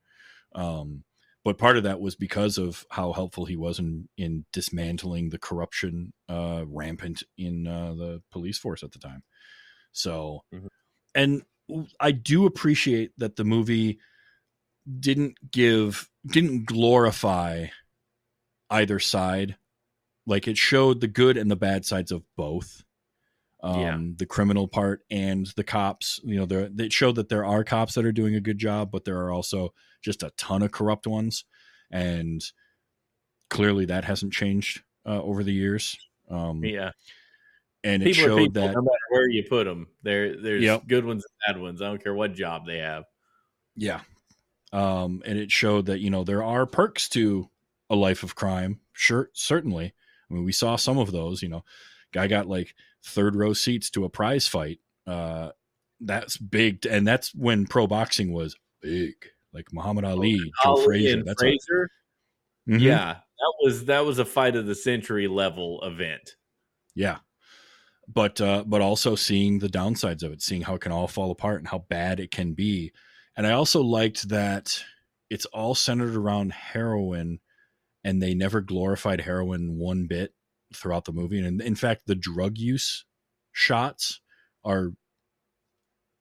um, 0.54 1.06
but 1.44 1.58
part 1.58 1.78
of 1.78 1.84
that 1.84 2.00
was 2.00 2.16
because 2.16 2.58
of 2.58 2.86
how 2.92 3.14
helpful 3.14 3.46
he 3.46 3.56
was 3.56 3.80
in 3.80 4.08
in 4.18 4.46
dismantling 4.54 5.30
the 5.30 5.40
corruption 5.40 6.14
uh, 6.30 6.64
rampant 6.68 7.24
in 7.38 7.68
uh, 7.68 7.94
the 7.94 8.22
police 8.32 8.58
force 8.58 8.84
at 8.84 8.92
the 8.92 9.00
time. 9.00 9.24
So 9.92 10.44
Mhm. 10.54 10.68
and 11.16 11.44
i 12.02 12.12
do 12.12 12.46
appreciate 12.46 13.12
that 13.18 13.38
the 13.38 13.46
movie 13.46 14.00
didn't 15.00 15.52
give 15.52 16.10
didn't 16.26 16.66
glorify 16.66 17.68
either 18.70 19.00
side. 19.00 19.58
Like 20.26 20.48
it 20.48 20.58
showed 20.58 21.02
the 21.02 21.08
good 21.08 21.38
and 21.38 21.50
the 21.52 21.56
bad 21.56 21.86
sides 21.86 22.12
of 22.12 22.24
both 22.38 22.84
um, 23.64 23.80
Yeah. 23.80 23.98
the 24.18 24.26
criminal 24.26 24.68
part 24.68 25.02
and 25.12 25.48
the 25.56 25.64
cops 25.64 26.20
you 26.24 26.38
know 26.38 26.46
there 26.46 26.70
it 26.78 26.92
showed 26.94 27.16
that 27.16 27.30
there 27.30 27.46
are 27.46 27.64
cops 27.64 27.94
that 27.96 28.06
are 28.06 28.12
doing 28.12 28.36
a 28.36 28.42
good 28.42 28.58
job 28.58 28.92
but 28.92 29.06
there 29.06 29.18
are 29.20 29.32
also 29.32 29.74
just 30.02 30.24
a 30.24 30.32
ton 30.38 30.62
of 30.64 30.72
corrupt 30.72 31.06
ones 31.08 31.46
and 31.92 32.42
clearly 33.50 33.86
that 33.86 34.06
hasn't 34.06 34.34
changed 34.34 34.82
uh, 35.06 35.22
over 35.22 35.44
the 35.44 35.54
years 35.54 35.98
um, 36.30 36.64
yeah. 36.64 36.92
and 37.84 38.02
it 38.02 38.16
People 38.16 38.24
are 38.24 38.28
showed 38.30 38.38
people, 38.38 38.62
that 38.62 38.74
no 38.74 38.82
matter 38.82 38.98
where 39.10 39.30
you 39.30 39.44
put 39.48 39.66
them. 39.66 39.88
There, 40.04 40.42
there's 40.42 40.64
Yep. 40.64 40.88
good 40.88 41.06
ones 41.06 41.26
and 41.26 41.56
bad 41.56 41.62
ones. 41.62 41.82
I 41.82 41.88
don't 41.88 42.02
care 42.02 42.14
what 42.14 42.34
job 42.34 42.66
they 42.66 42.78
have. 42.78 43.04
Yeah. 43.76 44.02
Um, 44.72 45.22
and 45.26 45.38
it 45.38 45.52
showed 45.52 45.88
that, 45.88 46.00
you 46.00 46.10
know, 46.10 46.24
there 46.24 46.44
are 46.44 46.66
perks 46.66 47.10
to 47.10 47.50
a 47.90 47.96
life 47.96 48.24
of 48.24 48.36
crime. 48.36 48.80
Sure, 48.94 49.30
certainly. 49.34 49.94
I 50.30 50.34
mean, 50.34 50.46
we 50.46 50.54
saw 50.54 50.78
some 50.78 50.98
of 50.98 51.12
those, 51.12 51.44
you 51.44 51.50
know, 51.50 51.66
guy 52.12 52.28
got 52.28 52.48
like 52.48 52.74
third 53.04 53.36
row 53.36 53.54
seats 53.54 53.90
to 53.92 54.06
a 54.06 54.10
prize 54.10 54.48
fight. 54.48 54.80
Uh, 55.08 55.50
that's 56.00 56.38
big. 56.38 56.86
And 56.86 57.08
that's 57.08 57.34
when 57.36 57.66
pro 57.66 57.88
boxing 57.88 58.34
was 58.34 58.56
big, 58.82 59.14
like 59.54 59.68
Muhammad 59.72 60.06
Ali, 60.06 60.38
Joe 60.38 60.72
Ali 60.72 60.86
Frazier. 60.86 61.18
and 61.18 61.28
That's 61.28 61.42
a- 61.42 61.46
Frazier. 61.46 61.90
Mhm. 62.70 62.82
Yeah, 62.82 63.14
that 63.14 63.54
was 63.64 63.86
that 63.86 64.06
was 64.06 64.20
a 64.20 64.26
fight 64.26 64.56
of 64.56 64.66
the 64.68 64.76
century 64.76 65.28
level 65.28 65.80
event. 65.84 66.36
Yeah. 66.96 67.20
But 68.08 68.40
uh 68.42 68.64
but 68.68 68.82
also 68.82 69.16
seeing 69.16 69.60
the 69.60 69.70
downsides 69.70 70.22
of 70.24 70.32
it, 70.32 70.42
seeing 70.42 70.62
how 70.62 70.76
it 70.76 70.82
can 70.82 70.92
all 70.92 71.08
fall 71.08 71.32
apart 71.32 71.60
and 71.60 71.68
how 71.68 71.80
bad 71.90 72.20
it 72.20 72.32
can 72.32 72.54
be. 72.54 72.92
And 73.38 73.48
I 73.48 73.52
also 73.54 73.82
liked 73.82 74.30
that 74.30 74.84
it's 75.30 75.46
all 75.48 75.74
centered 75.76 76.16
around 76.16 76.52
heroin 76.52 77.40
and 78.04 78.22
they 78.22 78.34
never 78.34 78.60
glorified 78.62 79.22
heroin 79.22 79.78
one 79.78 80.06
bit 80.08 80.34
throughout 80.74 81.06
the 81.06 81.12
movie. 81.12 81.40
And 81.40 81.62
in 81.62 81.76
fact, 81.76 82.04
the 82.06 82.16
drug 82.16 82.58
use 82.58 83.06
shots 83.52 84.22
are 84.64 84.92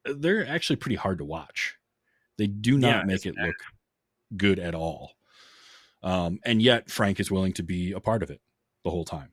they're 0.05 0.47
actually 0.47 0.77
pretty 0.77 0.97
hard 0.97 1.19
to 1.19 1.25
watch. 1.25 1.77
They 2.39 2.47
do 2.47 2.79
not 2.79 3.01
Yeah, 3.01 3.05
make 3.05 3.27
it 3.27 3.35
bad. 3.37 3.47
look 3.47 3.57
good 4.37 4.59
at 4.59 4.75
all. 4.75 5.13
Um, 6.03 6.39
and 6.45 6.63
yet 6.63 6.91
Frank 6.91 7.21
is 7.21 7.31
willing 7.31 7.53
to 7.55 7.63
be 7.63 7.93
a 7.93 8.01
part 8.01 8.23
of 8.23 8.31
it 8.31 8.41
the 8.85 8.91
whole 8.91 9.05
time 9.05 9.33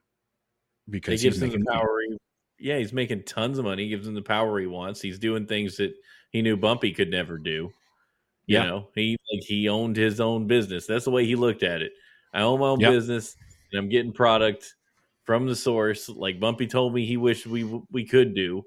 because 0.90 1.22
He 1.22 1.28
gives 1.28 1.42
him 1.42 1.52
the 1.52 1.66
power. 1.72 2.00
He, 2.08 2.18
yeah, 2.60 2.78
he's 2.78 2.92
making 2.92 3.24
tons 3.24 3.58
of 3.58 3.66
money. 3.66 3.84
He 3.84 3.90
gives 3.90 4.08
him 4.08 4.16
the 4.16 4.22
power 4.22 4.60
he 4.60 4.68
wants. 4.68 5.00
He's 5.02 5.20
doing 5.20 5.46
things 5.46 5.78
that 5.78 5.94
he 6.32 6.42
knew 6.42 6.58
Bumpy 6.58 6.92
could 6.92 7.10
never 7.10 7.38
do. 7.38 7.72
You 8.48 8.58
Yeah. 8.58 8.64
know, 8.64 8.90
he 8.96 9.18
like 9.32 9.44
he 9.44 9.70
owned 9.70 9.96
his 9.96 10.20
own 10.20 10.48
business. 10.48 10.86
That's 10.88 11.06
the 11.06 11.12
way 11.12 11.26
he 11.26 11.36
looked 11.36 11.64
at 11.64 11.82
it. 11.82 11.92
I 12.34 12.42
own 12.42 12.60
my 12.60 12.68
own 12.68 12.80
Yep. 12.80 12.92
business, 12.92 13.36
and 13.72 13.80
I'm 13.80 13.90
getting 13.90 14.14
product 14.14 14.74
from 15.28 15.46
the 15.46 15.56
source. 15.56 16.10
Like 16.10 16.40
Bumpy 16.40 16.66
told 16.66 16.96
me, 16.96 17.06
he 17.06 17.18
wished 17.18 17.46
we 17.46 17.64
we 17.92 18.06
could 18.06 18.34
do. 18.34 18.64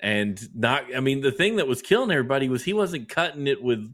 And 0.00 0.38
not, 0.54 0.94
I 0.94 1.00
mean, 1.00 1.22
the 1.22 1.32
thing 1.32 1.56
that 1.56 1.66
was 1.68 1.80
killing 1.80 2.10
everybody 2.10 2.50
was 2.50 2.62
he 2.64 2.74
wasn't 2.74 3.08
cutting 3.08 3.46
it 3.46 3.62
with 3.62 3.90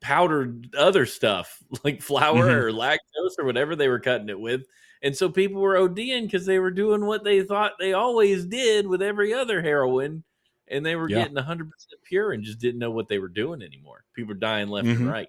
powdered 0.00 0.72
other 0.78 1.06
stuff 1.06 1.58
like 1.84 2.00
flour 2.02 2.46
Mhm. 2.46 2.54
or 2.54 2.70
lactose 2.72 3.38
or 3.38 3.44
whatever 3.44 3.74
they 3.74 3.88
were 3.88 3.98
cutting 3.98 4.28
it 4.28 4.38
with. 4.38 4.62
And 5.02 5.16
so 5.16 5.28
people 5.30 5.60
were 5.60 5.74
ODing 5.76 6.24
because 6.26 6.44
they 6.46 6.58
were 6.58 6.70
doing 6.70 7.06
what 7.06 7.24
they 7.24 7.42
thought 7.42 7.72
they 7.80 7.94
always 7.94 8.44
did 8.44 8.86
with 8.86 9.02
every 9.02 9.32
other 9.34 9.60
heroin. 9.62 10.22
And 10.68 10.86
they 10.86 10.94
were 10.94 11.08
Yeah. 11.10 11.22
getting 11.22 11.36
100% 11.38 11.68
pure 12.04 12.30
and 12.32 12.44
just 12.44 12.60
didn't 12.60 12.78
know 12.78 12.90
what 12.92 13.08
they 13.08 13.18
were 13.18 13.28
doing 13.28 13.60
anymore. 13.62 14.04
People 14.14 14.34
were 14.34 14.40
dying 14.40 14.68
left 14.68 14.86
Mhm. 14.86 14.96
and 14.96 15.08
right. 15.08 15.28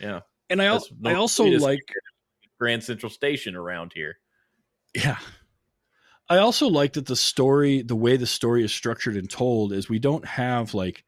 Yeah. 0.00 0.20
And 0.50 0.60
I, 0.60 0.64
al- 0.66 0.84
I 1.04 1.14
also 1.14 1.44
like 1.44 1.78
Grand 2.58 2.82
Central 2.82 3.10
Station 3.10 3.54
around 3.54 3.92
here. 3.94 4.16
Yeah. 4.94 5.18
I 6.28 6.38
also 6.38 6.68
like 6.68 6.94
that 6.94 7.06
the 7.06 7.16
story, 7.16 7.82
the 7.82 7.96
way 7.96 8.16
the 8.16 8.26
story 8.26 8.64
is 8.64 8.72
structured 8.72 9.16
and 9.16 9.28
told, 9.28 9.72
is 9.72 9.88
we 9.88 9.98
don't 9.98 10.24
have 10.26 10.72
like 10.72 11.04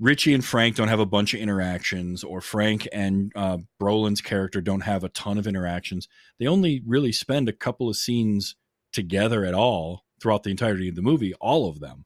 Richie 0.00 0.32
and 0.32 0.44
Frank 0.44 0.76
don't 0.76 0.88
have 0.88 1.00
a 1.00 1.06
bunch 1.06 1.34
of 1.34 1.40
interactions, 1.40 2.22
or 2.22 2.40
Frank 2.40 2.86
and 2.92 3.32
uh, 3.34 3.58
Brolin's 3.80 4.20
character 4.20 4.60
don't 4.60 4.82
have 4.82 5.02
a 5.02 5.08
ton 5.08 5.38
of 5.38 5.46
interactions. 5.46 6.08
They 6.38 6.46
only 6.46 6.82
really 6.86 7.10
spend 7.12 7.48
a 7.48 7.52
couple 7.52 7.88
of 7.88 7.96
scenes 7.96 8.54
together 8.92 9.44
at 9.44 9.54
all 9.54 10.04
throughout 10.22 10.44
the 10.44 10.50
entirety 10.50 10.88
of 10.88 10.94
the 10.94 11.02
movie, 11.02 11.34
all 11.34 11.68
of 11.68 11.80
them, 11.80 12.04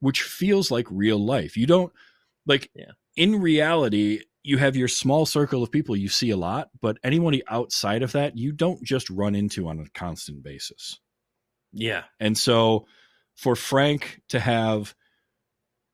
which 0.00 0.22
feels 0.22 0.70
like 0.70 0.86
real 0.90 1.18
life. 1.18 1.56
You 1.56 1.66
don't 1.66 1.92
like 2.46 2.70
Yeah. 2.74 2.92
in 3.16 3.40
reality, 3.40 4.22
you 4.42 4.58
have 4.58 4.76
your 4.76 4.88
small 4.88 5.26
circle 5.26 5.62
of 5.62 5.70
people 5.70 5.96
you 5.96 6.08
see 6.08 6.30
a 6.30 6.36
lot, 6.36 6.68
but 6.80 6.98
anybody 7.02 7.42
outside 7.48 8.02
of 8.02 8.12
that, 8.12 8.36
you 8.36 8.52
don't 8.52 8.82
just 8.82 9.10
run 9.10 9.34
into 9.34 9.68
on 9.68 9.80
a 9.80 9.88
constant 9.98 10.42
basis. 10.42 11.00
Yeah. 11.72 12.04
And 12.18 12.36
so 12.36 12.86
for 13.36 13.56
Frank 13.56 14.20
to 14.30 14.40
have 14.40 14.94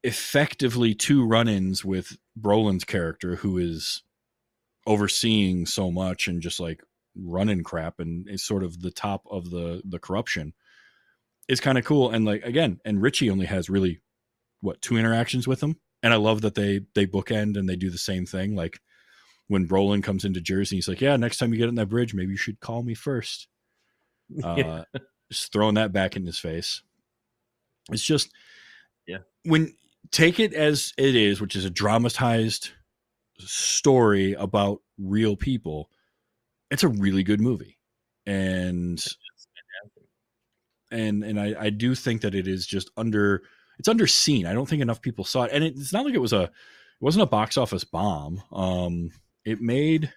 effectively 0.03 0.95
two 0.95 1.26
run-ins 1.26 1.84
with 1.84 2.16
Brolin's 2.38 2.84
character, 2.84 3.36
who 3.36 3.59
is 3.59 4.03
overseeing 4.86 5.66
so 5.66 5.90
much 5.90 6.28
and 6.28 6.42
just 6.42 6.61
like 6.61 6.82
running 7.16 7.62
crap 7.62 8.01
and 8.01 8.28
is 8.28 8.45
sort 8.45 8.62
of 8.62 8.80
the 8.80 8.90
top 8.90 9.22
of 9.30 9.51
the 9.51 9.80
the 9.84 9.99
corruption 9.99 10.53
is 11.49 11.61
kind 11.61 11.78
of 11.78 11.84
cool 11.84 12.11
and 12.11 12.24
like 12.24 12.42
again 12.42 12.80
and 12.84 13.01
richie 13.01 13.30
only 13.30 13.47
has 13.47 13.70
really 13.70 14.01
what 14.61 14.82
two 14.82 14.97
interactions 14.97 15.47
with 15.47 15.62
him 15.62 15.76
and 16.05 16.12
i 16.12 16.16
love 16.16 16.42
that 16.42 16.55
they 16.55 16.82
they 16.94 17.07
bookend 17.07 17.57
and 17.59 17.68
they 17.68 17.74
do 17.76 17.90
the 17.90 17.98
same 17.98 18.26
thing. 18.26 18.55
Like 18.55 18.78
when 19.48 19.66
brolin 19.66 20.02
comes 20.02 20.24
into 20.24 20.40
jersey 20.40 20.76
he's 20.76 20.88
like 20.88 21.00
yeah 21.00 21.16
next 21.16 21.38
time 21.38 21.52
you 21.52 21.59
get 21.59 21.68
on 21.68 21.74
that 21.74 21.88
bridge 21.88 22.14
maybe 22.14 22.30
you 22.30 22.36
should 22.36 22.61
call 22.61 22.82
me 22.84 22.94
first. 22.94 23.48
Uh 24.44 24.55
Yeah. 24.57 24.84
just 25.32 25.52
throwing 25.52 25.74
that 25.74 25.92
back 25.92 26.14
in 26.16 26.24
his 26.26 26.38
face. 26.38 26.82
It's 27.90 28.05
just 28.05 28.30
Yeah. 29.07 29.18
when 29.44 29.74
take 30.11 30.38
it 30.38 30.55
as 30.55 30.92
it 30.96 31.16
is 31.16 31.40
which 31.40 31.57
is 31.57 31.64
a 31.64 31.70
dramatized 31.70 32.70
story 33.38 34.34
about 34.34 34.80
real 34.98 35.34
people 35.36 35.90
it's 36.70 36.82
a 36.84 36.88
really 36.88 37.22
good 37.22 37.40
movie. 37.40 37.78
And 38.26 39.05
and 40.90 41.22
and 41.24 41.38
I, 41.40 41.55
I 41.59 41.70
do 41.70 41.94
think 41.94 42.22
that 42.22 42.34
it 42.34 42.48
is 42.48 42.66
just 42.66 42.90
under 42.96 43.42
it's 43.79 43.89
underseen. 43.89 44.47
I 44.47 44.53
don't 44.53 44.68
think 44.68 44.83
enough 44.83 45.03
people 45.03 45.25
saw 45.25 45.45
it, 45.45 45.53
and 45.53 45.64
it, 45.64 45.75
it's 45.77 45.93
not 45.93 46.05
like 46.05 46.14
it 46.14 46.18
was 46.20 46.33
a 46.33 46.43
it 46.43 46.51
wasn't 47.01 47.22
a 47.22 47.27
box 47.27 47.57
office 47.57 47.85
bomb. 47.85 48.43
Um, 48.53 49.11
it 49.45 49.61
made 49.61 50.12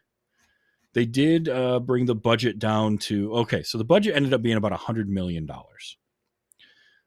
they 0.93 1.05
did 1.05 1.47
uh, 1.49 1.79
bring 1.79 2.05
the 2.05 2.15
budget 2.15 2.59
down 2.59 2.97
to 2.99 3.33
okay, 3.35 3.63
so 3.63 3.77
the 3.77 3.83
budget 3.83 4.15
ended 4.15 4.33
up 4.33 4.41
being 4.41 4.57
about 4.57 4.71
a 4.73 4.77
hundred 4.77 5.09
million 5.09 5.45
dollars. 5.45 5.97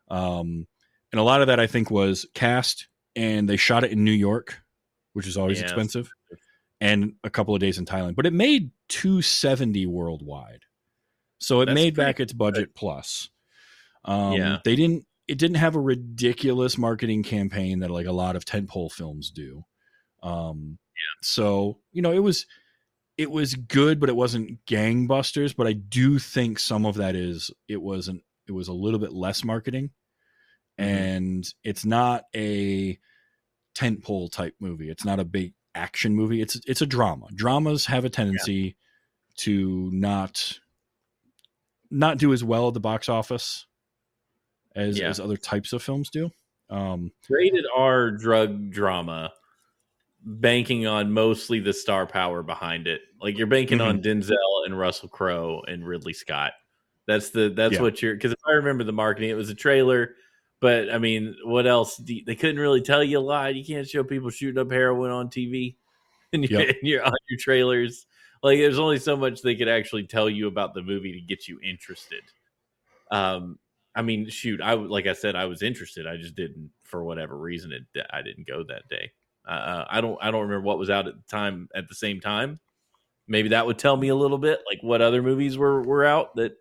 Um, 0.09 0.67
and 1.13 1.21
a 1.21 1.23
lot 1.25 1.41
of 1.41 1.49
that 1.49 1.61
I 1.61 1.67
think 1.67 1.91
was 1.91 2.27
cast, 2.35 2.89
and 3.17 3.49
they 3.49 3.57
shot 3.57 3.85
it 3.85 3.93
in 3.93 4.05
New 4.05 4.13
York, 4.13 4.61
which 5.13 5.27
is 5.27 5.37
always 5.37 5.59
Yeah. 5.59 5.65
expensive, 5.65 6.11
and 6.81 7.15
a 7.25 7.31
couple 7.31 7.55
of 7.55 7.61
days 7.61 7.79
in 7.79 7.85
Thailand. 7.85 8.17
But 8.17 8.27
it 8.27 8.33
made 8.33 8.71
two 8.89 9.23
seventy 9.23 9.87
worldwide, 9.87 10.63
so 11.39 11.61
it 11.61 11.67
That's 11.67 11.75
made 11.75 11.97
back 11.97 12.21
its 12.21 12.33
budget 12.33 12.75
plus. 12.75 13.31
Um, 14.05 14.33
Yeah. 14.35 14.59
they 14.65 14.77
didn't. 14.77 15.07
It 15.31 15.39
didn't 15.39 15.59
have 15.59 15.77
a 15.77 15.81
ridiculous 15.81 16.77
marketing 16.77 17.23
campaign 17.23 17.79
that 17.79 17.91
like 17.91 18.07
a 18.07 18.13
lot 18.13 18.35
of 18.35 18.45
tentpole 18.45 18.91
films 18.91 19.31
do. 19.31 19.65
Um, 20.25 20.79
So 21.23 21.79
you 21.93 22.03
know, 22.03 22.13
it 22.13 22.19
was 22.19 22.47
it 23.17 23.31
was 23.31 23.55
good, 23.55 24.01
but 24.01 24.09
it 24.09 24.17
wasn't 24.17 24.65
gangbusters. 24.67 25.55
But 25.55 25.69
I 25.69 25.75
do 25.75 26.19
think 26.19 26.59
some 26.59 26.85
of 26.85 26.97
that 26.97 27.15
is 27.15 27.51
it 27.69 27.81
wasn't. 27.81 28.25
It 28.49 28.53
was 28.53 28.67
a 28.67 28.73
little 28.73 28.99
bit 28.99 29.13
less 29.13 29.45
marketing, 29.45 29.91
Mhm. 30.79 30.85
and 30.85 31.55
it's 31.63 31.85
not 31.85 32.25
a 32.35 32.99
tentpole 33.75 34.33
type 34.33 34.57
movie. 34.59 34.91
It's 34.91 35.05
not 35.05 35.21
a 35.21 35.25
big 35.25 35.55
action 35.77 36.15
movie. 36.17 36.41
It's 36.43 36.61
it's 36.67 36.83
a 36.83 36.87
drama. 36.87 37.29
Dramas 37.33 37.87
have 37.87 38.05
a 38.05 38.11
tendency 38.11 38.77
to 39.37 39.91
not 39.93 40.59
not 41.89 42.19
do 42.19 42.33
as 42.33 42.43
well 42.43 42.67
at 42.69 42.75
the 42.75 42.81
box 42.81 43.09
office 43.09 43.67
as 44.75 44.99
Yeah. 44.99 45.09
as 45.09 45.21
other 45.21 45.37
types 45.37 45.73
of 45.73 45.83
films 45.83 46.11
do. 46.11 46.31
Um, 46.69 47.11
rated 47.29 47.65
R 47.77 48.11
drug 48.13 48.71
drama, 48.71 49.33
banking 50.25 50.87
on 50.87 51.13
mostly 51.13 51.61
the 51.61 51.73
star 51.73 52.07
power 52.07 52.43
behind 52.43 52.87
it. 52.87 53.01
Like 53.21 53.37
you're 53.39 53.47
banking 53.47 53.79
Mm-hmm. 53.79 53.89
on 53.89 54.03
Denzel 54.03 54.65
and 54.67 54.79
Russell 54.79 55.09
Crowe 55.09 55.63
and 55.67 55.87
Ridley 55.87 56.13
Scott. 56.13 56.53
That's 57.07 57.31
the 57.31 57.49
that's 57.51 57.75
Yeah. 57.75 57.83
what 57.83 58.01
you're 58.03 58.15
because 58.15 58.33
if 58.33 58.39
I 58.47 58.53
remember 58.53 58.85
the 58.85 58.93
marketing, 58.93 59.31
it 59.31 59.35
was 59.35 59.51
a 59.51 59.55
trailer. 59.55 60.15
But 60.61 60.93
I 60.93 60.99
mean, 60.99 61.35
what 61.45 61.67
else? 61.67 61.97
They 61.97 62.35
couldn't 62.35 62.61
really 62.61 62.83
tell 62.83 63.03
you 63.03 63.19
a 63.19 63.21
lot. 63.21 63.55
You 63.55 63.65
can't 63.65 63.89
show 63.89 64.05
people 64.05 64.29
shooting 64.31 64.61
up 64.61 64.71
heroin 64.71 65.11
on 65.11 65.29
TV 65.31 65.77
and 66.33 66.45
you're, 66.51 66.61
Yep. 66.61 66.69
and 66.69 66.89
you're 66.89 67.03
on 67.05 67.13
your 67.31 67.39
trailers. 67.41 68.07
Like 68.43 68.59
there's 68.59 68.79
only 68.79 68.99
so 68.99 69.17
much 69.17 69.43
they 69.43 69.55
could 69.57 69.69
actually 69.69 70.07
tell 70.07 70.29
you 70.31 70.47
about 70.47 70.75
the 70.75 70.83
movie 70.83 71.13
to 71.13 71.21
get 71.21 71.49
you 71.49 71.59
interested. 71.63 72.23
Um, 73.11 73.59
I 73.95 74.03
mean, 74.03 74.29
shoot, 74.29 74.61
I 74.61 74.75
like 74.75 75.07
I 75.07 75.13
said, 75.15 75.35
I 75.37 75.47
was 75.47 75.63
interested. 75.63 76.07
I 76.07 76.17
just 76.17 76.35
didn't, 76.37 76.71
for 76.85 77.03
whatever 77.05 77.37
reason, 77.37 77.73
it 77.73 78.07
I 78.13 78.23
didn't 78.23 78.47
go 78.47 78.63
that 78.69 78.89
day. 78.89 79.11
Uh, 79.47 79.85
I 79.89 80.01
don't 80.01 80.19
I 80.23 80.31
don't 80.31 80.43
remember 80.43 80.65
what 80.67 80.79
was 80.79 80.91
out 80.91 81.09
at 81.09 81.15
the 81.17 81.23
time 81.31 81.69
at 81.75 81.89
the 81.89 81.95
same 81.95 82.21
time. 82.21 82.61
Maybe 83.27 83.49
that 83.51 83.67
would 83.67 83.79
tell 83.79 83.97
me 83.97 84.09
a 84.09 84.15
little 84.15 84.39
bit, 84.39 84.61
like 84.69 84.81
what 84.83 85.01
other 85.03 85.23
movies 85.23 85.57
were 85.59 85.83
were 85.83 86.05
out 86.05 86.37
that 86.37 86.53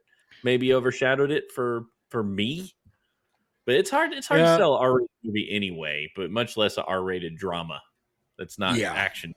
maybe 0.43 0.73
overshadowed 0.73 1.31
it 1.31 1.51
for 1.51 1.85
for 2.09 2.23
me. 2.23 2.73
But 3.65 3.75
it's 3.75 3.89
hard 3.91 4.13
it's 4.13 4.27
hard 4.27 4.41
Yeah. 4.41 4.53
to 4.53 4.57
sell 4.57 4.73
R-rated 4.75 5.09
movie 5.23 5.47
anyway, 5.51 6.11
but 6.15 6.31
much 6.31 6.57
less 6.57 6.77
a 6.77 6.83
R-rated 6.85 7.35
drama 7.37 7.79
that's 8.37 8.57
not 8.57 8.75
Yeah. 8.77 8.93
action. 8.93 9.33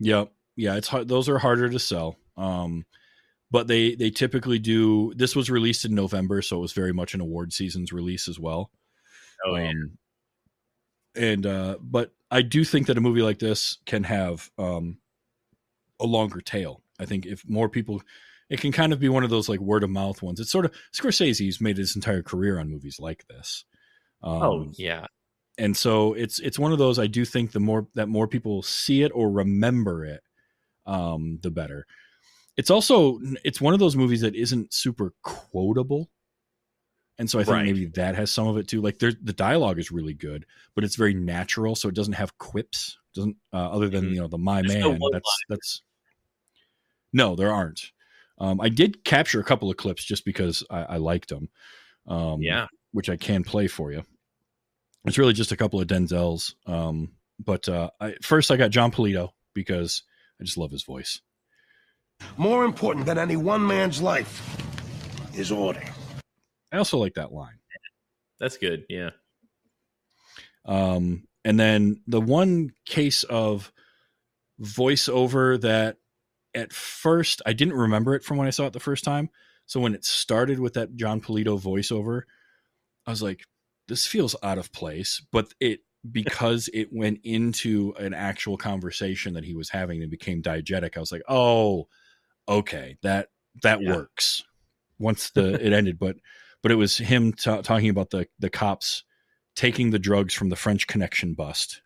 Yep. 0.00 0.30
Yeah, 0.56 0.76
it's 0.76 0.86
hard. 0.88 1.08
Those 1.08 1.28
are 1.28 1.38
harder 1.38 1.68
to 1.68 1.78
sell. 1.78 2.16
Um, 2.36 2.84
but 3.50 3.66
they 3.66 3.94
they 3.94 4.10
typically 4.10 4.58
do. 4.58 5.12
This 5.16 5.34
was 5.36 5.50
released 5.50 5.84
in 5.84 5.94
November, 5.94 6.42
so 6.42 6.58
it 6.58 6.60
was 6.60 6.72
very 6.72 6.92
much 6.92 7.14
an 7.14 7.20
award 7.20 7.52
season's 7.52 7.92
release 7.92 8.28
as 8.28 8.38
well. 8.38 8.70
Oh 9.46 9.56
yeah. 9.56 9.70
Um, 9.70 9.98
and 11.16 11.46
uh, 11.46 11.76
but 11.80 12.12
I 12.30 12.42
do 12.42 12.64
think 12.64 12.86
that 12.86 12.98
a 12.98 13.00
movie 13.00 13.22
like 13.22 13.38
this 13.38 13.78
can 13.86 14.04
have 14.04 14.50
um, 14.58 14.98
a 16.00 16.06
longer 16.06 16.40
tail. 16.40 16.82
I 17.00 17.06
think 17.06 17.26
if 17.26 17.48
more 17.48 17.68
people, 17.68 18.02
it 18.50 18.60
can 18.60 18.72
kind 18.72 18.92
of 18.92 19.00
be 19.00 19.08
one 19.08 19.24
of 19.24 19.30
those 19.30 19.48
like 19.48 19.60
word 19.60 19.82
of 19.84 19.90
mouth 19.90 20.22
ones. 20.22 20.40
It's 20.40 20.50
sort 20.50 20.64
of 20.64 20.72
Scorsese's 20.92 21.60
made 21.60 21.78
his 21.78 21.96
entire 21.96 22.22
career 22.22 22.58
on 22.60 22.70
movies 22.70 22.98
like 23.00 23.26
this. 23.28 23.64
Um, 24.22 24.42
oh 24.42 24.66
yeah. 24.72 25.06
and 25.58 25.76
so 25.76 26.12
it's 26.14 26.40
it's 26.40 26.58
one 26.58 26.72
of 26.72 26.78
those 26.78 26.98
i 26.98 27.06
do 27.06 27.24
think 27.24 27.52
the 27.52 27.60
more 27.60 27.86
that 27.94 28.08
more 28.08 28.26
people 28.26 28.62
see 28.62 29.02
it 29.04 29.12
or 29.14 29.30
remember 29.30 30.04
it 30.04 30.22
um 30.86 31.38
the 31.42 31.52
better 31.52 31.86
it's 32.58 32.68
also 32.70 33.18
it's 33.44 33.60
one 33.60 33.72
of 33.72 33.80
those 33.80 33.96
movies 33.96 34.20
that 34.20 34.34
isn't 34.34 34.74
super 34.74 35.14
quotable 35.22 36.10
and 37.18 37.30
so 37.30 37.38
i 37.38 37.42
think 37.44 37.54
Right. 37.54 37.64
maybe 37.64 37.86
that 37.86 38.14
has 38.16 38.30
some 38.30 38.46
of 38.48 38.56
it 38.58 38.68
too 38.68 38.80
like 38.82 38.98
there 38.98 39.12
the 39.22 39.32
dialogue 39.32 39.78
is 39.78 39.90
really 39.90 40.12
good 40.14 40.44
but 40.74 40.84
it's 40.84 40.96
very 40.96 41.14
natural 41.14 41.74
so 41.74 41.88
it 41.88 41.94
doesn't 41.94 42.12
have 42.14 42.36
quips 42.38 42.98
doesn't 43.14 43.36
uh, 43.52 43.70
other 43.70 43.88
than 43.88 44.04
Mhm. 44.10 44.14
you 44.14 44.20
know 44.20 44.28
the 44.28 44.36
my 44.38 44.60
There's 44.60 44.74
man 44.74 44.98
one-liners. 44.98 45.12
that's 45.12 45.38
that's 45.48 45.82
no 47.12 47.34
there 47.36 47.52
aren't 47.52 47.92
um 48.38 48.60
i 48.60 48.68
did 48.68 49.04
capture 49.04 49.40
a 49.40 49.44
couple 49.44 49.70
of 49.70 49.76
clips 49.76 50.04
just 50.04 50.24
because 50.24 50.62
i, 50.70 50.82
I 50.82 50.96
liked 50.98 51.28
them 51.30 51.48
um 52.06 52.42
Yeah. 52.42 52.66
which 52.92 53.10
I 53.10 53.16
can 53.18 53.44
play 53.44 53.66
for 53.68 53.92
you. 53.92 54.02
It's 55.04 55.18
really 55.18 55.34
just 55.34 55.52
a 55.52 55.56
couple 55.58 55.78
of 55.78 55.86
Denzels. 55.86 56.54
Um, 56.66 57.12
but 57.38 57.68
uh, 57.68 57.90
I, 58.00 58.14
first, 58.22 58.50
I 58.50 58.56
got 58.56 58.70
Jon 58.70 58.90
Polito 58.90 59.28
because 59.54 60.02
I 60.40 60.44
just 60.44 60.56
love 60.56 60.70
his 60.70 60.84
voice. 60.84 61.20
More 62.36 62.64
important 62.64 63.06
than 63.06 63.18
any 63.18 63.36
one 63.36 63.66
man's 63.66 64.00
life 64.00 64.56
is 65.34 65.50
order. 65.50 65.82
I 66.72 66.78
also 66.78 66.98
like 66.98 67.14
that 67.14 67.32
line. 67.32 67.58
That's 68.38 68.56
good. 68.56 68.84
Yeah. 68.88 69.10
Um, 70.64 71.24
and 71.44 71.58
then 71.58 72.02
the 72.06 72.20
one 72.20 72.70
case 72.86 73.24
of 73.24 73.72
voiceover 74.60 75.60
that 75.60 75.96
at 76.54 76.72
first 76.72 77.42
I 77.46 77.52
didn't 77.52 77.74
remember 77.74 78.14
it 78.14 78.24
from 78.24 78.36
when 78.36 78.46
I 78.46 78.50
saw 78.50 78.66
it 78.66 78.72
the 78.72 78.80
first 78.80 79.04
time. 79.04 79.30
So 79.66 79.80
when 79.80 79.94
it 79.94 80.04
started 80.04 80.58
with 80.58 80.74
that 80.74 80.96
Jon 80.96 81.20
Polito 81.20 81.60
voiceover, 81.60 82.22
I 83.06 83.10
was 83.10 83.22
like, 83.22 83.44
this 83.86 84.06
feels 84.06 84.36
out 84.42 84.58
of 84.58 84.72
place. 84.72 85.22
But 85.32 85.52
it 85.60 85.80
because 86.10 86.68
it 86.72 86.92
went 86.92 87.20
into 87.24 87.94
an 87.98 88.14
actual 88.14 88.56
conversation 88.56 89.34
that 89.34 89.44
he 89.44 89.54
was 89.54 89.70
having 89.70 90.02
and 90.02 90.10
became 90.10 90.42
diegetic, 90.42 90.96
I 90.96 91.00
was 91.00 91.12
like, 91.12 91.22
oh, 91.28 91.88
okay, 92.48 92.96
that 93.02 93.28
that 93.62 93.80
Yeah. 93.82 93.94
works. 93.94 94.44
Once 94.98 95.30
the 95.30 95.64
it 95.64 95.72
ended, 95.72 95.98
but 95.98 96.16
but 96.62 96.72
it 96.72 96.76
was 96.76 96.98
him 96.98 97.32
ta 97.32 97.60
talking 97.60 97.88
about 97.90 98.10
the 98.10 98.26
the 98.38 98.50
cops 98.50 99.04
taking 99.54 99.90
the 99.90 99.98
drugs 99.98 100.34
from 100.34 100.48
the 100.48 100.56
French 100.56 100.86
Connection 100.86 101.34
bust 101.34 101.82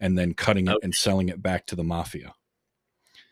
and 0.00 0.18
then 0.18 0.34
cutting 0.34 0.66
it 0.66 0.72
Okay. 0.72 0.84
and 0.84 0.94
selling 0.94 1.28
it 1.28 1.42
back 1.42 1.66
to 1.66 1.76
the 1.76 1.84
mafia. 1.84 2.34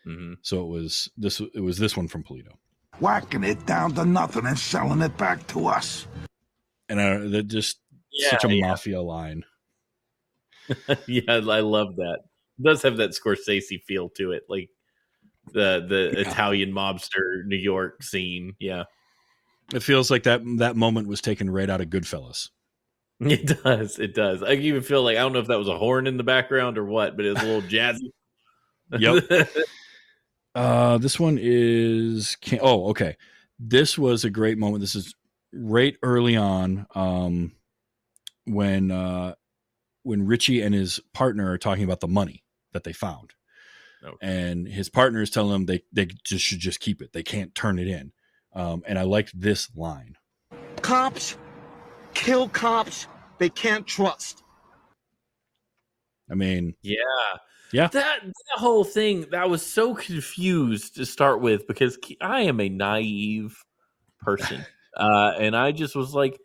hmm 0.05 0.35
So 0.43 0.63
it 0.63 0.69
was 0.69 1.11
this 1.17 1.41
it 1.41 1.61
was 1.61 1.79
this 1.79 1.97
one 1.97 2.09
from 2.09 2.25
Polito. 2.25 2.55
Whacking 3.01 3.45
it 3.45 3.67
down 3.67 3.95
to 3.95 4.05
nothing 4.05 4.47
and 4.47 4.59
selling 4.59 5.01
it 5.03 5.17
back 5.17 5.47
to 5.49 5.67
us. 5.67 6.07
And 6.89 7.01
uh, 7.01 7.29
that 7.31 7.45
just 7.49 7.81
Yeah, 8.13 8.31
such 8.31 8.45
a 8.45 8.49
yeah. 8.49 8.69
mafia 8.69 9.01
line. 9.03 9.45
yeah, 11.07 11.23
I 11.29 11.61
love 11.61 11.97
that. 11.97 12.21
It 12.59 12.63
does 12.63 12.83
have 12.83 12.99
that 12.99 13.11
Scorsese 13.11 13.83
feel 13.83 14.09
to 14.11 14.33
it, 14.33 14.45
like 14.49 14.69
the 15.53 15.85
the 15.89 16.21
Yeah. 16.25 16.31
Italian 16.31 16.73
mobster 16.73 17.45
New 17.47 17.57
York 17.57 18.03
scene. 18.03 18.55
Yeah, 18.61 18.85
It 19.75 19.83
feels 19.83 20.11
like 20.11 20.25
that 20.25 20.43
that 20.59 20.77
moment 20.77 21.09
was 21.09 21.21
taken 21.21 21.51
right 21.51 21.69
out 21.71 21.81
of 21.81 21.89
Goodfellas. 21.89 22.51
it 23.21 23.63
does. 23.63 23.99
It 23.99 24.15
does. 24.15 24.43
I 24.43 24.53
even 24.55 24.83
feel 24.83 25.03
like 25.05 25.17
I 25.17 25.21
don't 25.21 25.33
know 25.33 25.41
if 25.41 25.49
that 25.49 25.59
was 25.59 25.69
a 25.69 25.79
horn 25.79 26.07
in 26.07 26.17
the 26.17 26.25
background 26.25 26.79
or 26.79 26.85
what, 26.85 27.17
but 27.17 27.25
it 27.27 27.35
was 27.35 27.43
a 27.43 27.47
little 27.47 27.63
jazzy. 27.63 28.11
Yep. 28.99 29.49
Uh, 30.55 30.99
this 30.99 31.19
one 31.19 31.39
is 31.41 32.37
oh 32.61 32.91
okay. 32.91 33.17
This 33.59 33.97
was 33.97 34.25
a 34.25 34.31
great 34.31 34.59
moment. 34.59 34.81
This 34.83 34.95
is 34.95 35.15
right 35.53 35.97
early 36.03 36.37
on 36.37 36.87
um, 36.95 37.53
when 38.45 38.91
uh, 38.91 39.35
when 40.03 40.27
Richie 40.27 40.61
and 40.63 40.75
his 40.75 41.01
partner 41.15 41.51
are 41.51 41.59
talking 41.59 41.85
about 41.85 42.01
the 42.01 42.09
money 42.09 42.45
that 42.73 42.85
they 42.85 42.93
found, 42.93 43.33
Okay. 44.05 44.17
and 44.21 44.67
his 44.67 44.89
partner 44.89 45.23
is 45.23 45.31
telling 45.31 45.53
them 45.53 45.67
they 45.67 45.83
they 45.93 46.07
just 46.25 46.45
should 46.45 46.59
just 46.59 46.81
keep 46.81 47.01
it. 47.03 47.13
They 47.13 47.23
can't 47.23 47.55
turn 47.55 47.79
it 47.79 47.89
in. 47.89 48.13
Um, 48.55 48.83
and 48.87 48.99
I 48.99 49.03
liked 49.03 49.39
this 49.39 49.69
line. 49.77 50.17
Cops 50.83 51.37
kill 52.15 52.49
cops 52.49 53.07
they 53.39 53.49
can't 53.49 53.87
trust. 53.87 54.43
I 56.31 56.35
mean, 56.35 56.75
Yeah. 56.83 56.97
Yeah. 57.73 57.89
That 57.89 58.21
that 58.23 58.59
whole 58.59 58.85
thing, 58.85 59.27
that 59.31 59.49
was 59.49 59.65
so 59.65 59.95
confused 59.95 60.97
to 60.97 61.07
start 61.07 61.41
with 61.41 61.67
because 61.67 61.99
I 62.21 62.43
am 62.43 62.61
a 62.61 62.69
naive 62.69 63.57
person. 64.21 64.65
uh, 64.97 65.33
and 65.39 65.57
I 65.57 65.73
just 65.73 65.97
was 65.97 66.15
like, 66.15 66.39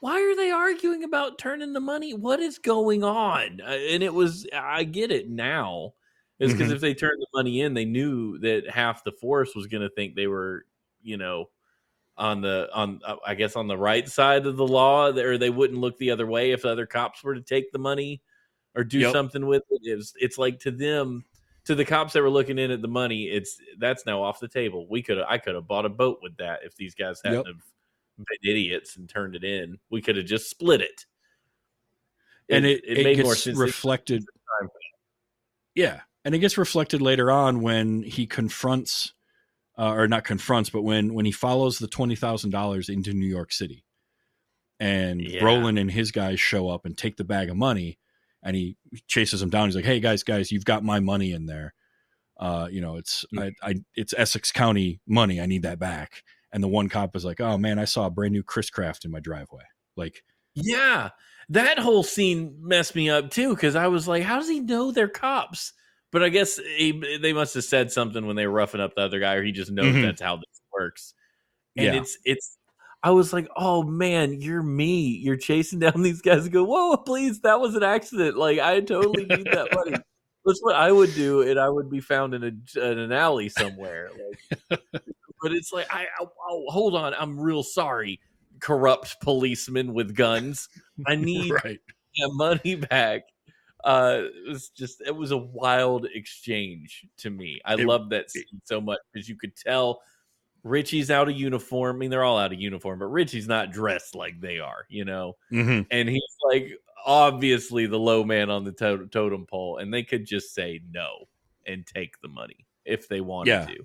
why 0.00 0.20
are 0.20 0.36
they 0.36 0.50
arguing 0.50 1.04
about 1.04 1.38
turning 1.38 1.72
the 1.72 1.80
money? 1.80 2.12
What 2.12 2.40
is 2.40 2.58
going 2.58 3.04
on? 3.04 3.60
Uh, 3.64 3.70
and 3.70 4.02
it 4.02 4.12
was, 4.12 4.46
I 4.52 4.84
get 4.84 5.12
it 5.12 5.30
now. 5.30 5.94
It's 6.40 6.52
because 6.52 6.70
Mhm. 6.72 6.74
if 6.74 6.80
they 6.80 6.94
turned 6.94 7.20
the 7.20 7.26
money 7.32 7.60
in, 7.60 7.74
they 7.74 7.84
knew 7.84 8.38
that 8.38 8.68
half 8.68 9.04
the 9.04 9.12
force 9.12 9.54
was 9.54 9.66
going 9.68 9.82
to 9.82 9.94
think 9.94 10.14
they 10.14 10.26
were, 10.26 10.66
you 11.02 11.16
know, 11.16 11.50
on 12.16 12.40
the 12.40 12.68
on 12.72 13.00
uh, 13.04 13.16
I 13.26 13.34
guess 13.34 13.56
on 13.56 13.66
the 13.68 13.76
right 13.78 14.08
side 14.08 14.46
of 14.46 14.56
the 14.56 14.66
law, 14.66 15.08
or 15.08 15.38
they 15.38 15.50
wouldn't 15.50 15.80
look 15.80 15.96
the 15.98 16.10
other 16.10 16.26
way 16.26 16.50
if 16.52 16.62
the 16.62 16.70
other 16.70 16.86
cops 16.86 17.22
were 17.24 17.34
to 17.34 17.40
take 17.40 17.70
the 17.72 17.78
money 17.78 18.22
or 18.74 18.84
do 18.84 18.98
Yep. 19.00 19.12
something 19.12 19.46
with 19.46 19.62
it. 19.70 19.80
It's 19.84 20.12
it's 20.20 20.38
like 20.38 20.58
to 20.60 20.70
them, 20.70 21.24
to 21.64 21.74
the 21.74 21.84
cops 21.84 22.12
that 22.12 22.22
were 22.22 22.30
looking 22.30 22.58
in 22.58 22.70
at 22.70 22.82
the 22.82 22.88
money, 22.88 23.28
it's 23.30 23.60
that's 23.78 24.04
now 24.06 24.22
off 24.22 24.38
the 24.40 24.48
table. 24.48 24.86
We 24.88 25.02
could 25.02 25.18
have 25.18 25.26
I 25.28 25.38
could 25.38 25.54
have 25.56 25.66
bought 25.68 25.86
a 25.86 25.88
boat 25.88 26.18
with 26.22 26.36
that 26.38 26.60
if 26.64 26.76
these 26.76 26.94
guys 26.94 27.20
hadn't 27.24 27.46
Yep. 27.46 27.46
have 27.46 27.62
been 28.18 28.50
idiots 28.50 28.96
and 28.96 29.08
turned 29.08 29.34
it 29.36 29.42
in. 29.44 29.78
We 29.90 30.00
could 30.02 30.16
have 30.16 30.26
just 30.26 30.50
split 30.50 30.80
it. 30.80 31.06
and 32.50 32.66
it, 32.66 32.84
it, 32.84 33.02
made 33.02 33.16
gets 33.16 33.24
more 33.24 33.34
sense. 33.34 33.56
reflected. 33.58 34.24
Yeah, 35.74 36.02
and 36.24 36.34
it 36.34 36.38
gets 36.38 36.56
reflected 36.58 37.00
later 37.02 37.30
on 37.30 37.60
when 37.60 38.02
he 38.02 38.26
confronts, 38.26 39.12
uh, 39.78 39.92
or 39.92 40.08
not 40.08 40.24
confronts, 40.24 40.70
but 40.70 40.82
when 40.82 41.14
when 41.14 41.24
he 41.26 41.32
follows 41.32 41.78
the 41.78 41.88
twenty 41.88 42.16
thousand 42.16 42.50
dollars 42.50 42.88
into 42.88 43.12
New 43.12 43.26
York 43.26 43.52
City, 43.52 43.84
and 44.80 45.20
Yeah. 45.20 45.40
Brolin 45.40 45.80
and 45.80 45.90
his 45.90 46.10
guys 46.10 46.40
show 46.40 46.68
up 46.68 46.84
and 46.84 46.96
take 46.96 47.16
the 47.16 47.24
bag 47.24 47.50
of 47.50 47.56
money, 47.56 47.98
and 48.42 48.56
he 48.56 48.76
chases 49.06 49.40
them 49.40 49.50
down. 49.50 49.68
He's 49.68 49.76
like, 49.76 49.84
"Hey 49.84 50.00
guys, 50.00 50.22
guys, 50.22 50.50
you've 50.52 50.64
got 50.64 50.84
my 50.84 51.00
money 51.00 51.32
in 51.32 51.46
there. 51.46 51.74
Uh, 52.38 52.68
you 52.70 52.80
know, 52.80 52.96
it's 52.96 53.24
I, 53.38 53.52
I 53.62 53.74
it's 53.94 54.14
Essex 54.16 54.50
County 54.52 55.00
money. 55.06 55.40
I 55.40 55.46
need 55.46 55.62
that 55.62 55.78
back." 55.78 56.22
And 56.52 56.62
the 56.62 56.68
one 56.68 56.88
cop 56.88 57.16
is 57.16 57.24
like, 57.24 57.40
"Oh 57.40 57.58
man, 57.58 57.78
I 57.78 57.84
saw 57.84 58.06
a 58.06 58.10
brand 58.10 58.32
new 58.32 58.42
Chris 58.42 58.70
Craft 58.70 59.04
in 59.04 59.10
my 59.10 59.20
driveway." 59.20 59.64
Like, 59.96 60.22
Yeah, 60.54 61.10
that 61.48 61.78
whole 61.78 62.02
scene 62.04 62.56
messed 62.60 62.94
me 62.94 63.10
up 63.10 63.30
too 63.30 63.54
because 63.54 63.74
I 63.76 63.88
was 63.88 64.06
like, 64.08 64.22
"How 64.22 64.38
does 64.38 64.48
he 64.48 64.60
know 64.60 64.90
they're 64.92 65.08
cops?" 65.08 65.72
But 66.14 66.22
I 66.22 66.28
guess 66.28 66.58
he, 66.58 67.18
they 67.20 67.32
must 67.32 67.54
have 67.54 67.64
said 67.64 67.90
something 67.90 68.24
when 68.24 68.36
they 68.36 68.46
were 68.46 68.52
roughing 68.52 68.80
up 68.80 68.94
the 68.94 69.00
other 69.02 69.18
guy, 69.18 69.34
or 69.34 69.42
he 69.42 69.50
just 69.50 69.72
knows 69.72 69.92
Mhm. 69.96 70.02
that's 70.02 70.22
how 70.22 70.36
this 70.36 70.60
works. 70.72 71.12
And 71.76 71.86
Yeah. 71.86 72.00
it's 72.00 72.16
it's. 72.24 72.56
I 73.02 73.10
was 73.10 73.32
like, 73.32 73.48
"Oh 73.56 73.82
man, 73.82 74.40
you're 74.40 74.62
me. 74.62 75.08
You're 75.08 75.36
chasing 75.36 75.80
down 75.80 76.02
these 76.02 76.22
guys." 76.22 76.44
And 76.44 76.52
go, 76.52 76.62
"Whoa, 76.62 76.96
please! 76.98 77.40
That 77.40 77.58
was 77.58 77.74
an 77.74 77.82
accident. 77.82 78.36
Like 78.36 78.60
I 78.60 78.80
totally 78.80 79.24
need 79.26 79.46
that 79.46 79.74
money." 79.74 79.96
That's 80.46 80.62
what 80.62 80.76
I 80.76 80.92
would 80.92 81.12
do, 81.16 81.42
and 81.42 81.58
I 81.58 81.68
would 81.68 81.90
be 81.90 82.00
found 82.00 82.32
in 82.32 82.44
a 82.44 82.80
in 82.80 82.98
an 83.00 83.10
alley 83.10 83.48
somewhere. 83.48 84.10
Like, 84.70 84.80
but 85.42 85.52
it's 85.52 85.72
like, 85.72 85.92
I, 85.92 86.02
I 86.02 86.26
oh, 86.48 86.64
hold 86.68 86.94
on, 86.94 87.12
I'm 87.14 87.40
real 87.40 87.64
sorry, 87.64 88.20
corrupt 88.60 89.20
policeman 89.20 89.94
with 89.94 90.14
guns. 90.14 90.68
I 91.08 91.16
need 91.16 91.50
right? 91.50 91.80
my 92.18 92.28
money 92.30 92.76
back. 92.76 93.22
Uh, 93.84 94.22
it 94.46 94.48
was 94.48 94.70
just 94.70 95.02
it 95.06 95.14
was 95.14 95.30
a 95.30 95.36
wild 95.36 96.06
exchange 96.14 97.06
to 97.18 97.30
me. 97.30 97.60
I 97.64 97.74
It- 97.74 97.86
love 97.86 98.08
that 98.10 98.30
scene 98.30 98.60
so 98.64 98.80
much 98.80 98.98
because 99.12 99.28
you 99.28 99.36
could 99.36 99.54
tell 99.54 100.00
Richie's 100.62 101.10
out 101.10 101.28
of 101.28 101.36
uniform. 101.36 101.96
I 101.96 101.98
mean, 101.98 102.10
they're 102.10 102.24
all 102.24 102.38
out 102.38 102.52
of 102.52 102.58
uniform, 102.60 102.98
but 102.98 103.06
Richie's 103.06 103.46
not 103.46 103.70
dressed 103.72 104.14
like 104.14 104.40
they 104.40 104.58
are, 104.58 104.86
you 104.88 105.04
know. 105.04 105.36
hmm 105.50 105.82
And 105.90 106.08
he's 106.08 106.22
like 106.50 106.78
obviously 107.04 107.84
the 107.86 107.98
low 107.98 108.24
man 108.24 108.48
on 108.48 108.64
the 108.64 108.72
to- 108.72 109.06
totem 109.08 109.44
pole, 109.46 109.76
and 109.76 109.92
they 109.92 110.02
could 110.02 110.24
just 110.24 110.54
say 110.54 110.80
no 110.90 111.28
and 111.66 111.86
take 111.86 112.18
the 112.22 112.28
money 112.28 112.66
if 112.86 113.08
they 113.08 113.20
wanted 113.20 113.50
Yeah. 113.50 113.66
to. 113.66 113.84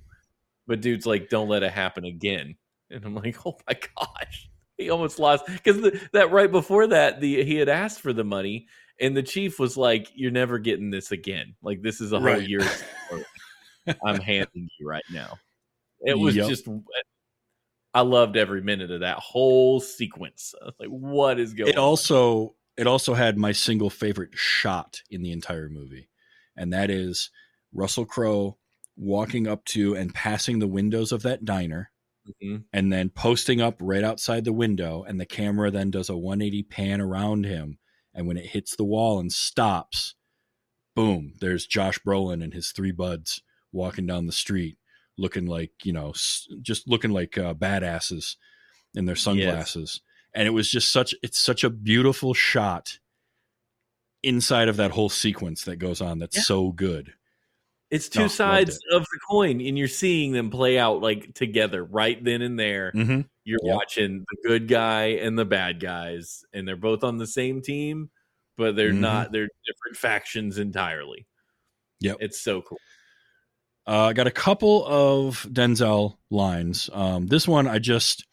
But 0.68 0.80
dude's 0.82 1.06
like, 1.06 1.28
don't 1.30 1.50
let 1.50 1.64
it 1.64 1.72
happen 1.74 2.06
again. 2.06 2.56
And 2.90 3.04
I'm 3.04 3.16
like, 3.16 3.36
oh 3.46 3.58
my 3.68 3.78
gosh, 3.98 4.50
he 4.78 4.90
almost 4.90 5.20
lost 5.20 5.46
because 5.48 5.82
that 6.14 6.32
right 6.32 6.50
before 6.52 6.88
that, 6.88 7.20
the 7.20 7.44
he 7.44 7.56
had 7.56 7.68
asked 7.68 8.00
for 8.00 8.14
the 8.14 8.24
money, 8.24 8.68
and 9.02 9.16
the 9.16 9.24
chief 9.24 9.60
was 9.60 9.78
like, 9.78 10.12
"You're 10.14 10.32
never 10.32 10.60
getting 10.60 10.90
this 10.92 11.12
again. 11.12 11.56
Like 11.62 11.82
this 11.82 12.02
is 12.02 12.12
a 12.12 12.18
whole 12.18 12.26
Right. 12.26 12.48
year's 12.48 12.84
salary 13.10 13.26
I'm 14.06 14.20
handing 14.22 14.70
you 14.80 14.88
right 14.88 15.04
now." 15.12 15.38
It 16.02 16.18
was 16.18 16.36
Yep. 16.36 16.48
just. 16.50 16.68
I 17.94 18.02
loved 18.02 18.38
every 18.38 18.62
minute 18.62 18.92
of 18.92 19.00
that 19.00 19.18
whole 19.18 19.80
sequence. 19.80 20.54
Like, 20.80 20.90
what 20.90 21.40
is 21.40 21.54
going 21.54 21.70
it 21.72 21.78
on? 21.78 21.84
also 21.84 22.56
it 22.78 22.88
also 22.88 23.14
had 23.16 23.38
my 23.38 23.52
single 23.52 23.90
favorite 23.90 24.30
shot 24.38 25.02
in 25.10 25.22
the 25.22 25.32
entire 25.32 25.68
movie 25.70 26.08
and 26.56 26.72
that 26.72 26.90
is 26.90 27.30
russell 27.74 28.06
crowe 28.06 28.58
walking 28.96 29.48
up 29.48 29.66
to 29.66 29.96
and 29.96 30.14
passing 30.14 30.60
the 30.60 30.68
windows 30.68 31.12
of 31.12 31.24
that 31.24 31.44
diner 31.44 31.92
Mhm. 32.42 32.64
and 32.72 32.94
then 32.94 33.10
posting 33.10 33.60
up 33.60 33.76
right 33.82 34.04
outside 34.04 34.46
the 34.46 34.54
window 34.54 35.04
and 35.04 35.20
the 35.20 35.26
camera 35.26 35.70
then 35.72 35.90
does 35.92 36.10
a 36.10 36.16
180 36.16 36.64
pan 36.64 37.02
around 37.02 37.46
him 37.46 37.80
and 38.20 38.28
when 38.28 38.36
it 38.38 38.48
hits 38.48 38.76
the 38.76 38.84
wall 38.84 39.18
and 39.20 39.32
stops 39.32 40.14
boom 40.96 41.32
there's 41.40 41.66
josh 41.66 41.98
brolin 42.00 42.44
and 42.44 42.54
his 42.54 42.72
three 42.72 42.92
buds 42.92 43.42
walking 43.72 44.06
down 44.06 44.26
the 44.26 44.32
street 44.34 44.78
looking 45.18 45.46
like 45.46 45.72
you 45.84 45.94
know 45.94 46.12
just 46.62 46.88
looking 46.88 47.12
like 47.12 47.38
uh, 47.38 47.54
badasses 47.54 48.36
in 48.96 49.06
their 49.06 49.16
sunglasses. 49.16 50.02
And 50.34 50.48
it 50.48 50.52
was 50.52 50.70
just 50.70 50.92
such 50.92 51.14
it's 51.24 51.40
such 51.40 51.64
a 51.64 51.70
beautiful 51.70 52.34
shot 52.34 53.00
inside 54.24 54.68
of 54.68 54.78
that 54.78 54.92
whole 54.92 55.10
sequence 55.10 55.64
that 55.64 55.78
goes 55.78 56.02
on 56.02 56.20
that's 56.20 56.36
Yeah. 56.38 56.44
so 56.44 56.72
good 56.72 57.14
It's 57.92 58.08
two 58.10 58.22
loved 58.22 58.32
sides 58.34 58.76
it. 58.90 58.96
of 58.96 59.02
the 59.04 59.20
coin, 59.30 59.62
and 59.62 59.78
you're 59.78 59.88
seeing 59.88 60.32
them 60.32 60.50
play 60.52 60.78
out 60.78 61.02
like 61.02 61.34
together 61.34 61.84
right 61.84 62.24
then 62.24 62.42
and 62.42 62.60
there. 62.60 62.92
mm-hmm. 62.96 63.22
You're 63.46 63.60
Yep. 63.64 63.76
watching 63.76 64.26
the 64.30 64.48
good 64.48 64.68
guy 64.68 65.06
and 65.06 65.38
the 65.38 65.46
bad 65.46 65.80
guys, 65.80 66.44
and 66.54 66.68
they're 66.68 66.76
both 66.76 67.04
on 67.04 67.18
the 67.18 67.26
same 67.26 67.62
team, 67.64 68.12
but 68.58 68.76
they're 68.76 68.92
Mhm. 68.92 69.00
not. 69.00 69.32
They're 69.32 69.50
different 69.66 69.98
factions 69.98 70.60
entirely. 70.60 71.26
Yep. 72.02 72.18
It's 72.20 72.40
so 72.40 72.62
cool. 72.62 72.78
Uh, 73.88 74.06
I 74.08 74.14
got 74.14 74.28
a 74.28 74.32
couple 74.32 74.86
of 74.86 75.48
Denzel 75.52 76.18
lines. 76.30 76.92
Um, 76.94 77.26
this 77.26 77.48
one, 77.48 77.68
I 77.68 77.80
just. 77.80 78.26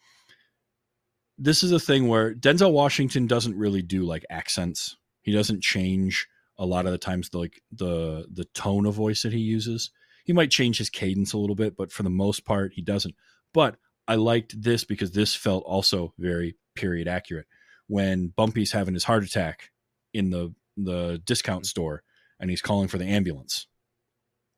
This 1.39 1.63
is 1.63 1.71
a 1.71 1.79
thing 1.79 2.07
where 2.07 2.33
Denzel 2.35 2.71
Washington 2.71 3.25
doesn't 3.27 3.55
really 3.57 3.81
do 3.81 4.03
like 4.03 4.25
accents. 4.29 4.97
He 5.23 5.31
doesn't 5.31 5.61
change 5.63 6.27
a 6.57 6.65
lot 6.65 6.85
of 6.85 6.91
the 6.91 6.97
times 6.97 7.29
the 7.29 7.39
like 7.39 7.61
the 7.71 8.27
the 8.31 8.45
tone 8.45 8.85
of 8.85 8.95
voice 8.95 9.23
that 9.23 9.33
he 9.33 9.39
uses. 9.39 9.91
He 10.25 10.33
might 10.33 10.51
change 10.51 10.77
his 10.77 10.89
cadence 10.89 11.33
a 11.33 11.37
little 11.37 11.55
bit, 11.55 11.77
but 11.77 11.91
for 11.91 12.03
the 12.03 12.09
most 12.09 12.43
part, 12.43 12.73
he 12.73 12.81
doesn't. 12.81 13.15
But 13.53 13.77
I 14.07 14.15
liked 14.15 14.61
this 14.61 14.83
because 14.83 15.11
this 15.11 15.33
felt 15.35 15.63
also 15.65 16.13
very 16.17 16.57
period 16.75 17.07
accurate. 17.07 17.47
When 17.87 18.33
Bumpy's 18.35 18.73
having 18.73 18.93
his 18.93 19.05
heart 19.05 19.23
attack 19.23 19.71
in 20.13 20.29
the 20.29 20.53
the 20.75 21.21
discount 21.25 21.65
store, 21.65 22.03
and 22.39 22.49
he's 22.49 22.61
calling 22.61 22.87
for 22.87 22.97
the 22.97 23.05
ambulance 23.05 23.67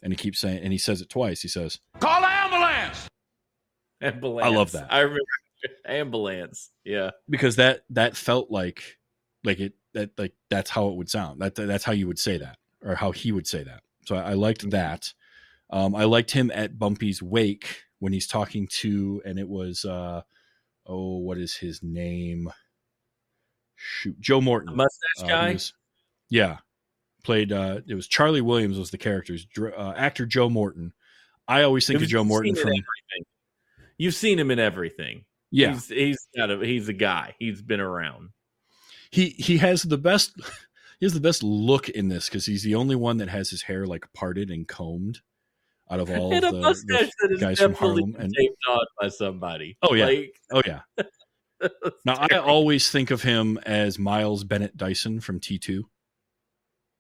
and 0.02 0.14
he 0.14 0.18
keeps 0.18 0.40
saying 0.40 0.60
and 0.64 0.72
he 0.72 0.78
says 0.78 1.02
it 1.02 1.10
twice 1.10 1.42
he 1.42 1.48
says 1.48 1.80
Call 2.00 2.22
the 2.22 2.28
ambulance! 2.28 3.08
Ambulance. 4.02 4.46
I 4.46 4.50
love 4.50 4.72
that. 4.72 4.92
I 4.92 5.00
remember 5.00 5.26
ambulance. 5.86 6.70
Yeah. 6.86 7.12
because 7.30 7.58
that 7.58 7.84
that 7.90 8.16
felt 8.16 8.50
like 8.50 8.98
like 9.44 9.60
it 9.60 9.74
that 9.94 10.12
like 10.18 10.34
that's 10.50 10.70
how 10.70 10.88
it 10.90 10.96
would 10.96 11.10
sound 11.10 11.42
that 11.42 11.56
that's 11.56 11.84
how 11.84 11.92
you 11.94 12.08
would 12.08 12.20
say 12.20 12.38
that 12.38 12.58
or 12.84 12.96
how 12.96 13.12
he 13.12 13.32
would 13.32 13.48
say 13.48 13.64
that 13.64 13.82
so 14.06 14.16
i, 14.16 14.32
I 14.32 14.34
liked 14.34 14.70
that 14.72 15.14
um 15.70 15.96
i 15.96 16.04
liked 16.04 16.32
him 16.32 16.52
at 16.54 16.78
bumpy's 16.78 17.22
wake 17.22 17.84
when 18.00 18.14
he's 18.14 18.28
talking 18.28 18.68
to 18.82 19.22
and 19.26 19.38
it 19.40 19.48
was 19.50 19.86
uh 19.86 20.22
oh 20.86 21.18
what 21.18 21.38
is 21.38 21.56
his 21.56 21.82
name 21.84 22.52
shoot 23.76 24.20
joe 24.20 24.42
morton 24.42 24.76
Mustache 24.76 25.24
Uh, 25.24 25.28
guy. 25.28 25.54
was- 25.54 25.74
yeah 26.30 26.58
played 27.24 27.52
uh 27.52 27.82
it 27.88 27.96
was 27.96 28.08
charlie 28.08 28.42
williams 28.42 28.78
was 28.78 28.92
the 28.92 28.98
character's 28.98 29.46
uh, 29.58 29.94
actor 29.96 30.26
joe 30.26 30.50
morton 30.50 30.94
i 31.48 31.64
always 31.64 31.86
think 31.88 32.02
of 32.02 32.08
joe 32.08 32.24
morton 32.24 32.56
from 32.56 32.68
everything. 32.70 33.26
You've 33.98 34.16
seen 34.16 34.40
him 34.40 34.50
in 34.50 34.60
everything. 34.60 35.26
yeah 35.52 35.74
He's 35.74 35.90
he's 35.90 36.28
got 36.38 36.50
a 36.50 36.66
he's 36.66 36.88
a 36.88 36.94
guy. 36.94 37.36
He's 37.38 37.62
been 37.62 37.82
around. 37.82 38.30
He 39.12 39.30
he 39.30 39.58
has 39.58 39.84
the 39.84 39.98
best 39.98 40.34
he 41.00 41.06
has 41.06 41.14
the 41.14 41.20
best 41.20 41.44
look 41.44 41.90
in 41.90 42.10
this 42.10 42.28
because 42.28 42.46
he's 42.46 42.64
the 42.64 42.76
only 42.76 42.96
one 42.96 43.18
that 43.18 43.30
has 43.30 43.50
his 43.50 43.64
hair 43.64 43.86
like 43.86 44.06
parted 44.14 44.50
and 44.52 44.68
combed 44.68 45.20
out 45.90 46.00
of 46.00 46.10
all 46.18 46.34
and 46.34 46.46
a 46.46 46.52
the, 46.52 46.60
mustache 46.60 47.10
the 47.20 47.28
that 47.28 47.32
is 47.32 47.42
guys 47.42 47.60
from 47.60 47.74
Harlem 47.74 48.16
and 48.20 48.34
taped 48.34 48.56
on 48.70 48.86
by 49.00 49.10
somebody. 49.10 49.78
Oh, 49.82 49.94
yeah. 49.94 50.06
Like, 50.06 50.36
oh 50.52 50.62
yeah 50.66 50.82
now 52.06 52.16
i 52.32 52.38
always 52.38 52.90
think 52.90 53.12
of 53.12 53.22
him 53.22 53.58
as 53.66 54.00
miles 54.00 54.46
bennett 54.46 54.78
dyson 54.78 55.20
from 55.20 55.42
t2 55.42 55.84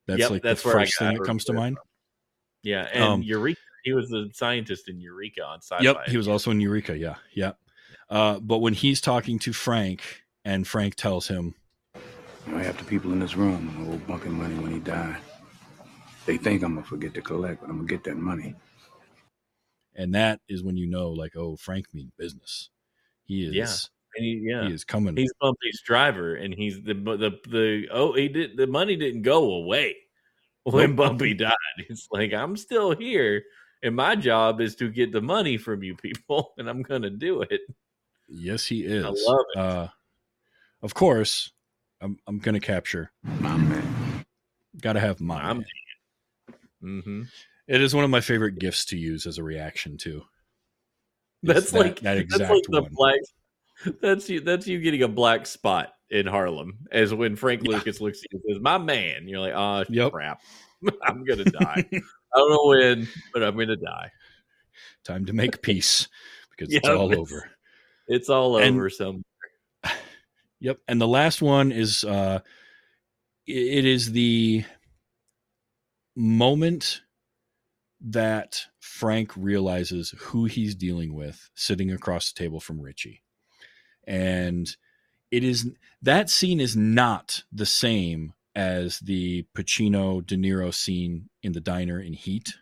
That's 0.05 0.19
Yep, 0.19 0.29
like 0.31 0.41
that's 0.41 0.63
the 0.63 0.71
first 0.71 0.99
thing 0.99 1.13
that 1.15 1.23
comes 1.23 1.45
to 1.45 1.53
mind. 1.53 1.77
Yeah, 2.63 2.89
and 2.91 3.03
Um, 3.03 3.21
Eureka. 3.23 3.59
He 3.83 3.93
was 3.93 4.09
the 4.09 4.29
scientist 4.33 4.89
in 4.89 4.99
Eureka 4.99 5.45
on 5.45 5.61
sci-fi. 5.61 5.83
Yep, 5.83 6.07
he 6.07 6.17
was 6.17 6.27
also 6.27 6.51
in 6.51 6.59
Eureka. 6.59 6.97
Yeah, 6.97 7.15
yeah. 7.33 7.53
Uh, 8.09 8.39
but 8.39 8.57
when 8.57 8.73
he's 8.73 8.99
talking 8.99 9.39
to 9.39 9.53
Frank, 9.53 10.23
and 10.43 10.67
Frank 10.67 10.95
tells 10.95 11.27
him, 11.27 11.55
You 12.47 12.53
know, 12.53 12.59
half 12.63 12.77
the 12.77 12.83
people 12.85 13.11
in 13.11 13.19
this 13.19 13.35
room 13.35 13.87
owe 13.89 13.97
Bumpy 14.07 14.29
money 14.29 14.55
when 14.55 14.71
he 14.71 14.79
died. 14.79 15.17
They 16.25 16.37
think 16.37 16.63
I'm 16.63 16.75
gonna 16.75 16.85
forget 16.85 17.13
to 17.15 17.21
collect, 17.21 17.61
but 17.61 17.69
I'm 17.69 17.77
gonna 17.77 17.87
get 17.87 18.03
that 18.05 18.17
money. 18.17 18.55
and 19.95 20.13
that 20.15 20.39
is 20.47 20.63
when 20.63 20.77
you 20.77 20.87
know, 20.87 21.09
like, 21.09 21.35
oh, 21.35 21.55
Frank 21.57 21.93
mean 21.93 22.11
business. 22.17 22.69
He 23.25 23.45
is. 23.45 23.53
Yeah. 23.55 23.75
And 24.15 24.25
he, 24.25 24.41
yeah, 24.43 24.67
He 24.67 24.73
is 24.73 24.83
coming. 24.83 25.15
he's 25.15 25.31
Bumpy's 25.39 25.81
driver, 25.85 26.35
and 26.35 26.53
he's 26.53 26.81
the 26.81 26.93
the 26.95 27.31
the 27.47 27.87
oh 27.91 28.13
he 28.13 28.27
did 28.27 28.57
the 28.57 28.65
money 28.67 28.95
didn't 28.95 29.21
go 29.21 29.53
away 29.53 29.95
when 30.63 30.95
Nope. 30.95 30.97
Bumpy 30.97 31.33
died. 31.35 31.53
It's 31.77 32.07
like 32.11 32.33
I'm 32.33 32.57
still 32.57 32.95
here, 32.95 33.43
and 33.83 33.95
my 33.95 34.15
job 34.15 34.61
is 34.61 34.75
to 34.77 34.89
get 34.89 35.11
the 35.11 35.21
money 35.21 35.57
from 35.57 35.83
you 35.83 35.95
people, 35.95 36.53
and 36.57 36.67
I'm 36.69 36.81
gonna 36.81 37.11
do 37.11 37.41
it. 37.43 37.61
yes, 38.27 38.65
he 38.65 38.83
is. 38.83 39.05
I 39.05 39.09
love 39.09 39.45
it. 39.53 39.59
Uh, 39.59 39.87
of 40.81 40.93
course, 40.95 41.51
I'm. 42.01 42.17
I'm 42.27 42.39
gonna 42.39 42.59
capture. 42.59 43.11
My 43.23 43.57
man. 43.57 44.25
Got 44.81 44.93
to 44.93 44.99
have 44.99 45.19
my. 45.19 45.41
I'm- 45.41 45.65
man. 46.81 47.01
hmm 47.03 47.21
It 47.67 47.81
is 47.81 47.93
one 47.93 48.03
of 48.05 48.09
my 48.09 48.21
favorite 48.21 48.57
gifts 48.59 48.85
to 48.85 48.97
use 48.97 49.25
as 49.25 49.37
a 49.37 49.43
reaction. 49.43 49.97
Is 50.05 50.21
That's 51.43 51.71
that- 51.71 51.79
like 51.79 51.95
that 52.01 52.15
that's 52.15 52.19
exact 52.21 52.51
like 52.53 52.63
the 52.69 52.81
one. 52.83 52.91
black. 52.93 53.19
That's 54.01 54.29
you. 54.29 54.41
That's 54.41 54.67
you 54.67 54.79
getting 54.79 55.03
a 55.03 55.07
black 55.07 55.45
spot 55.45 55.93
in 56.09 56.25
Harlem, 56.27 56.79
as 56.91 57.13
when 57.13 57.35
Frank 57.35 57.61
Yeah. 57.63 57.71
Lucas 57.77 58.01
looks 58.01 58.19
at 58.19 58.25
you 58.33 58.41
and 58.43 58.55
says, 58.55 58.61
"My 58.61 58.77
man." 58.77 59.27
You're 59.27 59.39
like, 59.39 59.53
"Oh 59.55 59.83
Yep. 59.89 60.11
crap, 60.11 60.41
I'm 61.03 61.23
gonna 61.23 61.45
die. 61.45 61.85
I 61.91 62.37
don't 62.37 62.49
know 62.51 62.65
when, 62.67 63.07
but 63.33 63.43
I'm 63.43 63.57
gonna 63.57 63.75
die. 63.77 64.11
Time 65.05 65.25
to 65.25 65.33
make 65.33 65.61
peace 65.61 66.07
because 66.51 66.73
it's 66.73 66.87
all 66.87 67.11
it's- 67.11 67.19
over. 67.19 67.49
It's 68.07 68.29
all 68.29 68.57
And- 68.57 68.75
over." 68.75 68.89
Some 68.89 69.23
Yep. 70.61 70.79
And 70.87 70.99
the 70.99 71.07
last 71.07 71.41
one 71.41 71.71
is 71.71 72.03
uh 72.03 72.39
it 73.47 73.85
is 73.85 74.11
the 74.11 74.63
moment 76.15 77.01
that 78.01 78.65
Frank 78.79 79.31
realizes 79.35 80.13
who 80.17 80.45
he's 80.45 80.75
dealing 80.75 81.13
with 81.13 81.49
sitting 81.55 81.91
across 81.91 82.31
the 82.31 82.39
table 82.39 82.59
from 82.59 82.79
Richie. 82.79 83.23
And 84.05 84.69
it 85.31 85.43
is 85.43 85.69
that 86.01 86.29
scene 86.29 86.59
is 86.59 86.75
not 86.75 87.43
the 87.51 87.65
same 87.65 88.33
as 88.55 88.99
the 88.99 89.45
Pacino 89.55 90.25
De 90.25 90.35
Niro 90.35 90.73
scene 90.73 91.29
in 91.41 91.53
the 91.53 91.61
diner 91.61 91.99
in 91.99 92.13
Heat. 92.13 92.53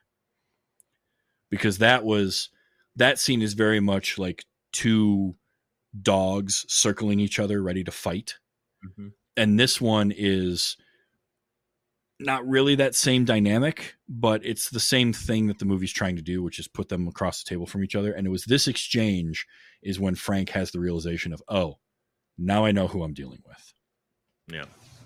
Because 1.49 1.78
that 1.78 2.03
was 2.03 2.49
that 2.95 3.19
scene 3.19 3.41
is 3.41 3.53
very 3.53 3.80
much 3.80 4.18
like 4.18 4.45
two 4.74 5.36
dogs 6.02 6.65
circling 6.68 7.19
each 7.19 7.40
other 7.40 7.61
ready 7.61 7.84
to 7.84 7.91
fight 7.91 8.36
Mhm. 8.86 9.14
and 9.36 9.60
this 9.60 9.80
one 9.82 10.11
is 10.15 10.78
not 12.19 12.48
really 12.48 12.76
that 12.76 12.95
same 12.95 13.26
dynamic 13.26 13.95
but 14.10 14.44
it's 14.45 14.69
the 14.69 14.80
same 14.80 15.14
thing 15.14 15.48
that 15.48 15.60
the 15.60 15.65
movie's 15.65 15.94
trying 15.94 16.15
to 16.15 16.22
do 16.22 16.41
which 16.44 16.60
is 16.60 16.68
put 16.68 16.90
them 16.90 17.07
across 17.07 17.44
the 17.44 17.49
table 17.49 17.65
from 17.68 17.84
each 17.84 17.95
other 17.95 18.11
and 18.11 18.26
it 18.26 18.30
was 18.32 18.45
this 18.45 18.68
exchange 18.68 19.45
is 19.84 19.99
when 19.99 20.15
frank 20.15 20.49
has 20.49 20.72
the 20.72 20.80
realization 20.80 21.32
of 21.34 21.41
oh 21.48 21.78
now 22.38 22.65
i 22.65 22.72
know 22.72 22.88
who 22.88 23.03
i'm 23.03 23.14
dealing 23.14 23.41
with 23.45 23.74
yeah. 24.49 24.65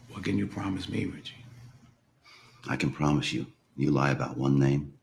What 0.10 0.24
can 0.24 0.38
you 0.38 0.46
promise 0.46 0.88
me, 0.88 1.06
Richie? 1.06 1.34
I 2.70 2.76
can 2.76 2.92
promise 2.92 3.34
you, 3.34 3.48
you 3.76 3.90
lie 3.90 4.12
about 4.12 4.38
one 4.38 4.60
name, 4.60 4.94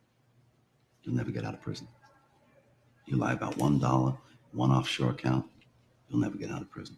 you'll 1.03 1.17
never 1.17 1.31
get 1.33 1.45
out 1.45 1.55
of 1.55 1.61
prison. 1.61 1.89
You 3.07 3.17
lie 3.17 3.33
about 3.33 3.57
one 3.57 3.79
dollar, 3.81 4.15
one 4.53 4.71
offshore 4.71 5.11
account, 5.11 5.47
you'll 6.09 6.21
never 6.21 6.37
get 6.39 6.51
out 6.51 6.63
of 6.63 6.71
prison. 6.71 6.97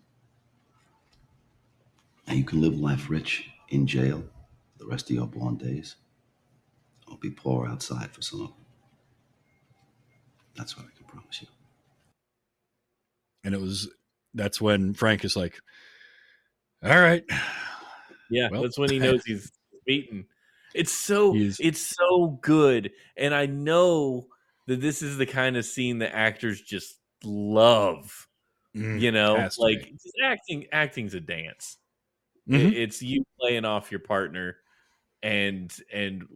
And 2.27 2.39
you 2.39 2.45
can 2.45 2.61
live 2.61 2.78
life 2.78 3.11
rich 3.11 3.49
in 3.69 3.87
jail 3.87 4.23
for 4.73 4.78
the 4.78 4.87
rest 4.87 5.11
of 5.11 5.16
your 5.16 5.27
born 5.27 5.57
days, 5.57 5.97
or 7.09 7.19
be 7.19 7.31
poor 7.31 7.66
outside 7.66 8.11
for 8.12 8.23
some 8.23 8.41
of 8.43 8.47
them. 8.49 8.57
That's 10.57 10.77
what 10.77 10.87
I 10.87 10.97
can 10.97 11.07
promise 11.07 11.43
you. 11.43 11.49
and 13.43 13.55
it 13.55 13.61
was 13.61 13.89
that's 14.35 14.61
when 14.61 14.93
frank 14.93 15.24
is 15.24 15.35
like 15.35 15.59
all 16.85 16.91
right 17.01 17.24
Yeah, 18.28 18.49
Well- 18.51 18.62
that's 18.62 18.78
when 18.78 18.91
he 18.91 18.99
knows 19.01 19.24
he's 19.24 19.51
beaten. 19.87 20.27
It's 20.74 20.93
so 20.93 21.32
it's 21.59 21.81
so 21.81 22.39
good, 22.43 22.93
and 23.16 23.35
I 23.35 23.47
know 23.47 24.28
that 24.69 24.81
this 24.81 25.03
is 25.03 25.16
the 25.16 25.27
kind 25.27 25.57
of 25.57 25.65
scene 25.65 25.99
that 25.99 26.15
actors 26.15 26.61
just 26.61 26.97
love. 27.24 28.28
Mm, 28.76 29.01
You 29.01 29.12
know, 29.12 29.48
like 29.59 29.92
acting. 30.24 30.66
Acting's 30.72 31.14
a 31.14 31.20
dance. 31.20 31.78
Mhm. 32.48 32.72
it's 32.72 33.02
you 33.02 33.24
playing 33.38 33.64
off 33.64 33.90
your 33.90 34.01
partner, 34.01 34.59
and 35.22 35.74
and 35.92 36.26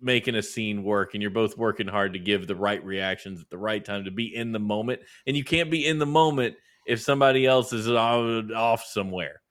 making 0.00 0.34
a 0.36 0.42
scene 0.42 0.82
work, 0.84 1.14
and 1.14 1.22
you're 1.22 1.30
both 1.30 1.56
working 1.58 1.86
hard 1.88 2.12
to 2.14 2.18
give 2.18 2.46
the 2.48 2.56
right 2.56 2.84
reactions 2.84 3.40
at 3.40 3.50
the 3.50 3.58
right 3.58 3.84
time 3.84 4.04
to 4.04 4.10
be 4.10 4.34
in 4.34 4.52
the 4.52 4.58
moment, 4.60 5.02
and 5.26 5.36
you 5.36 5.44
can't 5.44 5.70
be 5.70 5.86
in 5.86 5.98
the 5.98 6.06
moment 6.06 6.56
if 6.86 7.00
somebody 7.00 7.46
else 7.46 7.72
is 7.72 7.88
off 7.90 8.84
somewhere. 8.84 9.42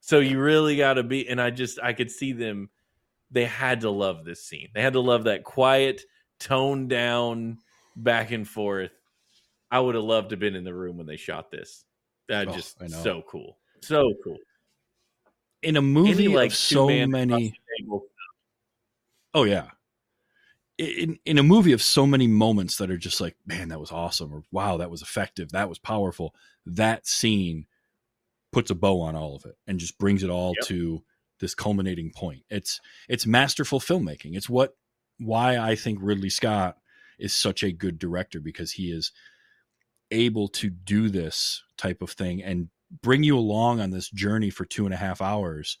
So 0.00 0.20
you 0.20 0.40
really 0.40 0.76
got 0.76 0.94
to 0.94 1.02
be. 1.04 1.28
And 1.28 1.40
I 1.40 1.50
just 1.50 1.80
I 1.82 1.92
could 1.92 2.10
see 2.10 2.32
them. 2.32 2.70
They 3.30 3.44
had 3.46 3.82
to 3.82 3.90
love 3.90 4.24
this 4.24 4.44
scene. 4.44 4.68
They 4.74 4.82
had 4.82 4.94
to 4.94 5.00
love 5.00 5.24
that 5.24 5.44
quiet, 5.44 6.02
toned 6.40 6.90
down, 6.90 7.58
back 7.96 8.30
and 8.32 8.48
forth. 8.48 8.92
I 9.70 9.80
would 9.80 9.94
have 9.94 10.04
loved 10.04 10.30
to 10.30 10.34
have 10.34 10.40
been 10.40 10.54
in 10.56 10.64
the 10.64 10.74
room 10.74 10.96
when 10.96 11.06
they 11.06 11.16
shot 11.16 11.50
this. 11.50 11.84
That 12.28 12.48
Oh, 12.48 12.52
just 12.52 12.78
so 12.90 13.22
cool, 13.26 13.58
so 13.80 14.12
cool. 14.22 14.36
in 15.62 15.76
a 15.76 15.82
movie 15.82 16.26
Any, 16.26 16.28
like, 16.28 16.50
of 16.50 16.56
so 16.56 16.86
many 16.86 17.32
across 17.32 17.40
the 17.40 17.52
table. 17.84 18.04
Oh 19.34 19.44
yeah. 19.44 19.70
In 20.76 21.18
in 21.24 21.38
a 21.38 21.42
movie 21.42 21.72
of 21.72 21.82
so 21.82 22.06
many 22.06 22.26
moments 22.26 22.76
that 22.76 22.90
are 22.90 22.98
just 22.98 23.20
like, 23.20 23.36
man, 23.46 23.68
that 23.70 23.80
was 23.80 23.90
awesome, 23.90 24.32
or 24.32 24.42
wow, 24.52 24.76
that 24.76 24.90
was 24.90 25.02
effective, 25.02 25.50
that 25.52 25.68
was 25.68 25.78
powerful. 25.78 26.34
That 26.66 27.06
scene 27.06 27.66
puts 28.52 28.70
a 28.70 28.74
bow 28.74 29.00
on 29.00 29.16
all 29.16 29.34
of 29.36 29.44
it 29.44 29.56
and 29.66 29.78
just 29.80 29.98
brings 29.98 30.22
it 30.22 30.30
all 30.30 30.54
Yep. 30.60 30.66
to 30.68 31.02
this 31.40 31.54
culminating 31.54 32.10
point. 32.12 32.42
It's 32.50 32.80
it's 33.08 33.26
masterful 33.26 33.80
filmmaking. 33.80 34.36
It's 34.36 34.48
what 34.50 34.76
why 35.18 35.56
I 35.58 35.74
think 35.76 35.98
Ridley 36.00 36.30
Scott 36.30 36.78
is 37.18 37.32
such 37.34 37.62
a 37.62 37.72
good 37.72 37.98
director 37.98 38.38
because 38.40 38.72
he 38.72 38.92
is 38.92 39.12
able 40.10 40.48
to 40.48 40.70
do 40.70 41.08
this 41.08 41.62
type 41.76 42.02
of 42.02 42.10
thing 42.10 42.42
and 42.42 42.68
bring 43.02 43.22
you 43.22 43.36
along 43.38 43.80
on 43.80 43.90
this 43.90 44.10
journey 44.10 44.50
for 44.50 44.64
two 44.64 44.84
and 44.84 44.94
a 44.94 44.98
half 44.98 45.20
hours 45.20 45.76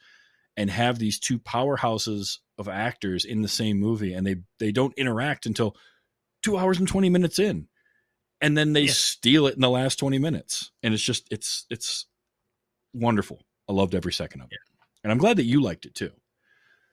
and 0.56 0.70
have 0.70 0.98
these 0.98 1.18
two 1.18 1.38
powerhouses 1.38 2.38
of 2.58 2.68
actors 2.68 3.24
in 3.24 3.42
the 3.42 3.48
same 3.48 3.78
movie 3.78 4.12
and 4.12 4.26
they 4.26 4.36
they 4.58 4.72
don't 4.72 4.94
interact 4.98 5.46
until 5.46 5.76
two 6.42 6.56
hours 6.58 6.78
and 6.78 6.88
20 6.88 7.08
minutes 7.08 7.38
in. 7.38 7.68
And 8.40 8.56
then 8.56 8.72
they 8.72 8.82
Yeah. 8.82 8.92
steal 8.92 9.46
it 9.46 9.54
in 9.54 9.60
the 9.60 9.70
last 9.70 9.96
20 9.98 10.18
minutes. 10.18 10.70
And 10.82 10.92
it's 10.94 11.02
just 11.02 11.26
it's 11.30 11.64
it's 11.70 12.06
wonderful. 12.92 13.44
I 13.68 13.72
loved 13.72 13.94
every 13.94 14.12
second 14.12 14.40
of 14.42 14.48
it. 14.52 14.58
And 15.04 15.12
i'm 15.12 15.18
glad 15.18 15.36
that 15.38 15.44
you 15.44 15.62
liked 15.62 15.86
it 15.86 15.94
too. 15.94 16.12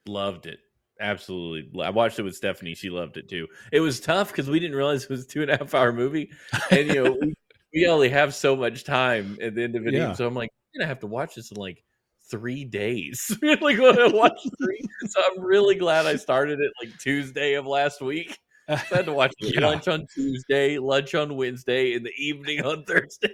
Loved 0.06 0.46
it. 0.46 0.60
Absolutely. 1.00 1.84
I 1.84 1.90
watched 1.90 2.20
it 2.20 2.24
with 2.24 2.36
Stephanie. 2.36 2.74
She 2.76 2.90
loved 2.90 3.18
it 3.18 3.28
too. 3.30 3.48
It 3.72 3.80
was 3.82 4.00
tough 4.00 4.30
because 4.32 4.50
we 4.50 4.60
didn't 4.60 4.78
realize 4.78 5.04
it 5.04 5.10
was 5.10 5.26
a 5.26 5.28
two 5.28 5.42
and 5.42 5.52
a 5.52 5.58
half 5.58 5.74
hour 5.74 5.92
movie. 5.92 6.32
And, 6.72 6.88
you 6.88 7.04
know, 7.04 7.18
we, 7.22 7.34
we 7.74 7.88
only 7.88 8.10
have 8.10 8.34
so 8.34 8.56
much 8.56 8.84
time 8.86 9.38
at 9.42 9.56
the 9.56 9.64
end 9.64 9.76
of 9.76 9.86
it. 9.88 9.94
Yeah. 9.94 10.14
So 10.14 10.26
I'm 10.26 10.34
like, 10.34 10.50
I'm 10.74 10.80
going 10.80 10.86
to 10.86 10.88
have 10.88 11.00
to 11.02 11.08
watch 11.08 11.36
this 11.36 11.52
in 11.52 11.58
like 11.58 11.84
three 12.32 12.64
days. 12.64 13.38
like, 13.42 13.78
when 13.78 14.00
I 14.00 14.08
watch 14.08 14.40
three. 14.64 14.82
So 15.08 15.22
I'm 15.32 15.44
really 15.44 15.76
glad 15.76 16.06
I 16.06 16.16
started 16.16 16.60
it 16.62 16.72
like 16.82 16.98
Tuesday 17.00 17.56
of 17.56 17.66
last 17.66 18.02
week. 18.02 18.38
I 18.68 18.78
had 18.78 19.06
to 19.06 19.14
watch 19.14 19.34
Yeah. 19.40 19.68
lunch 19.68 19.88
on 19.88 20.08
Tuesday, 20.14 20.80
lunch 20.80 21.14
on 21.14 21.36
Wednesday, 21.36 21.94
in 21.94 22.02
the 22.04 22.14
evening 22.18 22.66
on 22.66 22.84
Thursday. 22.86 23.30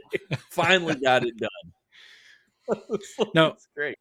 Finally 0.49 0.95
got 0.95 1.23
it 1.25 1.35
done. 1.37 1.49
No, 3.33 3.47
it's 3.47 3.67
great. 3.75 3.95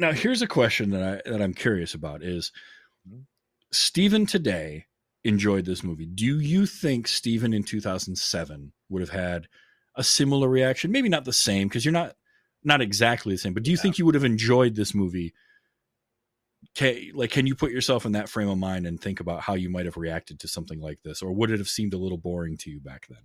Now 0.00 0.12
here's 0.12 0.42
a 0.42 0.46
question 0.46 0.90
that 0.90 1.02
i 1.02 1.30
that 1.30 1.42
i'm 1.42 1.54
curious 1.54 1.94
about 1.94 2.22
is 2.22 2.50
mm-hmm. 3.08 3.20
Stephen 3.72 4.26
today 4.26 4.86
enjoyed 5.24 5.64
this 5.64 5.82
movie. 5.82 6.06
Do 6.06 6.40
you 6.40 6.66
think 6.66 7.06
Stephen 7.06 7.52
in 7.52 7.62
2007 7.62 8.72
would 8.88 9.00
have 9.00 9.10
had 9.10 9.48
a 9.96 10.04
similar 10.04 10.48
reaction? 10.48 10.92
Maybe 10.92 11.08
not 11.08 11.24
the 11.24 11.32
same 11.32 11.68
because 11.68 11.84
you're 11.84 11.92
not 11.92 12.14
not 12.62 12.82
exactly 12.82 13.32
the 13.32 13.38
same 13.38 13.54
but 13.54 13.62
do 13.62 13.70
you 13.70 13.76
think 13.78 13.96
you 13.96 14.04
would 14.04 14.14
have 14.14 14.24
enjoyed 14.24 14.74
this 14.74 14.94
movie? 14.94 15.32
Can, 16.74 17.12
like 17.14 17.30
can 17.30 17.46
you 17.46 17.54
put 17.54 17.72
yourself 17.72 18.04
in 18.04 18.12
that 18.12 18.28
frame 18.28 18.48
of 18.48 18.58
mind 18.58 18.86
and 18.86 19.00
think 19.00 19.20
about 19.20 19.40
how 19.40 19.54
you 19.54 19.70
might 19.70 19.86
have 19.86 19.96
reacted 19.96 20.40
to 20.40 20.48
something 20.48 20.78
like 20.78 21.02
this 21.02 21.22
or 21.22 21.32
would 21.32 21.50
it 21.50 21.58
have 21.58 21.70
seemed 21.70 21.94
a 21.94 21.98
little 21.98 22.18
boring 22.18 22.56
to 22.58 22.70
you 22.70 22.80
back 22.80 23.06
then? 23.08 23.18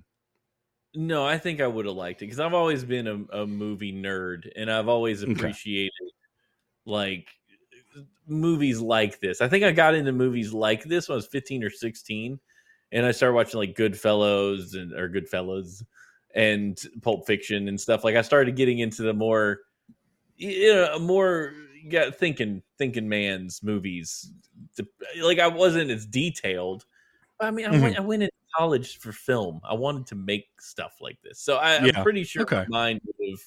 No, 0.97 1.25
I 1.25 1.37
think 1.37 1.59
I 1.59 1.67
would 1.67 1.85
have 1.85 1.95
liked 1.95 2.21
it 2.21 2.25
because 2.25 2.39
I've 2.39 2.53
always 2.53 2.85
been 2.85 3.07
a, 3.07 3.41
a 3.41 3.47
movie 3.47 3.91
nerd 3.91 4.49
and 4.55 4.71
I've 4.71 4.87
always 4.87 5.23
Okay. 5.23 5.53
Like 6.85 7.29
movies 8.27 8.79
like 8.81 9.19
this. 9.19 9.41
I 9.41 9.47
think 9.47 9.63
I 9.63 9.71
got 9.71 9.95
into 9.95 10.11
movies 10.11 10.53
like 10.53 10.83
this 10.83 11.07
when 11.09 11.15
I 11.15 11.17
was 11.17 11.27
15 11.27 11.63
or 11.63 11.69
16, 11.69 12.39
and 12.91 13.05
I 13.05 13.11
started 13.11 13.35
watching 13.35 13.59
like 13.59 13.75
Goodfellas 13.75 14.75
and 14.79 14.93
or 14.93 15.09
Goodfellas 15.09 15.83
and 16.35 16.79
Pulp 17.01 17.27
Fiction 17.27 17.67
and 17.67 17.79
stuff. 17.79 18.03
Like 18.03 18.15
I 18.15 18.21
started 18.21 18.55
getting 18.55 18.79
into 18.79 19.03
the 19.03 19.13
more, 19.13 19.61
you 20.37 20.73
know, 20.73 20.99
more 20.99 21.53
yeah, 21.85 22.11
thinking 22.11 22.63
thinking 22.77 23.09
man's 23.09 23.63
movies. 23.63 24.31
Like 25.21 25.39
I 25.39 25.47
wasn't 25.47 25.91
as 25.91 26.05
detailed. 26.05 26.85
I 27.41 27.51
mean, 27.51 27.67
I 27.67 27.71
Mhm. 27.71 27.73
went 27.73 27.97
I 27.97 28.01
went 28.01 28.23
into 28.23 28.33
college 28.57 28.99
for 28.99 29.11
film. 29.13 29.61
I 29.63 29.75
wanted 29.75 30.07
to 30.07 30.15
make 30.15 30.47
stuff 30.61 30.97
like 31.01 31.21
this, 31.23 31.39
so 31.41 31.57
I, 31.57 31.77
Yeah. 31.77 31.91
I'm 31.91 31.97
pretty 31.97 32.23
sure 32.25 32.43
Okay. 32.43 32.65
my 32.67 32.79
mind 32.79 33.01
would 33.05 33.29
have 33.31 33.39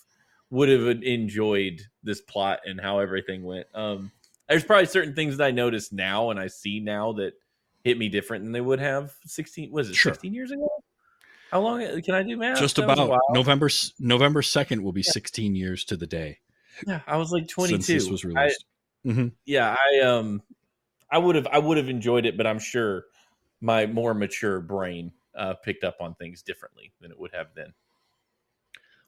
would 0.51 0.69
have 0.69 1.03
enjoyed 1.03 1.83
this 2.03 2.21
plot 2.21 2.61
and 2.65 2.81
how 2.81 2.99
everything 3.01 3.43
went. 3.43 3.67
Um, 3.75 4.11
there's 4.49 4.65
probably 4.65 4.87
certain 4.87 5.15
things 5.15 5.37
that 5.37 5.45
I 5.45 5.51
notice 5.51 5.93
now 5.93 6.31
and 6.31 6.41
I 6.41 6.47
see 6.47 6.81
now 6.81 7.13
that 7.15 7.35
hit 7.85 7.99
me 7.99 8.09
different 8.09 8.45
than 8.45 8.53
they 8.53 8.61
would 8.61 8.81
have 8.81 9.13
16. 9.27 9.71
Was 9.71 9.91
it 9.91 9.95
Sure. 9.95 10.13
16 10.13 10.33
years 10.33 10.51
ago? 10.51 10.69
How 11.51 11.61
long 11.61 11.81
can 12.03 12.15
I 12.15 12.23
do 12.23 12.37
math? 12.37 12.59
Just 12.59 12.77
That 12.77 12.85
about. 12.91 13.21
November 13.31 13.69
November 13.99 14.43
second 14.43 14.83
will 14.83 14.93
be 14.93 15.03
16 15.03 15.55
years 15.55 15.85
to 15.87 15.97
the 15.97 16.07
day 16.07 16.39
Yeah, 16.87 17.01
I 17.07 17.17
was 17.19 17.31
like 17.33 17.49
22. 17.49 17.83
since 17.83 17.87
this 17.87 18.11
was 18.11 18.25
I- 18.25 18.29
released. 18.29 18.65
Mhm. 19.07 19.33
yeah, 19.47 19.75
I 19.93 20.01
um, 20.01 20.43
I 21.11 21.19
would 21.19 21.37
have 21.37 21.47
I 21.47 21.59
would 21.59 21.77
have 21.79 21.89
enjoyed 21.89 22.27
it, 22.27 22.37
but 22.37 22.47
I'm 22.47 22.59
sure 22.59 23.05
my 23.61 23.87
more 23.87 24.13
mature 24.15 24.61
brain 24.61 25.13
uh, 25.35 25.55
picked 25.55 25.85
up 25.85 25.97
on 26.01 26.15
things 26.17 26.43
differently 26.43 26.93
than 27.01 27.11
it 27.11 27.19
would 27.19 27.33
have 27.33 27.49
then. 27.55 27.73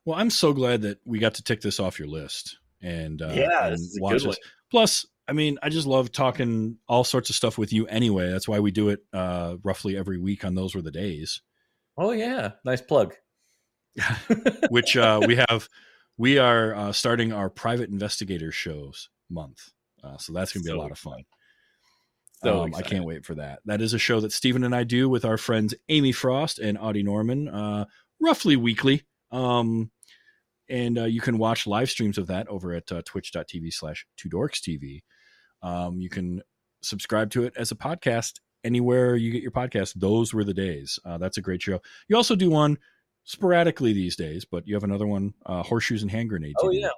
Well, 0.04 0.18
I'm 0.18 0.30
so 0.30 0.52
glad 0.52 0.82
that 0.82 0.98
we 1.04 1.18
got 1.18 1.34
to 1.34 1.42
tick 1.42 1.60
this 1.60 1.78
off 1.78 1.98
your 1.98 2.08
list 2.08 2.58
and 2.82 3.20
uh, 3.20 3.32
Yeah, 3.34 3.66
and 3.68 3.78
watch 3.98 4.22
good 4.22 4.30
this. 4.30 4.38
Plus, 4.70 5.06
I 5.28 5.32
mean, 5.32 5.58
I 5.62 5.68
just 5.68 5.86
love 5.86 6.10
talking 6.10 6.78
all 6.88 7.04
sorts 7.04 7.30
of 7.30 7.36
stuff 7.36 7.58
with 7.58 7.72
you 7.72 7.86
anyway. 7.86 8.30
That's 8.30 8.48
why 8.48 8.60
we 8.60 8.70
do 8.70 8.88
it 8.88 9.04
uh, 9.12 9.56
roughly 9.62 9.96
every 9.96 10.18
week 10.18 10.44
on 10.44 10.54
those 10.54 10.74
were 10.74 10.82
the 10.82 10.90
days. 10.90 11.42
Oh 11.98 12.12
yeah, 12.12 12.52
nice 12.64 12.80
plug. 12.80 13.14
which 14.70 14.96
uh, 14.96 15.20
we 15.26 15.36
have 15.36 15.68
we 16.16 16.38
are 16.38 16.74
uh, 16.74 16.92
starting 16.92 17.32
our 17.32 17.50
private 17.50 17.90
investigator 17.90 18.52
shows 18.52 19.08
month 19.28 19.70
uh, 20.04 20.16
so 20.16 20.32
that's 20.32 20.52
going 20.52 20.62
to 20.62 20.66
be 20.66 20.70
So 20.70 20.78
a 20.78 20.82
lot 20.82 20.90
of 20.90 20.98
fun 20.98 21.24
So 22.42 22.62
um, 22.62 22.74
i 22.74 22.82
can't 22.82 23.04
wait 23.04 23.24
for 23.24 23.34
that 23.36 23.60
that 23.64 23.80
is 23.80 23.94
a 23.94 23.98
show 23.98 24.20
that 24.20 24.32
stephen 24.32 24.64
and 24.64 24.74
i 24.74 24.84
do 24.84 25.08
with 25.08 25.24
our 25.24 25.36
friends 25.36 25.74
amy 25.88 26.12
frost 26.12 26.58
and 26.58 26.78
audie 26.78 27.02
norman 27.02 27.48
uh, 27.48 27.86
roughly 28.20 28.56
weekly 28.56 29.02
um, 29.32 29.90
and 30.68 30.98
uh, 30.98 31.04
you 31.04 31.20
can 31.20 31.38
watch 31.38 31.66
live 31.66 31.90
streams 31.90 32.18
of 32.18 32.28
that 32.28 32.48
over 32.48 32.72
at 32.72 32.90
uh, 32.92 33.02
twitch.tv 33.04 33.72
slash 33.72 34.06
two 34.16 34.28
dorks 34.28 34.60
tv 34.60 35.02
um, 35.62 36.00
you 36.00 36.08
can 36.08 36.42
subscribe 36.82 37.30
to 37.30 37.44
it 37.44 37.52
as 37.56 37.70
a 37.70 37.76
podcast 37.76 38.40
anywhere 38.64 39.16
you 39.16 39.30
get 39.30 39.42
your 39.42 39.50
podcast 39.50 39.94
those 39.94 40.32
were 40.32 40.44
the 40.44 40.54
days 40.54 40.98
uh, 41.04 41.18
that's 41.18 41.38
a 41.38 41.42
great 41.42 41.62
show 41.62 41.80
you 42.08 42.16
also 42.16 42.36
do 42.36 42.50
one 42.50 42.76
sporadically 43.24 43.92
these 43.92 44.16
days, 44.16 44.44
but 44.44 44.66
you 44.66 44.74
have 44.74 44.84
another 44.84 45.06
one, 45.06 45.34
uh, 45.46 45.62
horseshoes 45.62 46.02
and 46.02 46.10
hand 46.10 46.28
grenades. 46.28 46.56
Oh 46.60 46.70
yeah, 46.70 46.88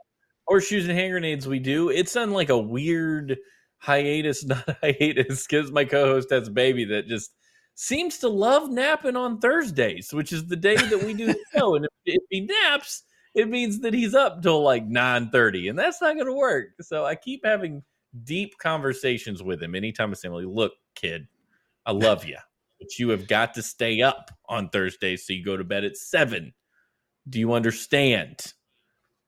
horseshoes 0.47 0.89
and 0.89 0.99
hand 0.99 1.13
grenades. 1.13 1.47
We 1.47 1.59
do. 1.59 1.91
It's 1.91 2.17
on 2.17 2.33
like 2.33 2.49
a 2.49 2.59
weird 2.59 3.39
hiatus, 3.79 4.45
not 4.47 4.79
hiatus, 4.83 5.47
because 5.47 5.71
my 5.71 5.85
co-host 5.85 6.31
has 6.31 6.49
a 6.49 6.53
baby 6.53 6.87
that 6.87 7.07
just 7.07 7.33
seems 7.75 8.19
to 8.19 8.29
love 8.29 8.71
napping 8.71 9.17
on 9.17 9.39
Thursdays, 9.39 10.13
which 10.13 10.33
is 10.33 10.47
the 10.47 10.57
day 10.57 10.77
that 10.77 11.03
we 11.03 11.15
do 11.15 11.27
the 11.27 11.39
show. 11.55 11.75
And 11.75 11.85
if, 11.85 11.91
if 12.05 12.23
he 12.31 12.41
naps, 12.41 13.05
it 13.35 13.49
means 13.49 13.81
that 13.81 13.95
he's 13.95 14.15
up 14.15 14.43
till 14.43 14.63
like 14.63 14.85
nine 14.87 15.31
thirty, 15.31 15.69
and 15.69 15.79
that's 15.79 16.01
not 16.01 16.15
going 16.15 16.27
to 16.27 16.35
work. 16.35 16.71
So 16.81 17.05
I 17.05 17.15
keep 17.15 17.45
having 17.45 17.83
deep 18.25 18.59
conversations 18.59 19.43
with 19.43 19.63
him 19.63 19.75
anytime 19.75 20.11
I 20.11 20.15
say, 20.15 20.29
"Like, 20.29 20.45
look, 20.47 20.73
kid, 20.95 21.27
I 21.87 21.93
love 21.93 22.25
you." 22.25 22.37
But 22.79 22.99
you 22.99 23.11
have 23.11 23.29
got 23.29 23.55
to 23.55 23.63
stay 23.63 24.03
up 24.03 24.31
on 24.49 24.69
Thursdays, 24.69 25.27
so 25.27 25.33
you 25.33 25.45
go 25.45 25.57
to 25.57 25.65
bed 25.65 25.85
at 25.85 25.97
seven. 25.97 26.53
Do 27.29 27.39
you 27.39 27.53
understand? 27.53 28.53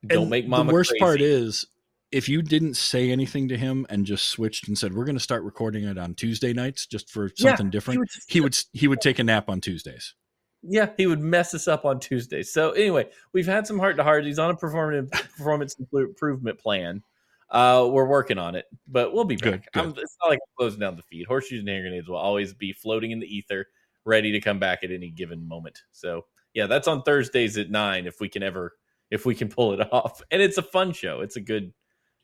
Don't 0.06 0.22
And 0.22 0.30
make 0.30 0.46
mama 0.46 0.68
The 0.68 0.74
worst 0.74 0.94
part 0.98 1.22
is 1.22 1.66
if 2.14 2.28
you 2.28 2.40
didn't 2.42 2.74
say 2.74 3.10
anything 3.10 3.48
to 3.48 3.56
him 3.58 3.86
and 3.90 4.06
just 4.06 4.26
switched 4.28 4.68
and 4.68 4.78
said 4.78 4.94
we're 4.94 5.04
going 5.04 5.16
to 5.16 5.22
start 5.22 5.42
recording 5.42 5.84
it 5.84 5.98
on 5.98 6.14
Tuesday 6.14 6.52
nights 6.52 6.86
just 6.86 7.10
for 7.10 7.24
Yeah, 7.36 7.50
something 7.50 7.70
different, 7.70 7.98
would- 8.00 8.08
he 8.28 8.40
would 8.40 8.56
he 8.72 8.88
would 8.88 9.00
take 9.00 9.18
a 9.18 9.24
nap 9.24 9.48
on 9.48 9.60
Tuesdays. 9.60 10.14
yeah, 10.62 10.90
he 10.96 11.06
would 11.06 11.20
mess 11.20 11.52
us 11.54 11.68
up 11.68 11.84
on 11.84 12.00
Tuesdays. 12.00 12.52
So 12.52 12.70
anyway, 12.72 13.08
we've 13.32 13.46
had 13.46 13.66
some 13.66 13.78
heart 13.78 13.96
to 13.98 14.02
heart. 14.04 14.24
He's 14.24 14.38
on 14.38 14.50
a 14.50 14.56
performance 14.56 15.10
performance 15.36 15.76
improvement 15.92 16.58
plan. 16.58 17.02
Uh, 17.50 17.88
we're 17.92 18.06
working 18.08 18.38
on 18.38 18.54
it, 18.54 18.64
but 18.88 19.12
we'll 19.12 19.24
be 19.24 19.36
back. 19.36 19.42
Good, 19.42 19.62
good. 19.74 19.80
I'm, 19.82 19.90
it's 19.90 20.16
not 20.22 20.30
like 20.30 20.38
I'm 20.42 20.54
closing 20.58 20.80
down 20.80 20.96
the 20.96 21.02
feed. 21.02 21.26
Horseshoes 21.26 21.60
and 21.60 21.68
hand 21.68 21.82
grenades 21.82 22.08
will 22.08 22.16
always 22.16 22.54
be 22.54 22.72
floating 22.72 23.10
in 23.10 23.20
the 23.20 23.26
ether, 23.26 23.66
ready 24.04 24.32
to 24.32 24.40
come 24.40 24.58
back 24.58 24.82
at 24.82 24.90
any 24.90 25.10
given 25.10 25.46
moment. 25.46 25.82
So 25.92 26.24
yeah, 26.54 26.66
that's 26.66 26.88
on 26.88 27.02
Thursdays 27.02 27.58
at 27.58 27.70
nine 27.70 28.06
if 28.06 28.20
we 28.20 28.28
can 28.28 28.42
ever 28.42 28.72
if 29.10 29.26
we 29.26 29.34
can 29.34 29.48
pull 29.48 29.72
it 29.74 29.80
off. 29.92 30.22
And 30.30 30.40
it's 30.40 30.58
a 30.58 30.62
fun 30.62 30.92
show. 30.92 31.20
It's 31.20 31.36
a 31.36 31.40
good 31.40 31.72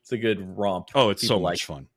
it's 0.03 0.13
a 0.13 0.19
good 0.19 0.57
romp. 0.57 0.89
Oh, 0.95 1.11
it's 1.11 1.23
so 1.23 1.35
People 1.35 1.43
much 1.43 1.69
like 1.69 1.77
fun. 1.79 1.89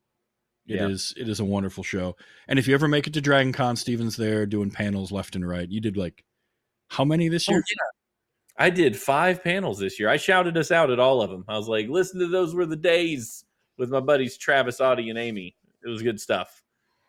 It 0.66 0.80
is. 0.82 1.14
Yeah. 1.18 1.24
It 1.24 1.30
is 1.30 1.40
a 1.40 1.46
wonderful 1.46 1.84
show. 1.84 2.16
And 2.48 2.58
if 2.58 2.68
you 2.68 2.74
ever 2.74 2.88
make 2.88 3.06
it 3.08 3.14
to 3.14 3.22
Dragon 3.22 3.52
Con, 3.52 3.76
Stephen's 3.76 4.16
there 4.16 4.46
doing 4.46 4.72
panels 4.72 5.12
left 5.12 5.36
and 5.36 5.48
right. 5.48 5.68
You 5.70 5.82
did 5.82 5.98
like 5.98 6.24
how 6.88 7.04
many 7.04 7.28
this 7.28 7.50
Oh, 7.50 7.54
year? 7.54 7.64
I 8.58 8.70
did 8.70 8.96
five 8.96 9.44
panels 9.44 9.80
this 9.80 10.00
year. 10.00 10.10
I 10.10 10.18
shouted 10.18 10.56
us 10.58 10.72
out 10.72 10.92
at 10.92 11.00
all 11.00 11.22
of 11.22 11.30
them. 11.32 11.44
I 11.48 11.58
was 11.58 11.68
like, 11.68 11.88
listen 11.90 12.20
to 12.20 12.28
those 12.28 12.54
were 12.54 12.66
the 12.66 12.76
days 12.76 13.44
with 13.78 13.90
my 13.90 14.00
buddies 14.00 14.38
Travis, 14.38 14.80
Audie, 14.80 15.10
and 15.10 15.18
Amy. 15.20 15.56
It 15.84 15.90
was 15.90 16.02
good 16.04 16.20
stuff. 16.22 16.62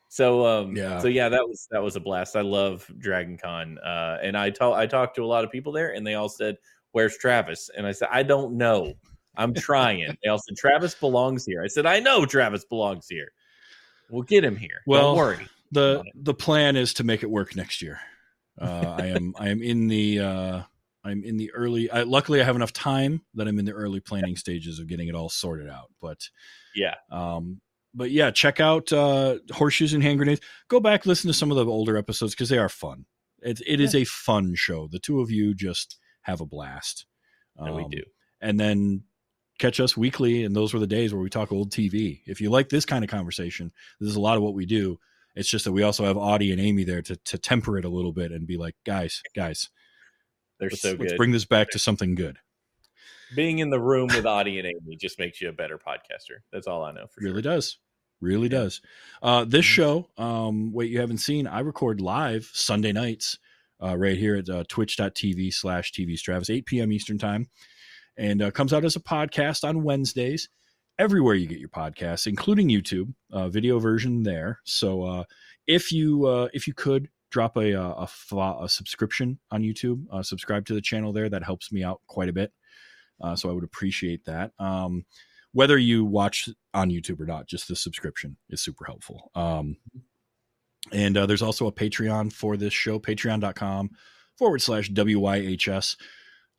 So 0.09 0.47
um 0.47 0.75
Yeah. 0.77 0.99
so 1.01 1.09
yeah, 1.09 1.29
that 1.29 1.47
was 1.47 1.69
that 1.71 1.83
was 1.83 1.97
a 1.97 2.01
blast. 2.01 2.35
I 2.35 2.41
love 2.41 2.91
Dragon 2.99 3.37
Con. 3.37 3.79
Uh 3.79 4.19
and 4.23 4.37
I 4.37 4.51
talk 4.51 4.77
I 4.77 4.87
talked 4.87 5.17
to 5.17 5.23
a 5.23 5.27
lot 5.27 5.45
of 5.45 5.53
people 5.53 5.73
there 5.73 5.93
and 5.93 6.05
they 6.07 6.15
all 6.15 6.29
said, 6.29 6.57
Where's 6.93 7.17
Travis? 7.19 7.71
And 7.77 7.87
I 7.87 7.93
said, 7.93 8.09
I 8.11 8.23
don't 8.23 8.57
know. 8.57 8.95
I'm 9.37 9.55
trying. 9.55 10.17
they 10.23 10.29
all 10.29 10.39
said 10.39 10.57
Travis 10.57 10.95
belongs 10.95 11.45
here. 11.45 11.63
I 11.63 11.69
said, 11.69 11.87
I 11.87 12.01
know 12.01 12.25
Travis 12.27 12.65
belongs 12.65 13.07
here. 13.09 13.33
We'll 14.11 14.23
get 14.23 14.45
him 14.45 14.57
here. 14.57 14.81
Well, 14.87 15.09
don't 15.11 15.17
worry. 15.17 15.49
the 15.73 16.05
the 16.15 16.35
plan 16.35 16.77
is 16.77 16.95
to 16.95 17.05
make 17.05 17.23
it 17.23 17.31
work 17.31 17.57
next 17.57 17.81
year. 17.83 17.99
Uh, 18.61 18.95
I 18.99 19.07
am 19.07 19.35
I 19.39 19.49
am 19.49 19.63
in 19.63 19.89
the 19.89 20.21
uh, 20.21 20.63
I'm 21.05 21.25
in 21.25 21.37
the 21.37 21.51
early. 21.53 21.91
I, 21.91 22.03
luckily, 22.03 22.41
I 22.41 22.45
have 22.45 22.57
enough 22.57 22.73
time 22.73 23.23
that 23.35 23.49
I'm 23.49 23.59
in 23.59 23.65
the 23.65 23.73
early 23.73 24.01
planning 24.01 24.37
stages 24.37 24.79
of 24.79 24.87
getting 24.87 25.09
it 25.09 25.15
all 25.15 25.29
sorted 25.29 25.69
out. 25.69 25.91
But 26.01 26.29
Yeah. 26.75 26.95
um, 27.11 27.61
but 27.95 28.11
yeah, 28.11 28.31
check 28.31 28.59
out 28.61 28.93
uh, 28.93 29.39
horseshoes 29.53 29.93
and 29.95 30.03
hand 30.03 30.19
grenades. 30.19 30.41
Go 30.69 30.81
back 30.81 31.07
listen 31.07 31.29
to 31.29 31.35
some 31.35 31.51
of 31.51 31.57
the 31.57 31.65
older 31.67 31.97
episodes 31.97 32.35
because 32.35 32.49
they 32.49 32.59
are 32.59 32.69
fun. 32.69 33.07
It 33.43 33.61
it 33.67 33.81
is 33.81 33.95
a 33.95 34.05
fun 34.05 34.55
show. 34.55 34.89
The 34.89 34.99
two 34.99 35.21
of 35.21 35.31
you 35.31 35.55
just 35.55 35.99
have 36.23 36.41
a 36.41 36.47
blast. 36.47 37.07
And 37.57 37.75
we 37.77 37.85
Um, 37.85 37.91
do. 37.91 38.03
and 38.41 38.59
then 38.59 39.05
catch 39.59 39.79
us 39.81 39.97
weekly 39.97 40.45
and 40.45 40.55
those 40.55 40.73
were 40.75 40.81
the 40.81 40.87
days 40.87 41.13
where 41.13 41.23
we 41.23 41.31
talk 41.31 41.53
old 41.53 41.71
tv 41.71 42.21
if 42.27 42.41
you 42.41 42.51
like 42.51 42.69
this 42.69 42.85
kind 42.85 43.05
of 43.05 43.11
conversation 43.11 43.71
this 44.01 44.09
is 44.11 44.17
a 44.17 44.21
lot 44.21 44.37
of 44.37 44.43
what 44.43 44.55
we 44.55 44.67
do 44.67 44.99
it's 45.37 45.49
just 45.49 45.65
that 45.65 45.73
we 45.73 45.83
also 45.83 46.05
have 46.05 46.17
audie 46.17 46.51
and 46.53 46.61
amy 46.61 46.85
there 46.85 47.03
to, 47.03 47.17
to 47.17 47.39
temper 47.39 47.79
it 47.79 47.85
a 47.85 47.89
little 47.89 48.13
bit 48.13 48.33
and 48.33 48.47
be 48.47 48.57
like 48.57 48.75
guys 48.85 49.23
guys 49.35 49.71
They're 50.59 50.69
let's, 50.71 50.83
so 50.83 50.93
good. 50.93 51.01
let's 51.01 51.13
bring 51.17 51.33
this 51.33 51.45
back 51.45 51.71
to 51.71 51.79
something 51.79 52.15
good 52.15 52.39
Being 53.35 53.59
in 53.59 53.71
the 53.71 53.81
room 53.81 54.09
with 54.09 54.27
Audie 54.27 54.59
and 54.59 54.67
Amy 54.69 54.97
just 54.97 55.19
makes 55.19 55.41
you 55.41 55.49
a 55.49 55.53
better 55.53 55.77
podcaster. 55.79 56.43
That's 56.53 56.67
all 56.69 56.85
I 56.85 56.93
know 56.93 57.07
for 57.09 57.21
sure. 57.21 57.31
really 57.31 57.43
sure. 57.43 57.53
does 57.53 57.79
really 58.21 58.49
does 58.49 58.81
uh, 59.23 59.45
this 59.45 59.65
Mhm. 59.65 59.69
show 59.69 60.09
um, 60.19 60.73
wait 60.73 60.91
you 60.91 61.01
haven't 61.01 61.19
seen 61.19 61.47
i 61.47 61.61
record 61.61 62.01
live 62.01 62.49
sunday 62.53 62.93
nights 62.93 63.39
uh, 63.83 63.97
right 63.97 64.17
here 64.17 64.37
at 64.37 64.49
uh, 64.49 64.63
twitch.tv 64.69 65.53
slash 65.53 65.93
TVsTravis, 65.93 66.49
8 66.55 66.65
p.m 66.67 66.93
eastern 66.93 67.19
time 67.19 67.49
and 68.17 68.43
uh, 68.43 68.51
comes 68.51 68.73
out 68.73 68.85
as 68.85 68.97
a 68.97 69.01
podcast 69.01 69.67
on 69.67 69.83
wednesdays 69.83 70.49
everywhere 70.99 71.35
you 71.35 71.47
get 71.47 71.59
your 71.59 71.69
podcasts 71.69 72.27
including 72.27 72.69
youtube 72.69 73.13
uh, 73.33 73.49
video 73.49 73.79
version 73.79 74.23
there 74.23 74.61
so 74.65 75.03
uh, 75.03 75.25
if 75.67 75.91
you 75.93 76.27
uh, 76.27 76.49
if 76.53 76.67
you 76.67 76.75
could 76.75 77.09
drop 77.31 77.57
a, 77.57 77.75
uh, 77.75 77.95
a, 77.95 78.07
fo- 78.07 78.63
a 78.63 78.69
subscription 78.69 79.39
on 79.51 79.63
youtube 79.63 80.05
subscribe 80.25 80.65
to 80.65 80.75
the 80.75 80.81
channel 80.81 81.13
there 81.13 81.29
that 81.29 81.43
helps 81.43 81.73
me 81.73 81.83
out 81.83 82.01
quite 82.07 82.29
a 82.29 82.33
bit 82.33 82.53
so 83.35 83.51
i 83.51 83.53
would 83.53 83.65
appreciate 83.65 84.25
that 84.25 84.53
um, 84.59 85.05
whether 85.55 85.79
you 85.79 86.05
watch 86.05 86.49
on 86.75 86.91
YouTube 86.91 87.21
or 87.21 87.27
not, 87.27 87.47
just 87.47 87.69
the 87.69 87.77
subscription 87.77 88.37
is 88.51 88.61
super 88.61 88.85
helpful. 88.85 89.31
Um, 89.37 89.77
and 90.93 91.17
uh, 91.17 91.27
there's 91.27 91.43
also 91.43 91.69
a 91.69 91.73
Patreon 91.73 92.33
for 92.33 92.57
this 92.57 92.75
show, 92.75 92.99
patreon.com 92.99 93.91
forward 94.37 94.61
slash 94.61 94.91
WYHS. 94.91 95.97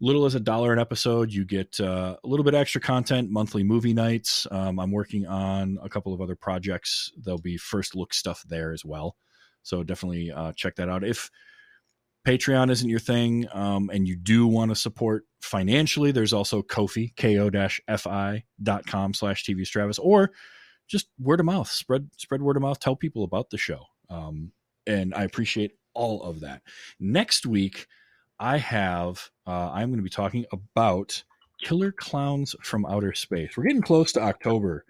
Little 0.01 0.25
as 0.25 0.35
a 0.35 0.41
dollar 0.41 0.73
an 0.73 0.79
episode, 0.79 1.31
you 1.31 1.45
get 1.45 1.79
uh, 1.79 2.17
a 2.21 2.27
little 2.27 2.43
bit 2.43 2.53
extra 2.53 2.81
content, 2.81 3.29
monthly 3.29 3.63
movie 3.63 3.93
nights. 3.93 4.45
Um, 4.51 4.77
I'm 4.77 4.91
working 4.91 5.25
on 5.25 5.77
a 5.81 5.87
couple 5.87 6.13
of 6.13 6.19
other 6.19 6.35
projects. 6.35 7.11
There'll 7.17 7.39
be 7.39 7.55
first 7.57 7.95
look 7.95 8.13
stuff 8.13 8.43
there 8.47 8.73
as 8.73 8.83
well. 8.83 9.15
So 9.63 9.83
definitely 9.83 10.31
uh, 10.31 10.51
check 10.53 10.75
that 10.75 10.89
out. 10.89 11.05
If 11.05 11.31
Patreon 12.27 12.71
isn't 12.71 12.89
your 12.89 12.99
thing, 12.99 13.47
um, 13.53 13.89
and 13.93 14.07
you 14.07 14.15
do 14.17 14.47
want 14.47 14.71
to 14.71 14.75
support 14.75 15.25
financially, 15.41 16.11
there's 16.11 16.33
also 16.33 16.61
Ko-fi, 16.61 17.13
ko-fi.com 17.17 19.13
slash 19.13 19.45
TVsTravis, 19.45 19.99
or 20.01 20.31
just 20.87 21.07
word 21.19 21.39
of 21.39 21.45
mouth, 21.45 21.69
spread 21.69 22.09
spread 22.17 22.41
word 22.41 22.57
of 22.57 22.63
mouth, 22.63 22.79
tell 22.79 22.95
people 22.95 23.23
about 23.23 23.49
the 23.49 23.57
show. 23.57 23.85
Um, 24.09 24.51
and 24.85 25.13
I 25.13 25.23
appreciate 25.23 25.73
all 25.93 26.21
of 26.23 26.41
that. 26.41 26.61
Next 26.99 27.45
week, 27.45 27.87
I 28.39 28.57
have 28.57 29.29
uh, 29.47 29.71
I'm 29.71 29.89
going 29.89 29.97
to 29.97 30.03
be 30.03 30.09
talking 30.09 30.45
about 30.51 31.23
killer 31.61 31.91
clowns 31.91 32.55
from 32.61 32.85
outer 32.85 33.13
space. 33.13 33.55
We're 33.55 33.63
getting 33.63 33.81
close 33.81 34.11
to 34.13 34.21
October, 34.21 34.85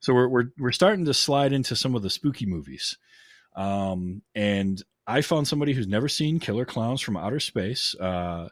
so 0.00 0.14
we're 0.14 0.28
we're 0.28 0.50
we're 0.58 0.72
starting 0.72 1.04
to 1.06 1.14
slide 1.14 1.52
into 1.52 1.76
some 1.76 1.94
of 1.94 2.02
the 2.02 2.10
spooky 2.10 2.46
movies. 2.46 2.98
Um, 3.56 4.22
and 4.34 4.82
I 5.06 5.22
found 5.22 5.48
somebody 5.48 5.72
who's 5.72 5.88
never 5.88 6.08
seen 6.08 6.38
Killer 6.38 6.64
Clowns 6.66 7.00
from 7.00 7.16
Outer 7.16 7.40
Space. 7.40 7.94
Uh, 7.94 8.48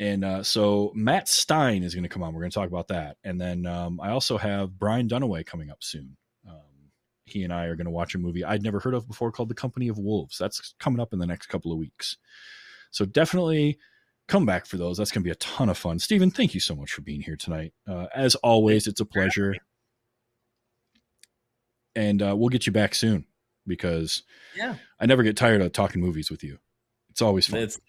and 0.00 0.24
uh, 0.24 0.42
so 0.42 0.92
Matt 0.94 1.28
Stein 1.28 1.82
is 1.82 1.94
going 1.94 2.02
to 2.02 2.08
come 2.08 2.22
on. 2.22 2.34
We're 2.34 2.40
going 2.40 2.50
to 2.50 2.58
talk 2.58 2.68
about 2.68 2.88
that. 2.88 3.18
And 3.22 3.40
then 3.40 3.66
um, 3.66 4.00
I 4.00 4.10
also 4.10 4.36
have 4.36 4.78
Brian 4.78 5.08
Dunaway 5.08 5.44
coming 5.46 5.70
up 5.70 5.82
soon. 5.82 6.16
Um, 6.48 6.90
he 7.24 7.44
and 7.44 7.52
I 7.52 7.66
are 7.66 7.76
going 7.76 7.84
to 7.84 7.90
watch 7.92 8.14
a 8.14 8.18
movie 8.18 8.44
I'd 8.44 8.62
never 8.62 8.80
heard 8.80 8.94
of 8.94 9.06
before 9.06 9.30
called 9.30 9.50
The 9.50 9.54
Company 9.54 9.88
of 9.88 9.98
Wolves. 9.98 10.38
That's 10.38 10.74
coming 10.80 11.00
up 11.00 11.12
in 11.12 11.18
the 11.18 11.26
next 11.26 11.46
couple 11.46 11.70
of 11.70 11.78
weeks. 11.78 12.16
So 12.90 13.04
definitely 13.04 13.78
come 14.28 14.46
back 14.46 14.66
for 14.66 14.76
those. 14.76 14.98
That's 14.98 15.10
going 15.10 15.22
to 15.22 15.26
be 15.26 15.32
a 15.32 15.36
ton 15.36 15.68
of 15.68 15.78
fun. 15.78 15.98
Stephen, 15.98 16.30
thank 16.30 16.54
you 16.54 16.60
so 16.60 16.74
much 16.74 16.92
for 16.92 17.02
being 17.02 17.20
here 17.20 17.36
tonight. 17.36 17.72
Uh, 17.88 18.06
as 18.14 18.34
always, 18.36 18.86
it's 18.86 19.00
a 19.00 19.04
pleasure. 19.04 19.56
And 21.96 22.22
uh, 22.22 22.34
we'll 22.36 22.48
get 22.48 22.66
you 22.66 22.72
back 22.72 22.94
soon 22.94 23.26
because 23.66 24.22
Yeah. 24.56 24.76
I 25.00 25.06
never 25.06 25.22
get 25.22 25.36
tired 25.36 25.60
of 25.60 25.72
talking 25.72 26.00
movies 26.00 26.30
with 26.30 26.42
you. 26.44 26.58
It's 27.10 27.22
always 27.22 27.46
fun. 27.46 27.60
It's, 27.60 27.76
it's 27.76 27.84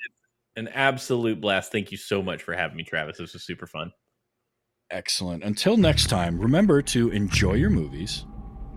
an 0.55 0.67
absolute 0.69 1.39
blast. 1.39 1.71
Thank 1.71 1.91
you 1.91 1.97
so 1.97 2.21
much 2.21 2.41
for 2.43 2.53
having 2.53 2.77
me, 2.77 2.83
Travis. 2.83 3.17
This 3.17 3.33
was 3.33 3.43
super 3.43 3.67
fun. 3.67 3.91
Excellent. 4.89 5.43
Until 5.43 5.77
next 5.77 6.07
time, 6.07 6.39
remember 6.39 6.81
to 6.81 7.09
enjoy 7.11 7.53
your 7.53 7.69
movies 7.69 8.25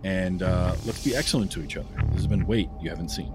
and 0.05 0.43
uh, 0.43 0.77
let's 0.85 1.03
be 1.03 1.17
excellent 1.17 1.51
to 1.53 1.63
each 1.63 1.77
other. 1.77 1.89
This 2.09 2.17
has 2.17 2.27
been 2.27 2.47
Wait 2.47 2.69
You 2.81 2.91
Haven't 2.91 3.09
Seen. 3.09 3.35